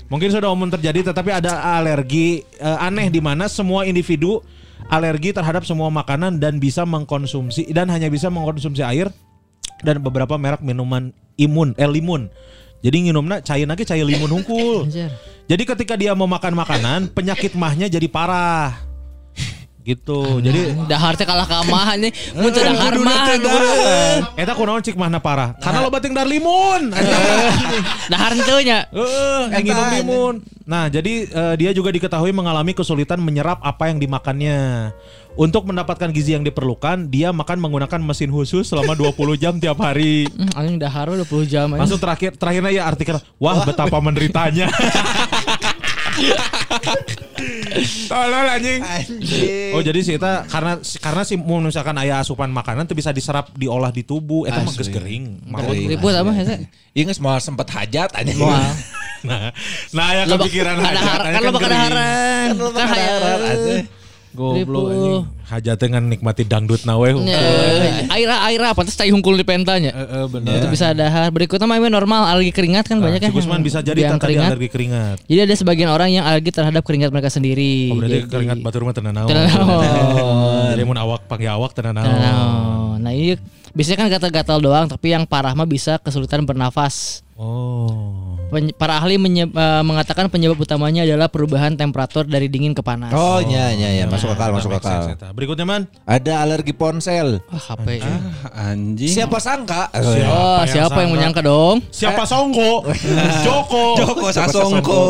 Mungkin 0.09 0.29
sudah 0.29 0.49
umum 0.53 0.69
terjadi 0.69 1.13
tetapi 1.13 1.33
ada 1.33 1.77
alergi 1.77 2.45
eh, 2.61 2.77
aneh 2.85 3.09
di 3.09 3.21
mana 3.21 3.49
semua 3.49 3.89
individu 3.89 4.41
alergi 4.89 5.33
terhadap 5.33 5.65
semua 5.65 5.93
makanan 5.93 6.41
dan 6.41 6.57
bisa 6.57 6.85
mengkonsumsi 6.85 7.69
dan 7.69 7.89
hanya 7.93 8.09
bisa 8.09 8.29
mengkonsumsi 8.29 8.81
air 8.81 9.13
dan 9.85 10.01
beberapa 10.01 10.37
merek 10.37 10.65
minuman 10.65 11.13
imun, 11.39 11.71
eh 11.79 11.87
limun. 11.87 12.27
Jadi 12.79 13.07
nginumna 13.07 13.43
cair 13.43 13.67
lagi 13.67 13.83
cair 13.83 14.03
limun 14.03 14.39
hungkul. 14.39 14.83
Anjir. 14.87 15.11
Jadi 15.49 15.63
ketika 15.65 15.97
dia 15.97 16.13
mau 16.13 16.29
makan 16.29 16.53
makanan, 16.53 16.99
penyakit 17.09 17.57
mahnya 17.57 17.89
jadi 17.89 18.05
parah. 18.05 18.89
Gitu. 19.79 20.43
Jadi 20.45 20.77
Dahar 20.85 21.17
teh 21.17 21.25
kalah 21.25 21.49
kamah 21.49 21.97
anjing. 21.97 22.13
Mun 22.37 22.53
teu 22.53 22.61
dahar 22.61 22.93
mah. 23.01 23.25
eta 24.37 24.53
kunaon 24.53 24.85
cik 24.85 24.93
mahna 24.93 25.17
parah. 25.17 25.57
Karena 25.57 25.81
lo 25.81 25.89
bating 25.89 26.13
dar 26.13 26.29
limun. 26.29 26.93
Dahar 28.13 28.37
henteu 28.37 28.61
nya. 28.61 28.85
Heeh, 28.93 29.41
yang 29.49 29.63
nginum 29.65 29.87
limun. 29.97 30.33
Nah, 30.69 30.85
jadi 30.93 31.25
eh, 31.25 31.53
dia 31.57 31.71
juga 31.73 31.89
diketahui 31.89 32.29
mengalami 32.29 32.77
kesulitan 32.77 33.17
menyerap 33.17 33.57
apa 33.65 33.89
yang 33.89 33.97
dimakannya. 33.97 34.93
Untuk 35.37 35.63
mendapatkan 35.69 36.09
gizi 36.09 36.33
yang 36.33 36.41
diperlukan, 36.41 37.07
dia 37.07 37.29
makan 37.29 37.61
menggunakan 37.61 38.01
mesin 38.01 38.33
khusus 38.33 38.65
selama 38.65 38.97
20 38.97 39.13
jam 39.37 39.53
tiap 39.61 39.77
hari. 39.77 40.25
Hmm, 40.25 40.51
Anjing 40.57 40.77
dahar 40.81 41.07
20 41.13 41.45
jam 41.45 41.69
anjing. 41.69 41.81
Langsung 41.85 42.01
terakhir 42.01 42.33
terakhirnya 42.35 42.71
ya 42.73 42.83
artikel, 42.89 43.15
wah 43.37 43.61
betapa 43.63 44.01
menderitanya. 44.01 44.67
Tolol 48.09 48.47
anjing. 48.51 48.81
Oh 49.77 49.81
jadi 49.85 49.99
sih 50.03 50.17
eta 50.19 50.43
karena 50.49 50.81
karena 50.81 51.21
sih 51.23 51.37
mau 51.39 51.61
misalkan 51.61 51.95
ayah 52.03 52.19
asupan 52.19 52.51
makanan 52.51 52.89
tuh 52.89 52.97
bisa 52.97 53.13
diserap 53.13 53.53
diolah 53.55 53.93
di 53.93 54.03
tubuh 54.03 54.43
eta 54.49 54.59
mah 54.59 54.73
geus 54.75 54.91
gering. 54.91 55.39
Mau. 55.47 55.71
Ribut 55.71 56.11
apa 56.11 56.31
hese? 56.35 56.67
Iya 56.91 57.07
nggak 57.07 57.17
semua 57.21 57.39
sempat 57.39 57.69
hajat 57.71 58.11
aja. 58.17 58.33
Moal. 58.35 58.59
Nah, 59.19 59.51
nah 59.91 60.15
ya 60.15 60.23
kepikiran 60.31 60.79
hajat, 60.79 61.19
kan 61.19 61.43
lo 61.43 61.51
bakal 61.51 61.67
daharan. 61.67 62.55
Kan 62.55 62.87
hayal. 62.87 63.19
Goblok 64.29 64.85
anjing. 64.93 65.89
Kan 65.89 66.05
nikmati 66.05 66.45
dangdut 66.45 66.85
nawe. 66.85 67.09
Aira 68.13 68.45
aira 68.45 68.69
pantas 68.77 68.93
tai 68.93 69.09
hungkul 69.09 69.33
di 69.33 69.41
pentanya. 69.41 69.89
Heeh 69.89 70.25
bener. 70.29 70.61
Itu 70.61 70.67
bisa 70.69 70.93
dahar. 70.93 71.33
Berikutnya 71.33 71.65
mah 71.65 71.81
normal 71.89 72.29
alergi 72.29 72.53
keringat 72.53 72.85
kan 72.85 73.01
banyak 73.01 73.25
Nah, 73.25 73.27
ya. 73.27 73.33
si 73.33 73.35
Gusman 73.35 73.65
bisa 73.65 73.81
jadi 73.81 74.13
tadi 74.13 74.37
alergi 74.37 74.69
keringat. 74.69 75.25
Jadi 75.25 75.39
ada 75.41 75.55
sebagian 75.57 75.89
orang 75.89 76.13
yang 76.13 76.25
alergi 76.29 76.53
terhadap 76.53 76.85
keringat 76.85 77.09
mereka 77.09 77.33
sendiri. 77.33 77.89
Oh 77.89 77.97
berarti 77.97 78.17
Jadi- 78.21 78.29
keringat 78.29 78.57
batur 78.61 78.85
mah 78.85 78.93
tenan 78.93 79.13
naon. 79.17 79.29
Tenan 79.33 79.45
naon. 79.49 79.83
Jadi 80.77 80.83
mun 80.85 80.97
awak 81.01 81.25
panggil 81.25 81.49
awak 81.49 81.73
tenan 81.73 81.97
naon. 81.97 83.01
Nah, 83.01 83.11
ini 83.15 83.33
biasanya 83.79 83.97
kan 83.97 84.07
gatal-gatal 84.11 84.59
doang, 84.59 84.85
tapi 84.85 85.15
yang 85.15 85.23
parah 85.23 85.55
mah 85.55 85.63
bisa 85.63 85.95
kesulitan 85.97 86.43
bernafas. 86.43 87.23
Oh. 87.33 88.35
Pen- 88.49 88.75
para 88.75 88.99
ahli 88.99 89.15
menye- 89.15 89.47
eh, 89.47 89.81
mengatakan 89.81 90.27
penyebab 90.27 90.59
utamanya 90.59 91.07
adalah 91.07 91.31
perubahan 91.31 91.71
temperatur 91.71 92.27
dari 92.27 92.51
dingin 92.51 92.75
ke 92.75 92.83
panas. 92.83 93.09
Oh, 93.09 93.39
iya 93.39 93.71
iya 93.71 93.89
iya 93.93 94.03
masuk 94.03 94.27
akal 94.29 94.51
masuk 94.51 94.67
Make 94.69 94.83
sense 94.83 95.15
akal. 95.15 95.31
Berikutnya 95.31 95.63
man. 95.63 95.87
Ada 96.03 96.43
alergi 96.43 96.75
ponsel. 96.75 97.39
Wah, 97.47 97.61
HP. 97.61 98.03
Anjing. 98.51 99.07
Siapa 99.07 99.39
sangka? 99.39 99.87
Oh, 99.87 100.03
Siapa 100.03 100.27
yang 100.59 100.67
siapa 100.67 100.75
yang 100.75 100.91
sangka? 100.91 101.13
menyangka 101.15 101.41
dong? 101.41 101.77
Siapa 101.87 102.23
Songko? 102.25 102.71
Joko. 103.47 103.83
Joko 103.95 104.27
Sasongko. 104.35 105.01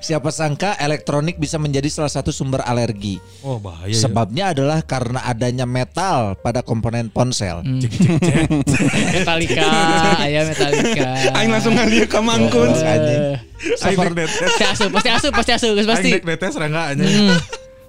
Siapa 0.00 0.32
sangka 0.32 0.80
elektronik 0.80 1.36
bisa 1.36 1.60
menjadi 1.60 1.88
salah 1.92 2.08
satu 2.08 2.32
sumber 2.32 2.64
alergi. 2.64 3.20
Oh 3.44 3.60
bahaya. 3.60 3.92
ya. 3.92 4.00
Sebabnya 4.00 4.56
adalah 4.56 4.80
karena 4.80 5.20
adanya 5.28 5.68
metal 5.68 6.40
pada 6.40 6.64
komponen 6.64 7.12
ponsel. 7.12 7.60
Metallica, 9.12 9.68
ayah 10.24 10.44
Metallica. 10.50 11.36
Aing 11.36 11.52
langsung 11.52 11.76
ngalieu 11.76 12.08
ka 12.08 12.20
Mangkun. 12.24 12.72
Detes. 12.72 14.40
Pasti 14.40 14.64
asup, 14.64 14.90
pasti 14.92 15.10
asup, 15.12 15.32
pasti 15.36 15.52
asup, 15.52 15.72
guys, 15.76 15.88
pasti. 15.88 16.10
Aing 16.16 16.24
detes 16.24 16.54
rangga 16.56 16.96
aja. 16.96 17.04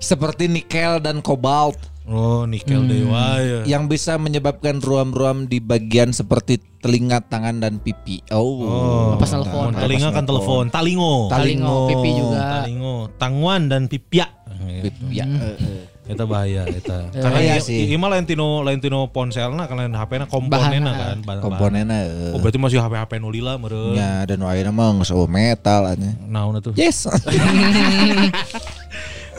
Seperti 0.01 0.49
nikel 0.49 0.99
dan 0.99 1.23
kobalt 1.23 1.90
Oh 2.03 2.43
nikel 2.43 2.81
dewa 2.83 3.37
ya. 3.37 3.61
yang 3.63 3.85
bisa 3.85 4.17
menyebabkan 4.17 4.81
ruam-ruam 4.81 5.45
di 5.45 5.61
bagian 5.61 6.09
seperti 6.09 6.57
telinga, 6.81 7.21
tangan 7.21 7.61
dan 7.61 7.77
pipi. 7.77 8.25
Oh. 8.33 9.13
Pas 9.15 9.29
telepon. 9.29 9.69
Mun 9.69 9.77
telinga 9.77 10.09
kan 10.09 10.25
telepon. 10.25 10.65
Talingo. 10.67 11.29
Talingo, 11.29 11.87
pipi 11.87 12.09
juga. 12.11 12.39
Talingo. 12.57 12.95
Tangwan 13.15 13.69
dan 13.69 13.85
pipia. 13.85 14.27
Pipi, 14.61 15.13
ya. 15.13 15.25
eh, 15.25 15.55
eh. 15.55 15.81
Eta 16.01 16.25
bahaya 16.25 16.65
eta. 16.65 17.07
Eh, 17.07 17.21
Karena 17.21 17.39
iya 17.39 17.55
iya 17.55 17.61
sih. 17.61 17.85
Ieu 17.85 17.95
mah 17.95 18.09
lain 18.09 18.25
tino 18.25 18.65
lain 18.65 18.81
tino 18.81 19.05
ponselna 19.07 19.63
kan 19.63 19.77
lain 19.77 19.93
HP-na 19.93 20.25
komponenna 20.25 20.91
kan. 20.91 21.17
bahan- 21.21 21.39
Komponennya. 21.39 21.99
bahan. 22.03 22.25
eh. 22.27 22.33
Oh 22.33 22.39
berarti 22.41 22.57
masih 22.57 22.81
HP-HP 22.81 23.21
nulila 23.21 23.55
meureun. 23.55 23.93
Ya 23.93 24.25
dan 24.25 24.41
akhirnya 24.41 24.73
mah 24.73 24.89
nggak 24.91 25.07
usah 25.07 25.29
metal 25.29 25.81
aja. 25.87 26.11
Naon 26.25 26.57
atuh? 26.57 26.73
Yes. 26.73 27.05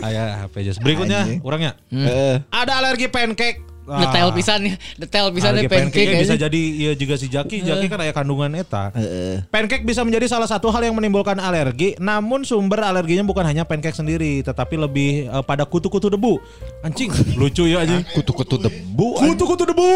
Aya 0.03 0.45
HP 0.47 0.55
just. 0.67 0.79
Berikutnya 0.83 1.39
orangnya. 1.47 1.79
Heeh. 1.89 2.43
Ada 2.51 2.83
alergi 2.83 3.07
pancake. 3.07 3.73
Detail 3.83 4.31
pisan 4.31 4.63
ya, 4.63 4.75
detail 4.95 5.35
pisan 5.35 5.59
Alergi 5.59 5.67
pancake, 5.67 6.07
pancake 6.07 6.23
bisa 6.23 6.35
jadi 6.39 6.63
ya 6.79 6.93
juga 6.95 7.19
si 7.19 7.27
Jaki. 7.27 7.67
Jaki 7.67 7.91
kan 7.91 7.99
aya 7.99 8.15
kandungan 8.15 8.55
eta. 8.55 8.95
Heeh. 8.95 9.43
Pancake 9.51 9.83
bisa 9.83 10.07
menjadi 10.07 10.31
salah 10.31 10.47
satu 10.47 10.71
hal 10.71 10.87
yang 10.87 10.95
menimbulkan 10.95 11.35
alergi, 11.43 11.99
namun 11.99 12.47
sumber 12.47 12.87
alerginya 12.87 13.27
bukan 13.27 13.43
hanya 13.43 13.67
pancake 13.67 13.99
sendiri, 13.99 14.39
tetapi 14.47 14.79
lebih 14.79 15.27
eh, 15.27 15.43
pada 15.43 15.67
kutu-kutu 15.67 16.07
debu. 16.07 16.39
Anjing, 16.87 17.11
lucu 17.35 17.67
ya 17.67 17.83
anjing. 17.83 18.07
Kutu-kutu 18.15 18.63
debu. 18.63 19.19
Kutu-kutu 19.19 19.67
debu. 19.67 19.91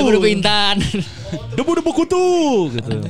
Debu-debu 0.00 0.26
intan. 0.32 0.80
Debu-debu 1.52 1.92
kutu 1.92 2.26
gitu. 2.72 3.04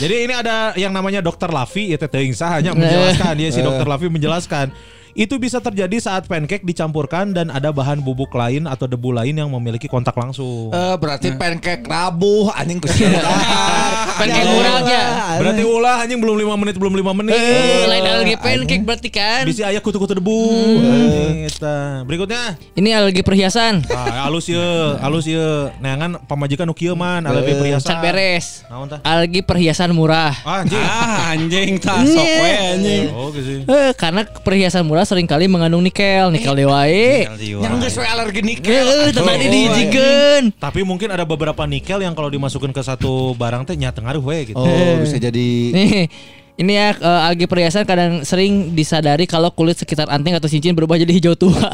Jadi 0.00 0.14
ini 0.24 0.32
ada 0.32 0.72
yang 0.80 0.96
namanya 0.96 1.20
Dokter 1.20 1.52
Lavi 1.52 1.92
ya 1.92 2.00
teh 2.00 2.08
sah 2.32 2.56
hanya 2.56 2.72
menjelaskan 2.72 3.36
dia 3.36 3.52
si 3.52 3.60
Dokter 3.60 3.84
Lavi 3.84 4.08
menjelaskan 4.08 4.72
itu 5.18 5.34
bisa 5.34 5.58
terjadi 5.58 5.98
saat 5.98 6.30
pancake 6.30 6.62
dicampurkan 6.62 7.34
dan 7.34 7.50
ada 7.50 7.74
bahan 7.74 7.98
bubuk 7.98 8.30
lain 8.38 8.70
atau 8.70 8.86
debu 8.86 9.10
lain 9.10 9.34
yang 9.34 9.50
memiliki 9.50 9.90
kontak 9.90 10.14
langsung. 10.14 10.70
Eh, 10.70 10.94
berarti 10.94 11.34
pancake 11.34 11.82
rabuh 11.82 12.54
anjing 12.54 12.78
kesian. 12.78 13.18
Pancake 14.18 14.46
murah 14.50 14.74
aja. 14.82 15.02
Berarti 15.38 15.62
ulah 15.62 15.96
anjing 16.02 16.18
belum 16.22 16.38
5 16.42 16.62
menit 16.62 16.74
belum 16.78 16.94
5 16.94 17.18
menit. 17.22 17.34
Eh, 17.34 17.86
lain 17.90 18.02
alergi 18.06 18.36
pancake 18.38 18.84
berarti 18.86 19.08
kan. 19.10 19.42
Bisa 19.42 19.66
aya 19.66 19.82
kutu-kutu 19.82 20.14
debu. 20.14 20.38
Anjing, 20.86 21.50
eta. 21.50 22.06
Berikutnya 22.06 22.54
Ini 22.78 22.94
alergi 22.94 23.22
perhiasan. 23.26 23.86
Ah, 23.90 24.30
alus 24.30 24.46
ye, 24.46 24.70
alus 25.02 25.26
ye. 25.26 25.46
Neangan 25.82 26.22
pamajikan 26.30 26.66
nu 26.66 26.74
kieu 26.78 26.94
man, 26.94 27.26
alergi 27.26 27.58
perhiasan. 27.58 27.90
Can 27.90 27.98
beres. 28.02 28.66
Naon 28.70 28.86
tah? 28.86 29.02
Alergi 29.02 29.42
perhiasan 29.42 29.90
murah. 29.90 30.34
Ah, 30.46 30.62
anjing. 30.62 30.82
Ah 30.82 31.34
anjing 31.34 31.70
tak 31.82 32.06
sok 32.06 32.26
we 32.26 32.50
anjing. 32.54 33.06
Oh, 33.14 33.30
gitu 33.34 33.42
sih. 33.42 33.58
Eh, 33.66 33.90
karena 33.98 34.22
perhiasan 34.26 34.86
murah 34.86 35.07
sering 35.08 35.24
kali 35.24 35.48
mengandung 35.48 35.80
nikel, 35.80 36.28
nikel 36.28 36.52
dewae. 36.52 37.24
Yang 37.40 37.74
geus 37.80 37.96
we 37.96 38.04
alergi 38.04 38.44
nikel. 38.44 39.08
Eh, 39.08 39.16
tadi 39.16 39.46
dijigeun. 39.48 40.44
Tapi 40.60 40.84
mungkin 40.84 41.08
ada 41.08 41.24
beberapa 41.24 41.64
nikel 41.64 42.04
yang 42.04 42.12
kalau 42.12 42.28
dimasukkan 42.28 42.68
ke 42.76 42.82
satu 42.84 43.32
barang 43.32 43.64
teh 43.64 43.80
nya 43.80 43.88
ngaruh 43.88 44.20
we 44.20 44.52
gitu. 44.52 44.60
Oh, 44.60 44.94
bisa 45.00 45.16
jadi 45.16 45.48
Nih, 45.72 46.12
ini 46.60 46.72
ya 46.76 46.92
eh, 46.92 47.26
algi 47.32 47.48
perhiasan 47.48 47.88
kadang 47.88 48.20
sering 48.28 48.76
disadari 48.76 49.24
kalau 49.24 49.48
kulit 49.48 49.80
sekitar 49.80 50.12
anting 50.12 50.36
atau 50.36 50.52
cincin 50.52 50.76
berubah 50.76 51.00
jadi 51.00 51.16
hijau 51.16 51.32
tua. 51.32 51.72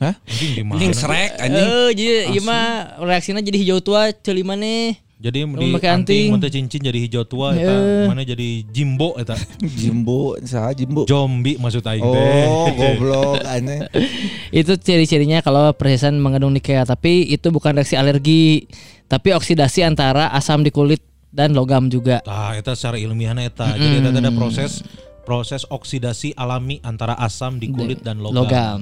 Hah? 0.00 0.14
Anjing 0.24 0.52
di 0.56 0.62
mana? 0.64 0.80
Anjing 0.80 0.92
srek 0.96 1.32
anjing. 1.36 1.68
Eh, 1.68 1.90
jadi 1.92 2.16
iya 2.32 2.40
mah 2.40 2.64
reaksinya 3.04 3.44
jadi 3.44 3.58
hijau 3.60 3.78
tua 3.84 4.16
celi 4.16 4.40
maneh. 4.40 4.96
Jadi 5.22 5.46
di 5.46 5.70
pakai 5.70 5.90
anting, 5.94 6.34
anting. 6.34 6.42
teh 6.42 6.50
cincin 6.50 6.80
jadi 6.82 6.98
hijau 6.98 7.22
tua 7.22 7.54
eta, 7.54 7.70
Eh. 7.70 8.10
mana 8.10 8.26
jadi 8.26 8.66
jimbo 8.66 9.14
eta. 9.14 9.38
Jimbo, 9.80 10.34
saha 10.42 10.74
Jimbo? 10.74 11.06
Jombi 11.06 11.54
maksud 11.62 11.86
aing. 11.86 12.02
Oh, 12.02 12.66
goblok 12.78 13.38
aneh. 13.46 13.86
Itu 14.50 14.74
ciri-cirinya 14.74 15.38
kalau 15.38 15.70
perhiasan 15.70 16.18
mengandung 16.18 16.50
nikel, 16.50 16.82
tapi 16.82 17.22
itu 17.24 17.54
bukan 17.54 17.78
reaksi 17.78 17.94
alergi, 17.94 18.66
tapi 19.06 19.30
oksidasi 19.30 19.86
antara 19.86 20.26
asam 20.34 20.66
di 20.66 20.74
kulit 20.74 20.98
dan 21.30 21.54
logam 21.54 21.86
juga. 21.86 22.18
Tah 22.26 22.58
eta 22.58 22.74
secara 22.74 22.98
ilmiah 22.98 23.32
eta. 23.38 23.78
Jadi 23.78 24.02
eta 24.02 24.10
ada 24.10 24.32
proses 24.34 24.82
proses 25.22 25.62
oksidasi 25.70 26.34
alami 26.34 26.82
antara 26.82 27.14
asam 27.16 27.56
di 27.56 27.70
kulit 27.70 28.02
dan 28.02 28.18
logam. 28.20 28.44
Logam. 28.44 28.80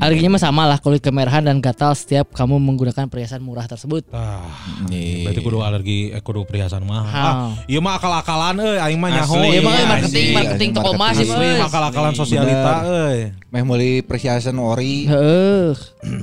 Alerginya 0.00 0.36
mah 0.36 0.42
sama 0.42 0.64
lah 0.64 0.80
kulit 0.80 1.04
kemerahan 1.04 1.44
dan 1.44 1.60
gatal 1.60 1.92
setiap 1.92 2.32
kamu 2.32 2.56
menggunakan 2.58 3.06
perhiasan 3.06 3.44
murah 3.44 3.68
tersebut. 3.68 4.08
Ah, 4.10 4.44
Nih. 4.88 5.28
berarti 5.28 5.40
kudu 5.44 5.58
alergi 5.60 6.10
eh, 6.10 6.22
kudu 6.24 6.48
perhiasan 6.48 6.82
mahal. 6.82 7.08
Hal. 7.08 7.32
Ah, 7.32 7.50
ieu 7.68 7.80
mah 7.84 8.00
akal-akalan 8.00 8.56
euy 8.58 8.78
aing 8.80 8.98
mah 8.98 9.10
nyaho. 9.12 9.36
Iya 9.38 9.60
ieu 9.60 9.62
mah 9.62 9.74
marketing, 9.86 10.28
marketing 10.34 10.70
toko 10.74 10.90
emas 10.96 11.14
Asli 11.16 11.48
mah 11.60 11.68
akal-akalan 11.68 12.12
sosialita 12.16 12.72
euy. 12.88 13.18
Meh 13.52 13.62
meuli 13.62 13.92
perhiasan 14.02 14.56
ori. 14.58 15.06
Heeh. 15.06 15.72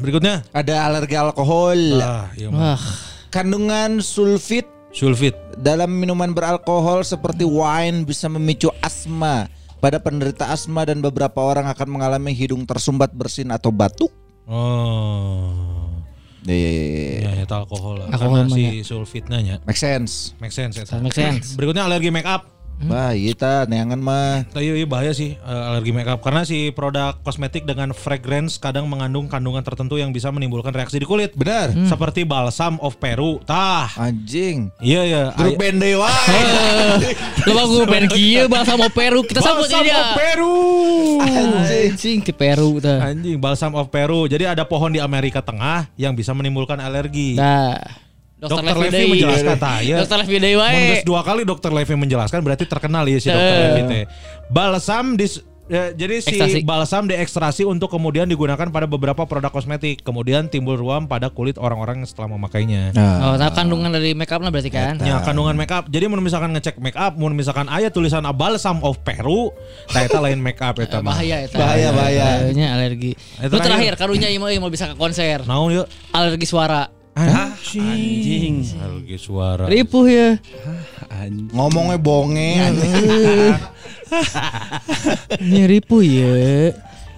Berikutnya. 0.02 0.44
Ada 0.52 0.90
alergi 0.92 1.16
alkohol. 1.16 1.80
Ah, 2.02 2.28
ieu 2.36 2.50
mah 2.52 2.76
Wah, 2.76 2.84
Kandungan 3.30 4.00
sulfit 4.00 4.75
sulfit. 4.96 5.36
dalam 5.60 5.92
minuman 5.92 6.32
beralkohol 6.32 7.04
seperti 7.04 7.44
wine 7.44 8.08
bisa 8.08 8.32
memicu 8.32 8.72
asma. 8.80 9.52
Pada 9.84 10.00
penderita 10.02 10.50
asma 10.50 10.88
dan 10.88 11.04
beberapa 11.04 11.44
orang 11.44 11.68
akan 11.70 12.00
mengalami 12.00 12.32
hidung 12.34 12.64
tersumbat 12.64 13.12
bersin 13.12 13.52
atau 13.52 13.70
batuk. 13.70 14.10
Oh. 14.48 15.76
Iya, 16.46 17.26
Ya, 17.26 17.32
eta 17.44 17.66
alkohol 17.66 18.06
lah. 18.06 18.08
Alkohol 18.14 18.46
Karena 18.46 18.54
mah 18.54 18.58
si 18.58 18.86
sulfitnya 18.86 19.40
nya. 19.42 19.56
Make 19.66 19.78
sense. 19.78 20.38
Make 20.38 20.54
sense 20.54 20.78
eta. 20.78 21.02
make 21.02 21.14
sense. 21.14 21.58
Berikutnya 21.58 21.86
alergi 21.90 22.14
make 22.14 22.26
up. 22.26 22.55
Bah, 22.84 23.16
kita 23.16 23.64
neangan 23.72 23.98
mah. 23.98 24.44
Nah, 24.52 24.62
iya, 24.62 24.76
iya 24.76 24.88
bahaya 24.88 25.16
sih 25.16 25.40
eh, 25.40 25.70
alergi 25.72 25.96
make 25.96 26.12
up 26.12 26.20
karena 26.20 26.44
si 26.44 26.76
produk 26.76 27.16
kosmetik 27.24 27.64
dengan 27.64 27.96
fragrance 27.96 28.60
kadang 28.60 28.92
mengandung 28.92 29.32
kandungan 29.32 29.64
tertentu 29.64 29.96
yang 29.96 30.12
bisa 30.12 30.28
menimbulkan 30.30 30.76
reaksi 30.76 31.00
di 31.00 31.08
kulit. 31.08 31.32
Benar. 31.34 31.72
Seperti 31.88 32.28
balsam 32.28 32.76
of 32.84 33.00
Peru. 33.00 33.40
Tah. 33.48 33.88
Anjing. 33.96 34.70
Iya 34.84 35.02
ya. 35.08 35.24
Grup 35.34 35.56
band 35.56 35.80
dewa. 35.80 36.12
Lo 37.48 37.52
bang 37.56 37.68
gue 37.72 37.86
pengen 37.88 38.08
kia 38.12 38.44
balsam 38.52 38.78
mau 38.82 38.92
Peru 38.92 39.24
kita 39.24 39.40
sambut 39.40 39.66
Balsam 39.72 39.82
ini 39.82 39.90
of 39.90 39.96
dia. 39.96 40.16
Peru. 40.18 40.58
Anjing 41.26 42.20
ke 42.22 42.34
Peru 42.36 42.70
tuh. 42.84 43.00
Anjing, 43.00 43.38
balsam 43.40 43.72
of 43.74 43.88
Peru. 43.88 44.28
Jadi 44.28 44.44
ada 44.46 44.68
pohon 44.68 44.92
di 44.92 45.00
Amerika 45.00 45.40
Tengah 45.40 45.88
yang 45.96 46.14
bisa 46.14 46.36
menimbulkan 46.36 46.78
alergi. 46.82 47.40
Nah, 47.40 47.80
Dokter 48.48 48.64
Dokter 48.64 48.76
Levi 48.80 48.94
Levi 48.96 49.12
menjelaskan 49.12 49.56
tah 49.58 49.78
ya. 49.82 49.98
Dokter 50.00 50.18
Levi 50.22 50.38
Mun 50.38 50.60
wae. 50.60 51.02
dua 51.02 51.22
kali 51.22 51.42
dokter 51.44 51.72
Levi 51.72 51.94
menjelaskan 51.96 52.40
berarti 52.40 52.64
terkenal 52.64 53.04
ya 53.04 53.18
si 53.18 53.28
dokter 53.28 53.52
Eh. 53.52 53.64
Levi 53.68 53.82
teh. 53.86 54.04
Balsam 54.48 55.16
dis 55.16 55.34
ya, 55.66 55.90
jadi 55.92 56.22
si 56.22 56.38
Ekstrasi. 56.38 56.60
balsam 56.62 57.04
diekstrasi 57.06 57.66
untuk 57.66 57.90
kemudian 57.90 58.24
digunakan 58.24 58.70
pada 58.70 58.86
beberapa 58.86 59.26
produk 59.26 59.50
kosmetik. 59.50 60.00
Kemudian 60.00 60.46
timbul 60.46 60.76
ruam 60.76 61.06
pada 61.06 61.28
kulit 61.28 61.58
orang-orang 61.58 62.00
yang 62.00 62.08
setelah 62.08 62.30
memakainya. 62.32 62.94
Oh, 62.94 63.34
nah 63.34 63.50
kandungan 63.50 63.90
dari 63.90 64.14
make 64.14 64.30
up 64.30 64.40
lah 64.40 64.54
berarti 64.54 64.70
kan. 64.70 65.02
Ya 65.02 65.18
kandungan 65.20 65.58
make 65.58 65.74
up. 65.74 65.90
Jadi 65.90 66.06
mun 66.06 66.22
misalkan 66.22 66.54
ngecek 66.54 66.78
make 66.78 66.94
up, 66.94 67.18
mun 67.18 67.34
misalkan 67.34 67.66
aya 67.66 67.90
tulisan 67.90 68.22
balsam 68.32 68.78
of 68.80 69.02
Peru, 69.02 69.50
tah 69.88 70.06
eta 70.06 70.20
lain 70.20 70.38
make 70.38 70.60
up 70.60 70.78
eta 70.78 71.02
mah. 71.02 71.18
Bahaya 71.18 71.42
itu. 71.42 71.58
Bahaya, 71.58 71.90
bahaya. 71.90 72.26
Bahayanya 72.44 72.68
alergi. 72.72 73.12
Eh, 73.36 73.50
Lu 73.50 73.58
terakhir. 73.58 73.94
karunya 73.96 74.30
ieu 74.30 74.38
mah 74.38 74.50
ieu 74.50 74.60
mau 74.60 74.70
bisa 74.70 74.86
ke 74.86 74.96
konser. 74.96 75.42
Naon 75.44 75.74
yuk? 75.74 75.90
Alergi 76.12 76.46
suara. 76.46 76.94
Anjing. 77.16 78.68
Alergi 78.76 79.18
suara. 79.18 79.64
Ripuh 79.72 80.06
ya. 80.12 80.30
Ngomongnya 81.56 81.96
bonge. 81.96 82.60
Ini 85.44 85.62
ripuh 85.66 86.04
ya. 86.04 86.76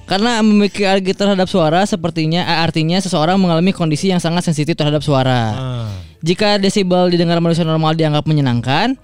Karena 0.08 0.40
memiliki 0.40 0.88
alergi 0.88 1.12
terhadap 1.12 1.52
suara 1.52 1.84
sepertinya 1.84 2.46
eh, 2.48 2.64
artinya 2.64 2.96
seseorang 3.02 3.36
mengalami 3.36 3.76
kondisi 3.76 4.08
yang 4.08 4.24
sangat 4.24 4.48
sensitif 4.48 4.80
terhadap 4.80 5.04
suara. 5.04 5.42
Ah. 5.52 5.92
Jika 6.24 6.56
desibel 6.62 7.12
didengar 7.12 7.44
manusia 7.44 7.68
normal 7.68 7.92
dianggap 7.98 8.24
menyenangkan 8.24 8.96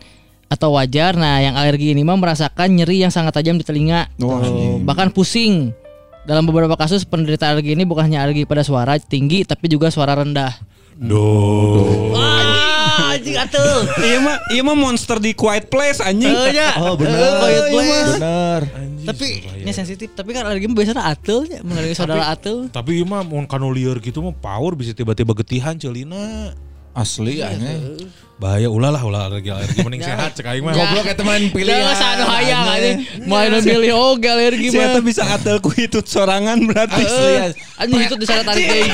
atau 0.47 0.79
wajar, 0.79 1.17
nah 1.19 1.43
yang 1.43 1.59
alergi 1.59 1.91
ini 1.91 2.07
mah 2.07 2.15
merasakan 2.15 2.71
nyeri 2.71 3.03
yang 3.03 3.11
sangat 3.11 3.35
tajam 3.35 3.59
di 3.59 3.65
telinga, 3.67 4.07
Tuh, 4.15 4.79
bahkan 4.85 5.11
pusing. 5.11 5.75
Dalam 6.23 6.47
beberapa 6.47 6.79
kasus 6.79 7.03
penderita 7.03 7.51
alergi 7.51 7.75
ini 7.75 7.83
bukan 7.83 8.07
hanya 8.07 8.23
alergi 8.23 8.47
pada 8.47 8.63
suara 8.63 8.95
tinggi 8.95 9.43
tapi 9.43 9.67
juga 9.67 9.91
suara 9.91 10.15
rendah. 10.15 10.55
Duh. 10.97 12.13
Wah, 12.13 13.17
anjing 13.17 13.37
atuh. 13.37 13.89
Iya 13.97 14.17
mah 14.21 14.37
iya 14.53 14.61
mah 14.61 14.77
monster 14.77 15.17
di 15.17 15.33
quiet 15.33 15.67
place 15.67 15.97
anjing. 15.99 16.29
Eh, 16.29 16.53
ya. 16.53 16.77
Oh 16.77 16.93
bener. 16.93 17.17
quiet 17.41 17.65
place. 17.73 18.13
Bener. 18.17 18.61
Tapi 19.03 19.27
ini 19.63 19.71
sensitif, 19.75 20.15
tapi 20.15 20.31
kan 20.31 20.47
alergi 20.47 20.69
mah 20.71 20.77
biasanya 20.79 21.03
atul 21.03 21.43
ya, 21.49 21.59
mengalami 21.59 21.91
saudara 21.91 22.31
atul. 22.31 22.71
Tapi 22.71 23.03
ieu 23.03 23.05
mah 23.07 23.25
mun 23.25 23.43
kanu 23.43 23.73
lieur 23.73 23.99
gitu 23.99 24.23
mah 24.23 24.31
power 24.31 24.79
bisa 24.79 24.95
tiba-tiba 24.95 25.35
getihan 25.43 25.75
ceulina. 25.75 26.55
Asli 26.93 27.41
aneh. 27.41 27.97
Bahaya 28.37 28.67
ulah 28.67 28.89
lah 28.89 29.01
ulah 29.01 29.21
alergi 29.29 29.49
alergi 29.53 29.81
mending 29.81 30.03
sehat 30.03 30.33
cek 30.35 30.45
aing 30.45 30.65
mah. 30.65 30.73
Goblok 30.73 31.05
ya 31.05 31.15
teman 31.15 31.49
pilih. 31.49 31.69
Jangan 31.69 31.95
sanu 31.95 32.23
hayang 32.27 32.65
anjing. 32.65 32.97
Main 33.25 33.51
milih 33.61 33.91
oge 33.93 34.27
alergi 34.27 34.67
Saya 34.69 34.89
mah. 34.89 34.95
tuh 34.97 35.03
bisa 35.05 35.21
ngatel 35.23 35.57
ku 35.61 35.69
hitut 35.69 36.05
sorangan 36.05 36.57
berarti. 36.65 37.01
Eh, 37.01 37.53
Anjing 37.77 38.01
itu 38.03 38.15
di 38.17 38.25
sana 38.25 38.41
tarik 38.43 38.65
deui. 38.65 38.89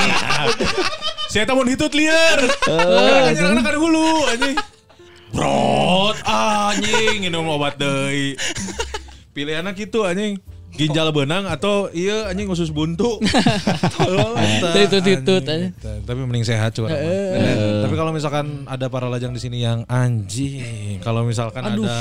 Saya 1.30 1.44
tahu 1.46 1.62
hitut 1.66 1.92
liar. 1.92 2.40
Kadang-kadang 2.64 3.64
kan 3.64 3.76
hulu 3.76 4.08
anjing. 4.28 4.56
Brot 5.30 6.18
anjing 6.24 7.16
minum 7.22 7.48
obat 7.48 7.76
deui. 7.76 8.36
Pilihannya 9.34 9.72
gitu 9.74 10.04
anjing. 10.04 10.40
Ginjal 10.80 11.12
benang 11.12 11.44
atau 11.44 11.92
iya 11.92 12.32
anjing 12.32 12.48
usus 12.48 12.72
buntu. 12.72 13.20
Anjing, 14.40 15.28
eta. 15.28 15.56
Tapi 16.02 16.20
mending 16.20 16.46
sehat 16.46 16.72
coba. 16.72 16.88
Tapi 17.84 17.94
kalau 17.94 18.12
misalkan 18.12 18.64
ada 18.64 18.88
para 18.88 19.08
lajang 19.08 19.32
di 19.32 19.42
sini 19.42 19.60
yang 19.60 19.84
anjing, 19.86 20.64
kalau 21.00 21.24
misalkan 21.24 21.64
ada 21.66 22.00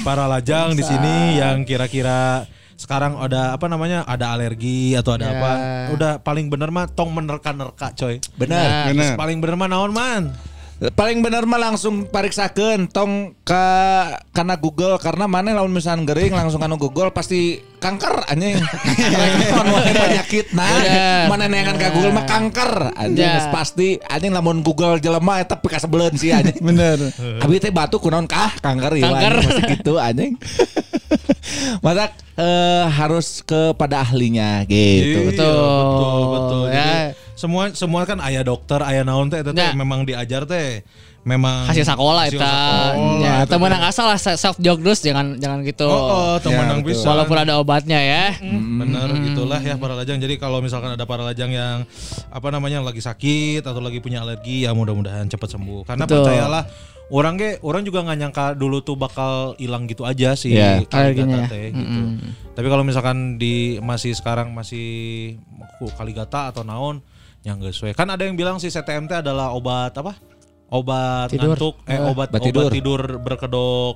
para 0.00 0.24
lajang 0.26 0.72
di 0.72 0.82
sini 0.82 1.14
yang 1.36 1.62
kira-kira 1.64 2.46
sekarang 2.74 3.20
ada 3.20 3.52
apa 3.52 3.68
namanya 3.68 4.08
ada 4.08 4.32
alergi 4.32 4.96
atau 4.96 5.12
ada 5.12 5.28
Ya. 5.28 5.36
apa 5.36 5.52
udah 5.92 6.12
paling 6.18 6.48
bener 6.48 6.72
mah 6.72 6.88
tong 6.88 7.12
menerka-nerka 7.12 7.92
coy 7.92 8.16
Benar. 8.40 8.88
Terus 8.88 9.12
paling 9.12 9.36
bener 9.36 9.52
mah 9.52 9.68
naon 9.68 9.92
man 9.92 10.32
Paling 10.80 11.20
bener 11.20 11.44
mah 11.44 11.60
langsung 11.60 12.08
pariksakeun 12.08 12.88
tong 12.88 13.36
ke 13.44 13.64
karena 14.32 14.56
Google 14.56 14.96
karena 14.96 15.28
mana 15.28 15.52
lamun 15.52 15.76
misalnya 15.76 16.08
gering 16.08 16.32
langsung 16.32 16.56
anu 16.64 16.80
Google 16.80 17.12
pasti 17.12 17.60
kanker 17.76 18.24
anjing. 18.24 18.56
Wae 19.76 19.92
penyakit 19.92 20.56
nah. 20.56 20.64
Bener. 20.72 21.24
Mana 21.28 21.44
neangan 21.52 21.76
ka 21.76 21.92
Google 21.92 22.16
mah 22.16 22.24
kanker 22.24 22.96
anjing 22.96 23.20
Ya. 23.20 23.36
geus 23.36 23.52
pasti 23.52 24.00
anjing 24.00 24.32
lamun 24.32 24.64
Google 24.64 24.96
jelema 24.96 25.36
eta 25.36 25.60
pika 25.60 25.76
sebeleun 25.76 26.16
sih 26.16 26.32
anjing. 26.32 26.56
Bener. 26.72 26.96
Abi 27.44 27.60
teh 27.60 27.68
batu 27.68 28.00
kunaon 28.00 28.24
kah 28.24 28.56
kanker 28.56 28.96
ieu 28.96 29.04
Kanker. 29.04 29.36
gitu 29.76 30.00
anjing. 30.00 30.40
Masa 31.84 32.08
eh, 32.40 32.84
harus 32.88 33.44
kepada 33.44 34.00
ahlinya 34.00 34.64
gitu. 34.64 35.28
Iya, 35.28 35.28
Betul. 35.28 35.52
betul, 35.52 36.24
betul. 36.32 36.62
Ya. 36.72 36.80
Jadi, 36.80 37.19
semua 37.40 37.72
semua 37.72 38.04
kan 38.04 38.20
ayah 38.20 38.44
dokter, 38.44 38.76
ayah 38.84 39.00
naon 39.00 39.32
teh, 39.32 39.40
eta 39.40 39.50
teh 39.50 39.64
Ya. 39.64 39.72
memang 39.72 40.04
diajar 40.04 40.44
teh 40.44 40.84
memang 41.20 41.68
Hasil 41.68 41.84
sekolah 41.84 42.28
sekolah, 42.28 42.96
Ya, 43.20 43.44
temen 43.44 43.68
yang 43.68 43.84
asal 43.84 44.08
lah 44.08 44.16
self 44.16 44.56
diagnose 44.56 45.00
jangan 45.00 45.36
jangan 45.36 45.60
gitu. 45.64 45.84
Oh, 45.84 46.00
oh 46.08 46.34
teman 46.36 46.64
Ya, 46.64 46.70
yang 46.72 46.80
betul. 46.80 46.96
bisa. 46.96 47.06
Walaupun 47.08 47.36
ada 47.36 47.52
obatnya 47.56 47.96
ya. 47.96 48.24
Bener 48.40 49.08
gitulah 49.24 49.60
ya 49.60 49.76
para 49.76 49.92
lajang. 49.94 50.16
Jadi 50.16 50.36
kalau 50.36 50.60
misalkan 50.60 50.96
ada 50.96 51.04
para 51.04 51.20
lajang 51.20 51.48
yang 51.48 51.84
apa 52.28 52.48
namanya 52.48 52.80
yang 52.80 52.88
lagi 52.88 53.00
sakit 53.00 53.60
atau 53.60 53.80
lagi 53.80 54.00
punya 54.00 54.20
alergi 54.20 54.64
ya 54.64 54.72
mudah-mudahan 54.72 55.28
cepat 55.28 55.56
sembuh. 55.56 55.84
Karena 55.84 56.08
Betul. 56.08 56.24
percayalah 56.24 56.64
orang 57.10 57.34
ge 57.36 57.50
orang 57.60 57.82
juga 57.84 58.00
nggak 58.00 58.18
nyangka 58.18 58.44
dulu 58.54 58.80
tuh 58.80 58.96
bakal 58.96 59.52
hilang 59.60 59.84
gitu 59.84 60.08
aja 60.08 60.32
sih 60.32 60.56
Iya, 60.56 60.88
alerginya 60.88 60.96
ya. 61.36 61.48
kaligata 61.48 61.52
teh 61.52 61.66
gitu. 61.68 62.00
Tapi 62.56 62.66
kalau 62.66 62.80
misalkan 62.80 63.36
di 63.36 63.76
masih 63.78 64.16
sekarang 64.16 64.56
masih 64.56 64.86
ku 65.76 65.84
kaligata 65.92 66.48
atau 66.48 66.64
naon 66.64 67.04
yang 67.42 67.56
geus 67.58 67.80
we. 67.80 67.92
Kan 67.92 68.06
ada 68.06 68.20
yang 68.20 68.34
bilang 68.34 68.56
si 68.56 68.68
CTMT 68.68 69.20
adalah 69.20 69.50
obat 69.50 69.92
apa? 69.92 70.12
Obat 70.68 71.28
Tidur. 71.28 71.56
ngantuk 71.56 71.74
eh 71.84 71.92
Eh, 71.92 71.98
obat 71.98 72.28
obat 72.28 72.28
obat 72.30 72.40
tidur. 72.42 72.68
tidur, 72.70 73.00
berkedok. 73.18 73.94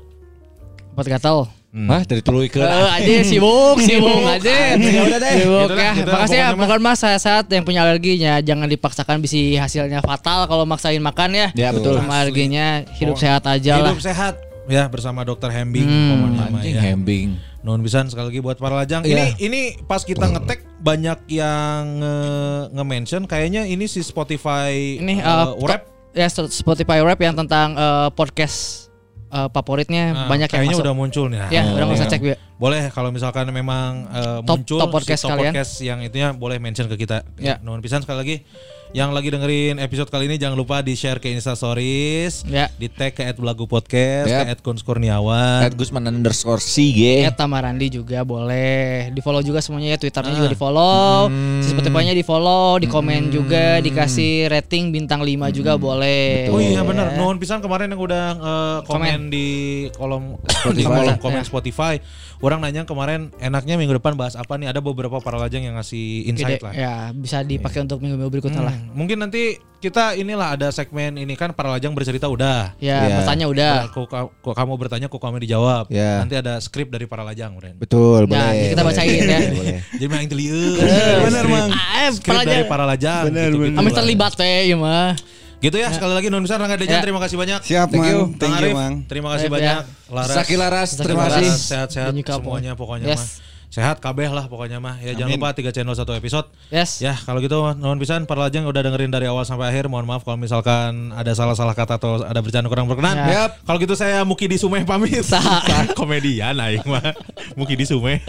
Obat 0.93 1.07
gatal. 1.09 1.39
Hah, 1.75 2.07
dari 2.07 2.23
tuluykeun. 2.23 2.63
Eh, 2.63 2.87
aja 2.89 3.15
sibuk, 3.27 3.83
sibuk 3.87 4.23
aja. 4.23 4.79
Ya 4.79 5.03
udah 5.03 5.19
deh. 5.19 5.35
Sibuk 5.43 5.67
Gitu 5.67 5.75
dah, 5.75 5.83
ya. 5.83 5.93
gitu 5.93 6.11
Makasih 6.11 6.39
ya, 6.39 6.49
bukan 6.55 6.79
mas 6.79 7.03
sehat 7.03 7.45
yang 7.51 7.67
punya 7.67 7.83
alerginya 7.83 8.39
jangan 8.39 8.71
dipaksakan 8.71 9.19
bisi 9.19 9.59
hasilnya 9.59 9.99
fatal 10.01 10.47
kalau 10.47 10.63
maksain 10.65 11.03
makan 11.03 11.35
ya. 11.35 11.49
Ya, 11.59 11.69
betul. 11.75 11.99
Alerginya 11.99 12.87
hidup 12.95 13.19
sehat 13.19 13.43
aja 13.45 13.83
lah. 13.83 13.91
Hidup 13.91 14.03
sehat 14.03 14.39
ya 14.67 14.87
bersama 14.87 15.23
dokter 15.23 15.49
Hembing 15.49 15.85
Hmm. 15.85 16.41
Anjing 16.55 16.75
ya. 16.75 16.83
hembing. 16.83 17.29
Nuhun 17.61 17.81
pisan 17.81 18.07
sekali 18.07 18.29
lagi 18.29 18.41
buat 18.41 18.57
para 18.57 18.77
lajang. 18.77 19.01
Iya. 19.03 19.15
Ini 19.15 19.27
ini 19.41 19.61
pas 19.83 20.01
kita 20.01 20.25
ngetek 20.27 20.65
banyak 20.79 21.19
yang 21.31 21.81
nge- 21.97 22.65
nge-mention 22.73 23.23
kayaknya 23.25 23.65
ini 23.65 23.85
si 23.85 24.01
Spotify 24.01 25.01
Ini 25.01 25.19
uh, 25.19 25.57
eh, 25.57 25.65
rap 25.65 25.83
ya 26.13 26.29
Spotify 26.29 27.01
rap 27.01 27.17
yang 27.19 27.33
tentang 27.35 27.73
eh, 27.73 28.09
podcast 28.11 28.89
eh, 29.29 29.49
favoritnya 29.49 30.13
Nah, 30.13 30.29
banyak 30.29 30.47
yang 30.47 30.61
kayaknya 30.61 30.77
masuk. 30.77 30.85
udah 30.85 30.95
muncul 30.95 31.25
nih. 31.27 31.41
ya, 31.49 31.63
Nah, 31.63 31.73
udah 31.73 31.85
nggak 31.85 31.99
usah 31.99 32.09
cek 32.09 32.21
ya. 32.23 32.37
Boleh 32.55 32.83
kalau 32.89 33.11
misalkan 33.11 33.49
memang 33.49 34.07
uh, 34.07 34.39
Top- 34.41 34.61
muncul 34.61 34.79
top 34.79 34.93
podcast 34.93 35.19
si 35.19 35.25
top 35.25 35.31
kalian. 35.33 35.51
podcast 35.51 35.73
yang 35.81 35.99
itunya 36.01 36.29
boleh 36.31 36.57
mention 36.57 36.87
ke 36.87 36.97
kita. 36.97 37.25
Ya. 37.37 37.57
Nuhun 37.59 37.81
pisan 37.81 37.99
sekali 37.99 38.19
lagi. 38.21 38.37
Yang 38.95 39.11
lagi 39.11 39.27
dengerin 39.27 39.83
episode 39.83 40.07
kali 40.07 40.31
ini 40.31 40.39
jangan 40.39 40.55
lupa 40.55 40.79
di-share 40.79 41.19
ke 41.19 41.27
Insta 41.27 41.59
Stories, 41.59 42.47
Ya. 42.47 42.71
di 42.79 42.87
tag 42.87 43.11
ke 43.11 43.27
@belagu 43.35 43.67
podcast, 43.67 44.31
Ya. 44.31 44.47
ke 44.47 44.55
@kunskurniawan. 44.63 45.67
At 45.67 45.75
Gusman 45.75 46.07
underscore 46.07 46.63
CG. 46.63 47.27
Ya 47.27 47.35
Tamarandi 47.35 47.91
juga 47.91 48.23
boleh 48.23 49.11
di 49.11 49.19
follow 49.19 49.43
juga 49.43 49.59
semuanya 49.59 49.91
ya 49.91 49.99
Twitternya 49.99 50.39
juga 50.39 50.47
di 50.47 50.55
follow, 50.55 51.27
si 51.59 51.75
Spotify-nya 51.75 52.15
di 52.15 52.23
follow, 52.23 52.79
di 52.79 52.87
komen 52.87 53.35
juga, 53.35 53.83
dikasih 53.83 54.47
rating 54.47 54.95
bintang 54.95 55.27
5 55.27 55.51
juga 55.51 55.75
boleh. 55.75 56.55
Oh 56.55 56.63
iya 56.63 56.87
benar. 56.87 57.19
Nuhun 57.19 57.43
pisan 57.43 57.59
kemarin 57.59 57.91
yang 57.91 57.99
udah 57.99 58.25
eh, 58.31 58.79
komen, 58.87 59.11
Komen. 59.11 59.21
di 59.27 59.47
kolom 59.91 60.39
di 60.39 60.55
Spotify. 60.55 60.87
kolom 60.87 61.19
komen 61.19 61.43
Ya. 61.43 61.51
Spotify. 61.51 61.95
Orang 62.39 62.61
nanya 62.61 62.85
kemarin 62.85 63.33
enaknya 63.41 63.75
minggu 63.75 63.97
depan 63.97 64.15
bahas 64.15 64.37
apa 64.37 64.55
nih? 64.55 64.69
Ada 64.69 64.79
beberapa 64.79 65.17
para 65.19 65.35
lajang 65.35 65.65
yang 65.65 65.75
ngasih 65.75 66.29
insight 66.29 66.61
Ide- 66.61 66.63
lah. 66.63 66.73
ya 66.77 66.95
bisa 67.11 67.41
dipakai 67.41 67.81
untuk 67.81 67.99
minggu-minggu 67.99 68.29
berikutnya 68.31 68.63
lah. 68.63 68.77
Mungkin 68.91 69.17
nanti 69.19 69.43
kita 69.77 70.13
inilah 70.13 70.53
ada 70.53 70.69
segmen 70.69 71.13
ini 71.15 71.33
kan 71.33 71.53
para 71.53 71.69
lajang 71.69 71.93
bercerita 71.93 72.25
udah. 72.25 72.73
Ya, 72.79 73.05
Ya. 73.05 73.17
bertanya 73.21 73.47
udah. 73.47 73.75
Nah, 73.77 73.89
kok, 73.91 74.09
kok 74.41 74.55
kamu 74.55 74.73
bertanya 74.75 75.07
kok 75.07 75.17
kami 75.19 75.41
dijawab. 75.41 75.89
Ya. 75.89 76.19
Nanti 76.19 76.35
ada 76.35 76.57
skrip 76.57 76.89
dari 76.89 77.05
para 77.05 77.21
lajang, 77.21 77.53
Ren. 77.55 77.77
Betul, 77.77 78.25
Nah, 78.25 78.49
boleh. 78.49 78.49
jadi 78.51 78.69
kita 78.71 78.81
boleh. 78.81 78.97
bacain 78.97 79.21
ya. 79.23 79.39
Boleh. 79.51 79.79
Jadi 79.95 80.05
mah 80.07 80.19
yang 80.19 80.31
telieu. 80.31 80.61
Bener, 81.23 81.45
Mang. 81.47 81.69
Ah, 81.71 82.09
Skrip 82.11 82.27
para 82.27 82.41
dari 82.43 82.49
lajang. 82.57 82.67
para 82.67 82.85
lajang. 82.85 83.23
gitu, 83.27 83.57
gitu 83.61 83.77
Kami 83.77 83.89
lah. 83.89 83.97
terlibat 83.97 84.33
teh 84.35 84.61
ya 84.65 84.77
mah. 84.77 85.13
Gitu 85.61 85.77
ya, 85.77 85.89
sekali 85.89 86.13
lagi 86.13 86.29
Nun 86.29 86.45
Besar 86.45 86.61
Rangga 86.61 86.77
Dejan, 86.77 87.01
Ya. 87.01 87.01
terima 87.01 87.17
kasih 87.19 87.37
banyak. 87.37 87.61
Siap, 87.63 87.89
Thank 87.89 87.97
Mang. 87.99 88.11
you. 88.11 88.21
Thank 88.37 88.53
you, 88.53 88.61
Arif, 88.61 88.75
Mang. 88.75 88.95
terima 89.05 89.29
kasih 89.33 89.49
Baik, 89.49 89.65
banyak. 89.65 89.79
ya. 89.81 90.13
Laras. 90.13 90.35
Saki 90.35 90.55
Laras, 90.57 90.91
terima 90.95 91.25
kasih. 91.27 91.49
Sehat-sehat 91.49 92.13
semuanya 92.13 92.73
pokoknya 92.75 93.09
Yes. 93.11 93.21
mah. 93.21 93.53
Sehat 93.75 93.99
kabeh 93.99 94.31
lah 94.31 94.47
pokoknya 94.47 94.79
mah. 94.79 95.03
Ya 95.03 95.19
jangan 95.19 95.35
lupa 95.35 95.51
3 95.51 95.75
channel 95.75 95.99
satu 95.99 96.15
episode. 96.15 96.47
Yes. 96.71 97.03
Ya 97.03 97.19
kalau 97.19 97.43
gitu 97.43 97.59
nuhun 97.75 97.99
pisan 97.99 98.23
para 98.23 98.47
lajang 98.47 98.71
udah 98.71 98.87
dengerin 98.87 99.11
dari 99.11 99.27
awal 99.27 99.43
sampai 99.43 99.75
akhir. 99.75 99.91
Mohon 99.91 100.15
maaf 100.15 100.23
kalau 100.23 100.39
misalkan 100.39 101.11
ada 101.11 101.35
salah-salah 101.35 101.75
kata 101.75 101.99
atau 101.99 102.23
ada 102.23 102.39
bercanda 102.39 102.71
kurang 102.71 102.87
berkenan. 102.87 103.19
Ya. 103.19 103.51
Yap. 103.51 103.67
Kalau 103.67 103.83
gitu 103.83 103.99
saya 103.99 104.23
Muki 104.23 104.47
di 104.47 104.63
Sumeh 104.63 104.87
pamit. 104.87 105.27
Saha. 105.27 105.91
Komedian 105.99 106.55
aing 106.55 106.87
mah. 106.87 107.19
Muki 107.59 107.75
di 107.75 107.83
Sumeh. 107.83 108.23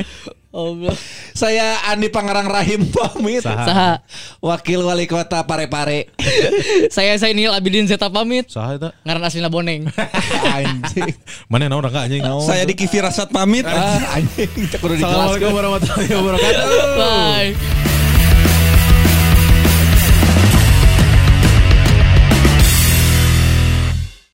Oh, 0.55 0.71
belum. 0.71 0.95
Saya 1.35 1.83
Andi 1.91 2.07
Pangerang 2.07 2.47
Rahim 2.47 2.87
pamit. 2.95 3.43
Saha. 3.43 3.65
Saha. 3.67 3.91
Wakil 4.39 4.87
Wali 4.87 5.03
Kota 5.03 5.43
Parepare. 5.43 6.07
Saya 6.95 7.19
Zainil 7.19 7.51
Abidin 7.51 7.83
Zeta 7.91 8.07
pamit. 8.07 8.47
Saha 8.47 8.79
eta? 8.79 8.89
Ngaran 9.03 9.27
aslinya 9.27 9.51
Boneng. 9.51 9.91
Anjing. 10.55 11.11
Mana 11.51 11.67
naon 11.67 11.83
Rangga 11.83 12.07
anjing? 12.07 12.23
Saya 12.47 12.63
Diki 12.63 12.87
Firasat 12.87 13.35
pamit. 13.35 13.67
Ah, 13.67 14.15
anjing. 14.15 14.47
Assalamualaikum 14.71 15.51
warahmatullahi 15.51 16.11
wabarakatuh. 16.15 16.67
Bye. 16.95 17.94